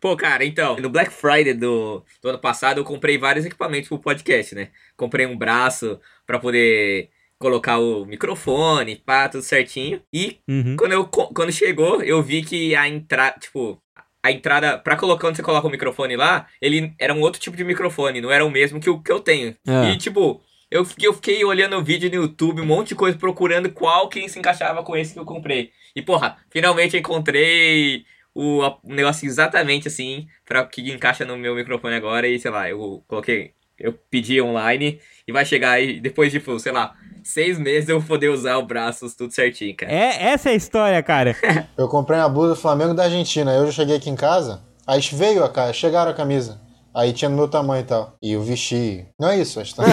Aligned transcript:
Pô, 0.00 0.16
cara, 0.16 0.44
então, 0.44 0.76
no 0.76 0.88
Black 0.88 1.12
Friday 1.12 1.54
do, 1.54 2.04
do 2.22 2.28
ano 2.28 2.38
passado 2.38 2.78
eu 2.78 2.84
comprei 2.84 3.18
vários 3.18 3.44
equipamentos 3.44 3.88
pro 3.88 3.98
podcast, 3.98 4.54
né? 4.54 4.68
Comprei 4.96 5.26
um 5.26 5.36
braço 5.36 5.98
pra 6.26 6.38
poder 6.38 7.10
colocar 7.38 7.78
o 7.78 8.04
microfone, 8.04 8.96
pá, 8.96 9.28
tudo 9.28 9.42
certinho. 9.42 10.00
E 10.12 10.38
Uhum. 10.48 10.76
quando, 10.76 10.92
eu, 10.92 11.04
quando 11.06 11.52
chegou, 11.52 12.02
eu 12.02 12.22
vi 12.22 12.42
que 12.42 12.74
a 12.76 12.88
entrada, 12.88 13.38
tipo, 13.40 13.80
a 14.22 14.30
entrada, 14.30 14.78
pra 14.78 14.96
colocar 14.96 15.28
onde 15.28 15.36
você 15.36 15.42
coloca 15.42 15.66
o 15.66 15.70
microfone 15.70 16.16
lá, 16.16 16.46
ele 16.60 16.92
era 16.98 17.14
um 17.14 17.20
outro 17.20 17.40
tipo 17.40 17.56
de 17.56 17.64
microfone, 17.64 18.20
não 18.20 18.30
era 18.30 18.44
o 18.44 18.50
mesmo 18.50 18.80
que 18.80 18.90
o 18.90 19.00
que 19.00 19.10
eu 19.10 19.20
tenho. 19.20 19.56
Ah. 19.66 19.90
E, 19.90 19.96
tipo, 19.96 20.40
eu 20.70 20.84
fiquei, 20.84 21.08
eu 21.08 21.14
fiquei 21.14 21.44
olhando 21.44 21.76
o 21.76 21.82
vídeo 21.82 22.08
no 22.10 22.16
YouTube, 22.16 22.60
um 22.60 22.66
monte 22.66 22.88
de 22.88 22.94
coisa, 22.94 23.16
procurando 23.16 23.70
qual 23.72 24.08
que 24.08 24.28
se 24.28 24.38
encaixava 24.38 24.82
com 24.82 24.96
esse 24.96 25.14
que 25.14 25.18
eu 25.18 25.24
comprei. 25.24 25.70
E, 25.96 26.02
porra, 26.02 26.36
finalmente 26.50 26.96
encontrei 26.96 28.04
o, 28.40 28.62
a- 28.62 28.78
o 28.84 28.94
negócio 28.94 29.26
exatamente 29.26 29.88
assim, 29.88 30.26
pra 30.46 30.64
que 30.64 30.90
encaixa 30.92 31.24
no 31.24 31.36
meu 31.36 31.54
microfone 31.54 31.94
agora. 31.96 32.26
E, 32.28 32.38
sei 32.38 32.50
lá, 32.50 32.68
eu 32.70 33.02
coloquei, 33.08 33.52
eu 33.78 33.92
pedi 34.10 34.40
online 34.40 35.00
e 35.26 35.32
vai 35.32 35.44
chegar 35.44 35.72
aí, 35.72 35.98
depois, 36.00 36.30
tipo, 36.32 36.58
sei 36.58 36.72
lá, 36.72 36.94
seis 37.24 37.58
meses 37.58 37.88
eu 37.88 37.98
vou 38.00 38.08
poder 38.08 38.28
usar 38.28 38.56
o 38.56 38.66
braço 38.66 39.06
tudo 39.16 39.32
certinho, 39.34 39.74
cara. 39.76 39.92
É, 39.92 40.22
essa 40.30 40.50
é 40.50 40.52
a 40.52 40.56
história, 40.56 41.02
cara. 41.02 41.36
Eu 41.76 41.88
comprei 41.88 42.18
uma 42.18 42.28
blusa 42.28 42.54
do 42.54 42.60
Flamengo 42.60 42.94
da 42.94 43.04
Argentina. 43.04 43.52
Eu 43.52 43.66
já 43.66 43.72
cheguei 43.72 43.96
aqui 43.96 44.08
em 44.10 44.16
casa, 44.16 44.62
aí 44.86 45.00
veio 45.12 45.42
a 45.44 45.48
cara, 45.48 45.72
chegaram 45.72 46.10
a 46.10 46.14
camisa. 46.14 46.60
Aí 46.94 47.12
tinha 47.12 47.28
no 47.28 47.36
meu 47.36 47.46
tamanho 47.46 47.82
e 47.82 47.86
tal. 47.86 48.16
E 48.20 48.32
eu 48.32 48.42
vesti. 48.42 49.06
Não 49.20 49.28
é 49.28 49.38
isso, 49.38 49.60
acho 49.60 49.74
que 49.74 49.80
tá. 49.80 49.84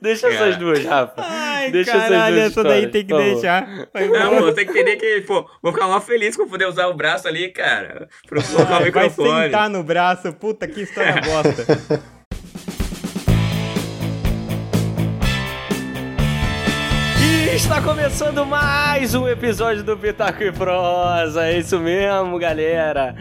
Deixa 0.00 0.28
Cara. 0.30 0.34
essas 0.46 0.56
duas, 0.56 0.84
Rafa. 0.84 1.14
Ai, 1.18 1.70
Deixa 1.72 1.90
caralho, 1.92 2.12
essas 2.14 2.30
duas 2.32 2.50
essa 2.52 2.64
daí 2.64 2.86
tem 2.86 3.04
que 3.04 3.14
deixar. 3.14 3.88
Vai 3.92 4.08
Não, 4.08 4.38
pô, 4.38 4.52
tem 4.52 4.64
que 4.64 4.70
entender 4.72 4.96
que, 4.96 5.20
pô, 5.22 5.44
vou 5.60 5.72
ficar 5.72 5.88
mal 5.88 6.00
feliz 6.00 6.36
com 6.36 6.48
poder 6.48 6.66
usar 6.66 6.86
o 6.86 6.94
braço 6.94 7.26
ali, 7.26 7.48
cara. 7.48 8.08
Pra 8.28 8.40
colocar 8.42 8.62
o 8.62 8.76
Vai 8.76 8.84
microfone. 8.84 9.44
sentar 9.46 9.68
no 9.68 9.82
braço. 9.82 10.32
Puta, 10.34 10.68
que 10.68 10.82
história 10.82 11.14
bosta. 11.22 11.66
E 17.20 17.54
está 17.56 17.80
começando 17.82 18.44
mais 18.46 19.14
um 19.14 19.26
episódio 19.28 19.82
do 19.82 19.96
Pitaco 19.96 20.42
e 20.42 20.52
Prosa. 20.52 21.46
É 21.46 21.58
isso 21.58 21.78
mesmo, 21.80 22.38
galera. 22.38 23.14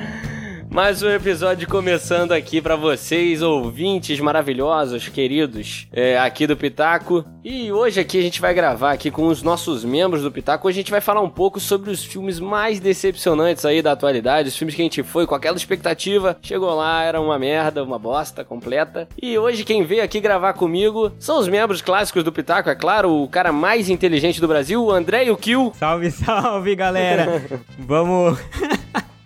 Mais 0.70 1.02
um 1.02 1.10
episódio 1.10 1.68
começando 1.68 2.34
aqui 2.34 2.62
pra 2.62 2.76
vocês, 2.76 3.42
ouvintes 3.42 4.20
maravilhosos, 4.20 5.08
queridos, 5.08 5.88
é, 5.92 6.20
aqui 6.20 6.46
do 6.46 6.56
Pitaco. 6.56 7.26
E 7.44 7.72
hoje 7.72 8.00
aqui 8.00 8.20
a 8.20 8.22
gente 8.22 8.40
vai 8.40 8.54
gravar 8.54 8.92
aqui 8.92 9.10
com 9.10 9.28
os 9.28 9.42
nossos 9.42 9.84
membros 9.84 10.22
do 10.22 10.32
Pitaco. 10.32 10.68
Hoje 10.68 10.78
a 10.78 10.82
gente 10.82 10.92
vai 10.92 11.02
falar 11.02 11.22
um 11.22 11.30
pouco 11.30 11.60
sobre 11.60 11.90
os 11.90 12.04
filmes 12.04 12.40
mais 12.40 12.80
decepcionantes 12.80 13.66
aí 13.66 13.82
da 13.82 13.94
atualidade, 13.94 14.50
os 14.50 14.58
filmes 14.58 14.76
que 14.76 14.82
a 14.82 14.86
gente 14.86 15.02
foi 15.02 15.26
com 15.26 15.34
aquela 15.34 15.58
expectativa, 15.58 16.38
chegou 16.42 16.74
lá, 16.76 17.02
era 17.02 17.20
uma 17.20 17.40
merda, 17.40 17.84
uma 17.84 17.98
bosta 17.98 18.44
completa. 18.44 19.08
E 19.20 19.38
hoje 19.38 19.64
quem 19.64 19.84
veio 19.84 20.04
aqui 20.04 20.20
gravar 20.20 20.54
comigo 20.54 21.12
são 21.18 21.40
os 21.40 21.48
membros 21.48 21.82
clássicos 21.82 22.24
do 22.24 22.32
Pitaco, 22.32 22.70
é 22.70 22.76
claro, 22.76 23.24
o 23.24 23.28
cara 23.28 23.52
mais 23.52 23.90
inteligente 23.90 24.40
do 24.40 24.48
Brasil, 24.48 24.84
o 24.84 24.92
André 24.92 25.26
e 25.26 25.32
o 25.32 25.38
Kill. 25.38 25.72
Salve, 25.76 26.12
salve, 26.12 26.76
galera. 26.76 27.42
Vamos... 27.80 28.38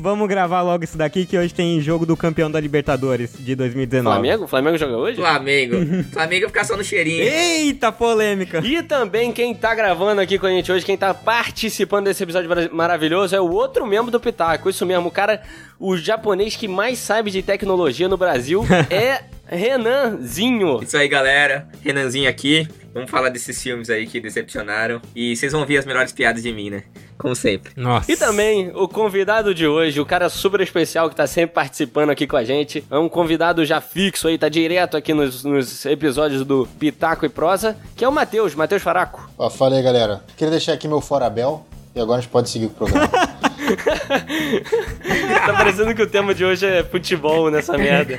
Vamos 0.00 0.28
gravar 0.28 0.62
logo 0.62 0.84
isso 0.84 0.96
daqui 0.96 1.26
que 1.26 1.36
hoje 1.36 1.52
tem 1.52 1.80
jogo 1.80 2.06
do 2.06 2.16
campeão 2.16 2.48
da 2.48 2.60
Libertadores 2.60 3.32
de 3.36 3.56
2019. 3.56 4.14
Flamengo? 4.14 4.46
Flamengo 4.46 4.78
joga 4.78 4.96
hoje? 4.96 5.16
Flamengo. 5.16 5.74
Flamengo 6.12 6.46
ficar 6.46 6.62
só 6.64 6.76
no 6.76 6.84
cheirinho. 6.84 7.22
Eita, 7.24 7.90
polêmica. 7.90 8.60
E 8.64 8.80
também 8.82 9.32
quem 9.32 9.52
tá 9.54 9.74
gravando 9.74 10.20
aqui 10.20 10.38
com 10.38 10.46
a 10.46 10.50
gente 10.50 10.70
hoje, 10.70 10.84
quem 10.86 10.96
tá 10.96 11.12
participando 11.12 12.04
desse 12.04 12.22
episódio 12.22 12.48
mara- 12.48 12.70
maravilhoso 12.72 13.34
é 13.34 13.40
o 13.40 13.50
outro 13.50 13.84
membro 13.84 14.10
do 14.12 14.20
Pitaco. 14.20 14.70
Isso 14.70 14.86
mesmo, 14.86 15.08
o 15.08 15.10
cara, 15.10 15.42
o 15.80 15.96
japonês 15.96 16.54
que 16.54 16.68
mais 16.68 16.98
sabe 16.98 17.32
de 17.32 17.42
tecnologia 17.42 18.06
no 18.08 18.16
Brasil 18.16 18.64
é 18.90 19.22
Renanzinho. 19.48 20.80
Isso 20.82 20.96
aí, 20.96 21.08
galera. 21.08 21.66
Renanzinho 21.82 22.28
aqui. 22.28 22.68
Vamos 22.94 23.10
falar 23.10 23.30
desses 23.30 23.60
filmes 23.60 23.90
aí 23.90 24.06
que 24.06 24.20
decepcionaram. 24.20 25.00
E 25.14 25.34
vocês 25.36 25.52
vão 25.52 25.66
ver 25.66 25.78
as 25.78 25.84
melhores 25.86 26.12
piadas 26.12 26.42
de 26.42 26.52
mim, 26.52 26.70
né? 26.70 26.84
Como 27.18 27.34
sempre. 27.34 27.72
Nossa. 27.76 28.10
E 28.10 28.16
também 28.16 28.70
o 28.74 28.86
convidado 28.86 29.54
de 29.54 29.66
hoje, 29.66 30.00
o 30.00 30.06
cara 30.06 30.28
super 30.28 30.60
especial 30.60 31.10
que 31.10 31.16
tá 31.16 31.26
sempre 31.26 31.54
participando 31.54 32.10
aqui 32.10 32.26
com 32.26 32.36
a 32.36 32.44
gente. 32.44 32.84
É 32.90 32.96
um 32.96 33.08
convidado 33.08 33.64
já 33.64 33.80
fixo 33.80 34.28
aí, 34.28 34.38
tá 34.38 34.48
direto 34.48 34.96
aqui 34.96 35.12
nos, 35.12 35.44
nos 35.44 35.84
episódios 35.84 36.44
do 36.44 36.66
Pitaco 36.78 37.26
e 37.26 37.28
Prosa, 37.28 37.76
que 37.96 38.04
é 38.04 38.08
o 38.08 38.12
Matheus, 38.12 38.54
Matheus 38.54 38.82
Faraco. 38.82 39.28
Ó, 39.36 39.50
fala 39.50 39.76
aí, 39.76 39.82
galera. 39.82 40.22
Queria 40.36 40.52
deixar 40.52 40.74
aqui 40.74 40.86
meu 40.86 41.00
fora 41.00 41.28
Bel. 41.28 41.66
E 41.94 42.00
agora 42.00 42.18
a 42.18 42.20
gente 42.20 42.30
pode 42.30 42.48
seguir 42.48 42.68
com 42.68 42.84
o 42.84 42.88
programa. 42.88 43.08
tá 45.46 45.52
parecendo 45.52 45.94
que 45.94 46.02
o 46.02 46.06
tema 46.06 46.34
de 46.34 46.44
hoje 46.44 46.66
é 46.66 46.82
futebol 46.82 47.50
nessa 47.50 47.76
merda. 47.76 48.16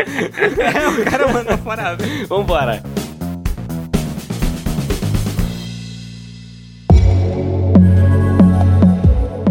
o 0.99 1.09
cara 1.09 1.27
mandou 1.31 1.57
fora. 1.57 1.97
Vambora. 2.27 2.83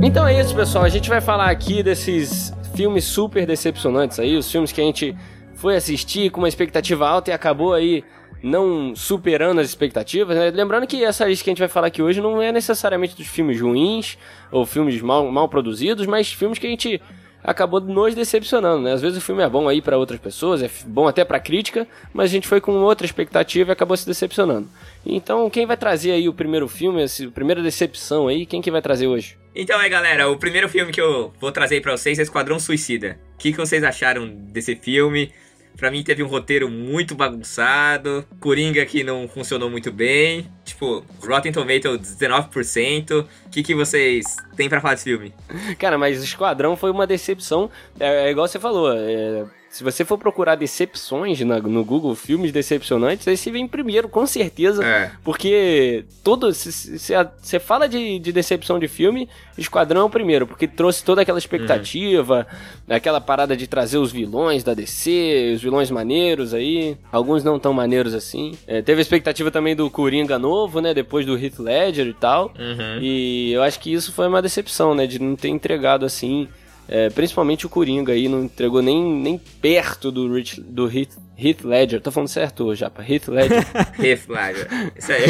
Então 0.09 0.27
é 0.27 0.41
isso, 0.41 0.55
pessoal. 0.55 0.85
A 0.85 0.89
gente 0.89 1.07
vai 1.07 1.21
falar 1.21 1.51
aqui 1.51 1.83
desses 1.83 2.51
filmes 2.75 3.05
super 3.05 3.45
decepcionantes 3.47 4.19
aí, 4.19 4.39
os 4.39 4.51
filmes 4.51 4.73
que 4.73 4.81
a 4.81 4.85
gente 4.85 5.15
foi 5.55 5.77
assistir 5.77 6.31
com 6.31 6.41
uma 6.41 6.49
expectativa 6.49 7.07
alta 7.07 7.31
e 7.31 7.35
acabou 7.35 7.75
aí 7.75 8.03
não 8.43 8.97
superando 8.97 9.61
as 9.61 9.69
expectativas. 9.69 10.35
né? 10.35 10.51
Lembrando 10.51 10.87
que 10.87 11.05
essa 11.05 11.27
lista 11.27 11.45
que 11.45 11.51
a 11.51 11.53
gente 11.53 11.59
vai 11.59 11.69
falar 11.69 11.89
aqui 11.89 12.01
hoje 12.01 12.23
não 12.23 12.41
é 12.41 12.51
necessariamente 12.51 13.15
dos 13.15 13.27
filmes 13.27 13.61
ruins 13.61 14.17
ou 14.51 14.65
filmes 14.65 14.99
mal, 15.03 15.31
mal 15.31 15.47
produzidos, 15.47 16.07
mas 16.07 16.33
filmes 16.33 16.59
que 16.59 16.67
a 16.67 16.71
gente 16.71 17.03
acabou 17.43 17.81
nos 17.81 18.15
decepcionando, 18.15 18.83
né? 18.83 18.93
Às 18.93 19.01
vezes 19.01 19.19
o 19.19 19.21
filme 19.21 19.43
é 19.43 19.49
bom 19.49 19.69
aí 19.69 19.81
pra 19.81 19.99
outras 19.99 20.21
pessoas, 20.21 20.63
é 20.63 20.71
bom 20.87 21.07
até 21.09 21.25
pra 21.25 21.41
crítica, 21.41 21.87
mas 22.13 22.31
a 22.31 22.33
gente 22.33 22.49
foi 22.49 22.61
com 22.61 22.73
outra 22.73 23.07
expectativa 23.07 23.71
e 23.71 23.73
acabou 23.73 23.97
se 23.97 24.07
decepcionando. 24.07 24.69
Então, 25.05 25.49
quem 25.49 25.67
vai 25.67 25.77
trazer 25.77 26.13
aí 26.13 26.29
o 26.29 26.35
primeiro 26.35 26.69
filme, 26.69 27.03
a 27.03 27.31
primeira 27.31 27.63
decepção 27.63 28.29
aí, 28.29 28.45
quem 28.45 28.61
que 28.61 28.71
vai 28.71 28.83
trazer 28.83 29.07
hoje? 29.07 29.37
Então 29.55 29.79
aí, 29.79 29.89
galera, 29.89 30.29
o 30.29 30.37
primeiro 30.37 30.69
filme 30.69 30.93
que 30.93 31.01
eu 31.01 31.33
vou 31.41 31.51
trazer 31.51 31.81
pra 31.81 31.97
vocês 31.97 32.19
é 32.19 32.23
Esquadrão 32.23 32.61
Suicida. 32.61 33.19
O 33.35 33.39
que, 33.39 33.53
que 33.53 33.59
vocês 33.59 33.83
acharam 33.83 34.29
desse 34.29 34.77
filme? 34.77 35.33
Pra 35.77 35.93
mim 35.93 36.03
teve 36.03 36.25
um 36.25 36.27
roteiro 36.27 36.69
muito 36.69 37.15
bagunçado, 37.15 38.27
Coringa 38.41 38.85
que 38.85 39.05
não 39.05 39.29
funcionou 39.29 39.71
muito 39.71 39.93
bem, 39.93 40.51
tipo, 40.65 41.05
Rotten 41.25 41.53
Tomatoes 41.53 42.17
19%. 42.17 43.25
O 43.49 43.51
que, 43.51 43.63
que 43.63 43.75
vocês 43.75 44.37
têm 44.57 44.69
pra 44.69 44.81
falar 44.81 44.95
desse 44.95 45.05
filme? 45.05 45.33
Cara, 45.79 45.97
mas 45.99 46.23
Esquadrão 46.23 46.77
foi 46.77 46.91
uma 46.91 47.07
decepção, 47.07 47.71
é, 47.99 48.27
é 48.29 48.31
igual 48.31 48.47
você 48.47 48.59
falou, 48.59 48.93
é, 48.95 49.45
se 49.71 49.83
você 49.85 50.05
for 50.05 50.17
procurar 50.19 50.55
decepções 50.55 51.41
na- 51.41 51.59
no 51.61 51.85
Google, 51.85 52.15
filmes 52.15 52.51
decepcionantes, 52.53 53.29
aí 53.29 53.37
você 53.37 53.51
vem 53.51 53.67
primeiro, 53.69 54.09
com 54.09 54.27
certeza, 54.27 54.83
É. 54.85 55.11
Porque 55.23 56.05
todo. 56.25 56.51
Você 56.53 57.59
fala 57.61 57.87
de, 57.89 58.19
de 58.19 58.33
decepção 58.33 58.79
de 58.79 58.89
filme, 58.89 59.29
Esquadrão 59.59 60.03
é 60.03 60.05
o 60.05 60.11
primeiro, 60.11 60.47
porque 60.47 60.67
trouxe 60.67 61.05
toda 61.05 61.21
aquela 61.23 61.39
expectativa, 61.39 62.47
aquela 62.89 63.21
parada 63.21 63.57
de 63.57 63.67
trazer 63.67 63.99
os 63.99 64.11
vilões 64.13 64.63
da 64.65 64.73
DC, 64.73 65.53
os 65.57 65.63
vilões 65.63 65.91
maneiros 65.91 66.55
aí. 66.55 66.97
Alguns 67.13 67.45
não 67.45 67.59
tão 67.59 67.73
maneiros 67.75 68.15
assim. 68.15 68.53
É, 68.67 68.81
teve 68.81 69.01
a 69.01 69.03
expectativa 69.03 69.51
também 69.51 69.75
do 69.77 69.91
Coringa 69.91 70.39
novo, 70.39 70.81
né? 70.81 70.95
Depois 70.95 71.27
do 71.27 71.37
Heath 71.37 71.59
Ledger 71.59 72.07
e 72.07 72.15
tal. 72.15 72.53
Uhum. 72.59 72.99
E 73.03 73.48
eu 73.51 73.63
acho 73.63 73.81
que 73.81 73.93
isso 73.93 74.13
foi 74.13 74.27
uma 74.29 74.43
decepção, 74.43 74.95
né? 74.95 75.07
De 75.07 75.19
não 75.19 75.37
ter 75.37 75.49
entregado 75.49 76.05
assim. 76.05 76.49
é, 76.89 77.11
principalmente 77.11 77.67
o 77.67 77.69
Coringa 77.69 78.13
aí, 78.13 78.29
não 78.29 78.45
entregou 78.45 78.81
nem, 78.81 79.03
nem 79.05 79.39
perto 79.39 80.11
do, 80.11 80.33
Rich, 80.33 80.61
do 80.61 80.87
Heath, 80.87 81.17
Heath 81.39 81.63
Ledger. 81.63 82.01
Tô 82.01 82.11
falando 82.11 82.29
certo, 82.29 82.75
Japa? 82.75 83.05
Heath 83.07 83.29
Ledger. 83.29 83.65
Reflaga. 83.99 84.67
Isso 84.97 85.13
aí. 85.13 85.23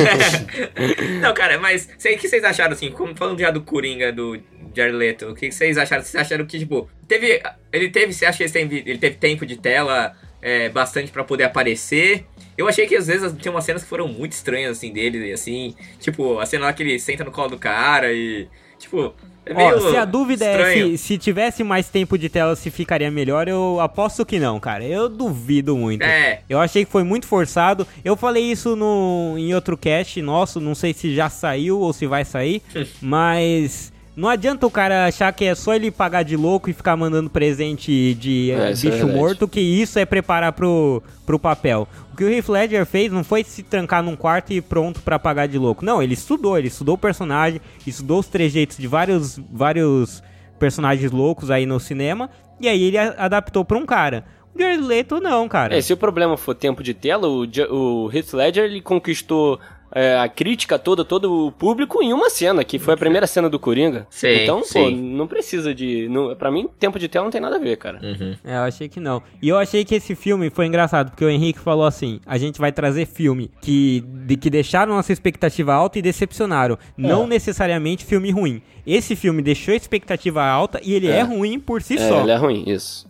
não, 1.20 1.34
cara, 1.34 1.58
mas 1.58 1.88
sei 1.98 2.14
o 2.14 2.18
que 2.18 2.28
vocês 2.28 2.44
acharam 2.44 2.72
assim, 2.72 2.90
como 2.92 3.16
falando 3.16 3.40
já 3.40 3.50
do 3.50 3.60
Coringa 3.62 4.12
do 4.12 4.40
Jared 4.74 4.96
Leto, 4.96 5.26
o 5.26 5.34
que 5.34 5.50
vocês 5.50 5.76
acharam? 5.76 6.04
Vocês 6.04 6.14
acharam 6.14 6.47
que, 6.47 6.59
tipo, 6.59 6.88
teve. 7.09 7.42
Ele 7.72 7.91
teve. 7.91 8.12
Você 8.12 8.24
acha 8.24 8.38
que 8.38 8.44
ele 8.44 8.53
teve, 8.53 8.82
ele 8.86 8.98
teve 8.98 9.16
tempo 9.16 9.44
de 9.44 9.56
tela 9.56 10.14
é, 10.41 10.68
bastante 10.68 11.10
pra 11.10 11.24
poder 11.24 11.44
aparecer? 11.44 12.24
Eu 12.59 12.66
achei 12.66 12.89
que 12.89 12.97
às 12.97 13.07
vezes 13.07 13.33
tinha 13.39 13.53
umas 13.53 13.65
cenas 13.65 13.84
que 13.84 13.89
foram 13.89 14.09
muito 14.09 14.33
estranhas, 14.33 14.77
assim, 14.78 14.93
dele, 14.93 15.33
assim. 15.33 15.77
Tipo, 16.01 16.41
a 16.41 16.45
cena 16.45 16.66
lá 16.66 16.72
que 16.72 16.83
ele 16.83 16.99
senta 16.99 17.22
no 17.22 17.31
colo 17.31 17.51
do 17.51 17.59
cara 17.59 18.13
e. 18.13 18.49
Tipo. 18.77 19.15
É 19.47 19.55
meio 19.55 19.77
Ó, 19.77 19.91
se 19.91 19.97
a 19.97 20.05
dúvida 20.05 20.45
é 20.45 20.51
estranho. 20.51 20.91
se, 20.91 20.99
se 20.99 21.19
tivesse 21.19 21.65
mais 21.65 21.89
tempo 21.89 22.19
de 22.19 22.28
tela 22.28 22.55
se 22.55 22.71
ficaria 22.71 23.10
melhor, 23.10 23.49
eu 23.49 23.81
aposto 23.81 24.27
que 24.27 24.41
não, 24.41 24.59
cara. 24.59 24.84
Eu 24.84 25.09
duvido 25.09 25.77
muito. 25.77 26.03
É. 26.03 26.43
Eu 26.51 26.60
achei 26.60 26.84
que 26.84 26.91
foi 26.91 27.05
muito 27.05 27.27
forçado. 27.27 27.87
Eu 28.05 28.16
falei 28.16 28.43
isso 28.43 28.75
no, 28.75 29.37
em 29.39 29.55
outro 29.55 29.77
cast 29.77 30.21
nosso, 30.21 30.60
não 30.60 30.75
sei 30.75 30.93
se 30.93 31.15
já 31.15 31.31
saiu 31.31 31.78
ou 31.78 31.93
se 31.93 32.07
vai 32.07 32.25
sair, 32.25 32.60
mas 33.01 33.91
Não 34.18 34.28
adianta 34.28 34.66
o 34.66 34.70
cara 34.70 35.06
achar 35.06 35.32
que 35.32 35.44
é 35.44 35.54
só 35.54 35.76
ele 35.76 35.92
pagar 35.92 36.24
de 36.24 36.36
louco 36.36 36.68
e 36.68 36.72
ficar 36.72 36.97
mandando 36.97 37.30
presente 37.30 38.15
de 38.15 38.50
É, 38.50 38.54
é 38.54 38.70
bicho 38.70 38.91
verdade. 38.91 39.12
morto, 39.12 39.47
que 39.47 39.60
isso 39.60 39.97
é 39.97 40.04
preparar 40.04 40.53
pro, 40.53 41.00
pro 41.24 41.38
papel. 41.38 41.86
O 42.12 42.16
que 42.16 42.24
o 42.24 42.28
Heath 42.28 42.48
Ledger 42.48 42.84
fez 42.84 43.12
não 43.12 43.22
foi 43.22 43.44
se 43.44 43.62
trancar 43.62 44.03
num 44.03 44.16
quarto 44.16 44.53
e 44.53 44.60
pronto 44.60 45.00
pra 45.03 45.20
pagar 45.20 45.47
de 45.47 45.56
louco. 45.56 45.84
Não, 45.84 46.03
ele 46.03 46.15
estudou, 46.15 46.59
ele 46.59 46.66
estudou 46.66 46.97
o 46.97 46.98
personagem, 46.98 47.60
estudou 47.86 48.18
os 48.18 48.26
trejeitos 48.26 48.76
de 48.76 48.88
vários, 48.88 49.38
vários 49.53 50.21
personagens 50.59 51.12
loucos 51.12 51.48
aí 51.48 51.64
no 51.64 51.78
cinema, 51.78 52.28
e 52.60 52.66
aí 52.66 52.82
ele 52.82 52.98
adaptou 52.98 53.64
pra 53.64 53.78
um 53.78 53.86
cara. 53.86 54.24
O 54.53 54.59
Jared 54.60 54.82
Leto 54.82 55.21
não, 55.21 55.48
cara. 55.48 55.78
É, 55.78 55.80
se 55.80 55.92
o 55.92 55.97
problema 55.97 56.36
for 56.36 56.56
tempo 56.56 56.82
de 56.82 56.92
tela, 56.92 57.28
o, 57.28 57.44
o 57.71 58.10
Heath 58.12 58.32
Ledger 58.32 58.64
ele 58.64 58.80
conquistou 58.80 59.60
é, 59.92 60.18
a 60.18 60.28
crítica 60.28 60.78
toda, 60.78 61.04
todo 61.04 61.46
o 61.46 61.52
público 61.52 62.02
em 62.02 62.12
uma 62.12 62.28
cena, 62.30 62.62
que 62.64 62.78
foi 62.78 62.94
a 62.94 62.96
primeira 62.96 63.26
cena 63.26 63.48
do 63.48 63.58
Coringa. 63.58 64.06
Sim, 64.10 64.28
então, 64.42 64.60
pô, 64.60 64.66
sim. 64.66 64.96
não 64.96 65.26
precisa 65.26 65.74
de. 65.74 66.08
Não, 66.08 66.34
pra 66.36 66.50
mim, 66.50 66.68
tempo 66.78 66.98
de 66.98 67.08
tela 67.08 67.24
não 67.24 67.30
tem 67.30 67.40
nada 67.40 67.56
a 67.56 67.58
ver, 67.58 67.76
cara. 67.76 67.98
Uhum. 68.02 68.36
É, 68.44 68.56
eu 68.56 68.62
achei 68.62 68.88
que 68.88 69.00
não. 69.00 69.22
E 69.40 69.48
eu 69.48 69.56
achei 69.56 69.84
que 69.84 69.94
esse 69.94 70.14
filme 70.14 70.50
foi 70.50 70.66
engraçado, 70.66 71.10
porque 71.10 71.24
o 71.24 71.30
Henrique 71.30 71.58
falou 71.58 71.86
assim: 71.86 72.20
a 72.26 72.36
gente 72.38 72.58
vai 72.58 72.72
trazer 72.72 73.06
filme 73.06 73.50
que, 73.60 74.04
de, 74.06 74.36
que 74.36 74.50
deixaram 74.50 74.94
nossa 74.94 75.12
expectativa 75.12 75.72
alta 75.72 75.98
e 75.98 76.02
decepcionaram. 76.02 76.78
Não 76.96 77.26
necessariamente 77.26 78.04
filme 78.04 78.30
ruim. 78.30 78.62
Esse 78.86 79.14
filme 79.14 79.42
deixou 79.42 79.74
a 79.74 79.76
expectativa 79.76 80.42
alta 80.42 80.80
e 80.82 80.94
ele 80.94 81.08
é, 81.08 81.22
ruim 81.22 81.60
por 81.60 81.82
si 81.82 81.94
É, 81.96 82.08
só. 82.08 82.22
ele 82.22 82.30
é 82.30 82.36
ruim, 82.36 82.64
isso. 82.66 83.06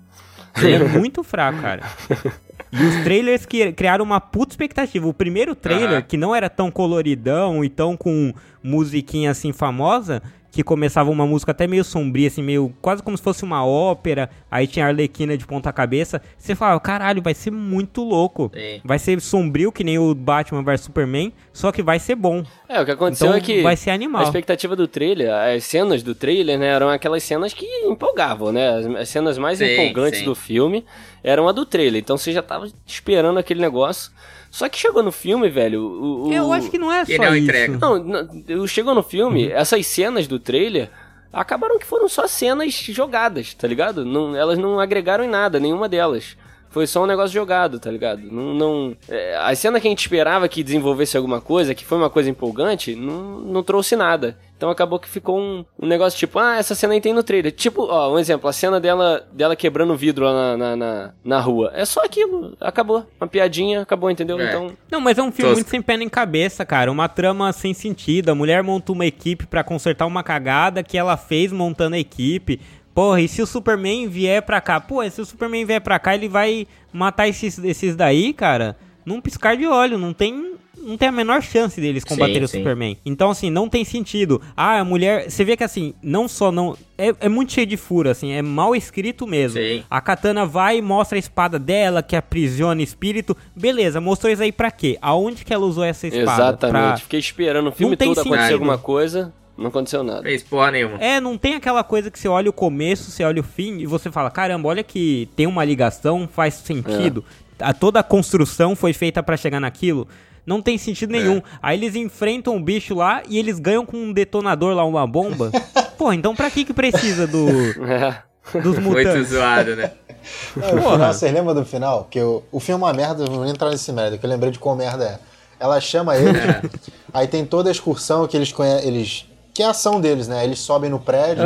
Ele 0.57 0.75
é 0.75 0.79
muito 0.99 1.23
fraco, 1.23 1.61
cara. 1.61 1.83
E 2.73 2.85
os 2.85 3.03
trailers 3.03 3.47
que 3.47 3.73
criaram 3.73 4.05
uma 4.05 4.21
puta 4.21 4.53
expectativa. 4.53 5.07
O 5.07 5.15
primeiro 5.15 5.55
trailer, 5.55 6.07
que 6.07 6.17
não 6.17 6.35
era 6.35 6.51
tão 6.51 6.71
coloridão 6.71 7.65
e 7.65 7.69
tão 7.69 7.97
com 7.97 8.33
musiquinha 8.63 9.31
assim 9.31 9.53
famosa, 9.53 10.23
que 10.51 10.63
começava 10.63 11.11
uma 11.11 11.27
música 11.27 11.53
até 11.53 11.67
meio 11.67 11.85
sombria, 11.85 12.29
assim, 12.29 12.43
meio 12.43 12.73
quase 12.81 13.03
como 13.03 13.17
se 13.17 13.23
fosse 13.23 13.45
uma 13.45 13.65
ópera. 13.65 14.31
Aí 14.51 14.67
tinha 14.67 14.87
a 14.87 14.89
Arlequina 14.89 15.37
de 15.37 15.47
ponta 15.47 15.73
cabeça. 15.73 16.23
Você 16.37 16.55
falava, 16.55 16.81
caralho, 16.81 17.23
vai 17.23 17.35
ser 17.35 17.51
muito 17.51 18.03
louco. 18.03 18.51
Sim. 18.55 18.81
Vai 18.85 18.99
ser 18.99 19.21
sombrio, 19.21 19.71
que 19.71 19.85
nem 19.85 19.99
o 19.99 20.15
Batman 20.15 20.63
vs 20.63 20.81
Superman, 20.81 21.33
só 21.53 21.71
que 21.71 21.83
vai 21.83 21.99
ser 21.99 22.15
bom. 22.15 22.43
É, 22.69 22.81
o 22.81 22.85
que 22.85 22.91
aconteceu 22.91 23.27
Então 23.29 23.39
é 23.39 23.41
que 23.41 23.63
vai 23.63 23.77
ser 23.77 23.91
a 23.91 23.95
animal. 23.95 24.23
expectativa 24.23 24.75
do 24.75 24.89
trailer, 24.89 25.31
as 25.33 25.65
cenas 25.65 26.03
do 26.03 26.15
trailer, 26.15 26.59
né, 26.59 26.67
eram 26.69 26.89
aquelas 26.89 27.23
cenas 27.23 27.53
que 27.53 27.67
empolgavam, 27.85 28.51
né? 28.51 28.69
As, 28.71 28.87
as 28.87 29.09
cenas 29.09 29.37
mais 29.39 29.59
Sim, 29.59 29.67
empolgantes 29.67 30.21
sim. 30.21 30.25
do 30.25 30.35
filme 30.35 30.85
eram 31.23 31.47
a 31.47 31.53
do 31.53 31.67
trailer. 31.67 32.01
Então 32.01 32.17
você 32.17 32.33
já 32.33 32.43
tava 32.43 32.69
esperando 32.87 33.39
aquele 33.39 33.61
negócio. 33.61 34.11
Só 34.51 34.69
que 34.69 34.79
chegou 34.79 35.03
no 35.03 35.13
filme, 35.13 35.49
velho, 35.51 35.83
o, 35.83 36.29
o- 36.29 36.33
Eu 36.33 36.53
acho 36.53 36.71
que 36.71 36.79
não 36.79 36.91
é 36.93 37.05
só 37.05 37.17
não 37.23 37.35
isso. 37.35 37.45
entrega. 37.45 37.79
Não, 37.79 37.99
não, 38.03 38.67
chegou 38.67 38.95
no 38.95 39.03
filme, 39.03 39.47
Uhum. 39.49 39.53
essas 39.53 39.87
cenas 39.87 40.27
do 40.27 40.39
trailer 40.39 40.91
acabaram 41.33 41.79
que 41.79 41.85
foram 41.87 42.09
só 42.09 42.27
cenas 42.27 42.73
jogadas, 42.75 43.53
tá 43.55 43.69
ligado? 43.69 44.05
Não, 44.05 44.35
elas 44.35 44.59
não 44.59 44.81
agregaram 44.81 45.23
em 45.25 45.29
nada, 45.29 45.61
nenhuma 45.61 45.89
delas. 45.89 46.37
Foi 46.71 46.87
só 46.87 47.03
um 47.03 47.07
negócio 47.07 47.33
jogado, 47.33 47.81
tá 47.81 47.91
ligado? 47.91 48.23
Não, 48.31 48.55
não, 48.55 48.97
é, 49.09 49.37
a 49.37 49.55
cena 49.55 49.81
que 49.81 49.87
a 49.87 49.91
gente 49.91 50.01
esperava 50.01 50.49
que 50.49 50.63
desenvolvesse 50.63 51.17
alguma 51.17 51.41
coisa, 51.41 51.75
que 51.75 51.85
foi 51.85 51.99
uma 51.99 52.11
coisa 52.11 52.29
empolgante, 52.31 52.95
não, 52.95 53.41
não 53.41 53.63
trouxe 53.63 53.97
nada. 53.97 54.37
Então 54.59 54.71
acabou 54.71 54.99
que 54.99 55.09
ficou 55.09 55.39
um, 55.39 55.65
um 55.81 55.87
negócio 55.87 56.19
tipo, 56.19 56.37
ah, 56.39 56.57
essa 56.57 56.75
cena 56.75 56.93
aí 56.93 57.01
tem 57.01 57.13
no 57.13 57.23
trailer. 57.23 57.53
Tipo, 57.53 57.85
ó, 57.85 58.13
um 58.13 58.19
exemplo, 58.19 58.51
a 58.51 58.53
cena 58.53 58.81
dela, 58.81 59.25
dela 59.33 59.55
quebrando 59.55 59.93
o 59.93 59.97
vidro 59.97 60.25
lá 60.25 60.33
na, 60.33 60.57
na, 60.57 60.77
na, 60.77 61.15
na 61.25 61.41
rua. 61.41 61.71
É 61.75 61.85
só 61.85 62.05
aquilo, 62.05 62.57
acabou. 62.61 63.07
Uma 63.21 63.29
piadinha, 63.29 63.83
acabou, 63.83 64.11
entendeu? 64.11 64.39
É. 64.41 64.49
Então, 64.49 64.73
Não, 64.91 65.01
mas 65.01 65.17
é 65.17 65.23
um 65.23 65.31
filme 65.31 65.51
Tosco. 65.51 65.55
muito 65.55 65.71
sem 65.71 65.81
pé 65.81 65.97
nem 65.97 66.09
cabeça, 66.09 66.67
cara. 66.67 66.91
Uma 66.91 67.09
trama 67.09 67.53
sem 67.53 67.73
sentido. 67.73 68.31
A 68.31 68.35
mulher 68.35 68.65
monta 68.65 68.91
uma 68.91 69.07
equipe 69.07 69.47
pra 69.47 69.63
consertar 69.63 70.07
uma 70.07 70.25
cagada 70.25 70.83
que 70.83 70.99
ela 70.99 71.17
fez 71.17 71.53
montando 71.53 71.95
a 71.95 71.99
equipe. 71.99 72.61
Porra, 72.99 73.21
e 73.21 73.29
se 73.29 73.41
o 73.41 73.47
Superman 73.47 74.09
vier 74.09 74.43
pra 74.43 74.61
cá? 74.61 74.81
Pô, 74.81 75.09
se 75.09 75.21
o 75.21 75.25
Superman 75.25 75.65
vier 75.65 75.81
pra 75.81 76.01
cá, 76.01 76.17
ele 76.17 76.29
vai 76.29 76.67
matar 76.93 77.29
esses, 77.29 77.57
esses 77.63 77.95
daí, 77.95 78.33
cara, 78.33 78.77
num 79.07 79.21
piscar 79.21 79.57
de 79.57 79.69
olho. 79.69 79.97
Não 79.97 80.13
tem, 80.13 80.55
não 80.77 80.97
tem 80.97 81.09
a 81.09 81.13
menor 81.13 81.41
chance 81.41 81.81
deles 81.81 82.03
combaterem 82.03 82.43
o 82.43 82.49
sim. 82.49 82.59
Superman. 82.59 82.97
Então, 83.07 83.31
assim, 83.31 83.51
não 83.51 83.69
tem 83.69 83.85
sentido. 83.85 84.43
Ah, 84.57 84.81
a 84.81 84.85
mulher... 84.85 85.31
Você 85.31 85.45
vê 85.45 85.57
que, 85.57 85.63
assim, 85.63 85.95
não 86.03 86.27
só 86.27 86.51
não... 86.51 86.77
É, 86.99 87.15
é 87.21 87.29
muito 87.29 87.53
cheio 87.53 87.69
de 87.69 87.77
furo, 87.77 88.11
assim. 88.11 88.33
É 88.33 88.43
mal 88.43 88.75
escrito 88.75 89.29
mesmo. 89.29 89.61
Sim. 89.61 89.85
A 89.89 90.01
Katana 90.01 90.45
vai 90.45 90.79
e 90.79 90.83
mostra 90.83 91.17
a 91.17 91.21
espada 91.21 91.57
dela, 91.57 92.03
que 92.03 92.17
aprisiona 92.17 92.83
espírito. 92.83 93.37
Beleza, 93.55 94.01
mostrou 94.01 94.33
isso 94.33 94.43
aí 94.43 94.51
pra 94.51 94.73
quê? 94.73 94.99
Aonde 95.01 95.45
que 95.45 95.55
ela 95.55 95.65
usou 95.65 95.85
essa 95.85 96.09
espada? 96.09 96.43
exatamente. 96.43 96.83
Pra- 96.83 96.97
Fiquei 96.97 97.21
esperando 97.21 97.69
o 97.69 97.71
filme 97.71 97.97
todo 97.97 98.19
acontecer 98.21 98.55
alguma 98.55 98.77
coisa, 98.77 99.33
não 99.59 99.67
aconteceu 99.69 100.03
nada. 100.03 100.23
Fez 100.23 100.43
porra 100.43 100.71
nenhuma. 100.71 100.97
É, 101.03 101.21
não 101.21 101.37
tem 101.37 101.55
aquela 101.55 101.83
coisa 101.85 102.11
que 102.11 102.19
você 102.19 102.29
olha 102.29 102.49
o 102.49 102.53
começo, 102.53 103.11
você 103.11 103.25
olha 103.25 103.41
o 103.41 103.45
fim 103.45 103.79
e 103.79 103.87
você 103.87 104.11
fala, 104.11 104.31
caramba, 104.31 104.69
olha 104.69 104.83
que 104.83 105.29
tem 105.37 105.47
uma 105.47 105.65
ligação, 105.65 106.29
faz 106.33 106.55
sentido. 106.55 107.25
É. 107.59 107.65
A, 107.67 107.75
toda 107.75 107.99
a 108.01 108.03
construção 108.05 108.77
foi 108.77 108.93
feita 108.93 109.23
pra 109.23 109.37
chegar 109.37 109.61
naquilo. 109.61 110.07
Não 110.47 110.63
tem 110.63 110.79
sentido 110.79 111.15
É. 111.15 111.19
nenhum. 111.19 111.43
Aí 111.61 111.77
eles 111.77 111.95
enfrentam 111.97 112.57
o 112.57 112.61
bicho 112.61 112.95
lá 112.95 113.23
e 113.29 113.39
eles 113.39 113.59
ganham 113.59 113.85
com 113.85 113.97
um 113.99 114.13
detonador 114.13 114.75
lá, 114.75 114.85
uma 114.85 115.07
bomba. 115.07 115.51
Pô, 115.99 116.13
então 116.13 116.35
pra 116.35 116.51
que 116.51 116.65
que 116.65 116.73
precisa 116.73 117.27
do, 117.27 117.49
É. 117.85 118.23
dos 118.63 118.79
Muito 118.79 118.97
mutantes? 118.99 119.29
zoado, 119.31 119.75
né? 119.77 119.91
Não, 120.57 120.75
no 120.75 120.83
final, 120.83 121.13
vocês 121.15 121.33
lembram 121.33 121.55
do 121.55 121.65
final? 121.65 122.07
Que 122.11 122.21
o, 122.21 122.43
o 122.53 122.61
filme 122.61 122.83
é 122.83 122.87
uma 122.87 122.93
merda, 122.93 123.25
eu 123.25 123.29
não 123.29 123.37
vou 123.37 123.47
entrar 123.47 123.71
nesse 123.71 123.91
merda, 123.93 124.19
que 124.19 124.25
eu 124.27 124.31
lembrei 124.31 124.51
de 124.53 124.59
qual 124.59 124.77
merda 124.77 125.05
é. 125.05 125.19
Ela 125.61 125.81
chama 125.81 126.17
ele, 126.17 126.39
aí 127.13 127.27
tem 127.27 127.45
toda 127.45 127.69
a 127.71 127.73
excursão 127.73 128.27
que 128.27 128.37
eles 128.37 128.53
conhecem. 128.53 128.89
Eles, 128.89 129.27
que 129.59 129.63
é 129.65 129.67
a 129.67 129.71
ação 129.71 130.01
deles, 130.01 130.29
né? 130.29 130.45
Eles 130.45 130.61
sobem 130.61 130.89
no 130.89 131.01
prédio, 131.01 131.43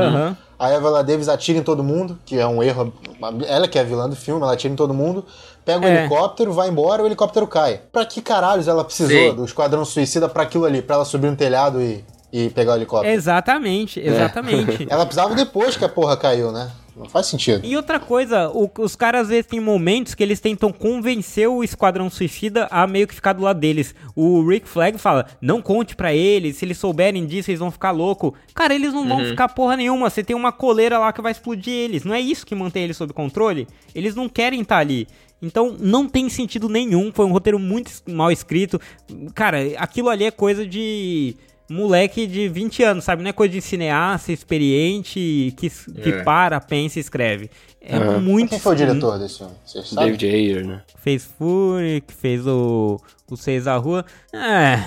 aí 0.59 0.75
a 0.75 0.79
Viola 0.79 1.03
Davis 1.03 1.31
atira 1.31 1.59
em 1.59 1.63
todo 1.63 1.83
mundo, 1.83 2.19
que 2.27 2.39
é 2.39 2.47
um 2.47 2.63
erro. 2.63 2.93
Ela 3.49 3.67
que 3.67 3.79
é 3.79 3.81
a 3.81 3.85
vilã 3.85 4.07
do 4.07 4.15
filme, 4.15 4.43
ela 4.43 4.53
atira 4.53 4.71
em 4.71 4.77
todo 4.77 4.93
mundo, 4.93 5.25
pega 5.65 5.81
o 5.81 5.89
É. 5.89 6.01
helicóptero, 6.01 6.53
vai 6.53 6.69
embora, 6.69 7.03
o 7.03 7.07
helicóptero 7.07 7.47
cai. 7.47 7.81
Pra 7.91 8.05
que 8.05 8.21
caralhos 8.21 8.69
ela 8.69 8.85
precisou 8.85 9.17
Sim. 9.17 9.35
do 9.35 9.47
Esquadrão 9.47 9.83
Suicida 9.83 10.29
pra 10.29 10.43
aquilo 10.43 10.67
ali? 10.67 10.83
Pra 10.83 10.97
ela 10.97 11.07
subir 11.07 11.31
no 11.31 11.37
telhado 11.39 11.81
e, 11.81 12.05
e 12.31 12.51
pegar 12.51 12.73
o 12.73 12.77
helicóptero? 12.77 13.15
Exatamente, 13.15 13.99
exatamente. 13.99 14.87
Ela 14.93 15.07
precisava 15.07 15.35
depois 15.35 15.75
que 15.79 15.85
a 15.87 15.89
porra 15.89 16.15
caiu, 16.15 16.53
né? 16.53 16.71
Não 16.97 17.09
faz 17.09 17.27
sentido. 17.27 17.65
E 17.65 17.75
outra 17.77 17.99
coisa, 17.99 18.51
o- 18.51 18.71
os 18.79 18.95
caras 18.95 19.23
às 19.23 19.29
vezes 19.29 19.47
têm 19.47 19.59
momentos 19.61 20.15
que 20.15 20.23
eles 20.23 20.41
tentam 20.41 20.71
convencer 20.73 21.49
o 21.49 21.65
Esquadrão 21.65 22.11
Suicida 22.11 22.69
a 22.71 22.87
meio 22.87 23.07
que 23.09 23.15
ficar 23.15 23.33
do 23.33 23.43
lado 23.43 23.59
deles. 23.59 23.95
O 24.15 24.47
Rick 24.47 24.69
Flag 24.69 24.99
fala, 24.99 25.27
não 25.41 25.63
conte 25.63 25.97
pra 25.97 26.15
eles, 26.15 26.57
se 26.57 26.65
eles 26.65 26.77
souberem 26.79 27.25
disso 27.27 27.51
eles 27.51 27.61
vão 27.61 27.71
ficar 27.71 27.93
louco. 27.93 28.35
Cara, 28.55 28.75
eles 28.75 28.93
não 28.93 29.09
vão 29.09 29.25
ficar 29.25 29.49
porra 29.49 29.77
nenhuma, 29.77 30.11
você 30.11 30.23
tem 30.23 30.37
uma 30.37 30.53
coleira 30.53 30.99
lá 30.99 31.13
que 31.13 31.23
vai 31.23 31.33
explodir 31.33 31.73
eles. 31.73 32.05
Não 32.05 32.15
é 32.15 32.21
isso 32.21 32.45
que 32.45 32.55
mantém 32.55 32.85
eles 32.85 32.97
sob 32.97 33.13
controle? 33.13 33.67
Eles 33.95 34.15
não 34.15 34.29
querem 34.29 34.61
estar 34.61 34.79
ali. 34.79 35.09
Então 35.41 35.75
não 35.81 36.07
tem 36.09 36.29
sentido 36.29 36.69
nenhum, 36.69 37.11
foi 37.13 37.25
um 37.27 37.33
roteiro 37.33 37.59
muito 37.59 37.91
mal 38.09 38.31
escrito. 38.31 38.81
Cara, 39.35 39.59
aquilo 39.77 40.09
ali 40.09 40.25
é 40.25 40.31
coisa 40.31 40.65
de 40.65 41.35
moleque 41.73 42.27
de 42.27 42.49
20 42.49 42.83
anos, 42.83 43.05
sabe? 43.05 43.23
Não 43.23 43.31
é 43.31 43.33
coisa 43.33 43.53
de 43.55 43.61
cineasta 43.61 44.31
experiente 44.33 45.55
que, 45.57 45.71
que 45.71 46.11
É. 46.11 46.23
para, 46.23 46.61
pensa 46.61 46.99
e 46.99 47.01
escreve. 47.01 47.51
É 47.81 47.97
Aham. 47.97 48.21
muito. 48.21 48.51
Quem 48.51 48.59
foi 48.61 48.73
o 48.73 48.77
diretor 48.77 49.19
desse 49.19 49.39
filme? 49.39 49.55
David 49.95 50.27
Ayer, 50.27 50.67
né? 50.67 50.83
Fez 50.99 51.25
Fury, 51.25 52.03
que 52.07 52.15
fez 52.15 52.47
o, 52.47 53.01
o 53.31 53.37
Seis 53.37 53.65
da 53.65 53.77
Rua. 53.77 54.05
É. 54.33 54.79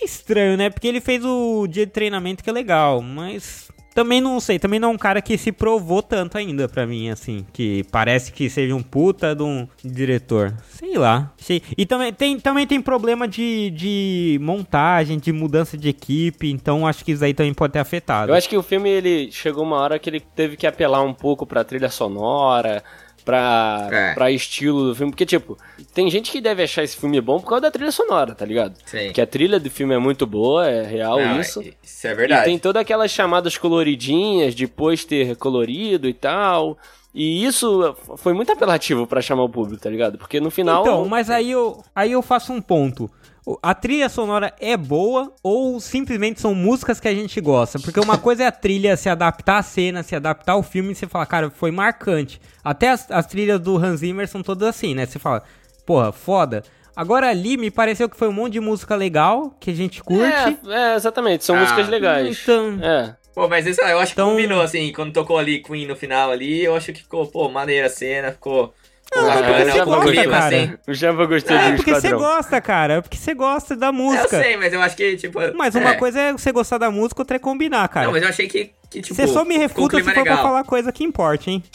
É 0.00 0.04
estranho, 0.04 0.56
né? 0.56 0.70
Porque 0.70 0.88
ele 0.88 1.00
fez 1.00 1.24
o 1.24 1.66
dia 1.66 1.84
de 1.86 1.92
treinamento 1.92 2.42
que 2.42 2.48
é 2.50 2.52
legal, 2.52 3.00
mas. 3.02 3.70
Também 3.94 4.20
não 4.20 4.40
sei, 4.40 4.58
também 4.58 4.80
não 4.80 4.90
é 4.90 4.92
um 4.92 4.98
cara 4.98 5.20
que 5.20 5.36
se 5.36 5.52
provou 5.52 6.02
tanto 6.02 6.38
ainda 6.38 6.68
pra 6.68 6.86
mim, 6.86 7.10
assim. 7.10 7.44
Que 7.52 7.84
parece 7.90 8.32
que 8.32 8.48
seja 8.48 8.74
um 8.74 8.82
puta 8.82 9.34
de 9.34 9.42
um 9.42 9.68
diretor. 9.84 10.54
Sei 10.70 10.96
lá. 10.96 11.32
Sei. 11.36 11.62
E 11.76 11.84
também 11.84 12.12
tem, 12.12 12.40
também 12.40 12.66
tem 12.66 12.80
problema 12.80 13.28
de, 13.28 13.70
de 13.70 14.38
montagem, 14.40 15.18
de 15.18 15.32
mudança 15.32 15.76
de 15.76 15.88
equipe, 15.88 16.50
então 16.50 16.86
acho 16.86 17.04
que 17.04 17.12
isso 17.12 17.24
aí 17.24 17.34
também 17.34 17.52
pode 17.52 17.74
ter 17.74 17.80
afetado. 17.80 18.32
Eu 18.32 18.36
acho 18.36 18.48
que 18.48 18.56
o 18.56 18.62
filme, 18.62 18.88
ele 18.88 19.30
chegou 19.30 19.64
uma 19.64 19.76
hora 19.76 19.98
que 19.98 20.08
ele 20.08 20.20
teve 20.20 20.56
que 20.56 20.66
apelar 20.66 21.02
um 21.02 21.12
pouco 21.12 21.46
pra 21.46 21.64
trilha 21.64 21.90
sonora, 21.90 22.82
pra, 23.24 23.88
É. 23.90 24.14
pra 24.14 24.30
estilo 24.30 24.88
do 24.88 24.94
filme. 24.94 25.12
Porque, 25.12 25.26
tipo, 25.26 25.56
tem 25.94 26.10
gente 26.10 26.30
que 26.30 26.40
deve 26.40 26.62
achar 26.62 26.82
esse 26.82 26.96
filme 26.96 27.20
bom 27.20 27.40
por 27.40 27.48
causa 27.48 27.62
da 27.62 27.70
trilha 27.70 27.92
sonora, 27.92 28.34
tá 28.34 28.44
ligado? 28.44 28.74
Sim. 28.84 29.12
Que 29.12 29.20
a 29.20 29.26
trilha 29.26 29.58
do 29.60 29.70
filme 29.70 29.94
é 29.94 29.98
muito 29.98 30.26
boa, 30.26 30.68
é 30.68 30.82
real 30.82 31.18
Não, 31.20 31.40
isso. 31.40 31.62
Isso 31.82 32.06
é 32.06 32.12
E 32.12 32.14
verdade. 32.14 32.44
tem 32.44 32.58
todas 32.58 32.80
aquelas 32.82 33.10
chamadas 33.10 33.56
coloridinhas 33.56 34.54
de 34.54 34.66
pôster 34.66 35.36
colorido 35.36 36.08
e 36.08 36.14
tal. 36.14 36.76
E 37.14 37.44
isso 37.44 37.94
foi 38.16 38.32
muito 38.32 38.50
apelativo 38.52 39.06
pra 39.06 39.20
chamar 39.20 39.42
o 39.44 39.48
público, 39.48 39.82
tá 39.82 39.90
ligado? 39.90 40.16
Porque 40.16 40.40
no 40.40 40.50
final. 40.50 40.80
Então, 40.82 41.04
mas 41.06 41.28
aí 41.28 41.50
eu, 41.50 41.82
aí 41.94 42.12
eu 42.12 42.22
faço 42.22 42.52
um 42.54 42.60
ponto. 42.60 43.10
A 43.60 43.74
trilha 43.74 44.08
sonora 44.08 44.52
é 44.60 44.76
boa 44.76 45.34
ou 45.42 45.80
simplesmente 45.80 46.40
são 46.40 46.54
músicas 46.54 47.00
que 47.00 47.08
a 47.08 47.14
gente 47.14 47.40
gosta? 47.40 47.78
Porque 47.80 47.98
uma 47.98 48.16
coisa 48.18 48.44
é 48.44 48.46
a 48.46 48.52
trilha 48.52 48.96
se 48.96 49.08
adaptar 49.08 49.58
à 49.58 49.62
cena, 49.62 50.02
se 50.04 50.14
adaptar 50.14 50.52
ao 50.52 50.62
filme 50.62 50.92
e 50.92 50.94
você 50.94 51.08
fala, 51.08 51.26
cara, 51.26 51.50
foi 51.50 51.70
marcante. 51.72 52.40
Até 52.62 52.90
as, 52.90 53.10
as 53.10 53.26
trilhas 53.26 53.58
do 53.60 53.76
Hans 53.76 54.00
Zimmer 54.00 54.28
são 54.28 54.42
todas 54.42 54.68
assim, 54.68 54.94
né? 54.94 55.06
Você 55.06 55.18
fala, 55.18 55.42
porra, 55.84 56.12
foda. 56.12 56.62
Agora 56.94 57.28
ali 57.28 57.56
me 57.56 57.70
pareceu 57.70 58.08
que 58.08 58.16
foi 58.16 58.28
um 58.28 58.32
monte 58.32 58.52
de 58.52 58.60
música 58.60 58.94
legal, 58.94 59.56
que 59.58 59.70
a 59.70 59.74
gente 59.74 60.02
curte. 60.04 60.58
É, 60.68 60.92
é, 60.92 60.94
exatamente, 60.94 61.44
são 61.44 61.56
Ah, 61.56 61.60
músicas 61.60 61.88
legais. 61.88 62.38
então- 62.42 62.78
É. 62.82 63.16
Pô, 63.34 63.48
mas 63.48 63.66
isso 63.66 63.80
eu 63.80 63.98
acho 63.98 64.12
Então- 64.12 64.26
que 64.28 64.34
combinou, 64.34 64.60
assim, 64.60 64.92
quando 64.92 65.10
tocou 65.10 65.38
ali 65.38 65.62
Queen 65.62 65.86
no 65.86 65.96
final 65.96 66.30
ali, 66.30 66.62
eu 66.62 66.76
acho 66.76 66.92
que 66.92 67.00
ficou, 67.00 67.26
pô, 67.26 67.48
maneira 67.48 67.86
a 67.86 67.90
cena, 67.90 68.30
ficou. 68.30 68.74
Não, 69.14 69.30
Ah, 69.30 69.34
mas 69.34 69.46
porque 69.46 69.64
não, 69.64 69.72
você 69.72 69.84
gosta, 69.84 70.30
cara. 70.30 70.46
assim. 70.46 70.74
O 70.88 70.94
Jamba 70.94 71.26
gostou 71.26 71.56
É 71.56 71.70
de 71.70 71.76
porque 71.76 71.94
você 71.94 72.10
gosta, 72.12 72.60
cara. 72.60 72.94
É 72.94 73.00
porque 73.02 73.16
você 73.18 73.34
gosta 73.34 73.76
da 73.76 73.86
Eu 73.88 73.92
música. 73.92 74.28
sei, 74.42 74.56
mas 74.56 74.72
eu 74.72 74.80
acho 74.80 74.96
que, 74.96 75.16
tipo. 75.16 75.38
Mas 75.54 75.74
uma 75.74 75.90
é. 75.90 75.94
coisa 75.96 76.18
é 76.20 76.32
você 76.32 76.50
gostar 76.52 76.78
da 76.78 76.90
música, 76.90 77.20
outra 77.20 77.36
é 77.36 77.38
combinar, 77.38 77.86
cara. 77.88 78.06
Não, 78.06 78.12
mas 78.12 78.22
eu 78.22 78.28
achei 78.28 78.48
que, 78.48 78.70
que 78.90 79.02
tipo. 79.02 79.14
Você 79.14 79.26
só 79.26 79.44
me 79.44 79.56
refuta 79.58 79.96
se 79.98 80.02
for 80.02 80.22
pra 80.24 80.36
falar 80.38 80.64
coisa 80.64 80.90
que 80.92 81.04
importe, 81.04 81.50
hein? 81.50 81.62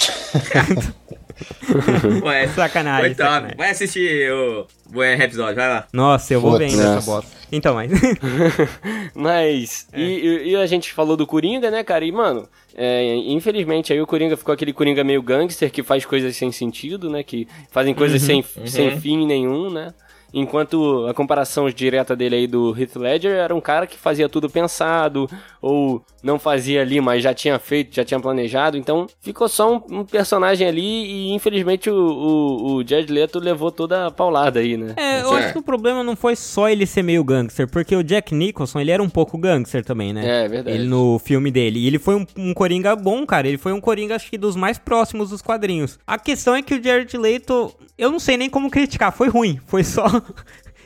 Ué, 2.24 2.48
Sacanagem, 2.50 3.06
Foi 3.14 3.16
top. 3.16 3.30
sacanagem. 3.30 3.58
Vai 3.58 3.70
assistir 3.72 4.32
o 4.32 4.66
Bohemian 4.90 5.18
Rhapsody, 5.18 5.56
vai 5.56 5.70
lá. 5.70 5.88
Nossa, 5.94 6.34
eu 6.34 6.42
vou 6.42 6.58
ver 6.58 6.66
ainda 6.66 6.84
essa 6.98 7.02
bosta. 7.12 7.32
Então, 7.52 7.76
mas... 7.76 7.92
Mas, 9.14 9.88
É. 9.94 10.02
e, 10.02 10.52
e- 10.52 10.56
a 10.56 10.66
gente 10.66 10.92
falou 10.94 11.16
do 11.18 11.26
Coringa, 11.26 11.70
né, 11.72 11.84
cara? 11.84 12.06
E, 12.06 12.12
mano, 12.12 12.48
é, 12.76 13.16
infelizmente 13.16 13.92
aí 13.94 14.02
o 14.02 14.08
Coringa 14.08 14.38
ficou 14.38 14.54
aquele 14.54 14.74
Coringa 14.74 15.04
meio 15.04 15.22
gangster 15.22 15.72
que 15.72 15.84
faz 15.84 16.06
coisas 16.06 16.36
sem 16.36 16.52
sentido, 16.52 17.10
né? 17.10 17.24
Que 17.24 17.48
fazem 17.72 17.94
coisas 17.94 18.22
sem, 18.22 18.44
sem 18.66 19.00
fim 19.00 19.26
nenhum, 19.26 19.70
né? 19.70 19.94
Enquanto 20.34 21.08
a 21.08 21.14
comparação 21.14 21.70
direta 21.70 22.14
dele 22.16 22.36
aí 22.36 22.48
do 22.48 22.76
Heath 22.78 22.98
Ledger 22.98 23.32
era 23.32 23.56
um 23.56 23.62
cara 23.62 23.88
que 23.88 23.98
fazia 23.98 24.28
tudo 24.28 24.50
pensado, 24.50 25.30
ou 25.62 26.04
não 26.28 26.38
fazia 26.38 26.82
ali, 26.82 27.00
mas 27.02 27.24
já 27.24 27.34
tinha 27.34 27.58
feito, 27.58 27.96
já 27.96 28.04
tinha 28.04 28.20
planejado. 28.20 28.78
Então 28.78 29.08
ficou 29.22 29.48
só 29.48 29.74
um, 29.78 30.00
um 30.00 30.04
personagem 30.06 30.68
ali 30.68 30.82
e 31.06 31.34
infelizmente 31.34 31.90
o, 31.90 31.96
o, 31.96 32.76
o 32.76 32.88
Jared 32.88 33.12
Leto 33.12 33.40
levou 33.40 33.72
toda 33.72 34.08
a 34.08 34.12
paulada 34.12 34.60
aí, 34.60 34.76
né? 34.76 34.94
É, 34.98 35.22
eu 35.22 35.36
É. 35.38 35.40
acho 35.46 35.54
que 35.54 35.60
o 35.60 35.64
problema 35.64 36.04
não 36.04 36.16
foi 36.16 36.36
só 36.36 36.70
ele 36.70 36.86
ser 36.86 37.02
meio 37.02 37.24
gangster, 37.24 37.68
porque 37.70 37.96
o 37.96 38.04
Jack 38.04 38.36
Nicholson, 38.36 38.80
ele 38.82 38.92
era 38.92 39.02
um 39.02 39.10
pouco 39.10 39.38
gangster 39.38 39.84
também, 39.86 40.12
né? 40.14 40.44
É, 40.44 40.48
verdade. 40.48 40.78
Ele 40.78 40.88
no 40.88 41.18
filme 41.20 41.50
dele. 41.50 41.80
E 41.80 41.88
ele 41.88 41.98
foi 41.98 42.16
um, 42.16 42.26
um 42.38 42.54
Coringa 42.54 42.96
bom, 42.96 43.26
cara. 43.26 43.48
Ele 43.48 43.58
foi 43.58 43.72
um 43.72 43.80
Coringa, 43.80 44.16
acho 44.16 44.30
que 44.30 44.38
dos 44.38 44.56
mais 44.56 44.78
próximos 44.78 45.30
dos 45.30 45.42
quadrinhos. 45.42 45.98
A 46.06 46.20
questão 46.20 46.54
é 46.56 46.62
que 46.62 46.74
o 46.76 46.84
Jared 46.84 47.16
Leto, 47.18 47.74
eu 47.98 48.12
não 48.12 48.20
sei 48.20 48.36
nem 48.36 48.50
como 48.50 48.70
criticar. 48.70 49.12
Foi 49.14 49.30
ruim. 49.30 49.60
Foi 49.66 49.84
só... 49.84 50.04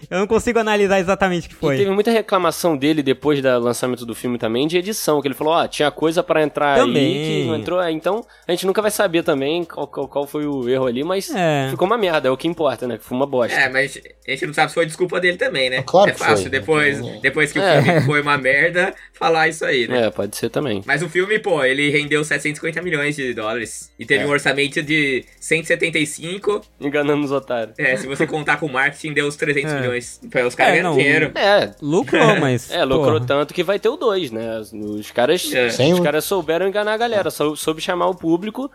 eu 0.09 0.19
não 0.19 0.27
consigo 0.27 0.59
analisar 0.59 0.99
exatamente 0.99 1.47
o 1.47 1.49
que 1.49 1.55
E 1.55 1.59
foi. 1.59 1.77
teve 1.77 1.89
muita 1.91 2.11
reclamação 2.11 2.75
dele 2.77 3.01
depois 3.03 3.41
do 3.41 3.59
lançamento 3.59 4.05
do 4.05 4.15
filme 4.15 4.37
também 4.37 4.67
de 4.67 4.77
edição, 4.77 5.21
que 5.21 5.27
ele 5.27 5.35
falou, 5.35 5.53
ó, 5.53 5.67
tinha 5.67 5.89
coisa 5.91 6.23
pra 6.23 6.41
entrar 6.43 6.77
Também. 6.77 7.17
aí 7.17 7.23
que 7.43 7.47
não 7.47 7.55
entrou, 7.55 7.79
aí, 7.79 7.93
então 7.93 8.25
a 8.47 8.51
gente 8.51 8.65
nunca 8.65 8.81
vai 8.81 8.91
saber 8.91 9.23
também 9.23 9.63
qual, 9.63 9.87
qual, 9.87 10.07
qual 10.07 10.27
foi 10.27 10.45
o 10.45 10.67
erro 10.69 10.85
ali, 10.87 11.03
mas 11.03 11.29
É. 11.33 11.67
ficou 11.69 11.85
uma 11.87 11.97
merda, 11.97 12.27
é 12.27 12.31
o 12.31 12.37
que 12.37 12.47
importa, 12.47 12.87
né? 12.87 12.97
Que 12.97 13.03
foi 13.03 13.15
uma 13.17 13.25
bosta. 13.27 13.57
É, 13.57 13.69
mas 13.69 13.99
a 14.27 14.31
gente 14.31 14.45
não 14.47 14.53
sabe 14.53 14.69
se 14.69 14.75
foi 14.75 14.85
desculpa 14.85 15.19
dele 15.19 15.37
também, 15.37 15.69
né? 15.69 15.83
Claro 15.85 16.09
é 16.09 16.13
que 16.13 16.19
fácil, 16.19 16.43
foi. 16.43 16.49
depois, 16.49 16.99
depois 17.21 17.51
que 17.51 17.59
o 17.59 17.61
É. 17.61 17.81
filme 17.81 18.01
foi 18.01 18.21
uma 18.21 18.37
merda, 18.37 18.93
falar 19.13 19.47
isso 19.47 19.63
aí, 19.65 19.87
né? 19.87 20.07
É, 20.07 20.09
pode 20.09 20.35
ser 20.35 20.49
também. 20.49 20.81
Mas 20.85 21.01
o 21.03 21.09
filme, 21.09 21.37
pô, 21.39 21.63
ele 21.63 21.89
rendeu 21.89 22.23
750 22.23 22.81
milhões 22.81 23.15
de 23.15 23.33
dólares. 23.33 23.91
E 23.99 24.05
teve 24.05 24.23
É. 24.23 24.27
um 24.27 24.29
orçamento 24.31 24.81
de 24.81 25.23
175. 25.39 26.61
Enganando 26.79 27.23
os 27.23 27.31
otários. 27.31 27.73
É, 27.77 27.95
se 27.95 28.07
você 28.07 28.25
contar 28.27 28.57
com 28.57 28.65
o 28.65 28.71
marketing, 28.71 29.13
deu 29.13 29.27
os 29.27 29.35
300 29.35 29.71
É. 29.73 29.79
milhões. 29.79 29.90
Pra 30.29 30.45
os 30.47 30.55
caras 30.55 30.77
É, 30.79 30.83
não, 30.83 30.95
dinheiro. 30.95 31.31
É, 31.35 31.71
Lucrou, 31.81 32.35
mas... 32.39 32.69
é, 32.71 32.83
lucrou 32.83 33.15
porra. 33.15 33.25
tanto 33.27 33.53
que 33.53 33.63
vai 33.63 33.79
ter 33.79 33.89
o 33.89 33.95
2, 33.97 34.31
né? 34.31 34.59
Os- 34.59 35.11
caras, 35.11 35.51
É. 35.53 35.67
Os 35.93 35.99
caras 35.99 36.25
souberam 36.25 36.67
enganar 36.67 36.93
a 36.93 36.97
galera, 36.97 37.29
sou, 37.31 37.55
soube 37.55 37.81
chamar 37.81 38.07
o 38.07 38.15
público, 38.15 38.71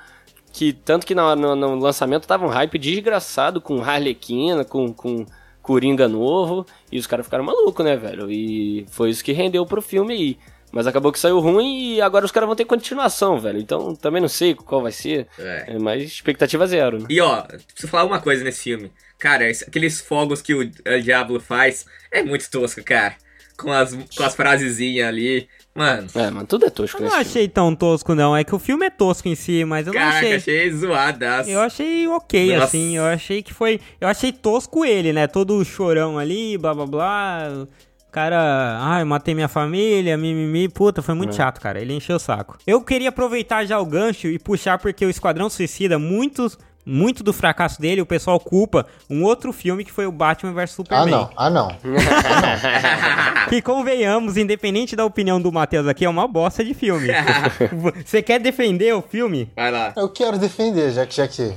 que 0.53 0.73
tanto 0.73 1.07
que 1.07 1.15
na- 1.15 1.37
no, 1.37 1.55
no 1.57 1.75
lançamento 1.79 2.27
tava 2.27 2.45
um 2.47 2.51
hype 2.51 2.79
desgraçado 2.79 3.61
com 3.61 3.83
Harlequina, 3.83 4.65
com, 4.65 4.93
com 4.93 5.25
Coringa 5.63 6.07
novo, 6.09 6.65
e 6.93 6.99
os 6.99 7.07
caras 7.07 7.27
ficaram 7.27 7.45
malucos, 7.45 7.85
né, 7.85 7.97
velho? 7.97 8.31
E 8.31 8.87
foi 8.91 9.11
isso 9.11 9.25
que 9.25 9.33
rendeu 9.33 9.67
pro 9.67 9.83
filme 9.83 10.15
aí. 10.15 10.39
Mas 10.73 10.87
acabou 10.87 11.11
que 11.13 11.19
saiu 11.19 11.39
ruim 11.39 11.95
e 11.95 12.01
agora 12.03 12.25
os 12.25 12.33
caras 12.33 12.47
vão 12.49 12.57
ter 12.57 12.65
continuação, 12.65 13.39
velho. 13.39 13.59
Então 13.59 13.95
também 13.95 14.21
não 14.21 14.29
sei 14.29 14.53
qual 14.55 14.83
vai 14.83 14.93
ser. 14.93 15.27
É. 15.39 15.65
É, 15.75 15.79
mas 15.79 16.03
expectativa 16.03 16.67
zero, 16.67 16.99
né? 16.99 17.07
E 17.09 17.21
ó, 17.21 17.43
preciso 17.43 17.89
falar 17.89 18.05
uma 18.05 18.21
coisa 18.21 18.45
nesse 18.45 18.63
filme. 18.65 18.91
Cara, 19.19 19.45
aqueles 19.67 20.01
fogos 20.01 20.43
que 20.43 20.55
o, 20.55 20.61
o 20.61 21.01
Diablo 21.03 21.41
faz 21.41 21.87
é 22.11 22.23
muito 22.23 22.51
tosco, 22.51 22.83
cara. 22.85 23.15
Com 23.57 23.73
as, 23.73 23.95
com 23.95 24.23
as 24.23 24.35
frasezinhas 24.35 25.09
ali. 25.09 25.49
Mano, 25.75 26.09
É, 26.15 26.31
mano, 26.31 26.47
tudo 26.47 26.67
é 26.67 26.71
tosco 26.71 26.99
Eu 26.99 27.05
não 27.05 27.11
filme. 27.11 27.23
achei 27.25 27.49
tão 27.49 27.75
tosco, 27.75 28.15
não. 28.15 28.37
É 28.37 28.45
que 28.45 28.55
o 28.55 28.59
filme 28.59 28.87
é 28.87 28.91
tosco 28.91 29.29
em 29.29 29.35
si, 29.35 29.65
mas 29.65 29.87
eu 29.87 29.93
não 29.95 30.01
caraca, 30.01 30.19
achei... 30.19 30.35
achei 30.37 30.71
zoadaço. 30.73 31.51
Eu 31.51 31.61
achei 31.61 32.07
ok, 32.09 32.53
Nossa. 32.53 32.65
assim. 32.65 32.97
Eu 32.97 33.05
achei 33.05 33.43
que 33.43 33.53
foi. 33.55 33.81
Eu 34.01 34.09
achei 34.09 34.33
tosco 34.33 34.85
ele, 34.85 35.13
né? 35.13 35.27
Todo 35.27 35.63
chorão 35.65 36.19
ali, 36.19 36.57
blá 36.59 36.75
blá 36.75 36.87
blá. 36.87 37.49
O 37.63 37.69
Cara, 38.11 38.79
ai, 38.81 39.05
matei 39.05 39.35
minha 39.35 39.49
família, 39.49 40.17
mimimi. 40.17 40.69
Puta, 40.71 41.03
foi 41.03 41.15
muito 41.15 41.35
chato, 41.35 41.61
cara. 41.61 41.79
Ele 41.81 41.93
encheu 41.93 42.17
o 42.17 42.19
saco. 42.19 42.57
Eu 42.67 42.81
queria 42.81 43.11
aproveitar 43.11 43.67
já 43.67 43.79
o 43.79 43.85
gancho 43.85 44.27
e 44.29 44.39
puxar, 44.39 44.79
porque 44.79 45.05
o 45.05 45.11
Esquadrão 45.11 45.51
Suicida, 45.51 45.99
muitos. 45.99 46.59
Muito 46.89 47.25
do 47.25 47.33
fracasso 47.33 47.81
dele, 47.81 48.01
o 48.01 48.07
pessoal 48.07 48.39
culpa 48.39 48.87
um 49.11 49.25
outro 49.25 49.53
filme 49.53 49.85
que 49.85 49.91
foi 49.91 50.07
o 50.07 50.13
Batman 50.13 50.53
vs 50.53 50.63
Ah, 50.63 50.67
Superman. 50.75 51.11
não. 51.11 51.31
Ah, 51.37 51.51
não. 51.51 51.69
Que 53.49 53.61
convenhamos, 53.63 54.37
independente 54.37 54.95
da 54.97 55.05
opinião 55.05 55.41
do 55.41 55.53
Matheus 55.53 55.87
aqui, 55.87 56.05
é 56.05 56.09
uma 56.09 56.27
bosta 56.27 56.65
de 56.65 56.75
filme. 56.75 57.09
Você 58.05 58.23
quer 58.23 58.39
defender 58.41 58.93
o 58.95 59.03
filme? 59.03 59.51
Vai 59.55 59.71
lá. 59.71 59.93
Eu 59.97 60.09
quero 60.09 60.39
defender, 60.39 60.91
já 60.93 61.07
que, 61.07 61.15
já 61.17 61.29
que 61.29 61.53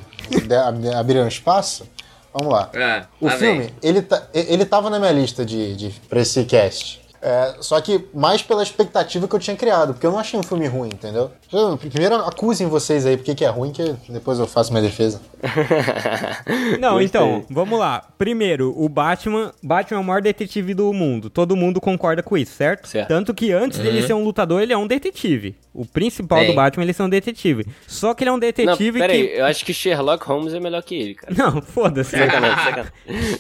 abriram 0.96 1.28
espaço. 1.28 1.88
Vamos 2.34 2.54
lá. 2.54 2.70
Ah, 2.76 3.06
O 3.20 3.30
filme, 3.30 3.74
ele, 3.82 4.02
tá, 4.04 4.22
ele 4.34 4.64
tava 4.66 4.90
na 4.90 5.00
minha 5.00 5.12
lista 5.12 5.44
de, 5.44 5.76
de, 5.76 5.90
pra 6.08 6.22
esse 6.22 6.44
cast. 6.46 7.02
É, 7.22 7.56
só 7.60 7.80
que 7.82 8.06
mais 8.14 8.42
pela 8.42 8.64
expectativa 8.64 9.28
que 9.28 9.36
eu 9.36 9.40
tinha 9.40 9.56
criado, 9.56 9.94
porque 9.94 10.08
eu 10.08 10.12
não 10.12 10.20
achei 10.20 10.40
um 10.40 10.44
filme 10.44 10.68
ruim, 10.68 10.90
entendeu? 10.94 11.32
Eu- 11.52 11.78
Primeiro 11.78 12.16
acusem 12.16 12.68
vocês 12.68 13.06
aí 13.06 13.18
porque 13.18 13.36
que 13.36 13.44
é 13.44 13.50
ruim, 13.50 13.72
que 13.72 13.96
depois 14.08 14.40
eu 14.40 14.48
faço 14.48 14.72
minha 14.72 14.82
defesa. 14.84 15.20
Não, 16.80 16.92
Gostei. 17.00 17.06
então, 17.06 17.46
vamos 17.50 17.80
lá. 17.80 18.04
Primeiro, 18.18 18.74
o 18.78 18.88
Batman. 18.90 19.52
Batman 19.64 19.98
é 19.98 20.02
o 20.02 20.04
maior 20.04 20.22
detetive 20.22 20.74
do 20.74 20.92
mundo. 20.94 21.30
Todo 21.30 21.56
mundo 21.56 21.80
concorda 21.82 22.22
com 22.24 22.38
isso, 22.38 22.54
certo? 22.56 22.88
Certo. 22.88 23.08
Tanto 23.08 23.34
que 23.34 23.52
antes 23.52 23.80
dele 23.80 24.02
ser 24.06 24.14
um 24.14 24.24
lutador, 24.24 24.62
ele 24.62 24.74
é 24.74 24.78
um 24.78 24.88
detetive. 24.88 25.56
O 25.74 25.86
principal 25.86 26.40
Sim. 26.42 26.48
do 26.48 26.54
Batman, 26.54 26.84
ele 26.84 26.96
é 26.98 27.04
um 27.04 27.10
detetive. 27.10 27.66
Só 27.88 28.14
que 28.14 28.24
ele 28.24 28.30
é 28.30 28.34
um 28.34 28.36
Não, 28.36 28.40
detetive 28.40 29.00
pera 29.00 29.14
que. 29.14 29.20
aí, 29.20 29.38
eu 29.40 29.46
acho 29.46 29.64
que 29.66 29.74
Sherlock 29.74 30.26
Holmes 30.26 30.54
é 30.54 30.60
melhor 30.60 30.82
que 30.84 30.96
ele, 30.96 31.16
cara. 31.16 31.34
Não, 31.38 31.62
foda-se. 31.62 32.18
Sacanagem, 32.18 32.64
sacanagem. 32.66 32.92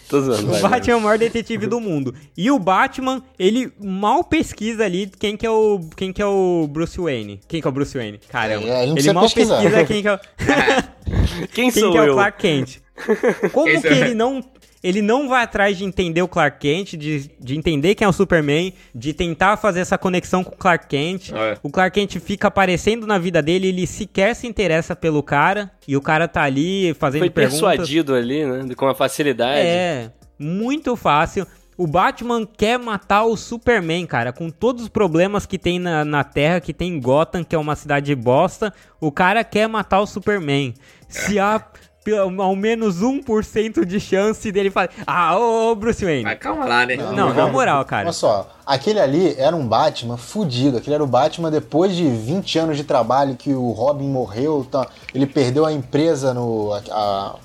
Tô 0.08 0.22
zoando, 0.22 0.56
O 0.56 0.60
Batman 0.70 0.94
é 0.94 0.96
o 0.96 1.02
maior 1.02 1.18
detetive 1.18 1.68
do 1.68 1.80
mundo. 1.80 2.14
E 2.38 2.50
o 2.52 2.60
Batman, 2.60 3.22
ele 3.38 3.69
mal 3.80 4.24
pesquisa 4.24 4.84
ali 4.86 5.12
quem 5.20 5.36
que 5.38 5.46
é 5.46 5.50
o 5.50 5.80
quem 5.96 6.12
que 6.14 6.22
é 6.22 6.26
o 6.26 6.68
Bruce 6.70 7.00
Wayne. 7.00 7.40
Quem 7.48 7.62
que 7.62 7.68
é 7.68 7.70
o 7.70 7.74
Bruce 7.74 7.98
Wayne? 7.98 8.20
Caramba. 8.30 8.68
É, 8.68 8.84
ele 8.84 8.92
não 8.92 8.98
ele 8.98 9.14
mal 9.14 9.24
pesquisar. 9.24 9.62
pesquisa 9.62 9.86
quem 9.86 10.02
que 10.02 10.08
é 10.08 10.14
o 10.14 10.20
Quem 11.54 11.72
quem 11.72 11.72
sou 11.72 11.92
que 11.92 11.98
é 11.98 12.02
o 12.02 12.06
eu? 12.06 12.14
Clark 12.14 12.38
Kent. 12.40 12.78
Como 13.54 13.70
Esse 13.70 13.82
que 13.88 13.94
é- 13.94 13.98
ele 14.00 14.14
não 14.14 14.44
ele 14.82 15.02
não 15.02 15.28
vai 15.28 15.44
atrás 15.44 15.78
de 15.78 15.84
entender 15.84 16.22
o 16.22 16.28
Clark 16.28 16.58
Kent, 16.60 16.94
de, 16.96 17.30
de 17.38 17.58
entender 17.58 17.96
quem 17.96 18.06
é 18.06 18.08
o 18.08 18.14
Superman, 18.14 18.74
de 18.96 19.12
tentar 19.14 19.58
fazer 19.58 19.82
essa 19.82 19.98
conexão 19.98 20.42
com 20.42 20.56
o 20.56 20.58
Clark 20.58 20.88
Kent. 20.88 21.34
É. 21.34 21.58
O 21.62 21.70
Clark 21.70 22.00
Kent 22.00 22.18
fica 22.22 22.48
aparecendo 22.48 23.06
na 23.06 23.18
vida 23.18 23.42
dele, 23.42 23.68
ele 23.68 23.86
sequer 23.86 24.34
se 24.34 24.48
interessa 24.48 24.96
pelo 24.96 25.22
cara, 25.22 25.70
e 25.86 25.98
o 25.98 26.02
cara 26.02 26.30
tá 26.30 26.44
ali 26.44 26.94
fazendo 26.94 27.20
Foi 27.24 27.30
perguntas. 27.30 27.60
persuadido 27.60 28.16
ali, 28.16 28.46
né? 28.46 28.74
Com 28.74 28.88
a 28.88 28.96
facilidade. 28.96 29.60
É, 29.60 30.12
muito 30.40 30.96
fácil. 30.96 31.46
O 31.82 31.88
Batman 31.88 32.46
quer 32.46 32.78
matar 32.78 33.24
o 33.24 33.38
Superman, 33.38 34.06
cara, 34.06 34.34
com 34.34 34.50
todos 34.50 34.84
os 34.84 34.90
problemas 34.90 35.46
que 35.46 35.58
tem 35.58 35.80
na, 35.80 36.04
na 36.04 36.26
Terra, 36.26 36.60
que 36.60 36.74
tem 36.74 36.90
em 36.96 37.00
Gotham, 37.00 37.42
que 37.42 37.56
é 37.56 37.58
uma 37.58 37.74
cidade 37.74 38.14
bosta. 38.16 38.74
O 39.00 39.10
cara 39.14 39.46
quer 39.46 39.66
matar 39.70 40.02
o 40.02 40.06
Superman. 40.06 40.74
Se 41.08 41.40
há 41.40 41.64
pelo- 42.04 42.42
ao 42.42 42.54
menos 42.54 43.02
1% 43.02 43.86
de 43.86 43.98
chance 43.98 44.52
dele 44.52 44.70
falar, 44.70 44.90
ah, 45.08 45.38
ô, 45.38 45.72
ô, 45.72 45.76
Bruce 45.76 46.04
Wayne. 46.04 46.24
Mas 46.26 46.38
calma 46.40 46.66
lá, 46.66 46.86
né? 46.86 46.98
Não, 46.98 47.34
na 47.34 47.48
moral, 47.48 47.86
cara. 47.86 48.04
Olha 48.08 48.14
só, 48.14 48.50
aquele 48.66 49.00
ali 49.00 49.36
era 49.38 49.56
um 49.56 49.66
Batman 49.66 50.18
fudido. 50.18 50.78
Aquele 50.78 50.96
era 50.96 51.04
o 51.04 51.08
Batman 51.08 51.50
depois 51.50 51.96
de 51.96 52.10
20 52.10 52.60
anos 52.60 52.76
de 52.76 52.84
trabalho 52.84 53.36
que 53.38 53.54
o 53.54 53.72
Robin 53.72 54.10
morreu. 54.10 54.68
Tá, 54.70 54.86
ele 55.14 55.26
perdeu 55.26 55.66
a 55.66 55.72
empresa 55.72 56.34
no. 56.34 56.74
a- 56.74 56.82
a- 56.92 57.36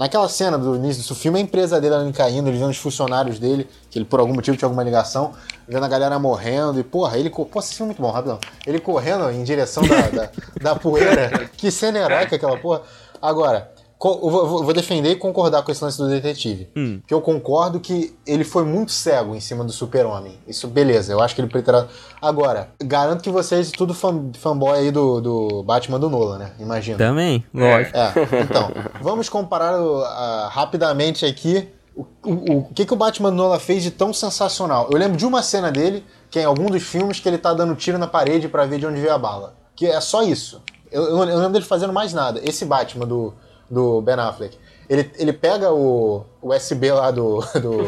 naquela 0.00 0.30
cena 0.30 0.56
do 0.56 0.76
início 0.76 1.06
do 1.06 1.14
filme, 1.14 1.38
a 1.38 1.42
empresa 1.42 1.78
dele 1.78 1.94
ali 1.94 2.12
caindo, 2.14 2.48
ele 2.48 2.56
vendo 2.56 2.70
os 2.70 2.78
funcionários 2.78 3.38
dele, 3.38 3.68
que 3.90 3.98
ele 3.98 4.06
por 4.06 4.18
algum 4.18 4.32
motivo 4.32 4.56
tinha 4.56 4.66
alguma 4.66 4.82
ligação, 4.82 5.34
vendo 5.68 5.84
a 5.84 5.88
galera 5.88 6.18
morrendo. 6.18 6.80
E, 6.80 6.82
porra, 6.82 7.18
ele. 7.18 7.28
Pô, 7.28 7.46
esse 7.58 7.74
filme 7.74 7.92
é 7.92 7.94
muito 7.94 8.00
bom, 8.00 8.10
rapidão. 8.10 8.38
Ele 8.66 8.80
correndo 8.80 9.30
em 9.30 9.44
direção 9.44 9.82
da, 9.86 10.08
da, 10.08 10.30
da 10.58 10.74
poeira. 10.74 11.50
Que 11.54 11.70
cena 11.70 11.98
heróica 11.98 12.36
aquela 12.36 12.56
porra. 12.56 12.80
Agora. 13.20 13.70
Vou, 14.00 14.72
defender 14.72 15.10
e 15.10 15.16
concordar 15.16 15.62
com 15.62 15.70
esse 15.70 15.84
lance 15.84 15.98
do 15.98 16.08
detetive. 16.08 16.70
Hum. 16.74 17.00
Que 17.06 17.12
eu 17.12 17.20
concordo 17.20 17.78
que 17.78 18.16
ele 18.26 18.44
foi 18.44 18.64
muito 18.64 18.92
cego 18.92 19.34
em 19.34 19.40
cima 19.40 19.62
do 19.62 19.72
super-homem. 19.72 20.38
Isso, 20.48 20.66
beleza, 20.66 21.12
eu 21.12 21.20
acho 21.20 21.34
que 21.34 21.40
ele 21.42 21.50
preterá. 21.50 21.86
Agora, 22.20 22.70
garanto 22.82 23.22
que 23.22 23.30
vocês, 23.30 23.70
tudo 23.70 23.92
fan, 23.92 24.30
fanboy 24.38 24.78
aí 24.78 24.90
do, 24.90 25.20
do 25.20 25.62
Batman 25.62 26.00
do 26.00 26.08
Nolan, 26.08 26.38
né? 26.38 26.52
Imagina. 26.58 26.96
Também, 26.96 27.44
lógico. 27.52 27.96
É, 27.96 28.12
então, 28.42 28.70
vamos 29.02 29.28
comparar 29.28 29.74
a- 29.74 30.48
rapidamente 30.50 31.26
aqui 31.26 31.68
o, 31.94 32.06
o, 32.24 32.58
o 32.58 32.64
que, 32.74 32.86
que 32.86 32.92
o 32.94 32.96
Batman 32.96 33.30
Nolan 33.30 33.58
fez 33.58 33.82
de 33.82 33.90
tão 33.90 34.14
sensacional. 34.14 34.88
Eu 34.90 34.98
lembro 34.98 35.18
de 35.18 35.26
uma 35.26 35.42
cena 35.42 35.70
dele, 35.70 36.04
que 36.30 36.38
é 36.38 36.42
em 36.42 36.46
algum 36.46 36.66
dos 36.66 36.82
filmes 36.82 37.20
que 37.20 37.28
ele 37.28 37.36
tá 37.36 37.52
dando 37.52 37.74
tiro 37.74 37.98
na 37.98 38.06
parede 38.06 38.48
para 38.48 38.64
ver 38.64 38.78
de 38.78 38.86
onde 38.86 39.00
veio 39.00 39.12
a 39.12 39.18
bala. 39.18 39.54
Que 39.76 39.86
é 39.86 40.00
só 40.00 40.22
isso. 40.22 40.62
Eu, 40.90 41.02
eu, 41.02 41.18
eu 41.18 41.26
não 41.26 41.36
lembro 41.36 41.52
dele 41.52 41.64
fazendo 41.64 41.92
mais 41.92 42.14
nada. 42.14 42.40
Esse 42.42 42.64
Batman 42.64 43.06
do, 43.06 43.34
do 43.70 44.00
Ben 44.02 44.16
Affleck. 44.16 44.58
Ele, 44.88 45.08
ele 45.16 45.32
pega 45.32 45.70
o 45.70 46.24
USB 46.42 46.90
lá 46.90 47.12
do, 47.12 47.40
do, 47.54 47.84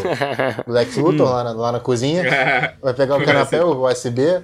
do 0.65 0.71
Lex 0.73 0.97
Luthor 0.97 1.29
lá, 1.29 1.45
na, 1.45 1.53
lá 1.53 1.73
na 1.73 1.81
cozinha, 1.81 2.23
vai 2.81 2.95
pegar 2.95 3.17
o 3.17 3.25
canapé, 3.25 3.65
o 3.65 3.85
USB, 3.85 4.41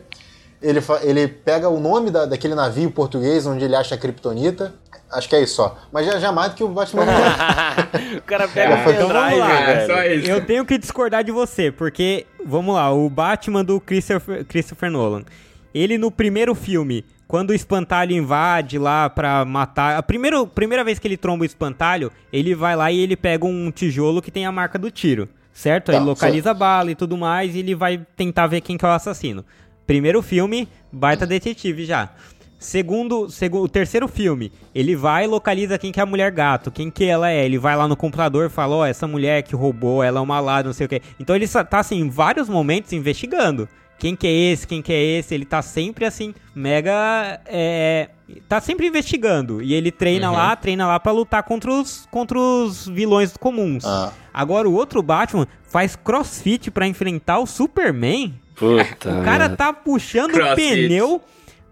ele, 0.61 0.80
ele 1.02 1.28
pega 1.28 1.68
o 1.68 1.78
nome 1.78 2.11
da, 2.11 2.26
daquele 2.26 2.54
navio 2.54 2.90
português 2.90 3.47
onde 3.47 3.64
ele 3.64 3.76
acha 3.76 3.95
a 3.95 3.99
Kryptonita. 3.99 4.75
Acho 5.11 5.28
que 5.28 5.37
é 5.37 5.42
isso 5.42 5.54
só. 5.54 5.78
Mas 5.90 6.04
já, 6.04 6.18
já 6.18 6.33
mais 6.33 6.50
do 6.50 6.57
que 6.57 6.64
o 6.64 6.68
Batman 6.68 7.04
o 8.18 8.23
cara 8.23 8.47
pega 8.47 8.75
é, 8.75 8.87
o 8.87 8.90
então 8.90 9.09
vamos 9.09 9.38
lá. 9.38 9.71
É 9.71 9.87
só 9.87 10.04
isso. 10.04 10.30
Eu 10.30 10.45
tenho 10.45 10.66
que 10.66 10.76
discordar 10.76 11.25
de 11.25 11.33
você, 11.33 11.73
porque, 11.73 12.26
vamos 12.45 12.75
lá, 12.75 12.92
o 12.92 13.09
Batman 13.09 13.64
do 13.64 13.80
Christopher, 13.80 14.45
Christopher 14.45 14.90
Nolan. 14.90 15.25
Ele 15.73 15.97
no 15.97 16.11
primeiro 16.11 16.54
filme, 16.54 17.07
quando 17.28 17.50
o 17.50 17.54
espantalho 17.54 18.12
invade 18.12 18.78
lá 18.78 19.11
pra 19.11 19.44
matar. 19.44 19.99
A 19.99 20.02
primeira, 20.02 20.44
primeira 20.47 20.82
vez 20.82 20.99
que 20.99 21.06
ele 21.06 21.18
tromba 21.18 21.42
o 21.42 21.47
espantalho, 21.47 22.11
ele 22.32 22.54
vai 22.54 22.75
lá 22.75 22.90
e 22.90 22.99
ele 22.99 23.16
pega 23.16 23.44
um 23.44 23.70
tijolo 23.70 24.23
que 24.23 24.30
tem 24.30 24.47
a 24.47 24.50
marca 24.50 24.78
do 24.78 24.90
tiro. 24.90 25.28
Certo? 25.52 25.90
Aí 25.90 25.99
tá, 25.99 26.02
localiza 26.02 26.52
a 26.52 26.54
bala 26.54 26.90
e 26.90 26.94
tudo 26.94 27.18
mais 27.18 27.54
e 27.54 27.58
ele 27.58 27.75
vai 27.75 28.00
tentar 28.16 28.47
ver 28.47 28.62
quem 28.62 28.78
que 28.78 28.85
é 28.85 28.88
o 28.88 28.92
assassino. 28.92 29.44
Primeiro 29.87 30.23
filme, 30.23 30.68
baita 30.90 31.26
detetive 31.26 31.85
já. 31.85 32.11
Segundo, 32.58 33.28
segundo, 33.28 33.64
o 33.64 33.68
terceiro 33.68 34.08
filme, 34.08 34.50
ele 34.75 34.97
vai 34.97 35.25
e 35.25 35.26
localiza 35.28 35.78
quem 35.78 35.92
que 35.92 36.00
é 36.00 36.02
a 36.02 36.06
mulher 36.06 36.30
gato, 36.32 36.70
quem 36.70 36.90
que 36.90 37.04
ela 37.04 37.30
é. 37.30 37.44
Ele 37.44 37.58
vai 37.58 37.76
lá 37.76 37.87
no 37.87 37.97
computador 37.97 38.47
e 38.47 38.49
fala, 38.49 38.75
ó, 38.75 38.80
oh, 38.80 38.85
essa 38.85 39.06
mulher 39.06 39.42
que 39.42 39.54
roubou, 39.54 40.02
ela 40.02 40.18
é 40.18 40.23
uma 40.23 40.40
ladra, 40.40 40.68
não 40.68 40.75
sei 40.75 40.87
o 40.87 40.88
quê. 40.88 41.02
Então 41.20 41.37
ele 41.37 41.47
tá, 41.47 41.66
assim, 41.78 42.00
em 42.00 42.08
vários 42.08 42.49
momentos 42.49 42.92
investigando. 42.92 43.68
Quem 43.98 44.14
que 44.14 44.26
é 44.26 44.30
esse, 44.30 44.66
quem 44.66 44.80
que 44.80 44.92
é 44.92 45.02
esse, 45.02 45.34
ele 45.34 45.44
tá 45.44 45.60
sempre, 45.60 46.04
assim, 46.04 46.34
mega, 46.54 47.40
é... 47.46 48.08
Tá 48.48 48.60
sempre 48.60 48.86
investigando. 48.86 49.60
E 49.62 49.74
ele 49.74 49.90
treina 49.90 50.30
uhum. 50.30 50.36
lá, 50.36 50.54
treina 50.54 50.86
lá 50.86 51.00
para 51.00 51.12
lutar 51.12 51.42
contra 51.42 51.72
os, 51.72 52.06
contra 52.10 52.38
os 52.38 52.86
vilões 52.86 53.36
comuns. 53.36 53.84
Ah. 53.84 54.12
Agora 54.32 54.68
o 54.68 54.74
outro 54.74 55.02
Batman 55.02 55.48
faz 55.62 55.96
crossfit 55.96 56.70
para 56.70 56.86
enfrentar 56.86 57.38
o 57.38 57.46
Superman. 57.46 58.38
Puta 58.54 59.20
o 59.20 59.24
cara 59.24 59.48
tá 59.48 59.72
puxando 59.72 60.34
o 60.34 60.54
pneu 60.54 61.22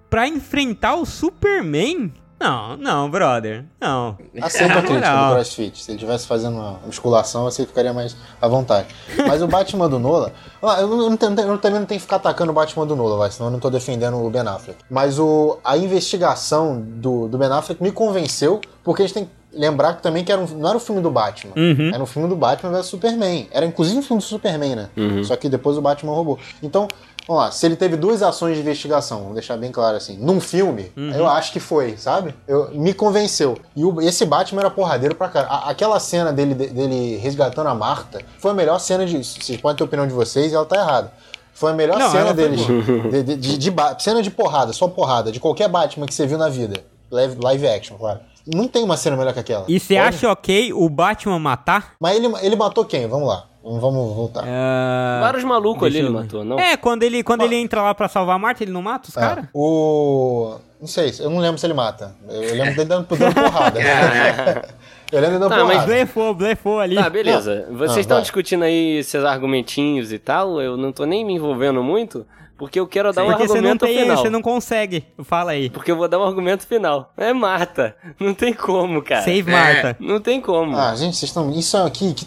pra 0.09 0.26
enfrentar 0.26 0.95
o 0.95 1.04
Superman. 1.04 2.12
Não, 2.38 2.76
não, 2.76 3.11
brother. 3.11 3.64
Não. 3.81 4.16
Aceito 4.43 4.78
a 4.78 4.83
crítica 4.83 5.28
do 5.28 5.35
CrossFit. 5.35 5.83
Se 5.83 5.90
ele 5.90 5.97
estivesse 5.97 6.26
fazendo 6.26 6.57
uma 6.57 6.81
musculação, 6.85 7.45
você 7.45 7.64
ficaria 7.64 7.93
mais 7.93 8.16
à 8.40 8.47
vontade. 8.47 8.88
Mas 9.26 9.43
o 9.43 9.47
Batman 9.47 9.88
do 9.88 9.99
Nola. 9.99 10.33
Eu, 10.62 10.87
não, 10.87 11.02
eu, 11.02 11.11
eu 11.11 11.16
também 11.16 11.81
não 11.81 11.87
tenho 11.87 11.87
que 11.87 12.00
ficar 12.00 12.16
atacando 12.16 12.52
o 12.52 12.55
Batman 12.55 12.87
do 12.87 12.95
Nola, 12.95 13.16
vai, 13.16 13.31
senão 13.31 13.49
eu 13.49 13.52
não 13.52 13.59
tô 13.59 13.71
defendendo 13.71 14.16
o 14.23 14.28
Ben 14.28 14.43
Affleck. 14.43 14.78
Mas 14.90 15.19
o, 15.19 15.59
a 15.64 15.76
investigação 15.76 16.81
do, 16.81 17.26
do 17.26 17.38
Ben 17.38 17.49
Affleck 17.49 17.83
me 17.83 17.90
convenceu, 17.90 18.61
porque 18.85 19.02
a 19.02 19.07
gente 19.07 19.14
tem 19.14 19.31
lembrar 19.57 19.95
que 19.95 20.02
também 20.02 20.23
que 20.23 20.31
era 20.31 20.40
um, 20.40 20.47
não 20.47 20.69
era 20.69 20.76
o 20.76 20.81
filme 20.81 21.00
do 21.00 21.11
Batman. 21.11 21.55
Uhum. 21.57 21.90
Era 21.93 22.02
um 22.02 22.07
filme 22.07 22.28
do 22.28 22.37
Batman 22.37 22.71
vs 22.73 22.87
Superman. 22.87 23.49
Era 23.50 23.64
inclusive 23.64 23.99
um 23.99 24.02
filme 24.02 24.23
do 24.23 24.26
Superman, 24.26 24.76
né? 24.76 24.88
Uhum. 24.97 25.25
Só 25.25 25.35
que 25.35 25.49
depois 25.49 25.78
o 25.78 25.81
Batman 25.81 26.12
roubou. 26.12 26.38
Então, 26.62 26.87
vamos 27.26 27.42
lá, 27.42 27.50
se 27.50 27.66
ele 27.66 27.76
teve 27.76 27.97
duas 27.97 28.23
ações 28.23 28.54
de 28.54 28.61
investigação, 28.61 29.21
vamos 29.21 29.35
deixar 29.35 29.56
bem 29.56 29.73
claro 29.73 29.97
assim, 29.97 30.16
num 30.16 30.40
filme, 30.40 30.92
uhum. 30.97 31.11
eu 31.12 31.26
acho 31.26 31.52
que 31.52 31.61
foi, 31.61 31.97
sabe? 31.97 32.35
Eu, 32.47 32.71
me 32.73 32.95
convenceu. 32.95 33.59
E 33.75 33.85
o, 33.85 34.00
esse 34.00 34.25
Batman 34.25 34.61
era 34.61 34.71
porradeiro 34.71 35.14
pra 35.14 35.28
cara. 35.28 35.49
A, 35.49 35.71
aquela 35.71 35.99
cena 35.99 36.33
dele, 36.33 36.54
dele 36.54 37.16
resgatando 37.16 37.68
a 37.68 37.75
Marta 37.75 38.21
foi 38.38 38.50
a 38.52 38.54
melhor 38.54 38.78
cena 38.78 39.04
de. 39.04 39.18
Vocês 39.18 39.61
podem 39.61 39.76
ter 39.76 39.85
opinião 39.85 40.06
de 40.06 40.14
vocês 40.14 40.52
e 40.52 40.54
ela 40.54 40.64
tá 40.64 40.76
errada. 40.76 41.12
Foi 41.52 41.73
a 41.73 41.75
melhor 41.75 41.99
não, 41.99 42.11
cena 42.11 42.35
deles. 42.35 42.61
De, 42.66 43.23
de, 43.23 43.37
de, 43.37 43.59
de, 43.59 43.75
cena 43.99 44.23
de 44.23 44.30
porrada, 44.30 44.73
só 44.75 44.87
porrada, 44.87 45.33
de 45.33 45.40
qualquer 45.40 45.68
Batman 45.68 46.06
que 46.06 46.14
você 46.14 46.26
viu 46.26 46.37
na 46.37 46.50
vida. 46.50 46.85
Live, 47.11 47.38
live 47.42 47.68
action, 47.68 47.97
claro. 47.97 48.21
Não 48.47 48.68
tem 48.68 48.85
uma 48.85 48.97
cena 48.97 49.16
melhor 49.16 49.33
que 49.33 49.40
aquela. 49.40 49.64
E 49.66 49.80
você 49.80 49.97
acha 49.97 50.30
ok 50.30 50.73
o 50.73 50.88
Batman 50.88 51.38
matar? 51.38 51.95
Mas 51.99 52.16
ele, 52.16 52.33
ele 52.42 52.54
matou 52.54 52.85
quem? 52.85 53.09
Vamos 53.09 53.26
lá. 53.26 53.47
Vamos 53.67 54.15
voltar. 54.15 54.45
Uh... 54.45 55.21
Vários 55.21 55.43
malucos 55.43 55.83
ali 55.89 55.99
ele 55.99 56.09
matou, 56.09 56.45
não? 56.45 56.59
É, 56.59 56.77
quando 56.77 57.03
ele, 57.03 57.25
quando 57.25 57.43
ele 57.43 57.57
entra 57.57 57.83
lá 57.83 57.95
pra 57.95 58.07
salvar 58.07 58.37
a 58.37 58.39
Marta, 58.39 58.63
ele 58.63 58.71
não 58.71 58.81
mata 58.81 59.09
os 59.09 59.17
é. 59.17 59.21
caras? 59.21 59.45
O. 59.53 60.57
Não 60.81 60.87
sei, 60.87 61.13
eu 61.19 61.29
não 61.29 61.39
lembro 61.39 61.59
se 61.59 61.67
ele 61.67 61.75
mata. 61.75 62.15
Eu 62.29 62.55
lembro 62.55 62.77
dele 62.77 62.85
dando, 62.85 63.07
dando 63.17 63.35
porrada. 63.35 63.81
eu 65.11 65.21
lembro 65.21 65.39
dele 65.39 65.39
dando 65.39 65.49
tá, 65.49 65.57
porrada. 65.57 65.65
mas 65.65 65.85
blefou, 65.85 66.35
blefou 66.35 66.79
ali. 66.79 66.95
Tá, 66.95 67.11
beleza. 67.11 67.67
Vocês 67.73 68.00
estão 68.00 68.21
discutindo 68.21 68.63
aí 68.63 68.99
esses 68.99 69.25
argumentinhos 69.25 70.13
e 70.13 70.19
tal, 70.19 70.61
eu 70.61 70.76
não 70.76 70.93
tô 70.93 71.05
nem 71.05 71.25
me 71.25 71.35
envolvendo 71.35 71.83
muito. 71.83 72.25
Porque 72.59 72.81
eu 72.81 72.87
quero 72.87 73.13
dar 73.13 73.23
Sim, 73.23 73.29
um 73.29 73.31
argumento 73.33 73.52
você 73.52 73.61
não 73.61 73.76
tem, 73.76 73.99
final. 73.99 74.17
Você 74.17 74.31
não 74.31 74.41
consegue. 74.41 75.05
Fala 75.25 75.50
aí. 75.50 75.69
Porque 75.69 75.91
eu 75.91 75.97
vou 75.97 76.09
dar 76.09 76.19
um 76.19 76.25
argumento 76.25 76.67
final. 76.67 77.13
É 77.17 77.31
Marta. 77.33 77.95
Não 78.19 78.33
tem 78.33 78.55
como, 78.55 79.02
cara. 79.02 79.23
Save 79.23 79.50
Marta. 79.50 79.89
É. 79.89 79.97
Não 80.00 80.21
tem 80.21 80.41
como. 80.41 80.75
Ah, 80.75 80.95
gente, 80.95 81.17
vocês 81.17 81.29
estão. 81.29 81.50
Isso 81.50 81.76
aqui, 81.76 82.15
que, 82.15 82.26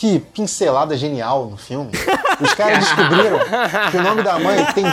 que 0.00 0.18
pincelada 0.18 0.96
genial 0.96 1.44
no 1.44 1.58
filme. 1.58 1.90
Os 2.40 2.54
caras 2.54 2.78
descobriram 2.78 3.38
que 3.90 3.96
o 3.98 4.02
nome 4.02 4.22
da 4.22 4.38
mãe 4.38 4.64
tem 4.72 4.84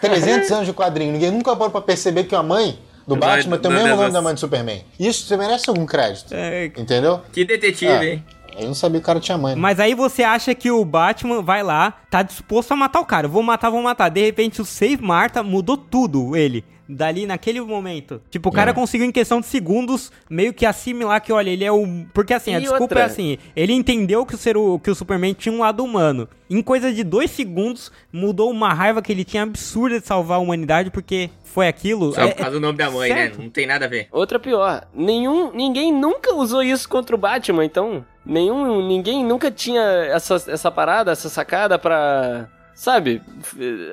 300 0.00 0.50
anos 0.50 0.66
de 0.66 0.72
quadrinho. 0.72 1.12
Ninguém 1.12 1.30
nunca 1.30 1.54
parou 1.54 1.70
pra 1.70 1.80
perceber 1.80 2.24
que 2.24 2.34
a 2.34 2.42
mãe 2.42 2.76
do 3.06 3.14
Batman 3.14 3.56
tem 3.56 3.70
o 3.70 3.74
mesmo 3.74 3.94
nome 3.94 4.10
da 4.10 4.20
mãe 4.20 4.34
do 4.34 4.40
Superman. 4.40 4.84
Isso 4.98 5.28
você 5.28 5.36
merece 5.36 5.70
algum 5.70 5.86
crédito. 5.86 6.34
É... 6.34 6.66
Entendeu? 6.76 7.20
Que 7.32 7.44
detetive, 7.44 7.92
é. 7.92 8.14
hein? 8.14 8.24
Eu 8.58 8.66
não 8.66 8.74
sabia 8.74 8.98
que 8.98 9.04
o 9.04 9.06
cara 9.06 9.20
tinha 9.20 9.38
mãe. 9.38 9.54
Né? 9.54 9.60
Mas 9.60 9.78
aí 9.78 9.94
você 9.94 10.24
acha 10.24 10.52
que 10.56 10.72
o 10.72 10.84
Batman 10.84 11.40
vai 11.40 11.62
lá, 11.62 11.92
tá 12.10 12.22
disposto 12.22 12.72
a 12.72 12.76
matar 12.76 12.98
o 12.98 13.06
cara. 13.06 13.28
Vou 13.28 13.44
matar, 13.44 13.70
vou 13.70 13.80
matar. 13.80 14.08
De 14.08 14.24
repente 14.24 14.60
o 14.60 14.64
Save 14.64 15.00
Marta 15.00 15.44
mudou 15.44 15.76
tudo, 15.76 16.36
ele. 16.36 16.64
Dali 16.88 17.26
naquele 17.26 17.60
momento. 17.60 18.20
Tipo, 18.30 18.48
o 18.48 18.52
cara 18.52 18.72
é. 18.72 18.74
conseguiu 18.74 19.06
em 19.06 19.12
questão 19.12 19.40
de 19.40 19.46
segundos 19.46 20.10
meio 20.28 20.52
que 20.52 20.66
assimilar 20.66 21.22
que, 21.22 21.32
olha, 21.32 21.50
ele 21.50 21.64
é 21.64 21.72
o. 21.72 21.86
Porque 22.12 22.34
assim, 22.34 22.54
a 22.54 22.58
desculpa 22.58 22.82
outra? 22.82 23.00
é 23.00 23.04
assim: 23.04 23.38
ele 23.54 23.72
entendeu 23.72 24.26
que 24.26 24.34
o, 24.34 24.38
ser, 24.38 24.56
que 24.82 24.90
o 24.90 24.94
Superman 24.94 25.32
tinha 25.32 25.54
um 25.54 25.60
lado 25.60 25.84
humano. 25.84 26.28
Em 26.50 26.60
coisa 26.60 26.92
de 26.92 27.02
dois 27.02 27.30
segundos, 27.30 27.90
mudou 28.12 28.50
uma 28.50 28.74
raiva 28.74 29.00
que 29.00 29.10
ele 29.10 29.24
tinha 29.24 29.42
absurda 29.42 30.00
de 30.00 30.06
salvar 30.06 30.38
a 30.38 30.40
humanidade, 30.40 30.90
porque 30.90 31.30
foi 31.44 31.68
aquilo. 31.68 32.12
Só 32.12 32.22
por 32.22 32.28
é, 32.28 32.32
causa 32.32 32.52
do 32.52 32.60
nome 32.60 32.78
da 32.78 32.90
mãe, 32.90 33.08
né? 33.08 33.16
certo. 33.16 33.38
né? 33.38 33.44
Não 33.44 33.50
tem 33.50 33.66
nada 33.66 33.84
a 33.84 33.88
ver. 33.88 34.08
Outra 34.10 34.38
pior. 34.38 34.86
Nenhum. 34.92 35.52
Ninguém 35.52 35.92
nunca 35.92 36.34
usou 36.34 36.62
isso 36.62 36.88
contra 36.88 37.14
o 37.14 37.18
Batman, 37.18 37.64
então. 37.64 38.04
Nenhum, 38.24 38.86
ninguém 38.86 39.24
nunca 39.24 39.50
tinha 39.50 39.82
essa, 39.82 40.34
essa 40.46 40.70
parada, 40.70 41.12
essa 41.12 41.28
sacada 41.28 41.78
pra. 41.78 42.48
Sabe? 42.74 43.20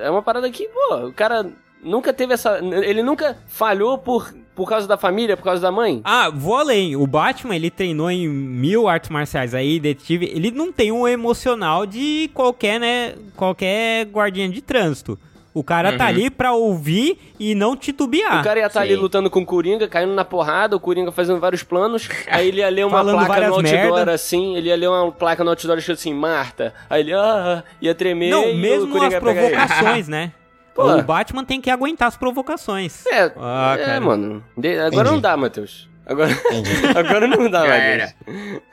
É 0.01 0.09
uma 0.09 0.21
parada 0.21 0.49
que, 0.49 0.67
pô, 0.67 1.07
o 1.07 1.13
cara 1.13 1.51
nunca 1.83 2.13
teve 2.13 2.33
essa. 2.33 2.59
Ele 2.59 3.01
nunca 3.01 3.37
falhou 3.47 3.97
por, 3.97 4.33
por 4.55 4.67
causa 4.67 4.87
da 4.87 4.97
família, 4.97 5.37
por 5.37 5.43
causa 5.43 5.61
da 5.61 5.71
mãe. 5.71 6.01
Ah, 6.03 6.29
vou 6.29 6.55
além. 6.55 6.95
O 6.95 7.05
Batman, 7.07 7.55
ele 7.55 7.69
treinou 7.69 8.09
em 8.09 8.27
mil 8.27 8.87
artes 8.87 9.09
marciais 9.09 9.53
aí, 9.53 9.79
detetive. 9.79 10.31
Ele 10.33 10.51
não 10.51 10.71
tem 10.71 10.91
um 10.91 11.07
emocional 11.07 11.85
de 11.85 12.29
qualquer, 12.33 12.79
né? 12.79 13.15
Qualquer 13.35 14.05
guardinha 14.05 14.49
de 14.49 14.61
trânsito. 14.61 15.17
O 15.51 15.63
cara 15.63 15.89
tá 15.89 15.91
uhum. 15.93 15.97
tá 15.97 16.05
ali 16.05 16.29
pra 16.29 16.53
ouvir 16.53 17.17
e 17.39 17.55
não 17.55 17.75
titubear. 17.75 18.39
O 18.39 18.43
cara 18.43 18.59
ia 18.59 18.67
estar 18.67 18.79
tá 18.79 18.85
ali 18.85 18.95
lutando 18.95 19.29
com 19.29 19.41
o 19.41 19.45
Coringa, 19.45 19.87
caindo 19.87 20.13
na 20.13 20.23
porrada, 20.23 20.75
o 20.75 20.79
Coringa 20.79 21.11
fazendo 21.11 21.39
vários 21.39 21.63
planos. 21.63 22.07
Aí 22.29 22.47
ele 22.47 22.59
ia 22.59 22.69
ler 22.69 22.85
uma 22.85 23.03
placa 23.03 23.47
no 23.47 23.55
outdoor 23.55 23.63
merda. 23.63 24.13
assim, 24.13 24.55
ele 24.55 24.69
ia 24.69 24.75
ler 24.75 24.87
uma 24.87 25.11
placa 25.11 25.43
no 25.43 25.49
outdoor 25.49 25.77
escrito 25.79 25.97
assim, 25.97 26.13
Marta. 26.13 26.73
Aí 26.89 27.01
ele 27.01 27.13
ah, 27.13 27.63
ia 27.81 27.95
tremer. 27.95 28.29
Não, 28.29 28.53
mesmo 28.53 29.03
as 29.03 29.15
provocações, 29.15 30.07
né? 30.07 30.31
Pô. 30.79 30.95
O 30.95 31.03
Batman 31.03 31.43
tem 31.43 31.59
que 31.59 31.69
aguentar 31.69 32.07
as 32.07 32.15
provocações. 32.15 33.05
É, 33.07 33.31
ah, 33.37 33.75
é 33.77 33.99
mano. 33.99 34.41
De, 34.57 34.79
agora 34.79 34.87
Entendi. 34.87 35.11
não 35.11 35.19
dá, 35.19 35.35
Matheus. 35.35 35.89
Agora, 36.05 36.31
agora 36.97 37.27
não 37.27 37.51
dá 37.51 37.67
mais. 37.67 38.15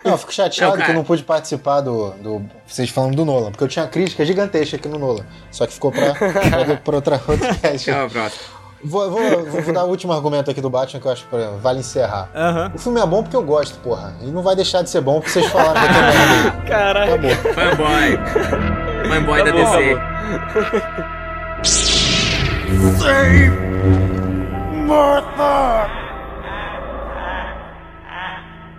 Não, 0.05 0.13
eu 0.13 0.19
fico 0.19 0.33
chateado 0.33 0.77
não, 0.77 0.85
que 0.85 0.91
eu 0.91 0.95
não 0.95 1.05
pude 1.05 1.25
participar 1.25 1.81
do, 1.81 2.11
do. 2.13 2.43
Vocês 2.67 2.89
falando 2.91 3.17
do 3.17 3.25
Nolan, 3.25 3.51
porque 3.51 3.65
eu 3.65 3.69
tinha 3.69 3.87
crítica 3.89 4.25
gigantesca 4.25 4.77
aqui 4.77 4.89
no 4.89 4.99
Nolan. 4.99 5.27
Só 5.51 5.67
que 5.67 5.75
ficou 5.75 5.91
pra, 5.91 6.15
pra, 6.15 6.77
pra 6.77 6.95
outra, 6.95 7.21
outra 7.29 7.55
cast. 7.57 7.91
Calma, 7.91 8.09
próximo. 8.09 8.57
Vou, 8.85 9.11
vou, 9.11 9.45
vou, 9.47 9.75
dar 9.75 9.85
o 9.85 9.89
último 9.89 10.13
argumento 10.13 10.51
aqui 10.51 10.61
do 10.61 10.71
Batman 10.71 11.01
que 11.01 11.07
eu 11.09 11.13
acho 11.13 11.27
que 11.27 11.37
vale 11.61 11.81
encerrar. 11.81 12.31
Uhum. 12.35 12.77
O 12.77 12.79
filme 12.79 13.01
é 13.01 13.07
bom 13.07 13.23
porque 13.23 13.37
eu 13.37 13.43
gosto, 13.43 13.79
porra. 13.81 14.15
E 14.23 14.27
não 14.27 14.43
vai 14.43 14.55
deixar 14.55 14.83
de 14.83 14.91
ser 14.91 15.01
bom 15.01 15.15
porque 15.15 15.31
vocês 15.31 15.47
falaram 15.47 15.81
que 15.81 15.87
eu 15.87 16.53
tô 16.53 16.69
Caraca. 16.71 17.15
Acabou. 17.15 17.31
Fanboy. 17.55 18.19
Fanboy 19.09 19.39
tá 19.39 19.45
da 19.45 19.53
bom. 19.53 19.77
DC. 19.77 21.16
Save 22.95 23.51
Martha! 24.87 25.91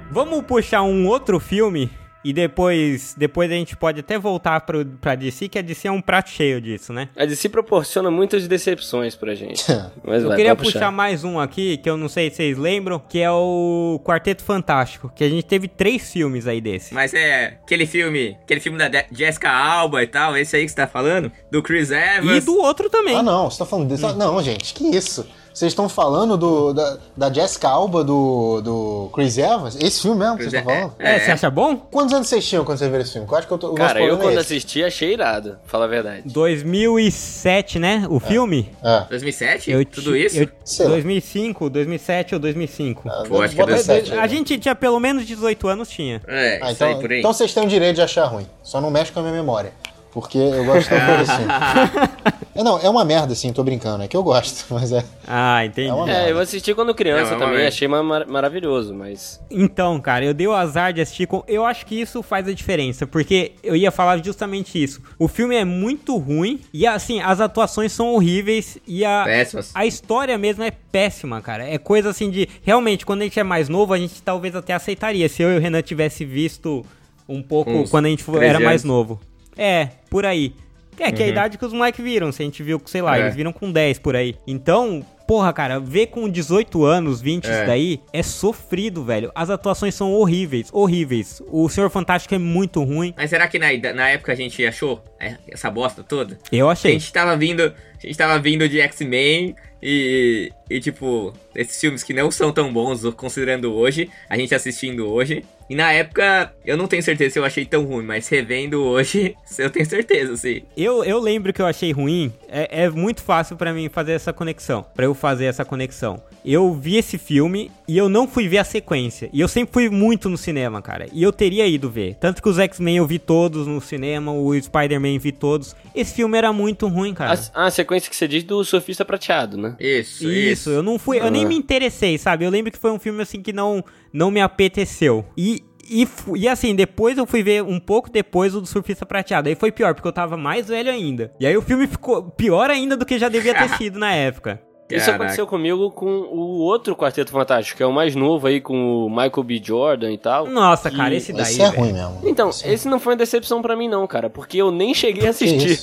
Vamos 0.09 0.43
puxar 0.45 0.81
um 0.83 1.05
outro 1.07 1.39
filme 1.39 1.91
E 2.27 2.33
depois, 2.33 3.15
depois 3.17 3.49
a 3.49 3.53
gente 3.53 3.77
pode 3.77 4.01
até 4.01 4.19
voltar 4.19 4.59
pro, 4.59 4.85
pra 4.85 5.15
DC, 5.15 5.47
que 5.47 5.57
a 5.57 5.61
DC 5.61 5.87
é 5.87 5.91
um 5.91 6.01
prato 6.01 6.29
cheio 6.29 6.59
disso, 6.59 6.91
né? 6.91 7.07
A 7.15 7.23
DC 7.23 7.47
proporciona 7.47 8.11
muitas 8.11 8.45
decepções 8.49 9.15
pra 9.15 9.33
gente. 9.33 9.63
Mas 10.03 10.23
eu 10.23 10.27
vai, 10.27 10.35
queria 10.37 10.53
puxar. 10.53 10.73
puxar 10.73 10.91
mais 10.91 11.23
um 11.23 11.39
aqui, 11.39 11.77
que 11.77 11.89
eu 11.89 11.95
não 11.95 12.09
sei 12.09 12.29
se 12.29 12.35
vocês 12.35 12.57
lembram, 12.57 12.99
que 12.99 13.21
é 13.21 13.31
o 13.31 13.97
Quarteto 14.03 14.43
Fantástico, 14.43 15.09
que 15.15 15.23
a 15.23 15.29
gente 15.29 15.45
teve 15.45 15.69
três 15.69 16.11
filmes 16.11 16.47
aí 16.47 16.59
desse. 16.59 16.93
Mas 16.93 17.13
é 17.13 17.59
aquele 17.63 17.85
filme, 17.85 18.37
aquele 18.43 18.59
filme 18.59 18.77
da 18.77 18.89
De- 18.89 19.05
Jessica 19.09 19.49
Alba 19.49 20.03
e 20.03 20.07
tal, 20.07 20.35
esse 20.35 20.53
aí 20.53 20.63
que 20.65 20.69
você 20.69 20.75
tá 20.75 20.85
falando? 20.87 21.31
Do 21.49 21.63
Chris 21.63 21.91
Evans. 21.91 22.43
E 22.43 22.45
do 22.45 22.57
outro 22.57 22.89
também. 22.89 23.15
Ah, 23.15 23.23
não, 23.23 23.49
você 23.49 23.59
tá 23.59 23.65
falando 23.65 23.87
desse. 23.87 24.01
Não, 24.17 24.43
gente, 24.43 24.73
que 24.73 24.83
isso? 24.93 25.25
Vocês 25.57 25.71
estão 25.71 25.89
falando 25.89 26.37
do, 26.37 26.71
da, 26.71 26.97
da 27.17 27.33
Jessica 27.33 27.67
Alba 27.67 28.03
do, 28.03 28.61
do 28.61 29.09
Chris 29.11 29.39
Evans? 29.39 29.75
Esse 29.81 30.03
filme 30.03 30.19
mesmo 30.19 30.37
que 30.37 30.43
vocês 30.43 30.53
estão 30.53 30.71
falando? 30.71 30.93
É, 30.99 31.19
você 31.19 31.31
acha 31.31 31.49
bom? 31.49 31.75
Quantos 31.77 32.13
anos 32.13 32.27
vocês 32.27 32.47
tinham 32.47 32.63
quando 32.63 32.77
vocês 32.77 32.91
viram 32.91 33.01
esse 33.01 33.13
filme? 33.13 33.27
Eu 33.27 33.35
acho 33.35 33.47
que 33.47 33.53
eu 33.53 33.57
tô, 33.57 33.73
Cara, 33.73 33.99
eu 33.99 34.13
é 34.13 34.17
quando 34.19 34.29
esse. 34.33 34.53
assisti 34.53 34.83
achei 34.83 35.13
irado, 35.13 35.57
fala 35.65 35.85
a 35.85 35.87
verdade. 35.87 36.21
2007, 36.27 37.79
né? 37.79 38.05
O 38.07 38.19
filme? 38.19 38.69
É. 38.83 39.05
2007? 39.09 39.71
Eu 39.71 39.83
Tudo 39.83 40.15
isso? 40.15 40.37
eu- 40.37 40.49
Sei 40.63 40.85
lá. 40.85 40.91
2005, 40.91 41.69
2007 41.71 42.35
ou 42.35 42.39
2005. 42.39 43.09
Ah, 43.09 43.23
Pô, 43.27 43.41
acho 43.41 43.55
que 43.55 43.59
é 43.61 43.63
bota 43.65 43.77
17, 43.77 44.09
sete 44.09 44.13
aí. 44.13 44.19
A 44.23 44.27
gente 44.27 44.59
tinha 44.59 44.75
pelo 44.75 44.99
menos 44.99 45.25
18 45.25 45.67
anos, 45.67 45.89
tinha. 45.89 46.21
É, 46.27 46.59
Ah, 46.61 46.71
isso 46.71 46.83
aí 46.83 46.91
então, 46.91 47.01
por 47.01 47.11
aí. 47.11 47.17
então 47.19 47.33
vocês 47.33 47.51
têm 47.51 47.63
o 47.63 47.67
direito 47.67 47.95
de 47.95 48.01
achar 48.03 48.25
ruim. 48.25 48.45
Só 48.61 48.79
não 48.79 48.91
mexe 48.91 49.11
com 49.11 49.21
a 49.21 49.23
minha 49.23 49.33
memória. 49.33 49.71
Porque 50.17 50.39
eu 50.39 50.65
gosto 50.65 50.89
tanto 50.89 51.25
filme. 51.31 52.37
É, 52.57 52.63
não, 52.63 52.79
é 52.79 52.89
uma 52.89 53.05
merda, 53.05 53.33
assim, 53.33 53.53
tô 53.53 53.63
brincando. 53.63 54.03
É 54.03 54.07
que 54.07 54.17
eu 54.17 54.23
gosto, 54.23 54.65
mas 54.73 54.91
é. 54.91 55.05
Ah, 55.27 55.63
entendi. 55.63 55.91
É 56.09 56.25
É, 56.25 56.31
eu 56.31 56.39
assisti 56.39 56.73
quando 56.73 56.91
criança 56.95 57.33
Não, 57.33 57.37
também, 57.37 57.59
mas- 57.59 57.67
achei 57.67 57.87
ma- 57.87 58.01
mar- 58.01 58.25
maravilhoso, 58.25 58.95
mas. 58.95 59.39
Então, 59.51 59.99
cara, 59.99 60.25
eu 60.25 60.33
dei 60.33 60.47
o 60.47 60.53
azar 60.53 60.91
de 60.91 60.99
assistir 60.99 61.27
com. 61.27 61.43
Eu 61.47 61.63
acho 61.63 61.85
que 61.85 62.01
isso 62.01 62.23
faz 62.23 62.47
a 62.47 62.53
diferença, 62.53 63.05
porque 63.05 63.51
eu 63.63 63.75
ia 63.75 63.91
falar 63.91 64.17
justamente 64.25 64.81
isso. 64.81 64.99
O 65.19 65.27
filme 65.27 65.55
é 65.55 65.63
muito 65.63 66.17
ruim 66.17 66.59
e, 66.73 66.87
assim, 66.87 67.21
as 67.21 67.39
atuações 67.39 67.91
são 67.91 68.07
horríveis 68.15 68.79
e 68.87 69.05
a. 69.05 69.23
Péssimas. 69.23 69.69
A 69.75 69.85
história 69.85 70.35
mesmo 70.35 70.63
é 70.63 70.71
péssima, 70.71 71.39
cara. 71.43 71.63
É 71.63 71.77
coisa 71.77 72.09
assim 72.09 72.31
de. 72.31 72.49
Realmente, 72.63 73.05
quando 73.05 73.21
a 73.21 73.25
gente 73.25 73.39
é 73.39 73.43
mais 73.43 73.69
novo, 73.69 73.93
a 73.93 73.99
gente 73.99 74.19
talvez 74.23 74.55
até 74.55 74.73
aceitaria. 74.73 75.29
Se 75.29 75.43
eu 75.43 75.51
e 75.53 75.57
o 75.57 75.61
Renan 75.61 75.83
tivesse 75.83 76.25
visto 76.25 76.83
um 77.29 77.43
pouco 77.43 77.69
Uns 77.69 77.91
quando 77.91 78.07
a 78.07 78.09
gente 78.09 78.23
13 78.23 78.43
era 78.43 78.59
mais 78.59 78.83
novo. 78.83 79.19
É, 79.57 79.89
por 80.09 80.25
aí. 80.25 80.53
É, 80.99 81.11
que 81.11 81.21
é 81.21 81.25
a 81.25 81.27
Uhum. 81.27 81.31
idade 81.31 81.57
que 81.59 81.65
os 81.65 81.73
moleques 81.73 82.03
viram. 82.03 82.31
Se 82.31 82.41
a 82.41 82.45
gente 82.45 82.63
viu, 82.63 82.81
sei 82.85 83.01
lá, 83.03 83.17
É. 83.17 83.21
eles 83.21 83.35
viram 83.35 83.53
com 83.53 83.71
10 83.71 83.99
por 83.99 84.15
aí. 84.15 84.35
Então, 84.47 85.05
porra, 85.27 85.53
cara, 85.53 85.79
ver 85.79 86.07
com 86.07 86.27
18 86.27 86.83
anos, 86.85 87.21
20 87.21 87.45
É. 87.47 87.51
isso 87.55 87.65
daí 87.67 87.99
é 88.11 88.23
sofrido, 88.23 89.03
velho. 89.03 89.31
As 89.35 89.51
atuações 89.51 89.93
são 89.93 90.11
horríveis, 90.13 90.69
horríveis. 90.73 91.39
O 91.51 91.69
Senhor 91.69 91.89
Fantástico 91.91 92.33
é 92.33 92.39
muito 92.39 92.83
ruim. 92.83 93.13
Mas 93.15 93.29
será 93.29 93.47
que 93.47 93.59
na, 93.59 93.67
na 93.93 94.09
época 94.09 94.31
a 94.31 94.35
gente 94.35 94.65
achou 94.65 95.03
é, 95.19 95.35
essa 95.49 95.69
bosta 95.69 96.03
toda? 96.03 96.39
Eu 96.51 96.67
A 96.67 96.71
achei. 96.71 96.93
gente 96.93 97.13
tava 97.13 97.37
vindo, 97.37 97.71
a 98.03 98.07
gente 98.07 98.17
tava 98.17 98.39
vindo 98.39 98.67
de 98.67 98.79
X-Men 98.81 99.55
e, 99.81 100.51
e, 100.69 100.79
tipo, 100.79 101.33
esses 101.55 101.79
filmes 101.79 102.03
que 102.03 102.13
não 102.13 102.31
são 102.31 102.51
tão 102.51 102.71
bons, 102.73 103.03
considerando 103.15 103.73
hoje, 103.73 104.09
a 104.29 104.37
gente 104.37 104.53
assistindo 104.53 105.07
hoje. 105.07 105.43
E 105.69 105.75
na 105.75 105.91
época, 105.91 106.53
eu 106.65 106.77
não 106.77 106.87
tenho 106.87 107.03
certeza 107.03 107.33
se 107.33 107.39
eu 107.39 107.43
achei 107.43 107.65
tão 107.65 107.83
ruim, 107.83 108.05
mas 108.05 108.27
revendo 108.29 108.81
hoje, 108.81 109.35
eu 109.59 109.69
tenho 109.69 109.85
certeza, 109.85 110.37
sim. 110.37 110.61
Eu, 110.77 111.03
eu 111.03 111.19
lembro 111.19 111.51
que 111.51 111.61
eu 111.61 111.65
achei 111.65 111.91
ruim. 111.91 112.31
É, 112.47 112.83
é 112.83 112.89
muito 112.89 113.21
fácil 113.21 113.57
pra 113.57 113.73
mim 113.73 113.89
fazer 113.89 114.13
essa 114.13 114.31
conexão. 114.31 114.85
Pra 114.95 115.05
eu 115.05 115.13
fazer 115.13 115.45
essa 115.45 115.65
conexão. 115.65 116.21
Eu 116.45 116.73
vi 116.73 116.95
esse 116.95 117.17
filme 117.17 117.69
e 117.85 117.97
eu 117.97 118.07
não 118.07 118.25
fui 118.27 118.47
ver 118.47 118.59
a 118.59 118.63
sequência. 118.63 119.29
E 119.33 119.41
eu 119.41 119.47
sempre 119.49 119.73
fui 119.73 119.89
muito 119.89 120.29
no 120.29 120.37
cinema, 120.37 120.81
cara. 120.81 121.07
E 121.11 121.21
eu 121.21 121.33
teria 121.33 121.67
ido 121.67 121.89
ver. 121.89 122.15
Tanto 122.15 122.41
que 122.41 122.47
os 122.47 122.57
X-Men 122.57 122.97
eu 122.97 123.05
vi 123.05 123.19
todos 123.19 123.67
no 123.67 123.81
cinema, 123.81 124.31
o 124.31 124.57
Spider-Man 124.57 125.19
vi 125.19 125.33
todos. 125.33 125.75
Esse 125.93 126.13
filme 126.13 126.37
era 126.37 126.53
muito 126.53 126.87
ruim, 126.87 127.13
cara. 127.13 127.37
A, 127.53 127.65
a 127.65 127.71
sequência 127.87 128.09
que 128.09 128.15
você 128.15 128.27
diz 128.27 128.43
do 128.43 128.63
surfista 128.63 129.05
prateado, 129.05 129.57
né? 129.57 129.75
Isso, 129.79 130.25
Isso, 130.25 130.29
isso. 130.29 130.69
eu 130.69 130.83
não 130.83 130.99
fui, 130.99 131.19
eu 131.19 131.31
nem 131.31 131.45
me 131.45 131.55
interessei, 131.55 132.17
sabe? 132.17 132.43
Eu 132.45 132.51
lembro 132.51 132.71
que 132.71 132.77
foi 132.77 132.91
um 132.91 132.99
filme 132.99 133.21
assim 133.21 133.41
que 133.41 133.53
não 133.53 133.83
não 134.11 134.29
me 134.29 134.41
apeteceu. 134.41 135.25
E 135.37 135.63
e, 135.89 136.05
e 136.35 136.49
assim, 136.49 136.75
depois 136.75 137.17
eu 137.17 137.25
fui 137.25 137.41
ver 137.41 137.63
um 137.63 137.79
pouco 137.79 138.09
depois 138.09 138.53
o 138.53 138.59
do 138.59 138.67
Surfista 138.67 139.05
Prateado. 139.05 139.47
Aí 139.47 139.55
foi 139.55 139.71
pior, 139.71 139.93
porque 139.93 140.05
eu 140.05 140.11
tava 140.11 140.35
mais 140.35 140.67
velho 140.67 140.91
ainda. 140.91 141.31
E 141.39 141.47
aí 141.47 141.55
o 141.55 141.61
filme 141.61 141.87
ficou 141.87 142.23
pior 142.23 142.69
ainda 142.69 142.97
do 142.97 143.05
que 143.05 143.17
já 143.17 143.29
devia 143.29 143.55
ter 143.55 143.69
sido 143.77 143.97
na 143.97 144.13
época. 144.13 144.61
Isso 144.89 145.05
Caraca. 145.05 145.15
aconteceu 145.23 145.45
comigo 145.45 145.91
com 145.91 146.07
o 146.07 146.59
outro 146.59 146.95
Quarteto 146.95 147.29
Fantástico, 147.31 147.75
que 147.75 147.83
é 147.83 147.85
o 147.85 147.91
mais 147.91 148.15
novo 148.15 148.47
aí, 148.47 148.61
com 148.61 149.05
o 149.05 149.09
Michael 149.09 149.43
B. 149.43 149.61
Jordan 149.61 150.11
e 150.13 150.17
tal. 150.17 150.47
Nossa, 150.47 150.89
cara, 150.89 151.13
E- 151.13 151.17
esse 151.17 151.33
daí. 151.33 151.41
Esse 151.41 151.61
é 151.61 151.69
velho. 151.69 151.77
ruim 151.81 151.91
mesmo. 151.93 152.21
Então, 152.23 152.49
Esse- 152.49 152.67
esse 152.69 152.87
não 152.87 152.97
foi 152.97 153.11
uma 153.13 153.17
decepção 153.17 153.61
pra 153.61 153.75
mim 153.75 153.89
não, 153.89 154.07
cara, 154.07 154.29
porque 154.29 154.57
eu 154.57 154.71
nem 154.71 154.93
cheguei 154.93 155.27
a 155.27 155.31
assistir. 155.31 155.77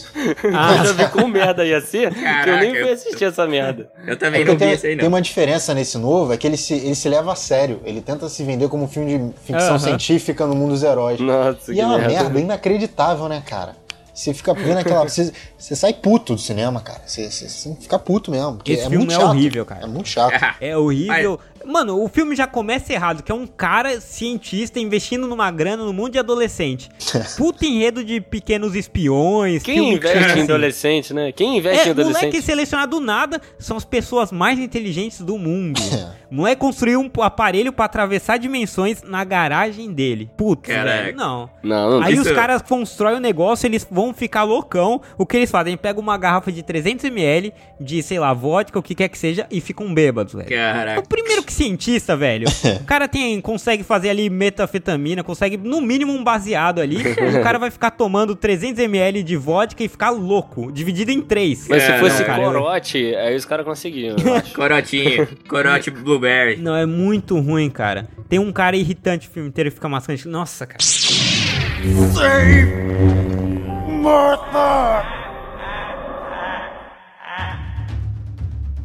Ah. 0.55 0.77
eu 0.81 0.87
já 0.87 0.93
vi 0.93 1.07
como 1.12 1.29
merda 1.29 1.64
ia 1.67 1.81
ser, 1.83 2.12
que 2.14 2.19
eu 2.19 2.23
Caraca, 2.25 2.57
nem 2.61 2.71
fui 2.71 2.83
eu- 2.90 2.95
assistir 2.95 3.25
essa 3.27 3.47
merda. 3.47 3.90
Eu 4.07 4.14
É 4.14 4.17
também 4.17 4.40
porque 4.40 4.45
não 4.53 4.53
vi 4.55 4.59
tem, 4.64 4.71
esse 4.73 4.87
aí, 4.87 4.97
tem 4.97 5.03
não. 5.03 5.09
uma 5.14 5.21
diferença 5.21 5.75
nesse 5.75 5.99
novo, 5.99 6.33
é 6.33 6.37
que 6.38 6.47
ele 6.47 6.57
se, 6.57 6.73
ele 6.73 6.95
se 6.95 7.09
leva 7.09 7.33
a 7.33 7.37
sério. 7.37 7.81
Ele 7.85 8.01
tenta 8.01 8.27
se 8.31 8.43
vender 8.43 8.69
como 8.69 8.85
um 8.85 8.88
filme 8.88 9.19
de 9.19 9.35
ficção 9.43 9.71
Aham. 9.71 9.79
científica 9.81 10.47
no 10.47 10.55
mundo 10.55 10.71
dos 10.71 10.83
heróis. 10.83 11.21
Nossa, 11.21 11.71
e 11.71 11.75
que 11.75 11.81
é 11.81 11.85
uma 11.87 11.99
merda. 11.99 12.23
merda 12.25 12.40
inacreditável, 12.40 13.29
né, 13.29 13.43
cara? 13.47 13.77
Você 14.14 14.33
fica 14.33 14.55
vendo 14.55 14.79
aquela. 14.79 15.03
Você, 15.09 15.33
você 15.59 15.74
sai 15.74 15.92
puto 15.92 16.35
do 16.35 16.40
cinema, 16.40 16.81
cara. 16.81 17.03
Você, 17.05 17.29
você, 17.31 17.48
você 17.48 17.74
fica 17.81 17.98
puto 17.98 18.31
mesmo. 18.31 18.57
Porque 18.57 18.72
Esse 18.72 18.83
é 18.83 18.88
filme 18.88 18.98
muito 18.98 19.12
é 19.12 19.16
chato. 19.16 19.29
horrível, 19.29 19.66
cara. 19.66 19.83
É 19.85 19.87
muito 19.87 20.09
chato. 20.09 20.35
É 20.61 20.77
horrível. 20.77 21.40
Mano, 21.66 22.03
o 22.03 22.09
filme 22.09 22.35
já 22.37 22.46
começa 22.46 22.92
errado, 22.92 23.22
que 23.22 23.33
é 23.33 23.35
um 23.35 23.46
cara 23.46 24.00
cientista 24.00 24.79
investindo 24.79 25.27
numa 25.27 25.50
grana 25.50 25.85
no 25.85 25.92
mundo 25.92 26.12
de 26.12 26.18
adolescente. 26.18 26.88
Puta 27.37 27.64
enredo 27.66 28.05
de 28.05 28.20
pequenos 28.20 28.74
espiões. 28.74 29.62
Quem 29.62 29.74
filme 29.77 29.94
investe 29.94 30.38
em 30.38 30.42
adolescente, 30.42 31.14
né? 31.14 31.33
Quem 31.33 31.59
investe 31.59 31.88
em 31.88 31.90
É, 31.90 31.94
moleque 31.94 32.11
adolescente? 32.11 32.42
selecionado 32.42 32.98
do 32.98 33.00
nada 33.05 33.40
são 33.59 33.77
as 33.77 33.85
pessoas 33.85 34.31
mais 34.31 34.59
inteligentes 34.59 35.20
do 35.20 35.38
mundo. 35.38 35.81
moleque 36.31 36.61
construiu 36.61 37.00
um 37.00 37.11
aparelho 37.22 37.72
pra 37.72 37.85
atravessar 37.85 38.38
dimensões 38.38 39.03
na 39.03 39.24
garagem 39.24 39.92
dele. 39.92 40.29
Putz, 40.37 40.68
velho, 40.68 41.16
não. 41.16 41.48
Não, 41.62 41.90
não 41.92 42.03
Aí 42.03 42.18
os 42.18 42.31
caras 42.31 42.61
constroem 42.61 43.16
o 43.16 43.20
negócio, 43.20 43.66
eles 43.66 43.87
vão 43.88 44.12
ficar 44.12 44.42
loucão. 44.42 45.00
O 45.16 45.24
que 45.24 45.37
eles 45.37 45.50
fazem? 45.50 45.77
Pegam 45.77 46.03
uma 46.03 46.18
garrafa 46.18 46.50
de 46.50 46.62
300ml 46.62 47.53
de, 47.81 48.03
sei 48.03 48.18
lá, 48.18 48.33
vodka, 48.33 48.79
o 48.79 48.83
que 48.83 48.94
quer 48.94 49.09
que 49.09 49.16
seja, 49.18 49.46
e 49.50 49.61
ficam 49.61 49.92
bêbados, 49.94 50.35
velho. 50.35 50.48
Caraca. 50.48 51.00
O 51.00 51.09
primeiro 51.09 51.42
que 51.42 51.53
cientista, 51.55 52.17
velho. 52.17 52.47
o 52.83 52.85
cara 52.85 53.09
tem, 53.09 53.40
consegue 53.40 53.83
fazer 53.83 54.11
ali 54.11 54.29
metafetamina, 54.29 55.23
consegue 55.25 55.57
no 55.57 55.81
mínimo 55.81 56.12
um 56.12 56.23
baseado 56.23 56.81
ali. 56.81 56.99
o 56.99 57.43
cara 57.43 57.59
vai 57.59 57.71
ficar 57.71 57.90
tomando 57.93 58.37
300ml 58.37 59.23
de 59.23 59.37
vodka 59.37 59.83
e 59.83 59.88
ficar 59.88 60.11
louco, 60.11 60.71
dividido 60.71 61.11
em 61.11 61.23
três. 61.23 61.67
Mas 61.69 61.83
se 61.83 61.93
É, 61.93 61.99
fosse 61.99 62.19
não, 62.19 62.27
cara, 62.27 62.43
eu- 62.43 62.53
corote, 62.53 63.14
aí 63.17 63.35
os 63.35 63.45
caras 63.45 63.64
conseguiam. 63.64 64.17
Corotinho, 64.55 65.27
corote 65.49 65.90
blueberry. 65.90 66.57
Não, 66.57 66.75
é 66.77 66.85
muito 66.85 67.38
ruim, 67.40 67.71
cara. 67.71 68.07
Tem 68.29 68.38
um 68.38 68.53
cara 68.53 68.77
irritante 68.77 69.29
o 69.29 69.31
filme 69.31 69.49
inteiro 69.49 69.69
e 69.69 69.71
fica 69.71 69.88
maçante. 69.88 70.27
Nossa, 70.29 70.67
cara. 70.67 70.79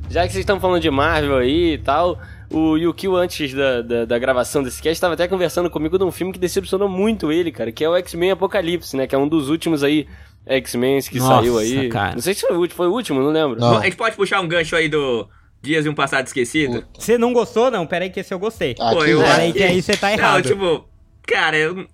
Já 0.09 0.23
que 0.25 0.31
vocês 0.33 0.41
estão 0.41 0.59
falando 0.59 0.81
de 0.81 0.89
Marvel 0.89 1.37
aí 1.37 1.73
e 1.73 1.77
tal, 1.77 2.19
o 2.51 2.77
Yukio, 2.77 3.15
antes 3.15 3.53
da, 3.53 3.81
da, 3.81 4.05
da 4.05 4.19
gravação 4.19 4.63
desse 4.63 4.81
cast, 4.81 4.93
estava 4.93 5.13
até 5.13 5.27
conversando 5.27 5.69
comigo 5.69 5.97
de 5.97 6.03
um 6.03 6.11
filme 6.11 6.33
que 6.33 6.39
decepcionou 6.39 6.89
muito 6.89 7.31
ele, 7.31 7.51
cara, 7.51 7.71
que 7.71 7.83
é 7.83 7.89
o 7.89 7.95
X-Men 7.97 8.31
Apocalipse, 8.31 8.95
né? 8.97 9.05
Que 9.07 9.13
é 9.15 9.17
um 9.17 9.27
dos 9.27 9.49
últimos 9.49 9.83
aí 9.83 10.07
X-Men 10.45 10.99
que 11.01 11.19
Nossa, 11.19 11.35
saiu 11.35 11.57
aí. 11.59 11.89
cara. 11.89 12.13
Não 12.13 12.21
sei 12.21 12.33
se 12.33 12.41
foi 12.41 12.55
o 12.55 12.59
último, 12.59 12.75
foi 12.77 12.87
o 12.87 12.91
último, 12.91 13.21
não 13.21 13.29
lembro. 13.29 13.59
Não. 13.59 13.77
A 13.77 13.83
gente 13.83 13.95
pode 13.97 14.15
puxar 14.15 14.41
um 14.41 14.47
gancho 14.47 14.75
aí 14.75 14.89
do 14.89 15.27
Dias 15.61 15.83
de 15.83 15.89
um 15.89 15.93
Passado 15.93 16.25
Esquecido? 16.25 16.83
Você 16.97 17.17
não 17.17 17.33
gostou? 17.33 17.69
Não, 17.69 17.85
pera 17.85 18.05
aí 18.05 18.09
que 18.09 18.19
esse 18.19 18.33
eu 18.33 18.39
gostei. 18.39 18.75
Ah, 18.79 18.91
Pô, 18.93 19.05
eu. 19.05 19.21
Pera 19.21 19.41
aí 19.43 19.53
que 19.53 19.61
aí 19.63 19.81
você 19.81 19.95
tá 19.95 20.11
errado. 20.11 20.35
Não, 20.35 20.41
tipo, 20.41 20.89
cara, 21.27 21.57
eu. 21.57 21.85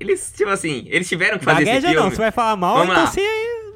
Eles, 0.00 0.32
tipo 0.36 0.48
assim, 0.50 0.84
eles 0.88 1.08
tiveram 1.08 1.38
que 1.38 1.44
fazer 1.44 1.62
esse 1.62 1.72
Gagueja 1.72 1.88
filme. 1.88 2.04
não, 2.04 2.10
você 2.10 2.16
vai 2.18 2.30
falar 2.30 2.54
mal, 2.56 2.76
Vamos 2.76 2.92
então 2.92 3.02
lá. 3.04 3.10
você 3.10 3.20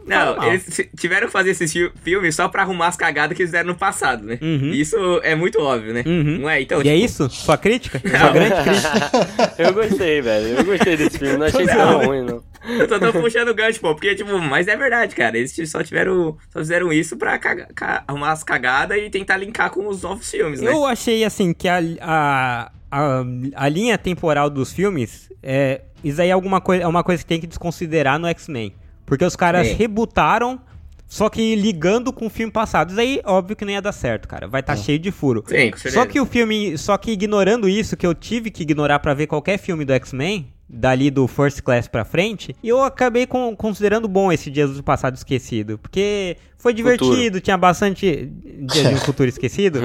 Não, 0.07 0.45
eles 0.49 0.67
ti- 0.67 0.91
tiveram 0.99 1.27
que 1.27 1.33
fazer 1.33 1.51
esse 1.51 1.69
fi- 1.69 1.93
filme 2.03 2.31
só 2.33 2.49
pra 2.49 2.63
arrumar 2.63 2.89
as 2.89 2.97
cagadas 2.97 3.37
que 3.37 3.43
eles 3.43 3.51
fizeram 3.51 3.69
no 3.69 3.77
passado, 3.79 4.25
né? 4.25 4.39
Uhum. 4.41 4.71
Isso 4.73 4.97
é 5.23 5.35
muito 5.35 5.61
óbvio, 5.61 5.93
né? 5.95 6.03
Uhum. 6.07 6.39
Não 6.41 6.51
é? 6.51 6.61
Então, 6.63 6.79
E 6.83 6.89
é 6.89 6.93
tipo, 6.95 7.05
isso? 7.05 7.31
Sua 7.31 7.57
crítica? 7.57 8.01
Sua 8.01 8.31
grande 8.31 8.55
crítica? 8.63 9.55
eu 9.63 9.73
gostei, 9.75 10.21
velho. 10.23 10.47
Eu 10.59 10.65
gostei 10.65 10.97
desse 10.97 11.19
filme, 11.19 11.37
não 11.37 11.47
achei 11.47 11.67
tão 11.67 12.05
ruim, 12.07 12.23
não. 12.23 12.43
Eu 12.79 12.89
só 12.89 12.99
tô 12.99 13.13
puxando 13.13 13.49
o 13.49 13.55
gancho, 13.55 13.81
pô, 13.81 13.93
porque, 13.95 14.15
tipo, 14.15 14.39
mas 14.39 14.69
é 14.69 14.77
verdade, 14.77 15.15
cara. 15.17 15.37
Eles 15.37 15.53
só 15.69 15.83
tiveram. 15.83 16.37
Só 16.53 16.61
fizeram 16.61 16.93
isso 16.93 17.17
pra 17.17 17.39
caga- 17.39 17.69
ca- 17.75 18.05
arrumar 18.07 18.33
as 18.33 18.45
cagadas 18.45 18.97
e 18.99 19.11
tentar 19.11 19.37
linkar 19.37 19.71
com 19.71 19.89
os 19.89 20.03
novos 20.03 20.31
filmes, 20.31 20.61
né? 20.61 20.71
Eu 20.71 20.85
achei 20.85 21.25
assim 21.25 21.53
que 21.53 21.67
a, 21.69 21.81
a, 22.01 22.71
a, 22.91 23.25
a 23.57 23.69
linha 23.69 23.99
temporal 23.99 24.49
dos 24.49 24.73
filmes 24.73 25.29
é. 25.43 25.81
Isso 26.05 26.21
aí 26.21 26.29
é 26.29 26.33
alguma 26.33 26.61
coisa, 26.61 26.83
é 26.83 26.87
uma 26.87 27.05
coisa 27.05 27.23
que 27.23 27.29
tem 27.29 27.41
que 27.41 27.47
desconsiderar 27.47 28.19
no 28.19 28.27
X-Men. 28.29 28.73
Porque 29.13 29.27
os 29.27 29.37
caras 29.37 29.67
Sim. 29.67 29.75
rebutaram, 29.75 30.59
só 31.07 31.29
que 31.29 31.55
ligando 31.55 32.15
com 32.15 32.29
o 32.29 32.31
filme 32.31 32.51
passado. 32.51 32.93
Isso 32.93 32.99
aí, 32.99 33.21
óbvio 33.27 33.55
que 33.55 33.63
não 33.63 33.71
ia 33.71 33.83
dar 33.83 33.93
certo, 33.93 34.27
cara. 34.27 34.49
Vai 34.49 34.63
estar 34.63 34.75
cheio 34.75 34.99
de 34.99 35.11
furo. 35.11 35.45
Sim, 35.47 35.71
com 35.71 35.77
certeza. 35.77 35.97
Só 35.97 36.07
que 36.07 36.19
o 36.19 36.25
filme. 36.25 36.79
Só 36.79 36.97
que 36.97 37.11
ignorando 37.11 37.69
isso, 37.69 37.95
que 37.95 38.07
eu 38.07 38.15
tive 38.15 38.51
que 38.51 38.63
ignorar 38.63 39.01
pra 39.01 39.13
ver 39.13 39.27
qualquer 39.27 39.59
filme 39.59 39.85
do 39.85 39.93
X-Men, 39.93 40.51
dali 40.67 41.11
do 41.11 41.29
First 41.29 41.61
Class 41.61 41.89
pra 41.89 42.07
frente, 42.07 42.57
e 42.63 42.71
eu 42.71 42.83
acabei 42.83 43.27
com, 43.27 43.55
considerando 43.55 44.09
bom 44.09 44.33
esse 44.33 44.51
Dias 44.51 44.71
do 44.71 44.83
Passado 44.83 45.15
Esquecido, 45.15 45.77
porque 45.77 46.39
foi 46.57 46.73
divertido, 46.73 47.15
futuro. 47.15 47.41
tinha 47.43 47.59
bastante 47.59 48.33
Dias 48.63 48.89
de 48.89 48.95
um 48.95 48.99
Futuro 48.99 49.29
Esquecido. 49.29 49.79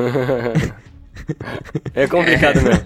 é 1.93 2.07
complicado 2.07 2.61
mesmo. 2.61 2.85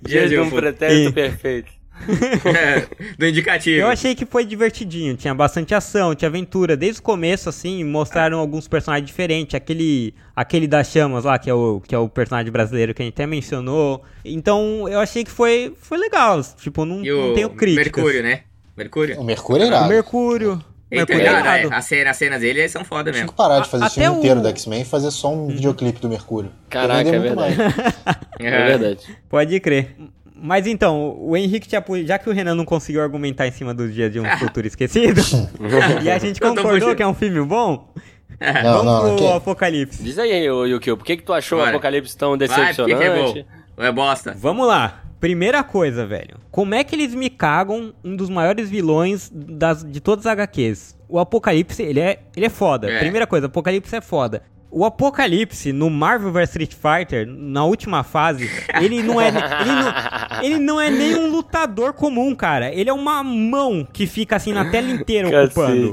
Dias 0.00 0.30
de 0.30 0.38
um 0.38 0.48
pretérito 0.48 1.10
e... 1.10 1.12
perfeito. 1.12 1.81
do 3.18 3.26
indicativo. 3.26 3.80
Eu 3.80 3.88
achei 3.88 4.14
que 4.14 4.26
foi 4.26 4.44
divertidinho, 4.44 5.16
tinha 5.16 5.34
bastante 5.34 5.74
ação, 5.74 6.14
tinha 6.14 6.28
aventura. 6.28 6.76
Desde 6.76 7.00
o 7.00 7.02
começo, 7.02 7.48
assim, 7.48 7.84
mostraram 7.84 8.38
alguns 8.38 8.66
personagens 8.66 9.06
diferentes. 9.06 9.54
Aquele, 9.54 10.14
aquele 10.34 10.66
das 10.66 10.88
chamas 10.88 11.24
lá, 11.24 11.38
que 11.38 11.48
é, 11.48 11.54
o, 11.54 11.80
que 11.80 11.94
é 11.94 11.98
o 11.98 12.08
personagem 12.08 12.50
brasileiro 12.50 12.94
que 12.94 13.02
a 13.02 13.04
gente 13.04 13.14
até 13.14 13.26
mencionou. 13.26 14.02
Então, 14.24 14.88
eu 14.88 14.98
achei 14.98 15.24
que 15.24 15.30
foi, 15.30 15.74
foi 15.80 15.98
legal. 15.98 16.40
Tipo, 16.56 16.84
não, 16.84 16.98
não 16.98 17.34
tenho 17.34 17.50
críticas. 17.50 18.02
Mercúrio, 18.02 18.22
né? 18.22 18.40
Mercúrio? 18.76 19.20
O 19.20 19.24
Mercúrio 19.24 19.64
é 19.64 19.66
irado. 19.66 19.86
O 19.86 19.88
Mercúrio. 19.88 20.64
Eita, 20.90 21.14
Mercúrio 21.14 21.26
é, 21.26 21.62
é, 21.62 21.74
a 21.74 21.80
cena, 21.80 22.10
as 22.10 22.16
cenas 22.18 22.40
dele 22.42 22.68
são 22.68 22.84
foda 22.84 23.10
mesmo. 23.10 23.24
Tinha 23.24 23.28
que 23.28 23.34
parar 23.34 23.60
de 23.60 23.68
fazer 23.68 23.86
o 23.86 23.90
filme 23.90 24.08
o... 24.08 24.18
inteiro 24.18 24.40
do 24.42 24.48
X-Men 24.48 24.82
e 24.82 24.84
fazer 24.84 25.10
só 25.10 25.32
um 25.32 25.44
uhum. 25.44 25.48
videoclipe 25.48 26.00
do 26.00 26.08
Mercúrio. 26.08 26.50
Caraca, 26.68 27.08
é 27.08 27.18
verdade. 27.18 27.56
é 28.38 28.66
verdade. 28.66 29.16
Pode 29.28 29.58
crer. 29.60 29.96
Mas 30.44 30.66
então, 30.66 31.16
o 31.20 31.36
Henrique 31.36 31.68
tinha, 31.68 31.84
já 32.04 32.18
que 32.18 32.28
o 32.28 32.32
Renan 32.32 32.56
não 32.56 32.64
conseguiu 32.64 33.00
argumentar 33.00 33.46
em 33.46 33.52
cima 33.52 33.72
dos 33.72 33.94
dias 33.94 34.12
de 34.12 34.18
um 34.18 34.24
futuro 34.38 34.66
esquecido, 34.66 35.20
e 36.02 36.10
a 36.10 36.18
gente 36.18 36.40
concordou 36.40 36.96
que 36.96 37.02
é 37.02 37.06
um 37.06 37.14
filme 37.14 37.40
bom, 37.46 37.94
não, 38.40 38.62
vamos 38.62 38.84
não, 38.84 39.00
pro 39.00 39.14
okay. 39.14 39.32
Apocalipse. 39.36 40.02
Diz 40.02 40.18
aí, 40.18 40.46
Yukio, 40.46 40.96
por 40.96 41.04
que, 41.04 41.16
que 41.16 41.22
tu 41.22 41.32
achou 41.32 41.58
Bora. 41.58 41.70
o 41.70 41.74
Apocalipse 41.74 42.16
tão 42.16 42.36
decepcionante? 42.36 42.92
Vai, 42.92 42.98
que 42.98 43.04
é 43.04 43.22
bom. 43.22 43.44
É 43.76 43.92
bosta. 43.92 44.34
Vamos 44.36 44.66
lá. 44.66 45.04
Primeira 45.20 45.62
coisa, 45.62 46.04
velho. 46.04 46.36
Como 46.50 46.74
é 46.74 46.82
que 46.82 46.96
eles 46.96 47.14
me 47.14 47.30
cagam 47.30 47.94
um 48.02 48.16
dos 48.16 48.28
maiores 48.28 48.68
vilões 48.68 49.30
das, 49.32 49.84
de 49.84 50.00
todas 50.00 50.26
as 50.26 50.32
HQs? 50.32 50.98
O 51.08 51.20
Apocalipse, 51.20 51.80
ele 51.84 52.00
é, 52.00 52.18
ele 52.36 52.46
é 52.46 52.48
foda. 52.48 52.90
É. 52.90 52.98
Primeira 52.98 53.28
coisa, 53.28 53.46
Apocalipse 53.46 53.94
é 53.94 54.00
foda. 54.00 54.42
O 54.74 54.86
Apocalipse 54.86 55.70
no 55.70 55.90
Marvel 55.90 56.32
vs 56.32 56.48
Street 56.48 56.72
Fighter, 56.72 57.26
na 57.28 57.62
última 57.62 58.02
fase, 58.02 58.50
ele 58.80 59.02
não 59.02 59.20
é 59.20 59.28
ele 59.28 59.36
não, 59.36 60.42
ele 60.42 60.58
não 60.58 60.80
é 60.80 60.90
nem 60.90 61.14
um 61.14 61.30
lutador 61.30 61.92
comum, 61.92 62.34
cara. 62.34 62.72
Ele 62.72 62.88
é 62.88 62.92
uma 62.92 63.22
mão 63.22 63.86
que 63.90 64.06
fica 64.06 64.36
assim 64.36 64.52
na 64.52 64.70
tela 64.70 64.90
inteira 64.90 65.44
ocupando. 65.44 65.92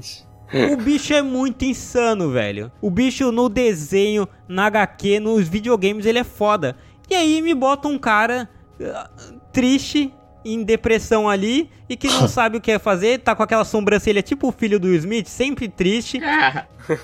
O 0.71 0.77
bicho 0.77 1.13
é 1.13 1.21
muito 1.21 1.65
insano, 1.65 2.31
velho. 2.31 2.71
O 2.81 2.89
bicho 2.89 3.31
no 3.31 3.49
desenho, 3.49 4.27
na 4.47 4.65
HQ, 4.67 5.19
nos 5.19 5.47
videogames, 5.47 6.05
ele 6.05 6.19
é 6.19 6.23
foda. 6.23 6.75
E 7.09 7.15
aí 7.15 7.41
me 7.41 7.53
bota 7.53 7.87
um 7.87 7.99
cara 7.99 8.49
uh, 8.79 9.39
triste, 9.51 10.13
em 10.43 10.63
depressão 10.63 11.29
ali 11.29 11.69
e 11.87 11.95
que 11.95 12.07
não 12.07 12.27
sabe 12.29 12.57
o 12.57 12.61
que 12.61 12.71
é 12.71 12.79
fazer, 12.79 13.19
tá 13.19 13.35
com 13.35 13.43
aquela 13.43 13.65
sobrancelha 13.65 14.21
tipo 14.21 14.47
o 14.47 14.51
filho 14.51 14.79
do 14.79 14.87
Smith, 14.95 15.27
sempre 15.27 15.67
triste. 15.67 16.19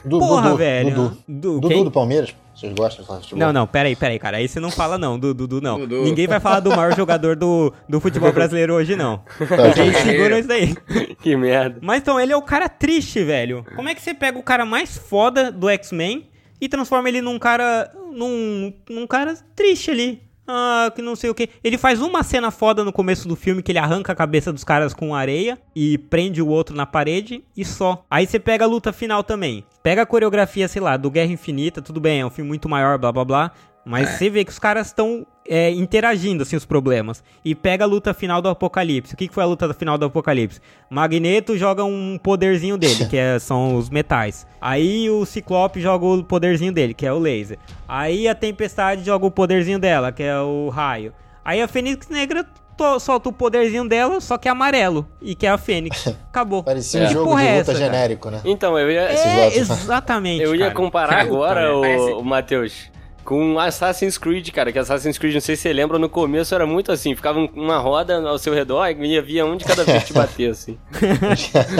Du, 0.04 0.18
Porra, 0.18 0.50
Dudu, 0.50 0.58
velho. 0.58 0.96
Dudu. 0.96 1.18
Du, 1.28 1.60
Dudu 1.60 1.84
do 1.84 1.92
Palmeiras? 1.92 2.34
Vocês 2.56 2.74
gostam 2.74 3.02
de 3.02 3.08
falar 3.08 3.20
futebol? 3.20 3.40
Não, 3.40 3.52
não, 3.54 3.68
peraí, 3.68 3.96
peraí, 3.96 4.18
cara. 4.18 4.38
Aí 4.38 4.48
você 4.48 4.62
não 4.62 4.72
fala 4.72 4.98
não, 4.98 5.20
do 5.20 5.34
Dudu 5.34 5.60
não. 5.60 5.78
Dudu. 5.78 6.04
Ninguém 6.04 6.26
vai 6.26 6.40
falar 6.40 6.62
do 6.62 6.70
maior 6.76 6.96
jogador 6.98 7.36
do, 7.36 7.74
do 7.88 8.00
futebol 8.00 8.32
brasileiro 8.32 8.74
hoje, 8.74 8.96
não. 8.96 9.18
Tá, 9.18 9.74
Vocês 9.74 9.98
seguram 9.98 10.40
isso 10.40 10.48
daí. 10.48 10.74
Que 11.22 11.36
merda. 11.36 11.80
Mas 11.82 12.02
então, 12.02 12.20
ele 12.20 12.32
é 12.32 12.38
o 12.38 12.42
cara 12.42 12.70
triste, 12.70 13.24
velho. 13.24 13.66
Como 13.76 13.90
é 13.90 13.96
que 13.96 14.02
você 14.02 14.14
pega 14.14 14.40
o 14.40 14.44
cara 14.44 14.66
mais 14.66 14.98
foda 14.98 15.52
do 15.52 15.70
X-Men 15.70 16.30
e 16.62 16.70
transforma 16.70 17.10
ele 17.10 17.22
num 17.22 17.38
cara. 17.38 17.92
num. 18.12 18.74
num 18.90 19.06
cara 19.06 19.36
triste 19.56 19.92
ali? 19.92 20.22
Ah, 20.48 20.92
que 20.96 21.02
não 21.02 21.16
sei 21.16 21.30
o 21.30 21.36
que. 21.36 21.50
Ele 21.64 21.78
faz 21.78 22.02
uma 22.02 22.24
cena 22.24 22.52
foda 22.52 22.84
no 22.84 22.94
começo 22.94 23.28
do 23.28 23.36
filme 23.36 23.64
que 23.64 23.72
ele 23.72 23.80
arranca 23.80 24.12
a 24.12 24.16
cabeça 24.16 24.54
dos 24.54 24.64
caras 24.64 24.94
com 24.94 25.16
areia 25.16 25.58
e 25.76 25.98
prende 25.98 26.42
o 26.42 26.48
outro 26.48 26.76
na 26.76 26.86
parede 26.86 27.44
e 27.56 27.66
só. 27.66 28.06
Aí 28.10 28.28
você 28.28 28.40
pega 28.40 28.66
a 28.66 28.68
luta 28.68 28.94
final 28.94 29.24
também. 29.24 29.66
Pega 29.82 30.04
a 30.04 30.06
coreografia, 30.06 30.68
sei 30.68 30.82
lá, 30.82 30.98
do 30.98 31.10
Guerra 31.10 31.32
Infinita, 31.32 31.82
tudo 31.82 32.00
bem, 32.00 32.22
é 32.22 32.26
um 32.26 32.30
filme 32.30 32.48
muito 32.48 32.70
maior, 32.70 32.98
blá 32.98 33.12
blá 33.12 33.26
blá. 33.26 33.52
Mas 33.86 34.10
é. 34.10 34.18
você 34.18 34.30
vê 34.30 34.44
que 34.44 34.52
os 34.52 34.60
caras 34.60 34.88
estão 34.88 35.26
é, 35.48 35.72
interagindo, 35.72 36.44
assim, 36.44 36.56
os 36.56 36.66
problemas. 36.66 37.24
E 37.44 37.54
pega 37.54 37.84
a 37.84 37.88
luta 37.88 38.14
final 38.14 38.42
do 38.42 38.50
Apocalipse. 38.50 39.14
O 39.14 39.18
que, 39.18 39.28
que 39.28 39.34
foi 39.34 39.44
a 39.44 39.48
luta 39.48 39.74
final 39.74 39.98
do 39.98 40.06
Apocalipse? 40.06 40.60
Magneto 40.90 41.58
joga 41.58 41.84
um 41.84 42.18
poderzinho 42.22 42.78
dele, 42.78 43.06
que 43.06 43.18
é, 43.18 43.38
são 43.40 43.76
os 43.76 43.90
metais. 43.90 44.46
Aí 44.60 45.10
o 45.10 45.26
Ciclope 45.26 45.80
joga 45.80 46.06
o 46.06 46.24
poderzinho 46.24 46.72
dele, 46.72 46.94
que 46.94 47.06
é 47.06 47.14
o 47.14 47.20
laser. 47.20 47.58
Aí 47.88 48.28
a 48.28 48.36
Tempestade 48.36 49.04
joga 49.04 49.26
o 49.26 49.32
poderzinho 49.32 49.80
dela, 49.80 50.12
que 50.12 50.24
é 50.24 50.40
o 50.40 50.70
raio. 50.70 51.14
Aí 51.44 51.62
a 51.62 51.68
Fênix 51.68 52.08
Negra 52.10 52.46
solta 53.00 53.30
o 53.30 53.34
poderzinho 53.34 53.88
dela, 53.88 54.20
só 54.20 54.38
que 54.38 54.48
é 54.48 54.52
amarelo. 54.52 55.08
E 55.22 55.36
que 55.36 55.46
é 55.46 55.50
a 55.50 55.58
Fênix. 55.58 56.08
Acabou. 56.28 56.64
Parecia 56.64 57.04
um 57.04 57.10
jogo 57.10 57.36
de 57.36 57.44
é 57.46 57.58
luta 57.60 57.72
essa, 57.72 57.76
genérico, 57.76 58.30
né? 58.30 58.42
Então, 58.44 58.78
eu 58.78 58.92
ia... 58.92 59.02
É, 59.02 59.58
exatamente, 59.58 60.44
Eu 60.44 60.56
ia 60.56 60.66
cara. 60.66 60.76
comparar 60.76 61.20
agora, 61.22 61.74
o, 61.78 62.20
o 62.20 62.26
Matheus 62.26 62.90
com 63.26 63.60
Assassin's 63.60 64.18
Creed, 64.18 64.52
cara, 64.52 64.72
que 64.72 64.78
Assassin's 64.78 65.18
Creed, 65.18 65.34
não 65.34 65.42
sei 65.42 65.56
se 65.56 65.64
você 65.64 65.74
lembra, 65.74 65.98
no 65.98 66.08
começo 66.08 66.54
era 66.54 66.66
muito 66.66 66.92
assim, 66.92 67.16
ficava 67.16 67.40
uma 67.40 67.80
roda 67.80 68.22
ao 68.22 68.38
seu 68.38 68.54
redor 68.54 68.88
e 68.88 69.22
via 69.22 69.46
um 69.46 69.58
de 69.58 69.66
cada 69.66 69.84
vez 69.84 70.06
te 70.06 70.14
bater, 70.14 70.52
assim. 70.52 70.78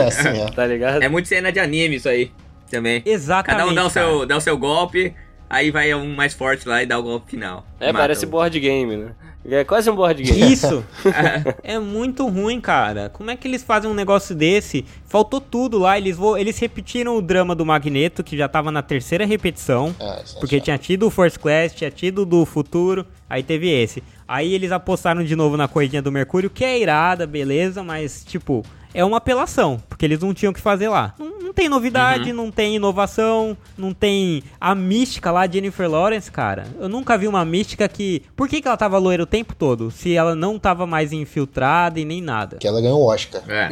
assim 0.08 0.54
tá 0.54 0.66
ligado? 0.66 1.04
É 1.04 1.08
muito 1.08 1.28
cena 1.28 1.52
de 1.52 1.60
anime 1.60 1.98
isso 1.98 2.10
aí, 2.10 2.32
também. 2.70 3.04
Exatamente. 3.06 3.60
Cada 3.60 3.72
um 3.72 3.76
dá 3.76 3.86
o, 3.86 3.90
seu, 3.90 4.26
dá 4.26 4.38
o 4.38 4.42
seu 4.42 4.58
golpe, 4.58 5.14
aí 5.50 5.72
vai 5.72 5.94
um 5.94 6.16
mais 6.16 6.34
forte 6.34 6.68
lá 6.68 6.82
e 6.84 6.86
dá 6.86 6.98
o 6.98 7.04
golpe 7.04 7.32
final. 7.32 7.66
É, 7.80 7.92
parece 7.92 8.26
board 8.26 8.60
game, 8.60 8.98
né? 8.98 9.12
É 9.48 9.64
quase 9.64 9.90
um 9.92 9.96
board 9.96 10.24
game. 10.24 10.52
Isso! 10.52 10.84
é 11.62 11.78
muito 11.78 12.28
ruim, 12.28 12.60
cara. 12.60 13.10
Como 13.10 13.30
é 13.30 13.36
que 13.36 13.48
eles 13.48 13.62
fazem 13.62 13.90
um 13.90 13.94
negócio 13.94 14.36
desse? 14.36 14.84
Faltou 15.06 15.40
tudo 15.40 15.78
lá. 15.78 15.98
Eles, 15.98 16.18
vo... 16.18 16.36
eles 16.36 16.58
repetiram 16.58 17.16
o 17.16 17.22
drama 17.22 17.54
do 17.54 17.64
Magneto, 17.64 18.24
que 18.24 18.36
já 18.36 18.48
tava 18.48 18.72
na 18.72 18.82
terceira 18.82 19.24
repetição. 19.24 19.96
É, 20.00 20.06
é 20.06 20.24
porque 20.40 20.60
tinha 20.60 20.78
tido 20.80 21.06
o 21.06 21.12
First 21.12 21.38
Class, 21.38 21.76
tinha 21.76 21.92
tido 21.92 22.26
do 22.26 22.44
futuro. 22.44 23.06
Aí 23.30 23.44
teve 23.44 23.70
esse. 23.70 24.02
Aí 24.28 24.52
eles 24.52 24.72
apostaram 24.72 25.24
de 25.24 25.36
novo 25.36 25.56
na 25.56 25.68
corridinha 25.68 26.02
do 26.02 26.12
Mercúrio, 26.12 26.50
que 26.50 26.66
é 26.66 26.80
irada, 26.80 27.28
beleza, 27.28 27.84
mas 27.84 28.24
tipo, 28.26 28.66
é 28.96 29.04
uma 29.04 29.18
apelação, 29.18 29.82
porque 29.90 30.06
eles 30.06 30.22
não 30.22 30.34
tinham 30.34 30.52
o 30.52 30.54
que 30.54 30.62
fazer 30.62 30.88
lá. 30.88 31.14
Não, 31.20 31.40
não 31.40 31.54
tem 31.54 31.68
novidade, 31.68 32.32
uhum. 32.32 32.36
não 32.36 32.52
tem 32.52 32.78
inovação, 32.78 33.58
não 33.78 33.94
tem 33.94 34.42
a 34.60 34.74
mística 34.74 35.30
lá 35.32 35.46
de 35.46 35.56
Jennifer 35.56 35.90
Lawrence, 35.90 36.32
cara. 36.32 36.66
Eu 36.80 36.88
nunca 36.88 37.18
vi 37.18 37.28
uma 37.28 37.44
mística 37.44 37.88
que. 37.90 38.24
Por 38.36 38.48
que, 38.48 38.62
que 38.62 38.68
ela 38.68 38.78
tava 38.78 38.98
loira 38.98 39.22
o 39.22 39.26
tempo 39.26 39.54
todo? 39.54 39.92
Se 39.92 40.16
ela 40.16 40.34
não 40.34 40.58
tava 40.58 40.88
mais 40.88 41.12
infiltrada 41.12 42.00
e 42.00 42.06
nem 42.06 42.22
nada. 42.22 42.56
Que 42.58 42.68
ela 42.68 42.80
ganhou 42.80 43.02
o 43.02 43.06
Oscar. 43.06 43.44
É. 43.50 43.70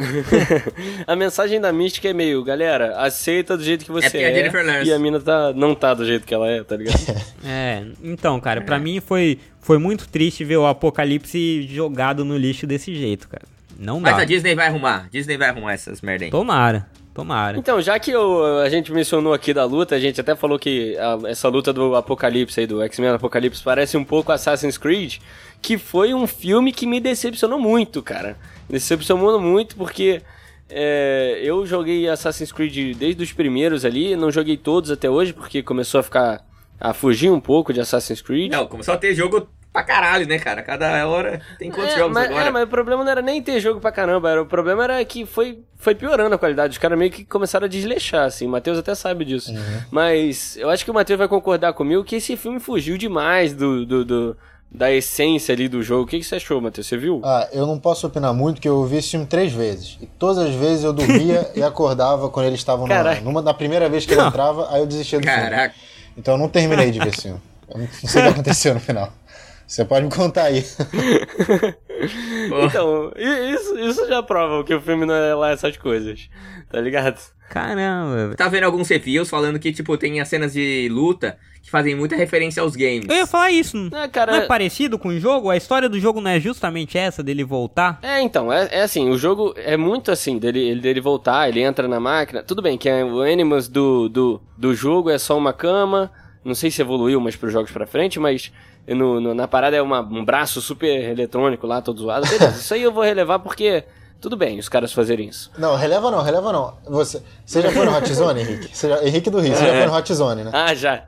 a 1.10 1.16
mensagem 1.16 1.58
da 1.58 1.72
mística 1.72 2.06
é 2.08 2.12
meio, 2.12 2.44
galera, 2.44 2.98
aceita 2.98 3.56
do 3.56 3.64
jeito 3.64 3.86
que 3.86 3.90
você 3.90 4.18
é. 4.18 4.40
é 4.40 4.48
a 4.48 4.84
e 4.84 4.92
a 4.92 4.98
mina 4.98 5.18
tá, 5.20 5.54
não 5.54 5.74
tá 5.74 5.94
do 5.94 6.04
jeito 6.04 6.26
que 6.26 6.34
ela 6.34 6.48
é, 6.48 6.62
tá 6.62 6.76
ligado? 6.76 7.00
é, 7.42 7.82
então, 8.02 8.38
cara, 8.40 8.60
pra 8.60 8.78
mim 8.78 9.00
foi, 9.00 9.38
foi 9.58 9.78
muito 9.78 10.06
triste 10.06 10.44
ver 10.44 10.58
o 10.58 10.66
Apocalipse 10.66 11.62
jogado 11.62 12.26
no 12.26 12.36
lixo 12.36 12.66
desse 12.66 12.94
jeito, 12.94 13.26
cara. 13.26 13.53
Não 13.78 14.00
dá. 14.00 14.12
Mas 14.12 14.22
a 14.22 14.24
Disney 14.24 14.54
vai 14.54 14.66
arrumar. 14.66 15.08
Disney 15.10 15.36
vai 15.36 15.48
arrumar 15.48 15.72
essas 15.72 16.00
merda 16.00 16.24
aí. 16.24 16.30
Tomara. 16.30 16.86
Tomara. 17.14 17.56
Então, 17.56 17.80
já 17.80 17.96
que 17.98 18.10
eu, 18.10 18.60
a 18.60 18.68
gente 18.68 18.92
mencionou 18.92 19.32
aqui 19.32 19.54
da 19.54 19.64
luta, 19.64 19.94
a 19.94 20.00
gente 20.00 20.20
até 20.20 20.34
falou 20.34 20.58
que 20.58 20.96
a, 20.98 21.30
essa 21.30 21.48
luta 21.48 21.72
do 21.72 21.94
Apocalipse 21.94 22.58
aí, 22.58 22.66
do 22.66 22.82
X-Men 22.82 23.10
Apocalipse, 23.10 23.62
parece 23.62 23.96
um 23.96 24.04
pouco 24.04 24.32
Assassin's 24.32 24.76
Creed, 24.76 25.18
que 25.62 25.78
foi 25.78 26.12
um 26.12 26.26
filme 26.26 26.72
que 26.72 26.86
me 26.86 26.98
decepcionou 26.98 27.60
muito, 27.60 28.02
cara. 28.02 28.36
Decepcionou 28.68 29.40
muito 29.40 29.76
porque 29.76 30.22
é, 30.68 31.38
eu 31.40 31.64
joguei 31.64 32.08
Assassin's 32.08 32.50
Creed 32.50 32.96
desde 32.96 33.22
os 33.22 33.32
primeiros 33.32 33.84
ali, 33.84 34.16
não 34.16 34.30
joguei 34.30 34.56
todos 34.56 34.90
até 34.90 35.08
hoje, 35.08 35.32
porque 35.32 35.62
começou 35.62 36.00
a 36.00 36.02
ficar. 36.02 36.44
a 36.80 36.92
fugir 36.92 37.30
um 37.30 37.40
pouco 37.40 37.72
de 37.72 37.80
Assassin's 37.80 38.20
Creed. 38.20 38.50
Não, 38.50 38.66
começou 38.66 38.92
a 38.92 38.96
ter 38.96 39.14
jogo 39.14 39.48
pra 39.74 39.82
caralho, 39.82 40.24
né, 40.28 40.38
cara? 40.38 40.62
Cada 40.62 41.06
hora 41.08 41.40
tem 41.58 41.68
quantos 41.68 41.94
é, 41.94 41.98
jogos 41.98 42.14
mas, 42.14 42.30
agora? 42.30 42.46
É, 42.46 42.50
mas 42.52 42.62
o 42.62 42.68
problema 42.68 43.02
não 43.02 43.10
era 43.10 43.20
nem 43.20 43.42
ter 43.42 43.58
jogo 43.58 43.80
pra 43.80 43.90
caramba, 43.90 44.30
era, 44.30 44.40
o 44.40 44.46
problema 44.46 44.84
era 44.84 45.04
que 45.04 45.26
foi, 45.26 45.58
foi 45.76 45.96
piorando 45.96 46.32
a 46.32 46.38
qualidade. 46.38 46.74
Os 46.74 46.78
caras 46.78 46.96
meio 46.96 47.10
que 47.10 47.24
começaram 47.24 47.64
a 47.64 47.68
desleixar, 47.68 48.24
assim. 48.24 48.46
O 48.46 48.50
Matheus 48.50 48.78
até 48.78 48.94
sabe 48.94 49.24
disso. 49.24 49.50
Uhum. 49.50 49.80
Mas 49.90 50.56
eu 50.56 50.70
acho 50.70 50.84
que 50.84 50.92
o 50.92 50.94
Matheus 50.94 51.18
vai 51.18 51.26
concordar 51.26 51.72
comigo 51.72 52.04
que 52.04 52.14
esse 52.14 52.36
filme 52.36 52.60
fugiu 52.60 52.96
demais 52.96 53.52
do, 53.52 53.84
do, 53.84 54.04
do 54.04 54.36
da 54.70 54.92
essência 54.92 55.52
ali 55.52 55.68
do 55.68 55.82
jogo. 55.82 56.04
O 56.04 56.06
que, 56.06 56.20
que 56.20 56.24
você 56.24 56.36
achou, 56.36 56.60
Matheus? 56.60 56.86
Você 56.86 56.96
viu? 56.96 57.20
Ah, 57.24 57.48
eu 57.52 57.66
não 57.66 57.78
posso 57.78 58.06
opinar 58.06 58.32
muito, 58.32 58.56
porque 58.56 58.68
eu 58.68 58.84
vi 58.84 58.98
esse 58.98 59.10
filme 59.10 59.26
três 59.26 59.52
vezes. 59.52 59.98
E 60.00 60.06
todas 60.06 60.38
as 60.38 60.54
vezes 60.54 60.84
eu 60.84 60.92
dormia 60.92 61.50
e 61.56 61.62
acordava 61.64 62.28
quando 62.28 62.46
eles 62.46 62.60
estavam 62.60 62.86
numa, 62.86 63.14
numa, 63.16 63.42
na 63.42 63.54
primeira 63.54 63.88
vez 63.88 64.06
que 64.06 64.12
ele 64.12 64.22
entrava, 64.22 64.72
aí 64.72 64.80
eu 64.80 64.86
desistia 64.86 65.18
do 65.18 65.26
Caraca. 65.26 65.74
filme. 65.74 65.88
Então 66.16 66.34
eu 66.34 66.38
não 66.38 66.48
terminei 66.48 66.92
de 66.92 67.00
ver 67.00 67.08
esse 67.08 67.22
filme. 67.22 67.40
Eu 67.68 67.80
não 67.80 67.88
sei 67.88 68.20
o 68.20 68.24
que 68.24 68.30
aconteceu 68.30 68.74
no 68.74 68.80
final. 68.80 69.12
Você 69.66 69.84
pode 69.84 70.06
me 70.06 70.10
contar 70.10 70.44
aí. 70.44 70.64
Então, 72.66 73.12
isso, 73.16 73.78
isso 73.78 74.06
já 74.06 74.22
prova 74.22 74.62
que 74.64 74.74
o 74.74 74.80
filme 74.80 75.06
não 75.06 75.14
é 75.14 75.34
lá 75.34 75.50
essas 75.52 75.76
coisas, 75.76 76.28
tá 76.70 76.80
ligado? 76.80 77.18
Caramba. 77.48 78.34
Tá 78.36 78.48
vendo 78.48 78.64
alguns 78.64 78.88
reviews 78.88 79.28
falando 79.28 79.58
que, 79.58 79.72
tipo, 79.72 79.96
tem 79.96 80.20
as 80.20 80.28
cenas 80.28 80.52
de 80.52 80.88
luta 80.90 81.38
que 81.62 81.70
fazem 81.70 81.94
muita 81.94 82.16
referência 82.16 82.62
aos 82.62 82.74
games. 82.74 83.06
Eu 83.08 83.16
ia 83.16 83.26
falar 83.26 83.50
isso. 83.50 83.88
É, 83.92 84.08
cara, 84.08 84.32
Não 84.32 84.38
é 84.40 84.46
parecido 84.46 84.98
com 84.98 85.08
o 85.08 85.18
jogo? 85.18 85.50
A 85.50 85.56
história 85.56 85.88
do 85.88 85.98
jogo 85.98 86.20
não 86.20 86.30
é 86.30 86.40
justamente 86.40 86.98
essa, 86.98 87.22
dele 87.22 87.44
voltar? 87.44 87.98
É, 88.02 88.20
então, 88.20 88.52
é, 88.52 88.68
é 88.70 88.82
assim, 88.82 89.08
o 89.08 89.16
jogo 89.16 89.54
é 89.56 89.76
muito 89.76 90.10
assim, 90.10 90.38
dele, 90.38 90.74
dele 90.80 91.00
voltar, 91.00 91.48
ele 91.48 91.60
entra 91.60 91.86
na 91.88 92.00
máquina. 92.00 92.42
Tudo 92.42 92.60
bem 92.60 92.76
que 92.76 92.88
é, 92.88 93.04
o 93.04 93.22
Animals 93.22 93.68
do, 93.68 94.08
do, 94.08 94.42
do 94.58 94.74
jogo 94.74 95.08
é 95.10 95.18
só 95.18 95.38
uma 95.38 95.52
cama, 95.52 96.10
não 96.44 96.54
sei 96.54 96.70
se 96.70 96.82
evoluiu 96.82 97.20
mais 97.20 97.36
pros 97.36 97.52
jogos 97.52 97.70
pra 97.70 97.86
frente, 97.86 98.18
mas 98.20 98.52
no, 98.88 99.20
no- 99.20 99.34
na 99.34 99.46
parada 99.48 99.76
é 99.76 99.82
uma- 99.82 100.00
um 100.00 100.24
braço 100.24 100.60
super 100.60 101.10
eletrônico 101.10 101.66
lá, 101.66 101.80
todo 101.80 102.00
zoado. 102.00 102.26
Beleza, 102.26 102.58
isso 102.58 102.74
aí 102.74 102.82
eu 102.82 102.92
vou 102.92 103.02
relevar 103.04 103.38
porque 103.38 103.84
tudo 104.20 104.36
bem 104.38 104.58
os 104.58 104.68
caras 104.70 104.92
fazerem 104.92 105.28
isso. 105.28 105.50
Não, 105.58 105.76
releva 105.76 106.10
não, 106.10 106.22
releva 106.22 106.50
não. 106.52 106.74
Você, 106.88 107.22
você 107.44 107.60
já 107.62 107.70
foi 107.70 107.84
no 107.84 107.94
Hot 107.96 108.12
Zone, 108.14 108.40
Henrique? 108.40 108.74
Você 108.76 108.88
já- 108.88 109.04
Henrique 109.04 109.28
do 109.30 109.38
Rio, 109.40 109.54
você 109.54 109.66
já 109.66 109.72
foi 109.76 109.86
no 109.86 109.94
Hot 109.96 110.14
Zone, 110.14 110.44
né? 110.44 110.50
Ah, 110.52 110.74
já. 110.74 111.02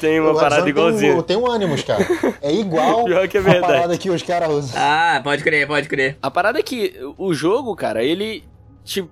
Tem 0.00 0.20
uma 0.20 0.34
parada 0.34 0.68
igualzinha. 0.68 1.12
Tem 1.12 1.20
um, 1.20 1.22
tem 1.22 1.36
um 1.36 1.50
Animus, 1.50 1.82
cara. 1.82 2.06
É 2.42 2.52
igual 2.52 3.04
Pior 3.06 3.26
que 3.26 3.36
é 3.36 3.40
a 3.40 3.42
verdade. 3.42 3.66
parada 3.72 3.98
que 3.98 4.10
os 4.10 4.22
caras 4.22 4.50
usam. 4.50 4.78
Ah, 4.78 5.20
pode 5.24 5.42
crer, 5.42 5.66
pode 5.66 5.88
crer. 5.88 6.18
A 6.22 6.30
parada 6.30 6.58
é 6.58 6.62
que 6.62 6.94
o 7.16 7.32
jogo, 7.34 7.74
cara, 7.74 8.02
ele. 8.04 8.44
Tipo, 8.84 9.10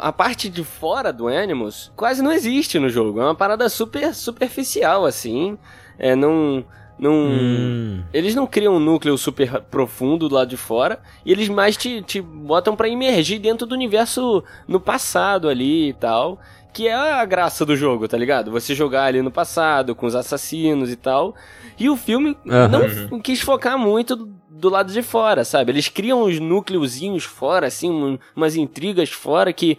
a 0.00 0.10
parte 0.10 0.48
de 0.48 0.64
fora 0.64 1.12
do 1.12 1.28
Animus 1.28 1.92
quase 1.94 2.22
não 2.22 2.32
existe 2.32 2.78
no 2.78 2.88
jogo. 2.88 3.20
É 3.20 3.24
uma 3.24 3.34
parada 3.34 3.68
super 3.68 4.14
superficial, 4.14 5.04
assim. 5.04 5.58
É, 5.98 6.14
não. 6.16 6.64
Não. 7.00 7.12
Hum. 7.14 8.02
Eles 8.12 8.34
não 8.34 8.46
criam 8.46 8.74
um 8.74 8.80
núcleo 8.80 9.16
super 9.16 9.60
profundo 9.62 10.28
do 10.28 10.34
lado 10.34 10.48
de 10.48 10.56
fora. 10.56 11.00
E 11.24 11.32
eles 11.32 11.48
mais 11.48 11.76
te, 11.76 12.02
te 12.02 12.20
botam 12.20 12.76
pra 12.76 12.88
imergir 12.88 13.40
dentro 13.40 13.66
do 13.66 13.74
universo 13.74 14.44
no 14.68 14.78
passado 14.78 15.48
ali 15.48 15.88
e 15.88 15.92
tal. 15.94 16.38
Que 16.72 16.86
é 16.86 16.94
a 16.94 17.24
graça 17.24 17.64
do 17.66 17.74
jogo, 17.74 18.06
tá 18.06 18.16
ligado? 18.16 18.50
Você 18.52 18.74
jogar 18.76 19.04
ali 19.06 19.22
no 19.22 19.30
passado, 19.30 19.94
com 19.94 20.06
os 20.06 20.14
assassinos 20.14 20.92
e 20.92 20.96
tal. 20.96 21.34
E 21.78 21.88
o 21.90 21.96
filme 21.96 22.36
Aham. 22.48 23.08
não 23.10 23.18
quis 23.20 23.40
focar 23.40 23.76
muito 23.76 24.14
do, 24.14 24.30
do 24.48 24.68
lado 24.68 24.92
de 24.92 25.02
fora, 25.02 25.42
sabe? 25.44 25.72
Eles 25.72 25.88
criam 25.88 26.22
uns 26.24 26.38
núcleozinhos 26.38 27.24
fora, 27.24 27.66
assim, 27.66 27.90
um- 27.90 28.18
umas 28.36 28.54
intrigas 28.54 29.08
fora 29.10 29.52
que 29.52 29.78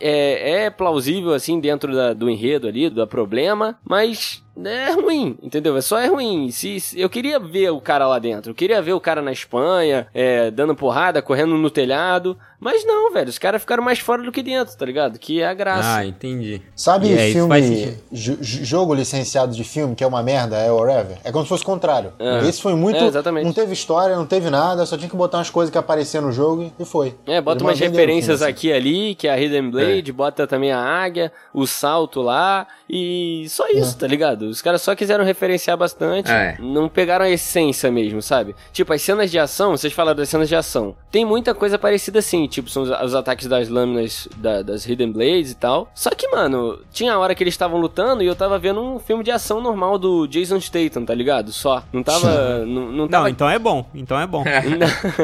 é, 0.00 0.66
é 0.66 0.70
plausível, 0.70 1.32
assim, 1.34 1.58
dentro 1.58 1.92
da- 1.92 2.12
do 2.12 2.30
enredo 2.30 2.68
ali, 2.68 2.88
do 2.88 3.04
problema, 3.08 3.76
mas 3.84 4.40
é 4.64 4.92
ruim, 4.92 5.36
entendeu? 5.42 5.76
É 5.76 5.80
só 5.80 5.98
é 5.98 6.06
ruim. 6.06 6.50
Se, 6.50 6.80
se- 6.80 7.00
eu 7.00 7.08
queria 7.08 7.38
ver 7.38 7.70
o 7.70 7.80
cara 7.80 8.06
lá 8.06 8.18
dentro, 8.18 8.50
eu 8.50 8.54
queria 8.54 8.80
ver 8.82 8.92
o 8.92 9.00
cara 9.00 9.22
na 9.22 9.32
Espanha, 9.32 10.06
é, 10.12 10.50
dando 10.50 10.74
porrada, 10.74 11.22
correndo 11.22 11.56
no 11.56 11.70
telhado, 11.70 12.36
mas 12.58 12.84
não, 12.84 13.10
velho, 13.12 13.28
os 13.28 13.38
caras 13.38 13.62
ficaram 13.62 13.82
mais 13.82 13.98
fora 14.00 14.22
do 14.22 14.30
que 14.30 14.42
dentro, 14.42 14.76
tá 14.76 14.84
ligado? 14.84 15.18
Que 15.18 15.40
é 15.40 15.46
a 15.46 15.54
graça. 15.54 15.96
Ah, 15.96 16.04
entendi. 16.06 16.60
Sabe 16.76 17.08
E 17.08 17.14
é, 17.14 17.32
filme, 17.32 17.96
jogo 18.12 18.94
licenciado 18.94 19.52
de 19.54 19.64
filme, 19.64 19.94
que 19.94 20.04
é 20.04 20.06
uma 20.06 20.22
merda, 20.22 20.56
é 20.58 20.70
whatever? 20.70 21.18
É 21.24 21.32
como 21.32 21.44
se 21.44 21.48
fosse 21.48 21.62
o 21.62 21.66
contrário. 21.66 22.12
É. 22.18 22.46
Esse 22.46 22.60
foi 22.60 22.74
muito. 22.74 22.96
É, 22.98 23.06
exatamente. 23.06 23.44
Não 23.44 23.52
teve 23.52 23.72
história, 23.72 24.14
não 24.16 24.26
teve 24.26 24.50
nada, 24.50 24.84
só 24.84 24.96
tinha 24.96 25.08
que 25.08 25.16
botar 25.16 25.38
umas 25.38 25.50
coisas 25.50 25.70
que 25.72 25.78
apareciam 25.78 26.22
no 26.24 26.32
jogo 26.32 26.70
e 26.78 26.84
foi. 26.84 27.14
É, 27.26 27.40
bota 27.40 27.64
umas 27.64 27.78
referências 27.78 28.38
filme, 28.40 28.52
aqui 28.52 28.68
e 28.68 28.72
ali, 28.72 29.14
que 29.14 29.26
é 29.28 29.32
a 29.32 29.40
Hidden 29.40 29.70
Blade, 29.70 30.12
bota 30.12 30.46
também 30.46 30.70
a 30.72 30.78
águia, 30.80 31.32
o 31.54 31.66
salto 31.66 32.20
lá, 32.20 32.66
e 32.88 33.46
só 33.48 33.66
isso, 33.68 33.96
tá 33.96 34.06
ligado? 34.06 34.39
Os 34.46 34.62
caras 34.62 34.82
só 34.82 34.94
quiseram 34.94 35.24
referenciar 35.24 35.76
bastante, 35.76 36.30
É. 36.30 36.56
não 36.60 36.88
pegaram 36.88 37.24
a 37.24 37.30
essência 37.30 37.90
mesmo, 37.90 38.20
sabe? 38.22 38.54
Tipo, 38.72 38.92
as 38.92 39.02
cenas 39.02 39.30
de 39.30 39.38
ação, 39.38 39.72
vocês 39.76 39.92
falaram 39.92 40.16
das 40.16 40.28
cenas 40.28 40.48
de 40.48 40.56
ação, 40.56 40.94
tem 41.10 41.24
muita 41.24 41.54
coisa 41.54 41.78
parecida 41.78 42.18
assim, 42.18 42.46
tipo, 42.46 42.68
são 42.70 42.82
os, 42.82 42.90
os 42.90 43.14
ataques 43.14 43.46
das 43.46 43.68
lâminas 43.68 44.28
da- 44.36 44.62
das 44.62 44.86
Hidden 44.86 45.12
Blades 45.12 45.52
e 45.52 45.56
tal. 45.56 45.90
Só 45.94 46.10
que, 46.10 46.28
mano, 46.28 46.78
tinha 46.92 47.12
a 47.14 47.18
hora 47.18 47.34
que 47.34 47.42
eles 47.42 47.54
estavam 47.54 47.80
lutando 47.80 48.22
e 48.22 48.26
eu 48.26 48.34
tava 48.36 48.58
vendo 48.58 48.80
um 48.82 48.98
filme 48.98 49.22
de 49.24 49.30
ação 49.30 49.60
normal 49.60 49.98
do 49.98 50.26
Jason 50.26 50.60
Statham, 50.60 51.04
tá 51.04 51.14
ligado? 51.14 51.52
Só. 51.52 51.82
Não 51.92 52.02
tava. 52.02 52.58
não, 52.64 52.82
não 52.86 52.92
Não, 52.92 53.08
tava 53.08 53.30
então 53.30 53.48
é 53.48 53.58
bom. 53.58 53.84
Então 53.94 54.20
é 54.20 54.26
bom. 54.26 54.44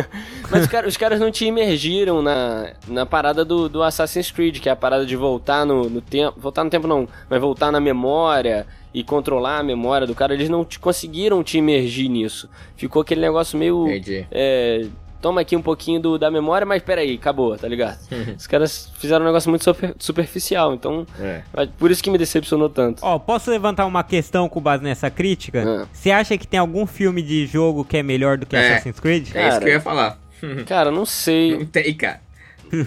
Mas 0.50 0.62
os 0.62 0.66
caras, 0.68 0.88
os 0.88 0.96
caras 0.96 1.20
não 1.20 1.30
te 1.30 1.44
imergiram 1.46 2.22
na, 2.22 2.70
na 2.86 3.06
parada 3.06 3.44
do, 3.44 3.68
do 3.68 3.82
Assassin's 3.82 4.30
Creed, 4.30 4.60
que 4.60 4.68
é 4.68 4.72
a 4.72 4.76
parada 4.76 5.04
de 5.06 5.16
voltar 5.16 5.64
no, 5.64 5.88
no 5.88 6.00
tempo. 6.00 6.38
Voltar 6.38 6.64
no 6.64 6.70
tempo 6.70 6.86
não, 6.86 7.08
mas 7.28 7.40
voltar 7.40 7.70
na 7.72 7.80
memória 7.80 8.66
e 8.98 9.04
controlar 9.04 9.58
a 9.58 9.62
memória 9.62 10.06
do 10.06 10.14
cara. 10.14 10.32
Eles 10.32 10.48
não 10.48 10.64
te, 10.64 10.78
conseguiram 10.78 11.44
te 11.44 11.58
imergir 11.58 12.08
nisso. 12.08 12.48
Ficou 12.76 13.02
aquele 13.02 13.20
negócio 13.20 13.58
meio. 13.58 13.86
Entendi. 13.86 14.26
É, 14.30 14.86
toma 15.20 15.42
aqui 15.42 15.54
um 15.54 15.60
pouquinho 15.60 16.00
do, 16.00 16.18
da 16.18 16.30
memória, 16.30 16.64
mas 16.66 16.82
peraí, 16.82 17.14
acabou, 17.16 17.54
tá 17.58 17.68
ligado? 17.68 17.98
Os 18.38 18.46
caras 18.46 18.90
fizeram 18.98 19.22
um 19.22 19.28
negócio 19.28 19.50
muito 19.50 19.64
super- 19.64 19.94
superficial, 19.98 20.72
então. 20.72 21.06
É. 21.20 21.42
Por 21.78 21.90
isso 21.90 22.02
que 22.02 22.08
me 22.10 22.16
decepcionou 22.16 22.70
tanto. 22.70 23.00
Ó, 23.04 23.18
posso 23.18 23.50
levantar 23.50 23.84
uma 23.84 24.02
questão 24.02 24.48
com 24.48 24.62
base 24.62 24.82
nessa 24.82 25.10
crítica? 25.10 25.62
Ah. 25.82 25.86
Você 25.92 26.10
acha 26.10 26.38
que 26.38 26.46
tem 26.46 26.58
algum 26.58 26.86
filme 26.86 27.20
de 27.20 27.44
jogo 27.46 27.84
que 27.84 27.98
é 27.98 28.02
melhor 28.02 28.38
do 28.38 28.46
que 28.46 28.56
É. 28.56 28.76
Assassin's 28.76 28.98
Creed? 28.98 29.28
É 29.34 29.48
isso 29.50 29.58
que 29.58 29.64
eu 29.66 29.72
ia 29.72 29.80
falar. 29.80 30.18
Cara, 30.66 30.90
não 30.90 31.04
sei. 31.04 31.56
Não 31.58 31.66
tem, 31.66 31.92
cara. 31.94 32.20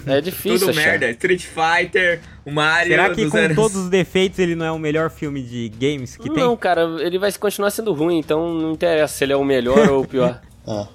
É 0.06 0.20
difícil. 0.20 0.68
Tudo 0.68 0.70
achar. 0.78 0.90
merda. 0.90 1.10
Street 1.10 1.44
Fighter, 1.44 2.20
o 2.44 2.50
Mario 2.50 2.90
Será 2.92 3.10
que 3.10 3.28
com 3.28 3.36
anos... 3.36 3.56
todos 3.56 3.76
os 3.76 3.88
defeitos 3.88 4.38
ele 4.38 4.54
não 4.54 4.66
é 4.66 4.72
o 4.72 4.78
melhor 4.78 5.10
filme 5.10 5.42
de 5.42 5.68
games 5.70 6.16
que 6.16 6.28
Não, 6.28 6.48
tem? 6.50 6.56
cara, 6.56 6.82
ele 7.00 7.18
vai 7.18 7.32
continuar 7.32 7.70
sendo 7.70 7.92
ruim, 7.92 8.18
então 8.18 8.52
não 8.54 8.72
interessa 8.72 9.14
se 9.14 9.24
ele 9.24 9.32
é 9.32 9.36
o 9.36 9.44
melhor 9.44 9.90
ou 9.90 10.02
o 10.02 10.06
pior. 10.06 10.40
É. 10.44 10.50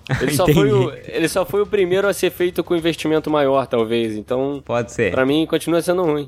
Ele 0.21 0.31
só, 0.31 0.43
Entendi. 0.43 0.59
foi 0.59 0.71
o, 0.71 0.93
ele 1.07 1.27
só 1.27 1.43
foi 1.43 1.61
o 1.61 1.65
primeiro 1.65 2.07
a 2.07 2.13
ser 2.13 2.29
feito 2.29 2.63
com 2.63 2.75
investimento 2.75 3.29
maior, 3.31 3.65
talvez. 3.67 4.15
Então, 4.15 4.61
Pode 4.63 4.91
ser. 4.91 5.11
pra 5.11 5.25
mim, 5.25 5.45
continua 5.45 5.81
sendo 5.81 6.03
ruim. 6.03 6.27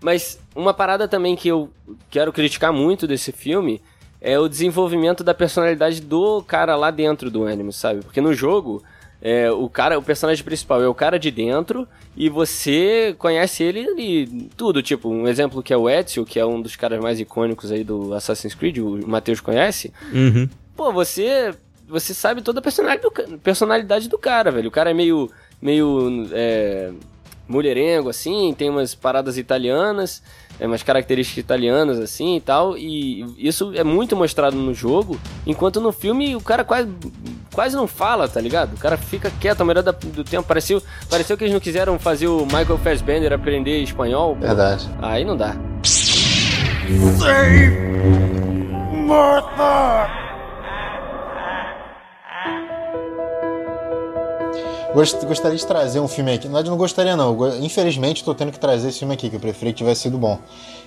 Mas 0.00 0.40
uma 0.56 0.72
parada 0.74 1.06
também 1.06 1.36
que 1.36 1.46
eu 1.48 1.70
quero 2.10 2.32
criticar 2.32 2.72
muito 2.72 3.06
desse 3.06 3.30
filme 3.30 3.80
é 4.20 4.38
o 4.38 4.48
desenvolvimento 4.48 5.22
da 5.22 5.34
personalidade 5.34 6.00
do 6.00 6.42
cara 6.42 6.74
lá 6.74 6.90
dentro 6.90 7.30
do 7.30 7.46
anime, 7.46 7.72
sabe? 7.72 8.00
Porque 8.02 8.20
no 8.20 8.32
jogo, 8.34 8.82
é, 9.20 9.50
o 9.50 9.68
cara, 9.68 9.98
o 9.98 10.02
personagem 10.02 10.44
principal 10.44 10.82
é 10.82 10.88
o 10.88 10.94
cara 10.94 11.18
de 11.18 11.30
dentro 11.30 11.88
e 12.16 12.28
você 12.28 13.14
conhece 13.18 13.64
ele 13.64 13.80
ali 13.80 14.48
tudo. 14.56 14.82
Tipo, 14.82 15.08
um 15.08 15.26
exemplo 15.26 15.62
que 15.62 15.72
é 15.72 15.76
o 15.76 15.88
Ezio, 15.88 16.24
que 16.24 16.38
é 16.38 16.46
um 16.46 16.60
dos 16.60 16.76
caras 16.76 17.00
mais 17.00 17.18
icônicos 17.18 17.72
aí 17.72 17.82
do 17.82 18.14
Assassin's 18.14 18.54
Creed, 18.54 18.78
o 18.78 19.06
Matheus 19.08 19.40
conhece. 19.40 19.92
Uhum. 20.12 20.48
Pô, 20.76 20.92
você 20.92 21.54
você 21.88 22.12
sabe 22.12 22.42
toda 22.42 22.60
a 22.60 22.62
personalidade 22.62 23.02
do, 23.02 23.38
personalidade 23.38 24.08
do 24.08 24.18
cara, 24.18 24.50
velho. 24.50 24.68
O 24.68 24.72
cara 24.72 24.90
é 24.90 24.94
meio 24.94 25.30
meio 25.60 26.28
é, 26.32 26.92
mulherengo 27.48 28.08
assim, 28.10 28.54
tem 28.56 28.68
umas 28.68 28.94
paradas 28.94 29.38
italianas, 29.38 30.22
é, 30.60 30.66
umas 30.66 30.82
características 30.82 31.42
italianas 31.42 31.98
assim 31.98 32.36
e 32.36 32.40
tal, 32.40 32.76
e 32.76 33.24
isso 33.38 33.72
é 33.74 33.82
muito 33.82 34.14
mostrado 34.14 34.54
no 34.56 34.74
jogo, 34.74 35.18
enquanto 35.46 35.80
no 35.80 35.90
filme 35.92 36.36
o 36.36 36.40
cara 36.40 36.62
quase 36.64 36.88
quase 37.54 37.74
não 37.74 37.88
fala, 37.88 38.28
tá 38.28 38.40
ligado? 38.40 38.74
O 38.74 38.78
cara 38.78 38.96
fica 38.96 39.32
quieto 39.40 39.62
a 39.62 39.64
maioria 39.64 39.82
da- 39.82 39.92
do 39.92 40.22
tempo, 40.22 40.46
pareceu 40.46 40.80
pareceu 41.10 41.36
que 41.36 41.44
eles 41.44 41.52
não 41.54 41.60
quiseram 41.60 41.98
fazer 41.98 42.28
o 42.28 42.44
Michael 42.44 42.78
Fassbender 42.78 43.32
aprender 43.32 43.82
espanhol. 43.82 44.34
pô. 44.36 44.46
Verdade. 44.46 44.88
Aí 45.00 45.24
não 45.24 45.36
dá. 45.36 45.56
Gost- 54.94 55.24
Gostaria 55.24 55.56
de 55.56 55.66
trazer 55.66 56.00
um 56.00 56.08
filme 56.08 56.32
aqui. 56.32 56.46
Na 56.46 56.54
verdade, 56.54 56.70
não 56.70 56.76
gostaria, 56.76 57.16
não. 57.16 57.36
Infelizmente, 57.62 58.24
tô 58.24 58.34
tendo 58.34 58.50
que 58.52 58.58
trazer 58.58 58.88
esse 58.88 58.98
filme 59.00 59.14
aqui, 59.14 59.28
que 59.30 59.36
eu 59.36 59.40
preferi 59.40 59.72
que 59.72 59.78
tivesse 59.78 60.02
sido 60.02 60.18
bom. 60.18 60.38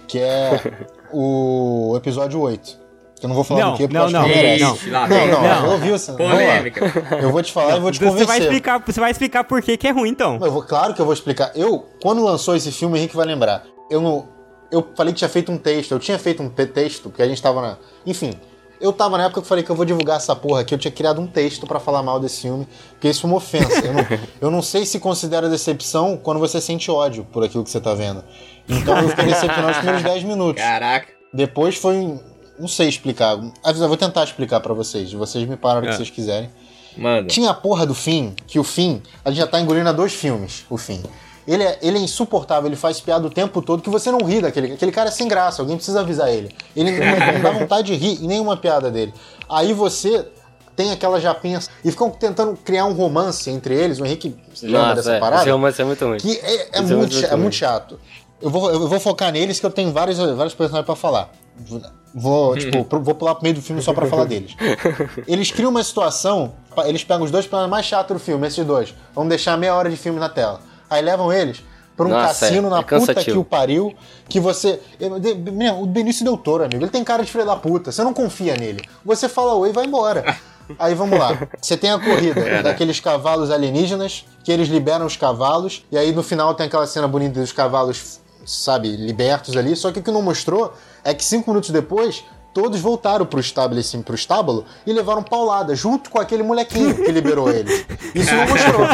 Que 0.07 0.19
é 0.19 0.59
o 1.13 1.93
episódio 1.95 2.39
8. 2.41 2.81
Que 3.19 3.25
eu 3.25 3.27
não 3.27 3.35
vou 3.35 3.43
falar 3.43 3.59
Não, 3.65 3.71
do 3.73 3.77
que, 3.77 3.83
porque 3.83 3.97
não, 3.97 4.09
não, 4.09 4.23
que 4.23 4.29
não 4.29 4.35
merece. 4.35 4.89
não. 4.89 5.01
Não, 5.01 5.07
vem. 5.07 5.27
não, 5.27 5.41
Não. 5.43 5.73
eu. 5.73 5.79
Vamos 5.79 6.07
lá. 6.07 6.13
Polêmica. 6.15 7.17
Eu 7.21 7.31
vou 7.31 7.43
te 7.43 7.51
falar 7.51 7.77
e 7.77 7.79
vou 7.79 7.91
te 7.91 7.99
Você 7.99 8.05
vai 8.05 8.13
convencer. 8.13 8.41
explicar, 8.41 8.83
você 8.83 8.99
vai 8.99 9.11
explicar 9.11 9.43
por 9.43 9.61
que 9.61 9.77
que 9.77 9.87
é 9.87 9.91
ruim, 9.91 10.09
então. 10.09 10.39
Eu 10.41 10.51
vou, 10.51 10.63
claro 10.63 10.95
que 10.95 11.01
eu 11.01 11.05
vou 11.05 11.13
explicar. 11.13 11.51
Eu, 11.53 11.85
quando 12.01 12.23
lançou 12.23 12.55
esse 12.55 12.71
filme, 12.71 12.95
o 12.95 12.97
Henrique 12.97 13.15
vai 13.15 13.25
lembrar. 13.27 13.63
Eu 13.91 14.01
não. 14.01 14.27
Eu 14.71 14.87
falei 14.95 15.13
que 15.13 15.19
tinha 15.19 15.29
feito 15.29 15.51
um 15.51 15.57
texto. 15.57 15.91
Eu 15.91 15.99
tinha 15.99 16.17
feito 16.17 16.41
um 16.41 16.49
te- 16.49 16.65
texto, 16.65 17.03
porque 17.03 17.21
a 17.21 17.27
gente 17.27 17.39
tava 17.41 17.61
na. 17.61 17.77
Enfim. 18.07 18.33
Eu 18.81 18.91
tava 18.91 19.17
na 19.17 19.25
época 19.25 19.39
que 19.41 19.45
eu 19.45 19.47
falei 19.47 19.63
que 19.63 19.69
eu 19.69 19.75
vou 19.75 19.85
divulgar 19.85 20.17
essa 20.17 20.35
porra 20.35 20.61
aqui. 20.61 20.73
Eu 20.73 20.77
tinha 20.79 20.91
criado 20.91 21.21
um 21.21 21.27
texto 21.27 21.67
pra 21.67 21.79
falar 21.79 22.01
mal 22.03 22.19
desse 22.19 22.41
filme, 22.41 22.67
porque 22.91 23.07
isso 23.09 23.21
foi 23.21 23.29
uma 23.29 23.37
ofensa. 23.37 23.85
Eu 23.85 23.93
não, 23.93 24.05
eu 24.41 24.51
não 24.51 24.61
sei 24.61 24.85
se 24.85 24.99
considera 24.99 25.47
decepção 25.49 26.17
quando 26.17 26.39
você 26.39 26.59
sente 26.59 26.89
ódio 26.89 27.23
por 27.31 27.43
aquilo 27.43 27.63
que 27.63 27.69
você 27.69 27.79
tá 27.79 27.93
vendo. 27.93 28.23
Então 28.67 28.97
eu 28.99 29.09
fiquei 29.09 29.25
decepcionado 29.25 29.67
nos 29.67 29.77
primeiros 29.77 30.03
10 30.03 30.23
minutos. 30.23 30.61
Caraca. 30.61 31.07
Depois 31.33 31.75
foi. 31.77 32.19
Não 32.59 32.67
sei 32.67 32.89
explicar. 32.89 33.37
Eu 33.65 33.87
vou 33.87 33.97
tentar 33.97 34.23
explicar 34.23 34.59
pra 34.59 34.73
vocês. 34.73 35.13
Vocês 35.13 35.47
me 35.47 35.55
param 35.55 35.81
o 35.81 35.85
É. 35.85 35.87
que 35.89 35.95
vocês 35.95 36.09
quiserem. 36.09 36.49
Manda. 36.97 37.27
Tinha 37.27 37.51
a 37.51 37.53
porra 37.53 37.85
do 37.85 37.95
fim, 37.95 38.35
que 38.45 38.59
o 38.59 38.63
fim, 38.63 39.01
a 39.23 39.29
gente 39.29 39.39
já 39.39 39.47
tá 39.47 39.59
engolindo 39.61 39.87
há 39.87 39.93
dois 39.93 40.13
filmes, 40.13 40.65
o 40.69 40.77
fim. 40.77 41.01
Ele 41.47 41.63
é, 41.63 41.79
ele 41.81 41.97
é 41.97 42.01
insuportável, 42.01 42.67
ele 42.67 42.75
faz 42.75 42.99
piada 42.99 43.25
o 43.25 43.29
tempo 43.29 43.61
todo, 43.61 43.81
que 43.81 43.89
você 43.89 44.11
não 44.11 44.19
ri 44.19 44.41
daquele. 44.41 44.73
Aquele 44.73 44.91
cara 44.91 45.09
é 45.09 45.11
sem 45.11 45.27
graça, 45.27 45.61
alguém 45.61 45.75
precisa 45.75 46.01
avisar 46.01 46.29
ele. 46.29 46.55
Ele 46.75 46.91
não, 46.91 47.41
dá 47.41 47.51
vontade 47.51 47.87
de 47.87 47.95
rir 47.95 48.23
em 48.23 48.27
nenhuma 48.27 48.55
piada 48.55 48.91
dele. 48.91 49.13
Aí 49.49 49.73
você 49.73 50.27
tem 50.75 50.91
aquela 50.91 51.19
japinha 51.19 51.59
e 51.83 51.91
ficam 51.91 52.09
tentando 52.09 52.55
criar 52.57 52.85
um 52.85 52.93
romance 52.93 53.49
entre 53.49 53.73
eles. 53.73 53.99
O 53.99 54.05
Henrique 54.05 54.35
lembra 54.61 54.79
Nossa, 54.79 54.95
dessa 54.95 55.13
é, 55.13 55.19
parada? 55.19 55.41
Esse 55.41 55.51
romance 55.51 55.81
é 55.81 55.85
muito 55.85 56.05
ruim. 56.05 56.17
Que 56.17 56.37
é, 56.37 56.69
é, 56.73 56.81
muito, 56.81 56.93
é, 56.93 56.95
muito, 56.95 57.25
é 57.25 57.35
muito 57.35 57.55
chato. 57.55 57.99
Eu 58.41 58.49
vou, 58.49 58.71
eu 58.71 58.87
vou 58.87 58.99
focar 58.99 59.31
neles 59.31 59.59
que 59.59 59.65
eu 59.65 59.71
tenho 59.71 59.91
vários, 59.91 60.17
vários 60.17 60.53
personagens 60.53 60.85
para 60.85 60.95
falar. 60.95 61.31
Vou, 62.13 62.57
tipo, 62.57 62.85
vou 62.99 63.15
pular 63.15 63.35
pro 63.35 63.43
meio 63.43 63.55
do 63.55 63.61
filme 63.61 63.81
só 63.81 63.93
pra 63.93 64.05
falar 64.05 64.25
deles. 64.25 64.55
Eles 65.27 65.51
criam 65.51 65.69
uma 65.69 65.83
situação, 65.83 66.53
eles 66.85 67.03
pegam 67.03 67.23
os 67.23 67.31
dois 67.31 67.45
personagens 67.45 67.71
mais 67.71 67.85
chatos 67.85 68.17
do 68.17 68.19
filme, 68.19 68.47
esses 68.47 68.65
dois. 68.65 68.93
Vamos 69.13 69.29
deixar 69.29 69.57
meia 69.57 69.75
hora 69.75 69.89
de 69.89 69.95
filme 69.95 70.19
na 70.19 70.27
tela. 70.27 70.59
Aí 70.91 71.01
levam 71.01 71.31
eles 71.31 71.63
pra 71.95 72.05
um 72.05 72.09
Nossa, 72.09 72.45
cassino 72.45 72.67
é, 72.67 72.71
na 72.71 72.79
é 72.79 72.83
puta 72.83 73.15
que 73.15 73.31
o 73.31 73.43
pariu, 73.43 73.95
que 74.27 74.39
você... 74.39 74.79
Meu, 75.53 75.81
o 75.81 75.85
Benício 75.85 76.25
Del 76.25 76.37
Toro, 76.37 76.65
amigo, 76.65 76.83
ele 76.83 76.91
tem 76.91 77.03
cara 77.03 77.23
de 77.23 77.31
filho 77.31 77.45
da 77.45 77.55
puta, 77.55 77.91
você 77.91 78.03
não 78.03 78.13
confia 78.13 78.55
nele. 78.57 78.83
Você 79.05 79.29
fala 79.29 79.55
oi 79.55 79.69
e 79.69 79.73
vai 79.73 79.85
embora. 79.85 80.37
Aí 80.77 80.93
vamos 80.93 81.17
lá. 81.17 81.47
Você 81.61 81.75
tem 81.75 81.91
a 81.91 81.99
corrida 81.99 82.41
é, 82.41 82.61
daqueles 82.61 82.99
cavalos 82.99 83.49
alienígenas, 83.49 84.25
que 84.43 84.51
eles 84.51 84.67
liberam 84.67 85.05
os 85.05 85.17
cavalos, 85.17 85.85
e 85.91 85.97
aí 85.97 86.13
no 86.13 86.23
final 86.23 86.53
tem 86.53 86.67
aquela 86.67 86.87
cena 86.87 87.09
bonita 87.09 87.41
dos 87.41 87.51
cavalos 87.51 88.21
sabe, 88.45 88.95
libertos 88.95 89.55
ali. 89.55 89.75
Só 89.75 89.91
que 89.91 89.99
o 89.99 90.03
que 90.03 90.11
não 90.11 90.21
mostrou 90.21 90.73
é 91.03 91.13
que 91.13 91.23
cinco 91.23 91.49
minutos 91.49 91.69
depois, 91.71 92.23
todos 92.53 92.79
voltaram 92.79 93.25
pro 93.25 93.39
estabelecimento, 93.39 94.05
pro 94.05 94.15
estábulo 94.15 94.65
e 94.85 94.93
levaram 94.93 95.23
paulada, 95.23 95.75
junto 95.75 96.09
com 96.09 96.19
aquele 96.19 96.43
molequinho 96.43 96.95
que 96.95 97.11
liberou 97.11 97.49
eles. 97.51 97.85
Isso 98.13 98.33
não 98.33 98.47
mostrou. 98.47 98.87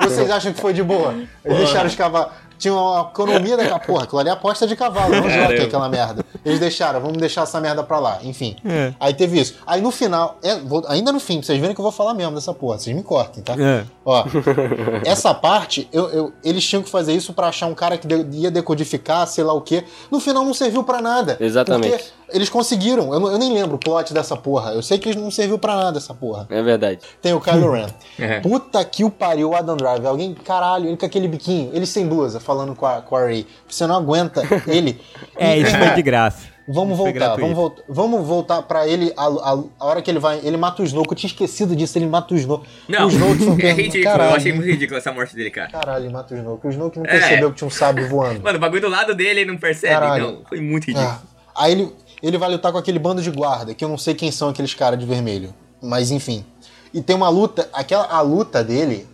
Vocês 0.00 0.30
acham 0.30 0.52
que 0.52 0.60
foi 0.60 0.72
de 0.72 0.82
boa? 0.82 1.14
Eles 1.44 1.58
deixaram 1.58 1.88
os 1.88 1.94
cavalos 1.94 2.32
tinha 2.62 2.72
uma 2.72 3.10
economia 3.10 3.56
daquela 3.56 3.78
porra. 3.80 4.04
Aquilo 4.04 4.20
ali 4.20 4.28
é 4.28 4.32
aposta 4.32 4.66
de 4.66 4.76
cavalo, 4.76 5.14
não 5.14 5.28
jockey, 5.28 5.62
aquela 5.62 5.88
merda. 5.88 6.24
Eles 6.44 6.60
deixaram, 6.60 7.00
vamos 7.00 7.18
deixar 7.18 7.42
essa 7.42 7.60
merda 7.60 7.82
pra 7.82 7.98
lá. 7.98 8.20
Enfim. 8.22 8.56
É. 8.64 8.94
Aí 9.00 9.12
teve 9.12 9.40
isso. 9.40 9.56
Aí 9.66 9.80
no 9.80 9.90
final, 9.90 10.38
é, 10.42 10.56
vou, 10.56 10.84
ainda 10.88 11.10
no 11.12 11.18
fim, 11.18 11.38
pra 11.38 11.46
vocês 11.46 11.58
verem 11.58 11.74
que 11.74 11.80
eu 11.80 11.84
vou 11.84 11.92
falar 11.92 12.14
mesmo 12.14 12.34
dessa 12.34 12.54
porra. 12.54 12.78
Vocês 12.78 12.94
me 12.94 13.02
cortem, 13.02 13.42
tá? 13.42 13.54
É. 13.58 13.84
Ó, 14.04 14.24
essa 15.04 15.34
parte, 15.34 15.88
eu, 15.92 16.08
eu, 16.10 16.32
eles 16.44 16.64
tinham 16.64 16.82
que 16.82 16.90
fazer 16.90 17.12
isso 17.12 17.32
pra 17.32 17.48
achar 17.48 17.66
um 17.66 17.74
cara 17.74 17.98
que 17.98 18.06
de, 18.06 18.38
ia 18.38 18.50
decodificar, 18.50 19.26
sei 19.26 19.42
lá 19.42 19.52
o 19.52 19.60
quê. 19.60 19.84
No 20.10 20.20
final 20.20 20.44
não 20.44 20.54
serviu 20.54 20.84
pra 20.84 21.00
nada. 21.02 21.36
Exatamente. 21.40 21.90
Porque 21.90 22.12
eles 22.32 22.48
conseguiram. 22.48 23.12
Eu, 23.12 23.32
eu, 23.32 23.38
nem 23.38 23.52
lembro 23.52 23.76
o 23.76 23.78
plot 23.78 24.12
dessa 24.12 24.36
porra. 24.36 24.72
Eu 24.72 24.82
sei 24.82 24.98
que 24.98 25.14
não 25.16 25.30
serviu 25.30 25.58
pra 25.58 25.76
nada 25.76 25.98
essa 25.98 26.14
porra. 26.14 26.46
É 26.50 26.62
verdade. 26.62 27.00
Tem 27.20 27.32
o 27.32 27.40
Kylo 27.40 27.70
Ren. 27.72 27.86
é. 28.18 28.40
Puta 28.40 28.84
que 28.84 29.04
o 29.04 29.10
pariu, 29.10 29.50
o 29.50 29.54
Adam 29.54 29.76
Driver. 29.76 30.06
Alguém, 30.06 30.34
caralho, 30.34 30.86
ele 30.86 30.96
com 30.96 31.06
aquele 31.06 31.28
biquinho, 31.28 31.70
ele 31.72 31.86
sem 31.86 32.06
blusa, 32.06 32.40
falando 32.52 32.74
com 32.76 32.86
a, 32.86 33.00
com 33.00 33.16
a 33.16 33.20
Ray. 33.20 33.46
Você 33.66 33.86
não 33.86 33.96
aguenta 33.96 34.42
ele. 34.68 35.00
é, 35.36 35.56
isso 35.58 35.76
foi 35.76 35.90
de 35.94 36.02
graça. 36.02 36.52
Vamos 36.68 36.96
voltar, 36.96 37.34
vamos 37.36 37.56
voltar, 37.56 37.82
vamos 37.88 38.26
voltar 38.26 38.62
pra 38.62 38.86
ele 38.86 39.12
a, 39.16 39.24
a, 39.24 39.64
a, 39.80 39.84
hora 39.84 40.00
que 40.00 40.08
ele 40.08 40.20
vai. 40.20 40.40
Ele 40.44 40.56
mata 40.56 40.80
o 40.80 40.84
Snoke. 40.84 41.10
Eu 41.10 41.16
tinha 41.16 41.28
esquecido 41.28 41.74
disso, 41.74 41.98
ele 41.98 42.06
mata 42.06 42.32
o 42.34 42.36
Snoke. 42.36 42.68
Não, 42.88 43.08
o 43.08 43.10
Snoke 43.10 43.66
é 43.66 43.72
ridículo. 43.72 44.04
Caralho. 44.04 44.30
Eu 44.30 44.36
achei 44.36 44.52
muito 44.52 44.68
ridículo 44.68 44.96
essa 44.96 45.12
morte 45.12 45.34
dele, 45.34 45.50
cara. 45.50 45.70
Caralho, 45.70 46.04
ele 46.04 46.12
mata 46.12 46.34
o 46.34 46.36
Snoke. 46.38 46.66
O 46.66 46.70
Snoke 46.70 46.98
não 46.98 47.04
percebeu 47.04 47.48
é. 47.48 47.50
que 47.50 47.56
tinha 47.56 47.66
um 47.66 47.70
sábio 47.70 48.08
voando. 48.08 48.42
Mano, 48.42 48.58
o 48.58 48.60
bagulho 48.60 48.82
do 48.82 48.88
lado 48.88 49.12
dele 49.12 49.40
ele 49.40 49.50
não 49.50 49.58
percebe. 49.58 49.92
Caralho. 49.92 50.24
Não, 50.24 50.44
foi 50.48 50.60
muito 50.60 50.86
ridículo. 50.86 51.10
Ah. 51.10 51.20
Aí 51.56 51.72
ele, 51.72 51.92
ele 52.22 52.38
vai 52.38 52.48
lutar 52.48 52.70
com 52.70 52.78
aquele 52.78 52.98
bando 52.98 53.20
de 53.20 53.30
guarda, 53.30 53.74
que 53.74 53.84
eu 53.84 53.88
não 53.88 53.98
sei 53.98 54.14
quem 54.14 54.30
são 54.30 54.48
aqueles 54.48 54.72
caras 54.72 54.98
de 54.98 55.04
vermelho. 55.04 55.52
Mas 55.82 56.12
enfim. 56.12 56.44
E 56.92 57.00
tem 57.00 57.16
uma 57.16 57.28
luta, 57.28 57.68
aquela 57.72 58.04
a 58.04 58.20
luta 58.20 58.62
dele, 58.62 59.06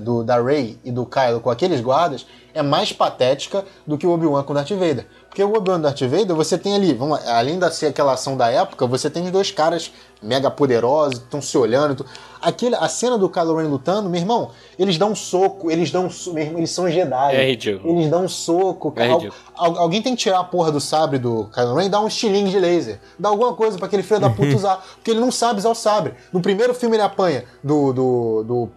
do, 0.00 0.24
da 0.24 0.42
Rey 0.42 0.78
e 0.84 0.90
do 0.90 1.06
Kylo 1.06 1.40
com 1.40 1.50
aqueles 1.50 1.80
guardas, 1.80 2.26
é 2.52 2.62
mais 2.62 2.92
patética 2.92 3.64
do 3.86 3.96
que 3.96 4.06
o 4.06 4.10
Obi-Wan 4.10 4.42
com 4.42 4.54
Darth 4.54 4.70
Vader. 4.70 5.06
Porque 5.34 5.42
o 5.42 5.52
Obi-Wan 5.52 5.80
Darth 5.80 6.00
Vader, 6.02 6.36
você 6.36 6.56
tem 6.56 6.76
ali, 6.76 6.94
vamos 6.94 7.18
lá, 7.18 7.38
além 7.38 7.58
de 7.58 7.68
ser 7.74 7.86
aquela 7.86 8.12
ação 8.12 8.36
da 8.36 8.48
época, 8.52 8.86
você 8.86 9.10
tem 9.10 9.24
os 9.24 9.32
dois 9.32 9.50
caras 9.50 9.90
mega 10.22 10.48
poderosos, 10.48 11.18
estão 11.18 11.42
se 11.42 11.58
olhando. 11.58 12.06
Aquele, 12.40 12.76
a 12.76 12.86
cena 12.88 13.18
do 13.18 13.28
Kylo 13.28 13.56
Ren 13.56 13.66
lutando, 13.66 14.08
meu 14.08 14.20
irmão, 14.20 14.52
eles 14.78 14.96
dão 14.96 15.10
um 15.10 15.16
soco, 15.16 15.72
eles 15.72 15.90
dão 15.90 16.06
um, 16.06 16.38
irmão, 16.38 16.58
eles 16.58 16.70
são 16.70 16.88
Jedi. 16.88 17.34
É 17.34 17.46
ridículo. 17.48 17.92
Eles 17.92 18.08
dão 18.08 18.26
um 18.26 18.28
soco. 18.28 18.94
É. 18.96 19.08
Al, 19.08 19.76
alguém 19.76 20.00
tem 20.00 20.14
que 20.14 20.22
tirar 20.22 20.38
a 20.38 20.44
porra 20.44 20.70
do 20.70 20.80
sabre 20.80 21.18
do 21.18 21.50
Kylo 21.52 21.74
Ren 21.74 21.86
e 21.86 21.88
dar 21.88 22.00
um 22.00 22.06
estilingue 22.06 22.52
de 22.52 22.60
laser. 22.60 23.00
Dá 23.18 23.28
alguma 23.28 23.54
coisa 23.54 23.76
para 23.76 23.88
aquele 23.88 24.04
filho 24.04 24.20
da 24.20 24.30
puta 24.30 24.46
usar. 24.54 24.86
Porque 24.94 25.10
ele 25.10 25.20
não 25.20 25.32
sabe 25.32 25.58
usar 25.58 25.70
o 25.70 25.74
sabre. 25.74 26.14
No 26.32 26.40
primeiro 26.40 26.72
filme 26.74 26.94
ele 26.94 27.02
apanha 27.02 27.44
do, 27.60 27.92
do, 27.92 28.44
do 28.44 28.68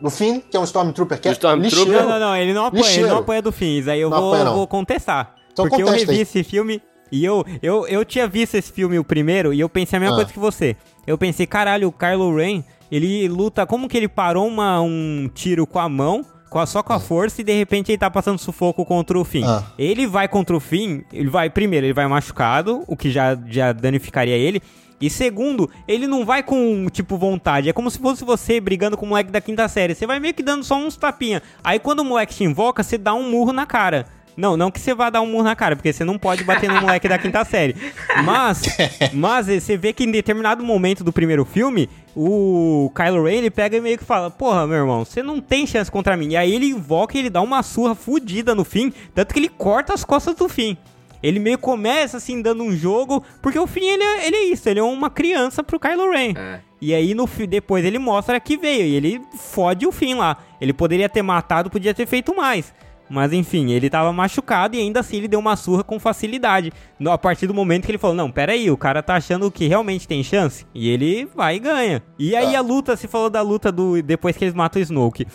do 0.00 0.10
Finn, 0.10 0.40
que 0.40 0.56
é 0.56 0.60
um 0.60 0.64
Stormtrooper 0.64 1.20
que 1.20 1.28
é 1.28 1.32
Stormtrooper? 1.32 2.02
Não, 2.02 2.08
não, 2.08 2.18
não, 2.18 2.36
ele 2.36 2.52
não 2.52 2.64
apanha, 2.64 2.90
ele 2.90 3.06
não 3.06 3.18
apanha 3.18 3.42
do 3.42 3.52
Finn. 3.52 3.78
Isso 3.78 3.90
aí 3.90 4.00
eu 4.00 4.10
vou, 4.10 4.34
vou 4.54 4.66
contestar. 4.66 5.39
Então 5.52 5.68
porque 5.68 5.82
eu 5.82 5.88
revi 5.88 6.12
aí. 6.12 6.20
esse 6.20 6.42
filme 6.42 6.80
e 7.12 7.24
eu, 7.24 7.44
eu, 7.62 7.86
eu 7.88 8.04
tinha 8.04 8.28
visto 8.28 8.54
esse 8.54 8.72
filme 8.72 8.98
o 8.98 9.04
primeiro 9.04 9.52
e 9.52 9.60
eu 9.60 9.68
pensei 9.68 9.96
a 9.96 10.00
mesma 10.00 10.14
ah. 10.14 10.18
coisa 10.18 10.32
que 10.32 10.38
você. 10.38 10.76
Eu 11.06 11.18
pensei, 11.18 11.46
caralho, 11.46 11.88
o 11.88 11.92
Kylo 11.92 12.36
Ren, 12.36 12.62
ele 12.90 13.28
luta, 13.28 13.66
como 13.66 13.88
que 13.88 13.96
ele 13.96 14.08
parou 14.08 14.46
uma, 14.46 14.80
um 14.80 15.28
tiro 15.34 15.66
com 15.66 15.78
a 15.78 15.88
mão, 15.88 16.24
com 16.48 16.58
a, 16.58 16.66
só 16.66 16.82
com 16.82 16.92
a 16.92 16.96
ah. 16.96 17.00
força, 17.00 17.40
e 17.40 17.44
de 17.44 17.52
repente 17.52 17.90
ele 17.90 17.98
tá 17.98 18.10
passando 18.10 18.38
sufoco 18.38 18.84
contra 18.84 19.18
o 19.18 19.24
Finn. 19.24 19.44
Ah. 19.44 19.64
Ele 19.76 20.06
vai 20.06 20.28
contra 20.28 20.56
o 20.56 20.60
Finn, 20.60 21.02
ele 21.12 21.28
vai, 21.28 21.50
primeiro, 21.50 21.86
ele 21.86 21.92
vai 21.92 22.06
machucado, 22.06 22.84
o 22.86 22.96
que 22.96 23.10
já, 23.10 23.36
já 23.48 23.72
danificaria 23.72 24.36
ele. 24.36 24.62
E 25.00 25.08
segundo, 25.08 25.70
ele 25.88 26.06
não 26.06 26.26
vai 26.26 26.42
com, 26.42 26.86
tipo, 26.90 27.16
vontade. 27.16 27.70
É 27.70 27.72
como 27.72 27.90
se 27.90 27.98
fosse 27.98 28.22
você 28.22 28.60
brigando 28.60 28.98
com 28.98 29.06
o 29.06 29.08
moleque 29.08 29.30
da 29.30 29.40
quinta 29.40 29.66
série. 29.66 29.94
Você 29.94 30.06
vai 30.06 30.20
meio 30.20 30.34
que 30.34 30.42
dando 30.42 30.62
só 30.62 30.76
uns 30.76 30.94
tapinha. 30.94 31.42
Aí 31.64 31.78
quando 31.78 32.00
o 32.00 32.04
moleque 32.04 32.34
te 32.34 32.44
invoca, 32.44 32.82
você 32.82 32.98
dá 32.98 33.14
um 33.14 33.30
murro 33.30 33.50
na 33.50 33.64
cara. 33.64 34.06
Não, 34.36 34.56
não 34.56 34.70
que 34.70 34.80
você 34.80 34.94
vá 34.94 35.10
dar 35.10 35.20
um 35.20 35.26
murro 35.26 35.44
na 35.44 35.56
cara, 35.56 35.76
porque 35.76 35.92
você 35.92 36.04
não 36.04 36.18
pode 36.18 36.44
bater 36.44 36.70
no 36.70 36.80
moleque 36.80 37.08
da 37.08 37.18
quinta 37.18 37.44
série. 37.44 37.76
Mas, 38.24 38.62
mas 39.12 39.46
você 39.46 39.76
vê 39.76 39.92
que 39.92 40.04
em 40.04 40.10
determinado 40.10 40.64
momento 40.64 41.04
do 41.04 41.12
primeiro 41.12 41.44
filme, 41.44 41.88
o 42.14 42.90
Kylo 42.94 43.24
Ren 43.24 43.36
ele 43.36 43.50
pega 43.50 43.76
e 43.76 43.80
meio 43.80 43.98
que 43.98 44.04
fala: 44.04 44.30
Porra, 44.30 44.66
meu 44.66 44.78
irmão, 44.78 45.04
você 45.04 45.22
não 45.22 45.40
tem 45.40 45.66
chance 45.66 45.90
contra 45.90 46.16
mim. 46.16 46.30
E 46.30 46.36
aí 46.36 46.54
ele 46.54 46.66
invoca 46.66 47.16
e 47.16 47.20
ele 47.20 47.30
dá 47.30 47.40
uma 47.40 47.62
surra 47.62 47.94
fodida 47.94 48.54
no 48.54 48.64
fim, 48.64 48.92
tanto 49.14 49.34
que 49.34 49.40
ele 49.40 49.48
corta 49.48 49.92
as 49.92 50.04
costas 50.04 50.34
do 50.34 50.48
fim. 50.48 50.76
Ele 51.22 51.38
meio 51.38 51.58
começa 51.58 52.16
assim 52.16 52.40
dando 52.40 52.62
um 52.62 52.74
jogo, 52.74 53.22
porque 53.42 53.58
o 53.58 53.66
fim 53.66 53.84
ele 53.84 54.02
é, 54.02 54.26
ele 54.26 54.36
é 54.36 54.44
isso, 54.44 54.68
ele 54.68 54.80
é 54.80 54.82
uma 54.82 55.10
criança 55.10 55.62
pro 55.62 55.78
Kylo 55.78 56.10
Ren. 56.10 56.32
É. 56.36 56.60
E 56.80 56.94
aí 56.94 57.12
no 57.14 57.28
depois 57.46 57.84
ele 57.84 57.98
mostra 57.98 58.40
que 58.40 58.56
veio 58.56 58.86
e 58.86 58.94
ele 58.94 59.20
fode 59.36 59.86
o 59.86 59.92
fim 59.92 60.14
lá. 60.14 60.38
Ele 60.60 60.72
poderia 60.72 61.08
ter 61.08 61.22
matado, 61.22 61.68
podia 61.68 61.92
ter 61.92 62.06
feito 62.06 62.34
mais. 62.34 62.72
Mas 63.10 63.32
enfim, 63.32 63.72
ele 63.72 63.90
tava 63.90 64.12
machucado 64.12 64.76
e 64.76 64.78
ainda 64.78 65.00
assim 65.00 65.16
ele 65.16 65.26
deu 65.26 65.40
uma 65.40 65.56
surra 65.56 65.82
com 65.82 65.98
facilidade. 65.98 66.72
A 67.04 67.18
partir 67.18 67.48
do 67.48 67.52
momento 67.52 67.84
que 67.84 67.90
ele 67.90 67.98
falou: 67.98 68.14
Não, 68.14 68.30
pera 68.30 68.52
aí, 68.52 68.70
o 68.70 68.76
cara 68.76 69.02
tá 69.02 69.16
achando 69.16 69.50
que 69.50 69.66
realmente 69.66 70.06
tem 70.06 70.22
chance. 70.22 70.64
E 70.72 70.88
ele 70.88 71.28
vai 71.34 71.56
e 71.56 71.58
ganha. 71.58 72.02
E 72.16 72.36
aí 72.36 72.54
a 72.54 72.60
luta, 72.60 72.96
se 72.96 73.08
falou 73.08 73.28
da 73.28 73.42
luta 73.42 73.72
do. 73.72 74.00
Depois 74.00 74.36
que 74.36 74.44
eles 74.44 74.54
matam 74.54 74.80
o 74.80 74.82
Snoke. 74.82 75.26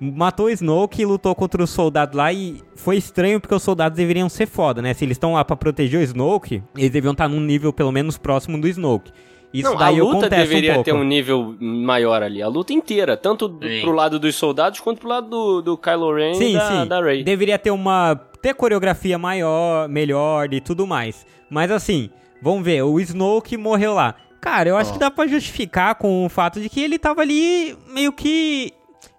Matou 0.00 0.46
o 0.46 0.50
Snoke 0.50 1.02
e 1.02 1.04
lutou 1.04 1.34
contra 1.34 1.62
os 1.62 1.70
soldados 1.70 2.16
lá 2.16 2.32
e 2.32 2.62
foi 2.76 2.96
estranho 2.96 3.40
porque 3.40 3.54
os 3.54 3.62
soldados 3.62 3.96
deveriam 3.96 4.28
ser 4.28 4.46
foda, 4.46 4.80
né? 4.80 4.94
Se 4.94 5.04
eles 5.04 5.16
estão 5.16 5.32
lá 5.32 5.44
pra 5.44 5.56
proteger 5.56 6.00
o 6.00 6.02
Snoke, 6.04 6.62
eles 6.76 6.90
deviam 6.90 7.12
estar 7.12 7.28
num 7.28 7.40
nível 7.40 7.72
pelo 7.72 7.90
menos 7.90 8.16
próximo 8.16 8.60
do 8.60 8.68
Snoke. 8.68 9.10
Isso 9.52 9.70
não, 9.70 9.76
daí 9.76 9.98
a 9.98 10.04
luta 10.04 10.28
deveria 10.28 10.78
um 10.78 10.82
ter 10.82 10.92
um 10.92 11.04
nível 11.04 11.56
maior 11.58 12.22
ali. 12.22 12.42
A 12.42 12.48
luta 12.48 12.72
inteira, 12.72 13.16
tanto 13.16 13.48
sim. 13.62 13.80
pro 13.80 13.92
lado 13.92 14.18
dos 14.18 14.34
soldados 14.34 14.80
quanto 14.80 15.00
pro 15.00 15.08
lado 15.08 15.28
do, 15.28 15.62
do 15.62 15.78
Kylo 15.78 16.14
Ren 16.14 16.34
sim, 16.34 16.50
e 16.50 16.52
da, 16.52 16.82
sim. 16.82 16.86
da 16.86 17.00
Rey. 17.00 17.24
Deveria 17.24 17.58
ter 17.58 17.70
uma 17.70 18.14
ter 18.42 18.54
coreografia 18.54 19.18
maior, 19.18 19.88
melhor 19.88 20.52
e 20.52 20.60
tudo 20.60 20.86
mais. 20.86 21.26
Mas 21.50 21.70
assim, 21.70 22.10
vamos 22.42 22.62
ver, 22.62 22.82
o 22.82 23.00
Snoke 23.00 23.56
morreu 23.56 23.94
lá. 23.94 24.14
Cara, 24.40 24.68
eu 24.68 24.76
acho 24.76 24.90
oh. 24.90 24.92
que 24.94 24.98
dá 24.98 25.10
para 25.10 25.26
justificar 25.26 25.94
com 25.94 26.26
o 26.26 26.28
fato 26.28 26.60
de 26.60 26.68
que 26.68 26.80
ele 26.80 26.98
tava 26.98 27.22
ali 27.22 27.76
meio 27.92 28.12
que 28.12 28.72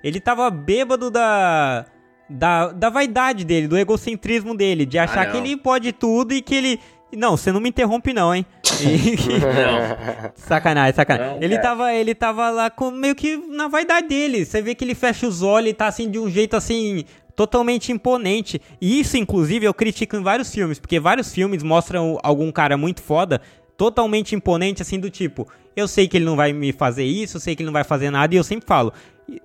ele 0.03 0.19
tava 0.19 0.49
bêbado 0.49 1.09
da 1.09 1.85
da, 2.29 2.67
da 2.67 2.89
vaidade 2.91 3.43
dele, 3.43 3.67
do 3.67 3.75
egocentrismo 3.75 4.55
dele, 4.55 4.85
de 4.85 4.99
achar 4.99 5.23
ah, 5.23 5.31
que 5.31 5.37
ele 5.37 5.57
pode 5.57 5.91
tudo 5.91 6.31
e 6.31 6.41
que 6.41 6.53
ele 6.53 6.79
não, 7.15 7.35
você 7.35 7.51
não 7.51 7.59
me 7.59 7.69
interrompe 7.69 8.13
não, 8.13 8.33
hein? 8.33 8.45
não. 8.65 10.31
Sacanagem, 10.35 10.95
sacanagem. 10.95 11.35
Não, 11.35 11.43
ele, 11.43 11.57
tava, 11.59 11.93
ele 11.93 12.15
tava 12.15 12.49
lá 12.49 12.69
com 12.69 12.91
meio 12.91 13.15
que 13.15 13.37
na 13.37 13.67
vaidade 13.67 14.07
dele. 14.07 14.45
Você 14.45 14.61
vê 14.61 14.75
que 14.75 14.83
ele 14.83 14.95
fecha 14.95 15.27
os 15.27 15.41
olhos 15.41 15.71
e 15.71 15.73
tá 15.73 15.87
assim 15.87 16.09
de 16.09 16.19
um 16.19 16.29
jeito 16.29 16.55
assim 16.55 17.05
totalmente 17.35 17.91
imponente. 17.91 18.61
E 18.81 18.99
isso, 18.99 19.15
inclusive, 19.15 19.65
eu 19.65 19.73
critico 19.73 20.17
em 20.17 20.21
vários 20.21 20.53
filmes, 20.53 20.77
porque 20.77 20.99
vários 20.99 21.33
filmes 21.33 21.63
mostram 21.63 22.19
algum 22.21 22.51
cara 22.51 22.75
muito 22.75 23.01
foda, 23.01 23.41
totalmente 23.77 24.35
imponente, 24.35 24.81
assim, 24.81 24.99
do 24.99 25.09
tipo, 25.09 25.47
eu 25.73 25.87
sei 25.87 26.05
que 26.05 26.17
ele 26.17 26.25
não 26.25 26.35
vai 26.35 26.51
me 26.51 26.73
fazer 26.73 27.05
isso, 27.05 27.37
eu 27.37 27.41
sei 27.41 27.55
que 27.55 27.61
ele 27.61 27.67
não 27.67 27.73
vai 27.73 27.85
fazer 27.85 28.09
nada, 28.09 28.35
e 28.35 28.37
eu 28.37 28.43
sempre 28.43 28.67
falo, 28.67 28.91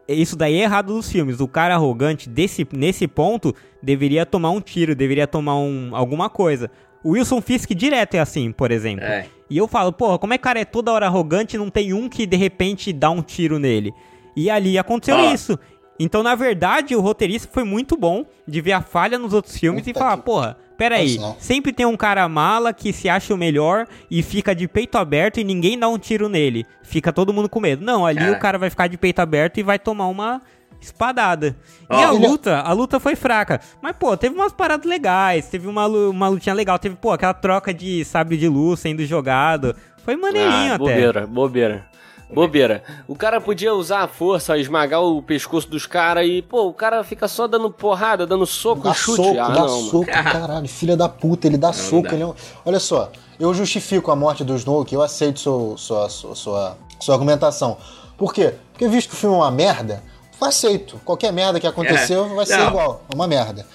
isso 0.08 0.34
daí 0.34 0.56
é 0.56 0.62
errado 0.64 0.92
dos 0.92 1.08
filmes. 1.10 1.38
O 1.38 1.46
cara 1.46 1.74
arrogante, 1.74 2.28
desse, 2.28 2.66
nesse 2.72 3.06
ponto, 3.06 3.54
deveria 3.80 4.26
tomar 4.26 4.50
um 4.50 4.60
tiro, 4.60 4.96
deveria 4.96 5.28
tomar 5.28 5.56
um, 5.56 5.94
alguma 5.94 6.28
coisa. 6.28 6.70
O 7.04 7.10
Wilson 7.10 7.40
Fisk 7.42 7.70
direto 7.74 8.14
é 8.14 8.18
assim, 8.18 8.50
por 8.50 8.70
exemplo. 8.70 9.04
É. 9.04 9.26
E 9.50 9.58
eu 9.58 9.68
falo, 9.68 9.92
porra, 9.92 10.18
como 10.18 10.32
é 10.32 10.38
que 10.38 10.42
o 10.42 10.44
cara 10.44 10.58
é 10.58 10.64
toda 10.64 10.90
hora 10.90 11.06
arrogante 11.06 11.54
e 11.54 11.58
não 11.58 11.68
tem 11.68 11.92
um 11.92 12.08
que 12.08 12.26
de 12.26 12.36
repente 12.36 12.92
dá 12.92 13.10
um 13.10 13.20
tiro 13.20 13.58
nele? 13.58 13.92
E 14.34 14.48
ali 14.48 14.78
aconteceu 14.78 15.16
ah. 15.16 15.32
isso. 15.32 15.58
Então, 16.00 16.22
na 16.22 16.34
verdade, 16.34 16.96
o 16.96 17.00
roteirista 17.00 17.48
foi 17.52 17.62
muito 17.62 17.96
bom 17.96 18.24
de 18.48 18.60
ver 18.60 18.72
a 18.72 18.80
falha 18.80 19.18
nos 19.18 19.32
outros 19.32 19.56
filmes 19.56 19.84
Puta 19.84 19.90
e 19.90 20.00
falar, 20.00 20.16
que... 20.16 20.22
porra, 20.24 20.56
Pera 20.76 20.96
aí, 20.96 21.16
Nossa, 21.16 21.28
não. 21.28 21.36
sempre 21.38 21.72
tem 21.72 21.86
um 21.86 21.96
cara 21.96 22.28
mala 22.28 22.72
que 22.72 22.92
se 22.92 23.08
acha 23.08 23.32
o 23.32 23.36
melhor 23.36 23.86
e 24.10 24.22
fica 24.22 24.54
de 24.54 24.66
peito 24.66 24.98
aberto 24.98 25.38
e 25.38 25.44
ninguém 25.44 25.78
dá 25.78 25.88
um 25.88 25.98
tiro 25.98 26.28
nele. 26.28 26.66
Fica 26.82 27.12
todo 27.12 27.32
mundo 27.32 27.48
com 27.48 27.60
medo. 27.60 27.84
Não, 27.84 28.04
ali 28.04 28.18
Cara. 28.18 28.32
o 28.32 28.38
cara 28.40 28.58
vai 28.58 28.70
ficar 28.70 28.88
de 28.88 28.98
peito 28.98 29.20
aberto 29.20 29.58
e 29.58 29.62
vai 29.62 29.78
tomar 29.78 30.08
uma 30.08 30.42
espadada. 30.84 31.56
Ó, 31.88 31.98
e 31.98 32.02
a 32.04 32.10
luta, 32.10 32.60
a 32.60 32.72
luta 32.72 33.00
foi 33.00 33.16
fraca. 33.16 33.60
Mas, 33.82 33.96
pô, 33.96 34.16
teve 34.16 34.34
umas 34.34 34.52
paradas 34.52 34.86
legais, 34.86 35.46
teve 35.48 35.66
uma, 35.66 35.86
uma 35.86 36.28
lutinha 36.28 36.54
legal, 36.54 36.78
teve, 36.78 36.94
pô, 36.96 37.10
aquela 37.12 37.34
troca 37.34 37.72
de 37.74 38.04
sabre 38.04 38.36
de 38.36 38.48
luz 38.48 38.80
sendo 38.80 39.04
jogado. 39.04 39.74
Foi 40.04 40.16
maneirinho 40.16 40.72
Ah, 40.72 40.74
até. 40.74 40.78
bobeira, 40.78 41.26
bobeira. 41.26 41.86
Bobeira. 42.32 42.82
O 43.06 43.14
cara 43.14 43.40
podia 43.40 43.72
usar 43.74 44.00
a 44.00 44.08
força, 44.08 44.58
esmagar 44.58 45.00
o 45.02 45.22
pescoço 45.22 45.68
dos 45.68 45.86
caras 45.86 46.26
e, 46.26 46.42
pô, 46.42 46.66
o 46.66 46.72
cara 46.72 47.04
fica 47.04 47.28
só 47.28 47.46
dando 47.46 47.70
porrada, 47.70 48.26
dando 48.26 48.44
soco, 48.46 48.82
Dá 48.82 48.94
chute. 48.94 49.16
soco, 49.22 49.38
ah, 49.40 49.48
dá 49.48 49.60
não, 49.60 49.68
mano. 49.68 49.90
soco, 49.90 50.06
caralho, 50.10 50.68
filha 50.68 50.96
da 50.96 51.08
puta, 51.08 51.46
ele 51.46 51.56
dá 51.56 51.72
soco. 51.72 52.08
dá. 52.08 52.14
Ele 52.14 52.22
é 52.22 52.26
um- 52.26 52.34
Olha 52.64 52.80
só, 52.80 53.12
eu 53.38 53.52
justifico 53.54 54.10
a 54.10 54.16
morte 54.16 54.42
do 54.42 54.56
Snoke, 54.56 54.94
eu 54.94 55.02
aceito 55.02 55.38
sua, 55.38 55.76
sua, 55.76 56.08
sua, 56.08 56.34
sua, 56.34 56.76
sua 56.98 57.14
argumentação. 57.14 57.76
Por 58.16 58.32
quê? 58.34 58.54
Porque 58.72 58.88
visto 58.88 59.10
que 59.10 59.14
o 59.14 59.18
filme 59.18 59.36
é 59.36 59.38
uma 59.38 59.50
merda, 59.50 60.02
aceito. 60.46 61.00
Qualquer 61.04 61.32
merda 61.32 61.58
que 61.60 61.66
aconteceu 61.66 62.26
É, 62.26 62.34
vai 62.34 62.46
ser 62.46 62.56
não. 62.58 62.68
igual, 62.68 63.04
é 63.10 63.14
uma 63.14 63.26
merda. 63.26 63.66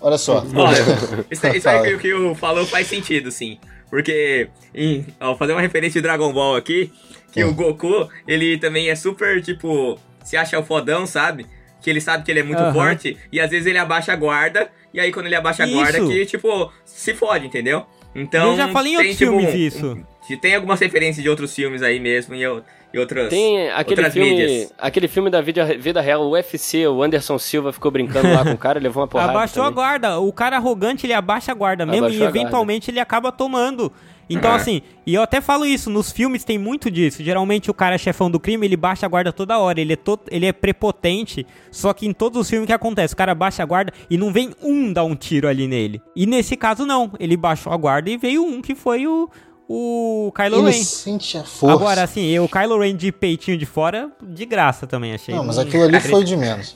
Olha 0.00 0.18
só. 0.18 0.44
Olha, 0.54 0.78
isso, 0.80 1.26
isso 1.30 1.46
aí 1.46 1.60
Fala. 1.60 1.82
que, 1.86 1.94
o 1.94 1.98
que 1.98 2.14
o 2.14 2.34
falou 2.34 2.64
faz 2.66 2.86
sentido, 2.86 3.30
sim. 3.30 3.58
Porque, 3.90 4.48
em, 4.74 5.06
ó, 5.20 5.34
fazer 5.36 5.52
uma 5.52 5.60
referência 5.60 6.00
de 6.00 6.06
Dragon 6.06 6.32
Ball 6.32 6.56
aqui, 6.56 6.92
que 7.32 7.42
Hum. 7.44 7.48
o 7.50 7.54
Goku, 7.54 8.08
ele 8.26 8.58
também 8.58 8.88
é 8.90 8.94
super, 8.94 9.42
tipo, 9.42 9.98
se 10.22 10.36
acha 10.36 10.58
o 10.58 10.62
fodão, 10.62 11.06
sabe? 11.06 11.46
Que 11.82 11.88
ele 11.90 12.00
sabe 12.00 12.22
que 12.24 12.30
ele 12.30 12.40
é 12.40 12.42
muito 12.42 12.60
Aham. 12.60 12.72
forte, 12.74 13.16
e 13.32 13.40
às 13.40 13.50
vezes 13.50 13.66
ele 13.66 13.78
abaixa 13.78 14.12
a 14.12 14.16
guarda, 14.16 14.70
e 14.92 15.00
aí 15.00 15.10
quando 15.12 15.26
ele 15.26 15.34
abaixa 15.36 15.64
a 15.64 15.66
Isso. 15.66 15.74
guarda, 15.76 16.00
que, 16.06 16.26
tipo, 16.26 16.70
se 16.84 17.14
fode, 17.14 17.46
entendeu? 17.46 17.86
Então, 18.14 18.50
Eu 18.52 18.56
já 18.56 18.68
falei 18.68 18.92
em 18.94 18.96
tem, 18.96 19.06
outros 19.06 19.18
tipo, 19.18 19.30
filmes 19.32 19.54
um- 19.54 19.56
isso. 19.58 20.04
um- 20.30 20.38
tem 20.40 20.54
algumas 20.54 20.80
referências 20.80 21.22
de 21.22 21.28
outros 21.30 21.54
filmes 21.54 21.82
aí 21.82 21.98
mesmo, 21.98 22.34
e, 22.34 22.42
eu- 22.42 22.62
e 22.92 22.98
outras, 22.98 23.28
Tem 23.28 23.70
aquele 23.70 24.00
outras 24.00 24.12
filme, 24.14 24.30
mídias. 24.30 24.72
aquele 24.78 25.08
filme 25.08 25.28
da 25.30 25.40
vida, 25.40 25.64
vida 25.78 26.00
real, 26.00 26.22
o 26.22 26.30
UFC, 26.30 26.86
o 26.86 27.02
Anderson 27.02 27.38
Silva 27.38 27.72
ficou 27.72 27.90
brincando 27.90 28.32
lá 28.32 28.42
com 28.44 28.52
o 28.52 28.58
cara, 28.58 28.80
levou 28.80 29.02
uma 29.02 29.08
porrada. 29.08 29.30
Abaixou 29.32 29.62
a 29.62 29.66
também. 29.66 29.74
guarda. 29.76 30.18
O 30.20 30.32
cara 30.32 30.56
arrogante, 30.56 31.04
ele 31.06 31.12
abaixa 31.12 31.52
a 31.52 31.54
guarda 31.54 31.84
mesmo 31.84 32.06
Abaixou 32.06 32.20
e 32.20 32.22
a 32.22 32.26
guarda. 32.30 32.38
eventualmente 32.40 32.90
ele 32.90 33.00
acaba 33.00 33.30
tomando. 33.30 33.92
Então, 34.30 34.50
Ah. 34.50 34.56
assim, 34.56 34.82
e 35.06 35.14
eu 35.14 35.22
até 35.22 35.40
falo 35.40 35.64
isso, 35.64 35.88
nos 35.88 36.12
filmes 36.12 36.44
tem 36.44 36.58
muito 36.58 36.90
disso. 36.90 37.22
Geralmente 37.24 37.70
o 37.70 37.74
cara 37.74 37.94
é 37.94 37.98
chefão 37.98 38.30
do 38.30 38.38
crime, 38.38 38.66
ele 38.66 38.76
baixa 38.76 39.06
a 39.06 39.08
guarda 39.08 39.32
toda 39.32 39.58
hora. 39.58 39.80
Ele 39.80 39.94
é, 39.94 39.96
to 39.96 40.20
ele 40.30 40.44
é 40.44 40.52
prepotente, 40.52 41.46
só 41.70 41.94
que 41.94 42.06
em 42.06 42.12
todos 42.12 42.38
os 42.40 42.48
filmes 42.50 42.66
que 42.66 42.72
acontece, 42.72 43.14
o 43.14 43.16
cara 43.16 43.34
baixa 43.34 43.62
a 43.62 43.66
guarda 43.66 43.90
e 44.10 44.18
não 44.18 44.30
vem 44.30 44.50
um 44.62 44.92
dar 44.92 45.04
um 45.04 45.14
tiro 45.16 45.48
ali 45.48 45.66
nele. 45.66 46.00
E 46.14 46.26
nesse 46.26 46.56
caso, 46.56 46.84
não. 46.84 47.10
Ele 47.18 47.36
baixou 47.38 47.72
a 47.72 47.76
guarda 47.78 48.10
e 48.10 48.18
veio 48.18 48.44
um 48.44 48.60
que 48.60 48.74
foi 48.74 49.06
o, 49.06 49.30
o 49.68 50.32
Kylo 50.34 50.56
Ele 50.60 50.70
Ren. 50.76 50.82
sente 50.84 51.36
a 51.36 51.44
força. 51.44 51.74
Agora, 51.74 52.02
assim, 52.02 52.24
eu, 52.26 52.44
o 52.44 52.48
Kylo 52.48 52.78
Ren 52.80 52.96
de 52.96 53.12
peitinho 53.12 53.58
de 53.58 53.66
fora, 53.66 54.10
de 54.22 54.46
graça 54.46 54.86
também, 54.86 55.12
achei. 55.12 55.34
Não, 55.34 55.44
mas 55.44 55.58
aquilo 55.58 55.84
ali 55.84 56.00
foi 56.00 56.24
de 56.24 56.36
menos. 56.36 56.74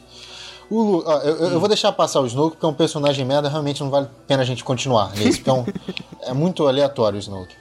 O 0.69 0.83
Lu- 0.83 1.05
ó, 1.07 1.19
eu, 1.21 1.37
eu- 1.53 1.59
vou 1.61 1.69
deixar 1.69 1.93
passar 1.93 2.21
o 2.21 2.27
Snoke, 2.27 2.57
porque 2.57 2.65
é 2.67 2.69
um 2.69 2.75
personagem 2.75 3.25
merda, 3.25 3.49
realmente 3.49 3.83
não 3.83 3.91
vale 3.91 4.07
a 4.07 4.27
pena 4.27 4.43
a 4.43 4.47
gente 4.47 4.63
continuar 4.65 5.11
nesse, 5.17 5.39
porque 5.39 5.51
é, 5.51 5.53
um- 5.53 5.65
é 6.31 6.33
muito 6.33 6.67
aleatório 6.67 7.17
o 7.17 7.21
Snoke. 7.21 7.55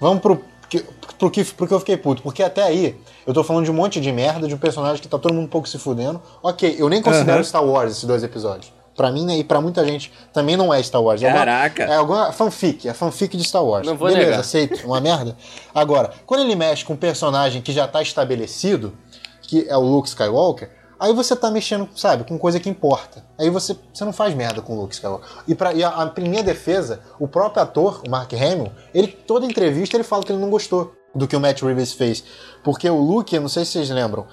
Vamos 0.00 0.20
pro, 0.22 0.42
que, 0.68 0.84
pro, 1.18 1.30
que, 1.30 1.44
pro 1.44 1.66
que 1.66 1.74
eu 1.74 1.78
fiquei 1.80 1.96
puto, 1.96 2.22
porque 2.22 2.42
até 2.42 2.62
aí 2.62 2.96
eu 3.26 3.32
tô 3.34 3.42
falando 3.44 3.64
de 3.64 3.70
um 3.70 3.74
monte 3.74 4.00
de 4.00 4.10
merda, 4.12 4.46
de 4.48 4.54
um 4.54 4.58
personagem 4.58 5.00
que 5.02 5.08
tá 5.08 5.18
todo 5.18 5.32
mundo 5.34 5.44
um 5.44 5.48
pouco 5.48 5.68
se 5.68 5.78
fudendo. 5.78 6.20
Ok, 6.42 6.76
eu 6.78 6.88
nem 6.88 7.00
considero 7.02 7.32
Aham. 7.38 7.44
Star 7.44 7.64
Wars 7.64 7.92
esses 7.92 8.04
dois 8.04 8.22
episódios. 8.22 8.72
Pra 8.96 9.10
mim 9.10 9.24
né, 9.24 9.38
e 9.38 9.44
pra 9.44 9.60
muita 9.60 9.84
gente 9.84 10.12
também 10.32 10.56
não 10.56 10.72
é 10.72 10.82
Star 10.82 11.02
Wars. 11.02 11.22
É 11.22 11.32
Caraca. 11.32 11.82
É 11.82 11.96
alguma 11.96 12.32
fanfic, 12.32 12.88
é 12.88 12.94
fanfic 12.94 13.36
de 13.36 13.44
Star 13.44 13.64
Wars. 13.64 13.86
Não 13.86 13.96
vou 13.96 14.08
Beleza, 14.08 14.26
negar. 14.26 14.40
aceito, 14.40 14.86
uma 14.86 15.00
merda. 15.00 15.36
Agora, 15.74 16.12
quando 16.24 16.42
ele 16.42 16.54
mexe 16.54 16.84
com 16.84 16.92
um 16.92 16.96
personagem 16.96 17.60
que 17.60 17.72
já 17.72 17.88
tá 17.88 18.00
estabelecido, 18.00 18.96
que 19.42 19.66
é 19.68 19.76
o 19.76 19.80
Luke 19.80 20.08
Skywalker, 20.08 20.70
aí 20.98 21.12
você 21.12 21.34
tá 21.34 21.50
mexendo, 21.50 21.88
sabe, 21.96 22.24
com 22.24 22.38
coisa 22.38 22.60
que 22.60 22.68
importa. 22.68 23.24
Aí 23.38 23.50
você, 23.50 23.76
você 23.92 24.04
não 24.04 24.12
faz 24.12 24.32
merda 24.34 24.62
com 24.62 24.76
o 24.76 24.80
Luke 24.80 24.94
Skywalker. 24.94 25.28
E, 25.48 25.54
pra, 25.54 25.72
e 25.72 25.82
a, 25.82 25.88
a 25.88 26.20
minha 26.20 26.42
defesa, 26.42 27.00
o 27.18 27.26
próprio 27.26 27.62
ator, 27.62 28.00
o 28.06 28.10
Mark 28.10 28.32
Hamill, 28.32 28.70
ele, 28.94 29.08
toda 29.08 29.44
entrevista 29.44 29.96
ele 29.96 30.04
fala 30.04 30.22
que 30.22 30.32
ele 30.32 30.40
não 30.40 30.50
gostou 30.50 30.94
do 31.14 31.28
que 31.28 31.36
o 31.36 31.40
Matt 31.40 31.62
Reeves 31.62 31.92
fez. 31.92 32.24
Porque 32.62 32.88
o 32.88 32.98
Luke, 32.98 33.34
eu 33.34 33.40
não 33.40 33.48
sei 33.48 33.64
se 33.64 33.72
vocês 33.72 33.90
lembram, 33.90 34.26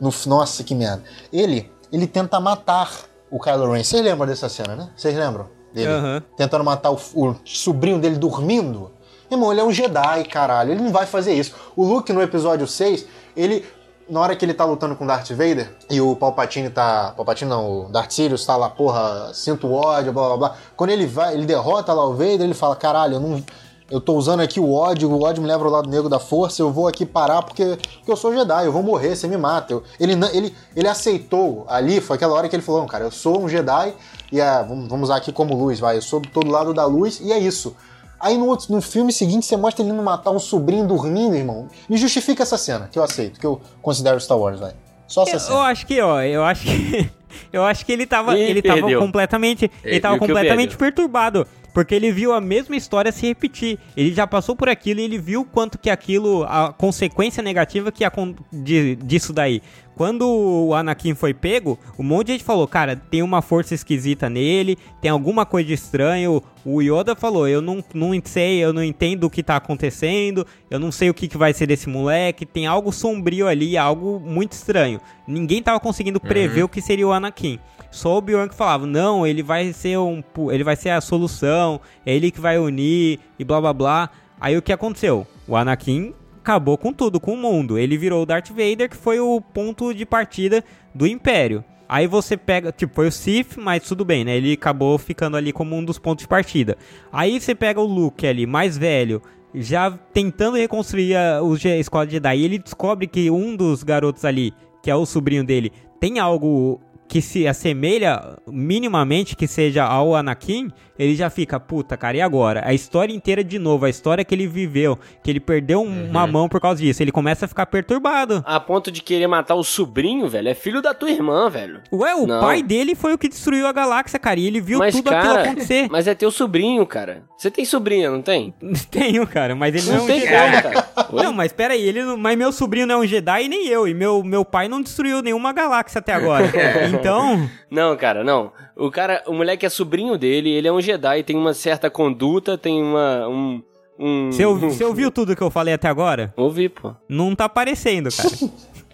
no, 0.00 0.12
nossa, 0.26 0.62
que 0.62 0.74
merda. 0.74 1.02
Ele, 1.32 1.70
ele 1.92 2.06
tenta 2.06 2.38
matar 2.38 3.07
o 3.30 3.38
Kylo 3.38 3.72
Ren. 3.72 3.82
Vocês 3.82 4.02
lembram 4.02 4.26
dessa 4.26 4.48
cena, 4.48 4.74
né? 4.76 4.90
Vocês 4.96 5.14
lembram? 5.16 5.46
Dele 5.72 5.92
Aham. 5.92 6.22
tentando 6.36 6.64
matar 6.64 6.90
o, 6.90 6.98
o 7.14 7.36
sobrinho 7.44 7.98
dele 7.98 8.16
dormindo. 8.16 8.90
Irmão, 9.30 9.52
ele 9.52 9.60
é 9.60 9.64
um 9.64 9.72
Jedi, 9.72 10.24
caralho. 10.24 10.72
Ele 10.72 10.82
não 10.82 10.90
vai 10.90 11.04
fazer 11.06 11.34
isso. 11.34 11.54
O 11.76 11.84
Luke, 11.84 12.12
no 12.12 12.22
episódio 12.22 12.66
6, 12.66 13.06
ele. 13.36 13.64
Na 14.08 14.20
hora 14.20 14.34
que 14.34 14.42
ele 14.42 14.54
tá 14.54 14.64
lutando 14.64 14.96
com 14.96 15.06
Darth 15.06 15.28
Vader 15.32 15.70
e 15.90 16.00
o 16.00 16.16
Palpatine 16.16 16.70
tá. 16.70 17.12
Palpatine 17.14 17.50
não, 17.50 17.82
o 17.82 17.88
Darth 17.90 18.10
Sirius 18.10 18.46
tá 18.46 18.56
lá, 18.56 18.70
porra, 18.70 19.32
sinto 19.34 19.70
ódio, 19.70 20.14
blá 20.14 20.28
blá 20.28 20.36
blá. 20.38 20.56
Quando 20.74 20.88
ele 20.90 21.06
vai, 21.06 21.34
ele 21.34 21.44
derrota 21.44 21.92
lá 21.92 22.06
o 22.06 22.12
Vader, 22.12 22.40
ele 22.40 22.54
fala: 22.54 22.74
caralho, 22.74 23.16
eu 23.16 23.20
não. 23.20 23.44
Eu 23.90 24.00
tô 24.02 24.14
usando 24.14 24.40
aqui 24.40 24.60
o 24.60 24.70
ódio, 24.72 25.10
o 25.10 25.22
ódio 25.22 25.42
me 25.42 25.48
leva 25.48 25.64
ao 25.64 25.70
lado 25.70 25.88
negro 25.88 26.10
da 26.10 26.18
força, 26.18 26.60
eu 26.60 26.70
vou 26.70 26.86
aqui 26.86 27.06
parar 27.06 27.40
porque, 27.42 27.64
porque 27.96 28.10
eu 28.12 28.16
sou 28.16 28.34
Jedi, 28.34 28.66
eu 28.66 28.72
vou 28.72 28.82
morrer, 28.82 29.16
você 29.16 29.26
me 29.26 29.36
mata. 29.38 29.72
Eu- 29.72 29.82
ele, 29.98 30.14
não- 30.14 30.28
ele, 30.28 30.54
ele 30.76 30.86
aceitou 30.86 31.64
ali, 31.68 31.98
foi 32.00 32.16
aquela 32.16 32.34
hora 32.34 32.48
que 32.50 32.54
ele 32.56 32.62
falou, 32.62 32.82
não, 32.82 32.86
cara, 32.88 33.04
eu 33.04 33.10
sou 33.10 33.40
um 33.42 33.48
Jedi 33.48 33.94
e 34.30 34.40
é, 34.40 34.62
vamos, 34.62 34.88
vamos 34.88 35.08
usar 35.08 35.16
aqui 35.16 35.32
como 35.32 35.54
luz, 35.56 35.80
vai, 35.80 35.96
eu 35.96 36.02
sou 36.02 36.20
do 36.20 36.28
todo 36.28 36.50
lado 36.50 36.74
da 36.74 36.84
luz 36.84 37.18
e 37.22 37.32
é 37.32 37.38
isso. 37.38 37.74
Aí 38.20 38.36
no, 38.36 38.46
outro- 38.48 38.70
no 38.74 38.82
filme 38.82 39.10
seguinte 39.12 39.46
você 39.46 39.56
mostra 39.56 39.82
ele 39.82 39.92
indo 39.92 40.02
matar 40.02 40.32
um 40.32 40.38
sobrinho 40.40 40.86
dormindo, 40.86 41.34
irmão. 41.36 41.68
Me 41.88 41.96
justifica 41.96 42.42
essa 42.42 42.58
cena, 42.58 42.88
que 42.92 42.98
eu 42.98 43.02
aceito, 43.02 43.40
que 43.40 43.46
eu 43.46 43.58
considero 43.80 44.20
Star 44.20 44.36
Wars, 44.36 44.60
vai. 44.60 44.72
Só 45.06 45.22
essa 45.22 45.30
Eu, 45.30 45.34
eu 45.36 45.40
cena. 45.40 45.58
acho 45.60 45.86
que, 45.86 46.00
ó, 46.02 46.20
eu 46.20 46.44
acho 46.44 46.62
que. 46.64 47.10
Eu 47.52 47.62
acho 47.62 47.84
que 47.84 47.92
ele 47.92 48.06
tava. 48.06 48.36
Ele 48.38 48.62
tava 48.62 48.80
completamente. 48.98 49.70
Ele 49.84 49.94
Ele 49.96 50.00
tava 50.00 50.18
completamente 50.18 50.76
perturbado. 50.78 51.46
Porque 51.78 51.94
ele 51.94 52.10
viu 52.10 52.32
a 52.32 52.40
mesma 52.40 52.74
história 52.74 53.12
se 53.12 53.24
repetir. 53.24 53.78
Ele 53.96 54.12
já 54.12 54.26
passou 54.26 54.56
por 54.56 54.68
aquilo 54.68 54.98
e 54.98 55.04
ele 55.04 55.16
viu 55.16 55.44
quanto 55.44 55.78
que 55.78 55.88
aquilo. 55.88 56.42
A 56.42 56.72
consequência 56.72 57.40
negativa 57.40 57.92
que 57.92 58.02
acon- 58.04 58.34
de, 58.52 58.96
disso 58.96 59.32
daí. 59.32 59.62
Quando 59.98 60.28
o 60.28 60.74
Anakin 60.76 61.16
foi 61.16 61.34
pego, 61.34 61.76
um 61.98 62.04
monte 62.04 62.28
de 62.28 62.32
gente 62.34 62.44
falou, 62.44 62.68
cara, 62.68 62.94
tem 62.94 63.20
uma 63.20 63.42
força 63.42 63.74
esquisita 63.74 64.30
nele, 64.30 64.78
tem 65.02 65.10
alguma 65.10 65.44
coisa 65.44 65.66
de 65.66 65.74
estranho. 65.74 66.40
O 66.64 66.80
Yoda 66.80 67.16
falou, 67.16 67.48
eu 67.48 67.60
não, 67.60 67.82
não 67.92 68.12
sei, 68.22 68.60
eu 68.60 68.72
não 68.72 68.84
entendo 68.84 69.24
o 69.24 69.30
que 69.30 69.42
tá 69.42 69.56
acontecendo, 69.56 70.46
eu 70.70 70.78
não 70.78 70.92
sei 70.92 71.10
o 71.10 71.14
que, 71.14 71.26
que 71.26 71.36
vai 71.36 71.52
ser 71.52 71.66
desse 71.66 71.88
moleque, 71.88 72.46
tem 72.46 72.64
algo 72.64 72.92
sombrio 72.92 73.48
ali, 73.48 73.76
algo 73.76 74.20
muito 74.20 74.52
estranho. 74.52 75.00
Ninguém 75.26 75.60
tava 75.60 75.80
conseguindo 75.80 76.20
prever 76.20 76.62
o 76.62 76.68
que 76.68 76.80
seria 76.80 77.08
o 77.08 77.12
Anakin. 77.12 77.58
Só 77.90 78.14
o 78.14 78.18
Obi-Wan 78.18 78.46
que 78.46 78.54
falava, 78.54 78.86
não, 78.86 79.26
ele 79.26 79.42
vai 79.42 79.72
ser 79.72 79.98
um. 79.98 80.22
Ele 80.52 80.62
vai 80.62 80.76
ser 80.76 80.90
a 80.90 81.00
solução, 81.00 81.80
é 82.06 82.14
ele 82.14 82.30
que 82.30 82.40
vai 82.40 82.56
unir 82.56 83.18
e 83.36 83.42
blá 83.42 83.60
blá 83.60 83.72
blá. 83.72 84.10
Aí 84.40 84.56
o 84.56 84.62
que 84.62 84.72
aconteceu? 84.72 85.26
O 85.48 85.56
Anakin 85.56 86.14
acabou 86.48 86.78
com 86.78 86.94
tudo, 86.94 87.20
com 87.20 87.34
o 87.34 87.36
mundo. 87.36 87.78
Ele 87.78 87.98
virou 87.98 88.22
o 88.22 88.26
Darth 88.26 88.48
Vader, 88.48 88.88
que 88.88 88.96
foi 88.96 89.20
o 89.20 89.38
ponto 89.38 89.92
de 89.92 90.06
partida 90.06 90.64
do 90.94 91.06
Império. 91.06 91.62
Aí 91.86 92.06
você 92.06 92.38
pega, 92.38 92.72
tipo, 92.72 92.94
foi 92.94 93.08
o 93.08 93.12
Sith, 93.12 93.58
mas 93.58 93.82
tudo 93.82 94.04
bem, 94.04 94.24
né? 94.24 94.36
Ele 94.36 94.54
acabou 94.54 94.96
ficando 94.96 95.36
ali 95.36 95.52
como 95.52 95.76
um 95.76 95.84
dos 95.84 95.98
pontos 95.98 96.22
de 96.22 96.28
partida. 96.28 96.76
Aí 97.12 97.38
você 97.38 97.54
pega 97.54 97.80
o 97.80 97.84
Luke 97.84 98.26
ali, 98.26 98.46
mais 98.46 98.78
velho, 98.78 99.22
já 99.54 99.90
tentando 99.90 100.56
reconstruir 100.56 101.14
a, 101.16 101.40
a 101.40 101.76
escola 101.76 102.08
Jedi, 102.08 102.36
e 102.36 102.44
ele 102.44 102.58
descobre 102.58 103.06
que 103.06 103.30
um 103.30 103.54
dos 103.54 103.82
garotos 103.82 104.24
ali, 104.24 104.52
que 104.82 104.90
é 104.90 104.94
o 104.94 105.06
sobrinho 105.06 105.44
dele, 105.44 105.72
tem 106.00 106.18
algo 106.18 106.80
que 107.08 107.22
se 107.22 107.46
assemelha 107.46 108.38
minimamente 108.46 109.34
que 109.34 109.46
seja 109.46 109.84
ao 109.84 110.14
Anakin, 110.14 110.70
ele 110.98 111.14
já 111.14 111.30
fica, 111.30 111.60
puta, 111.60 111.96
cara, 111.96 112.16
e 112.16 112.20
agora? 112.20 112.62
A 112.64 112.74
história 112.74 113.12
inteira 113.14 113.44
de 113.44 113.58
novo, 113.58 113.84
a 113.84 113.90
história 113.90 114.24
que 114.24 114.34
ele 114.34 114.46
viveu, 114.46 114.98
que 115.22 115.30
ele 115.30 115.40
perdeu 115.40 115.80
um- 115.82 116.08
uma 116.10 116.26
mão 116.26 116.48
por 116.48 116.60
causa 116.60 116.80
disso, 116.82 117.02
ele 117.02 117.12
começa 117.12 117.44
a 117.44 117.48
ficar 117.48 117.66
perturbado. 117.66 118.42
A 118.46 118.58
ponto 118.58 118.90
de 118.90 119.02
querer 119.02 119.26
matar 119.26 119.54
o 119.54 119.62
sobrinho, 119.64 120.28
velho, 120.28 120.48
é 120.48 120.54
filho 120.54 120.82
da 120.82 120.92
tua 120.94 121.10
irmã, 121.10 121.48
velho. 121.48 121.80
Ué, 121.92 122.14
o 122.14 122.26
Não. 122.26 122.40
pai 122.40 122.62
dele 122.62 122.94
foi 122.94 123.14
o 123.14 123.18
que 123.18 123.28
destruiu 123.28 123.66
a 123.66 123.72
galáxia, 123.72 124.18
cara, 124.18 124.40
e 124.40 124.46
ele 124.46 124.60
viu 124.60 124.78
mas, 124.78 124.94
tudo 124.94 125.10
cara, 125.10 125.20
aquilo 125.20 125.38
acontecer. 125.42 125.88
mas 125.90 126.06
é 126.08 126.14
teu 126.14 126.30
sobrinho, 126.30 126.84
cara. 126.86 127.22
Você 127.36 127.50
tem 127.50 127.64
sobrinha, 127.64 128.10
não 128.10 128.20
tem? 128.22 128.52
Tenho, 128.90 129.26
cara, 129.26 129.54
mas 129.54 129.74
ele 129.74 129.84
não, 129.86 129.92
Não 129.94 130.00
é 130.00 130.02
um 130.02 130.06
tem 130.06 130.20
Jedi. 130.20 130.32
como, 130.50 130.62
cara. 130.62 130.88
Não, 131.24 131.32
mas 131.32 131.52
pera 131.52 131.72
aí, 131.74 131.82
ele 131.88 132.02
não- 132.02 132.16
mas 132.18 132.36
meu 132.36 132.52
sobrinho 132.52 132.86
não 132.86 132.96
é 132.96 132.98
um 132.98 133.06
Jedi 133.06 133.44
e 133.44 133.48
nem 133.48 133.66
eu, 133.68 133.88
e 133.88 133.94
meu, 133.94 134.22
meu 134.22 134.44
pai 134.44 134.68
não 134.68 134.82
destruiu 134.82 135.22
nenhuma 135.22 135.52
galáxia 135.52 136.00
até 136.00 136.12
agora. 136.12 136.44
Então, 136.92 137.48
Não, 137.70 137.96
cara, 137.96 138.22
não. 138.24 138.52
O 138.76 138.90
cara, 138.90 139.22
o 139.26 139.32
moleque 139.32 139.64
é 139.64 139.68
sobrinho 139.68 140.16
dele, 140.18 140.50
ele 140.50 140.68
é 140.68 140.72
um 140.72 140.80
Jedi, 140.92 141.22
tem 141.22 141.36
uma 141.36 141.54
certa 141.54 141.90
conduta, 141.90 142.56
tem 142.58 142.82
uma. 142.82 143.28
Um, 143.28 143.62
um... 143.98 144.32
você 144.32 144.44
ouvi- 144.44 144.66
você 144.70 144.84
ouviu 144.84 145.10
tudo 145.10 145.34
que 145.36 145.42
eu 145.42 145.50
falei 145.50 145.74
até 145.74 145.88
agora? 145.88 146.32
Ouvi, 146.36 146.68
pô. 146.68 146.94
Não 147.08 147.34
tá 147.34 147.44
aparecendo, 147.44 148.08
cara. 148.10 148.28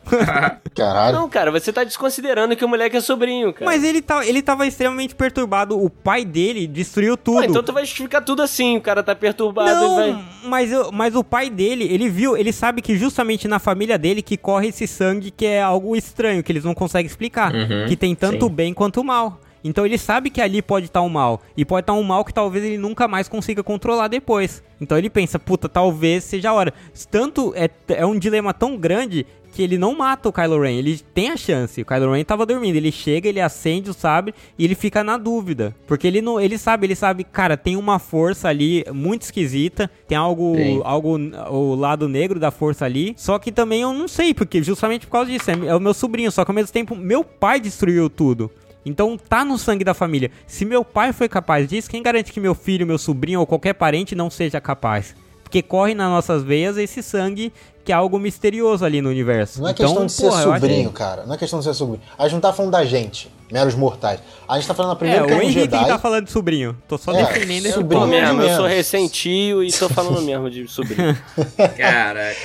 Caralho. 0.74 1.16
Não, 1.16 1.28
cara, 1.30 1.51
você 1.51 1.72
tá 1.72 1.82
desconsiderando 1.82 2.55
que 2.55 2.64
o 2.64 2.68
moleque 2.68 2.97
é 2.97 3.01
sobrinho, 3.01 3.53
cara. 3.55 3.64
Mas 3.64 3.82
ele, 3.82 4.03
tá, 4.03 4.26
ele 4.26 4.42
tava 4.42 4.66
extremamente 4.66 5.14
perturbado. 5.14 5.82
O 5.82 5.88
pai 5.88 6.24
dele 6.26 6.66
destruiu 6.66 7.16
tudo. 7.16 7.38
Pô, 7.38 7.45
então 7.45 7.62
tu 7.62 7.72
vai 7.72 7.84
justificar 7.86 8.22
tudo 8.22 8.42
assim, 8.42 8.76
o 8.76 8.80
cara 8.82 9.03
tá 9.03 9.14
perturbado 9.14 9.70
e 9.70 9.74
Não, 9.74 9.95
vai... 9.97 10.24
mas, 10.45 10.72
eu- 10.72 10.92
mas 10.92 11.14
o 11.16 11.24
pai 11.24 11.49
dele, 11.49 11.84
ele 11.90 12.09
viu, 12.11 12.36
ele 12.36 12.53
sabe 12.53 12.82
que 12.82 12.97
justamente 12.97 13.49
na 13.49 13.59
família 13.59 13.97
dele 13.99 14.20
que 14.20 14.36
corre 14.36 14.68
esse 14.68 14.86
sangue 14.86 15.30
que 15.30 15.47
é 15.47 15.62
algo 15.62 15.97
estranho, 15.97 16.42
que 16.42 16.53
eles 16.53 16.64
não 16.64 16.74
conseguem 16.74 17.07
explicar. 17.07 17.55
Uhum, 17.55 17.86
que 17.88 17.97
tem 17.97 18.14
tanto 18.14 18.45
o 18.45 18.49
sim. 18.49 18.55
bem 18.55 18.74
quanto 18.74 19.01
o 19.01 19.05
mal. 19.05 19.40
Então 19.65 19.87
ele 19.87 19.97
sabe 19.97 20.29
que 20.29 20.43
ali 20.43 20.61
pode 20.61 20.87
estar 20.87 21.01
um 21.01 21.09
mal. 21.09 21.41
E 21.57 21.65
pode 21.65 21.85
estar 21.85 21.95
um 21.95 22.03
mal 22.03 22.23
que 22.25 22.35
talvez 22.35 22.62
ele 22.62 22.77
nunca 22.77 23.09
mais 23.09 23.29
consiga 23.29 23.62
controlar 23.62 24.09
depois. 24.09 24.62
Então 24.79 24.99
ele 24.99 25.09
pensa, 25.09 25.39
puta, 25.39 25.69
talvez 25.69 26.23
seja 26.23 26.51
a 26.51 26.53
hora. 26.53 26.75
Tanto 27.11 27.55
é, 27.57 27.71
é 27.89 28.05
um 28.05 28.19
dilema 28.19 28.53
tão 28.53 28.77
grande 28.77 29.27
que 29.55 29.62
ele 29.62 29.79
não 29.79 29.97
mata 29.97 30.29
o 30.29 30.33
Kylo 30.33 30.61
Ren. 30.61 30.73
Ele 30.73 30.99
tem 31.15 31.31
a 31.31 31.37
chance. 31.37 31.81
O 31.81 31.87
Kylo 31.87 32.12
Ren 32.12 32.25
tava 32.25 32.45
dormindo. 32.45 32.75
Ele 32.75 32.91
chega, 32.91 33.29
ele 33.29 33.41
acende 33.41 33.89
o 33.89 33.95
sabre 33.95 34.35
e 34.59 34.65
ele 34.65 34.75
fica 34.75 35.05
na 35.05 35.17
dúvida. 35.17 35.75
Porque 35.87 36.07
ele 36.07 36.21
não. 36.21 36.41
Ele 36.41 36.59
sabe, 36.59 36.87
ele 36.87 36.97
sabe, 36.97 37.23
cara, 37.23 37.57
tem 37.57 37.77
uma 37.77 37.99
força 37.99 38.49
ali 38.49 38.85
muito 38.93 39.23
esquisita. 39.23 39.89
Tem 40.09 40.19
algo. 40.19 40.57
Sim. 40.57 40.81
algo. 40.85 41.17
O 41.51 41.75
lado 41.75 42.09
negro 42.09 42.41
da 42.41 42.51
força 42.51 42.85
ali. 42.85 43.15
Só 43.17 43.39
que 43.39 43.53
também 43.53 43.83
eu 43.83 43.93
não 43.93 44.09
sei, 44.09 44.35
porque 44.35 44.62
justamente 44.62 45.07
por 45.07 45.12
causa 45.12 45.31
disso. 45.31 45.51
É, 45.51 45.55
é 45.69 45.75
o 45.75 45.81
meu 45.81 45.95
sobrinho. 45.95 46.33
Só 46.33 46.45
que 46.45 46.51
ao 46.51 46.55
mesmo 46.55 46.73
tempo, 46.73 46.97
meu 46.97 47.23
pai 47.23 47.61
destruiu 47.61 48.11
tudo. 48.11 48.51
Então 48.85 49.16
tá 49.16 49.45
no 49.45 49.57
sangue 49.59 49.85
da 49.85 49.95
família. 49.95 50.30
Se 50.47 50.64
meu 50.64 50.85
pai 50.85 51.12
foi 51.12 51.28
capaz 51.28 51.68
disso, 51.68 51.89
quem 51.91 52.03
garante 52.03 52.32
que 52.32 52.41
meu 52.41 52.55
filho, 52.55 52.87
meu 52.87 52.99
sobrinho 52.99 53.41
ou 53.41 53.47
qualquer 53.47 53.72
parente 53.74 54.14
não 54.14 54.28
seja 54.30 54.61
capaz? 54.61 55.14
Porque 55.43 55.62
corre 55.62 55.95
nas 55.95 56.09
nossas 56.11 56.43
veias 56.43 56.76
esse 56.76 57.03
sangue 57.03 57.53
que 57.85 57.93
é 57.93 57.95
algo 57.95 58.18
misterioso 58.18 58.85
ali 58.85 59.01
no 59.03 59.11
universo. 59.11 59.61
Não 59.61 59.68
é 59.68 59.72
então, 59.72 59.87
questão 59.87 60.07
de 60.07 60.12
ser 60.12 60.28
porra, 60.30 60.43
sobrinho, 60.59 60.89
que- 60.89 60.95
cara. 60.97 61.24
Não 61.26 61.35
é 61.35 61.39
questão 61.39 61.59
de 61.59 61.64
ser 61.66 61.74
sobrinho. 61.74 62.01
A 62.18 62.22
gente 62.24 62.32
não 62.32 62.41
tá 62.41 62.51
falando 62.53 62.72
da 62.72 62.82
gente, 62.85 63.30
meros 63.53 63.74
mortais. 63.74 64.20
A 64.49 64.57
gente 64.57 64.66
tá 64.66 64.74
falando 64.74 65.05
É, 65.05 65.22
o 65.22 65.26
que 65.26 65.32
é 65.32 65.37
um 65.37 65.41
Henrique 65.43 65.61
Jedi. 65.61 65.78
que 65.80 65.87
tá 65.91 65.99
falando 65.99 66.24
de 66.24 66.30
sobrinho. 66.32 66.74
Tô 66.89 66.97
só 66.97 67.12
É, 67.12 67.24
defendendo 67.24 67.66
esse 67.66 67.85
ponto. 67.85 68.07
mesmo, 68.07 68.41
eu 68.43 68.57
sou 68.57 68.66
recentio 68.66 69.62
e 69.62 69.70
tô 69.70 69.89
falando 69.91 70.22
mesmo 70.22 70.49
de 70.51 70.66
sobrinho. 70.66 71.16
Caraca. 71.76 72.37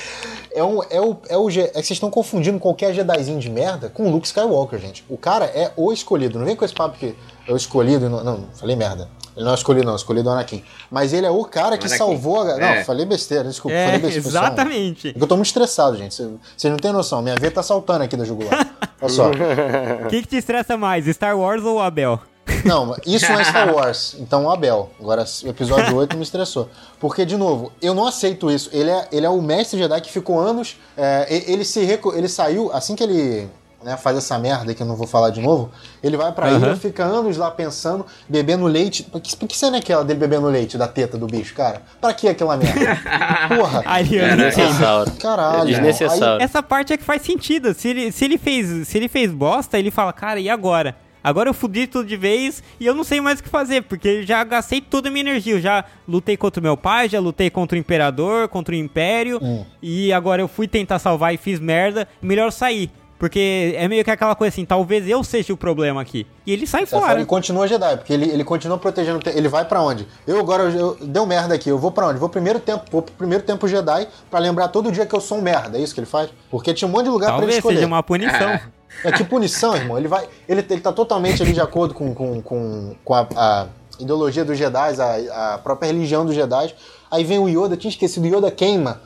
É, 0.52 0.64
um, 0.64 0.82
é, 0.90 1.00
o, 1.00 1.16
é, 1.28 1.36
o, 1.36 1.48
é 1.48 1.52
que 1.52 1.72
vocês 1.74 1.90
estão 1.92 2.10
confundindo 2.10 2.58
qualquer 2.58 2.92
Jedizinho 2.92 3.38
de 3.38 3.48
merda 3.48 3.88
com 3.88 4.08
o 4.08 4.10
Luke 4.10 4.26
Skywalker, 4.26 4.78
gente. 4.78 5.04
O 5.08 5.16
cara 5.16 5.44
é 5.46 5.70
o 5.76 5.92
escolhido. 5.92 6.38
Não 6.38 6.46
vem 6.46 6.56
com 6.56 6.64
esse 6.64 6.74
papo 6.74 6.98
que 6.98 7.14
é 7.46 7.52
o 7.52 7.56
escolhido. 7.56 8.06
e 8.06 8.08
Não, 8.08 8.24
não, 8.24 8.44
falei 8.54 8.74
merda. 8.76 9.08
Ele 9.36 9.44
não 9.44 9.52
é 9.52 9.54
o 9.54 9.56
escolhido, 9.56 9.86
não. 9.86 9.92
O 9.92 9.96
escolhido 9.96 10.28
é 10.28 10.32
o 10.32 10.34
Anakin. 10.34 10.62
Mas 10.90 11.12
ele 11.12 11.24
é 11.24 11.30
o 11.30 11.44
cara 11.44 11.78
que 11.78 11.86
Anakin. 11.86 11.98
salvou 11.98 12.40
a. 12.42 12.56
Não, 12.56 12.66
É. 12.66 12.84
falei 12.84 13.06
besteira. 13.06 13.44
Desculpa. 13.44 13.76
É, 13.76 13.86
falei 13.86 14.00
besteira. 14.00 14.28
exatamente. 14.28 15.08
É 15.08 15.12
que 15.12 15.22
eu 15.22 15.26
tô 15.26 15.36
muito 15.36 15.46
estressado, 15.46 15.96
gente. 15.96 16.14
Vocês 16.14 16.28
vocês 16.56 16.70
não 16.70 16.78
têm 16.78 16.92
noção. 16.92 17.22
Minha 17.22 17.36
veia 17.36 17.52
tá 17.52 17.62
saltando 17.62 18.02
aqui 18.02 18.16
da 18.16 18.24
jugular. 18.24 18.74
Olha 19.00 19.08
só. 19.12 19.30
O 20.04 20.08
que, 20.08 20.22
que 20.22 20.28
te 20.28 20.36
estressa 20.36 20.76
mais, 20.76 21.06
Star 21.06 21.38
Wars 21.38 21.62
ou 21.64 21.80
Abel? 21.80 22.18
Não, 22.64 22.96
isso 23.06 23.30
não 23.30 23.40
é 23.40 23.44
Star 23.44 23.72
Wars. 23.74 24.16
Então 24.18 24.44
o 24.44 24.50
Abel. 24.50 24.90
Agora, 25.00 25.24
o 25.44 25.48
episódio 25.48 25.96
8 25.96 26.16
me 26.16 26.22
estressou. 26.22 26.68
Porque, 26.98 27.24
de 27.24 27.36
novo, 27.36 27.72
eu 27.80 27.94
não 27.94 28.06
aceito 28.06 28.50
isso. 28.50 28.68
Ele 28.72 28.90
é, 28.90 29.08
ele 29.12 29.26
é 29.26 29.30
o 29.30 29.40
mestre 29.40 29.78
Jedi 29.78 30.00
que 30.00 30.10
ficou 30.12 30.38
anos. 30.38 30.76
é, 30.96 31.26
ele, 31.50 31.64
se 31.64 31.84
recu- 31.84 32.14
ele 32.14 32.28
saiu, 32.28 32.70
assim 32.72 32.94
que 32.94 33.02
ele 33.02 33.48
né, 33.82 33.96
faz 33.96 34.14
essa 34.18 34.38
merda 34.38 34.74
que 34.74 34.82
eu 34.82 34.86
não 34.86 34.94
vou 34.94 35.06
falar 35.06 35.30
de 35.30 35.40
novo, 35.40 35.70
ele 36.02 36.14
vai 36.14 36.30
pra 36.32 36.48
Aham. 36.48 36.58
ilha, 36.58 36.76
fica 36.76 37.02
anos 37.02 37.38
lá 37.38 37.50
pensando, 37.50 38.04
bebendo 38.28 38.66
leite. 38.66 39.02
Por 39.04 39.20
que, 39.22 39.34
que 39.46 39.56
cena 39.56 39.78
é 39.78 39.80
aquela 39.80 40.04
dele 40.04 40.18
bebendo 40.20 40.48
leite 40.48 40.76
da 40.76 40.86
teta 40.86 41.16
do 41.16 41.26
bicho, 41.26 41.54
cara? 41.54 41.80
Pra 41.98 42.12
que 42.12 42.28
aquela 42.28 42.58
merda? 42.58 42.98
Porra. 43.56 43.82
Ariana. 43.86 44.36
Desnecessário. 44.50 45.12
Caralho. 45.12 45.62
É 45.62 45.64
desnecessário. 45.72 46.42
Essa 46.44 46.62
parte 46.62 46.92
é 46.92 46.98
que 46.98 47.04
faz 47.04 47.22
sentido. 47.22 47.72
Se 47.72 47.88
ele, 47.88 48.12
se 48.12 48.22
ele, 48.26 48.36
fez, 48.36 48.86
se 48.86 48.98
ele 48.98 49.08
fez 49.08 49.32
bosta, 49.32 49.78
ele 49.78 49.90
fala, 49.90 50.12
cara, 50.12 50.38
e 50.38 50.50
agora? 50.50 50.94
Agora 51.22 51.48
eu 51.48 51.54
fudi 51.54 51.86
tudo 51.86 52.06
de 52.06 52.16
vez 52.16 52.62
e 52.78 52.86
eu 52.86 52.94
não 52.94 53.04
sei 53.04 53.20
mais 53.20 53.40
o 53.40 53.42
que 53.42 53.48
fazer, 53.48 53.82
porque 53.82 54.08
eu 54.08 54.22
já 54.26 54.42
gastei 54.44 54.80
toda 54.80 55.08
a 55.08 55.10
minha 55.12 55.22
energia. 55.22 55.54
Eu 55.54 55.60
já 55.60 55.84
lutei 56.08 56.36
contra 56.36 56.60
o 56.60 56.62
meu 56.62 56.76
pai, 56.76 57.08
já 57.08 57.20
lutei 57.20 57.50
contra 57.50 57.76
o 57.76 57.78
Imperador, 57.80 58.48
contra 58.48 58.74
o 58.74 58.78
Império, 58.78 59.38
Hum. 59.42 59.64
e 59.82 60.12
agora 60.12 60.40
eu 60.42 60.48
fui 60.48 60.66
tentar 60.66 60.98
salvar 60.98 61.34
e 61.34 61.36
fiz 61.36 61.60
merda. 61.60 62.08
Melhor 62.22 62.50
sair. 62.50 62.90
Porque 63.18 63.74
é 63.76 63.86
meio 63.86 64.02
que 64.02 64.10
aquela 64.10 64.34
coisa 64.34 64.48
assim, 64.54 64.64
talvez 64.64 65.06
eu 65.06 65.22
seja 65.22 65.52
o 65.52 65.56
problema 65.58 66.00
aqui. 66.00 66.26
E 66.46 66.54
ele 66.54 66.66
sai 66.66 66.86
fora. 66.86 67.12
Ele 67.18 67.26
continua 67.26 67.68
Jedi, 67.68 67.98
porque 67.98 68.14
ele, 68.14 68.24
ele 68.30 68.42
continua 68.42 68.78
protegendo. 68.78 69.20
Ele 69.28 69.46
vai 69.46 69.62
pra 69.66 69.82
onde? 69.82 70.08
Eu 70.26 70.40
agora, 70.40 70.62
eu, 70.70 70.96
deu 71.02 71.26
merda 71.26 71.54
aqui, 71.54 71.68
eu 71.68 71.78
vou 71.78 71.90
pra 71.92 72.06
onde? 72.08 72.18
Vou 72.18 72.30
primeiro 72.30 72.58
tempo, 72.58 72.84
vou 72.90 73.02
pro 73.02 73.12
primeiro 73.14 73.44
tempo 73.44 73.68
Jedi 73.68 74.08
pra 74.30 74.40
lembrar 74.40 74.68
todo 74.68 74.90
dia 74.90 75.04
que 75.04 75.14
eu 75.14 75.20
sou 75.20 75.36
um 75.36 75.42
merda. 75.42 75.76
É 75.76 75.82
isso 75.82 75.92
que 75.92 76.00
ele 76.00 76.06
faz? 76.06 76.30
Porque 76.50 76.72
tinha 76.72 76.88
um 76.88 76.90
monte 76.90 77.04
de 77.04 77.10
lugar 77.10 77.26
pra 77.26 77.34
ele 77.34 77.40
Talvez 77.42 77.56
escolher. 77.58 77.74
seja 77.76 77.86
uma 77.86 78.02
punição. 78.02 78.58
É 79.04 79.12
que 79.12 79.24
punição, 79.24 79.74
irmão. 79.76 79.96
Ele 79.98 80.08
vai. 80.08 80.26
Ele, 80.48 80.64
ele 80.68 80.80
tá 80.80 80.92
totalmente 80.92 81.42
ali 81.42 81.52
de 81.52 81.60
acordo 81.60 81.94
com, 81.94 82.14
com, 82.14 82.42
com, 82.42 82.94
com 83.04 83.14
a, 83.14 83.26
a 83.36 83.66
ideologia 83.98 84.44
dos 84.44 84.58
Jedi, 84.58 85.00
a, 85.00 85.54
a 85.54 85.58
própria 85.58 85.86
religião 85.88 86.24
dos 86.26 86.34
Jedi. 86.34 86.74
Aí 87.10 87.24
vem 87.24 87.38
o 87.38 87.48
Yoda, 87.48 87.76
tinha 87.76 87.90
esquecido, 87.90 88.24
o 88.24 88.26
Yoda 88.36 88.50
queima. 88.50 89.00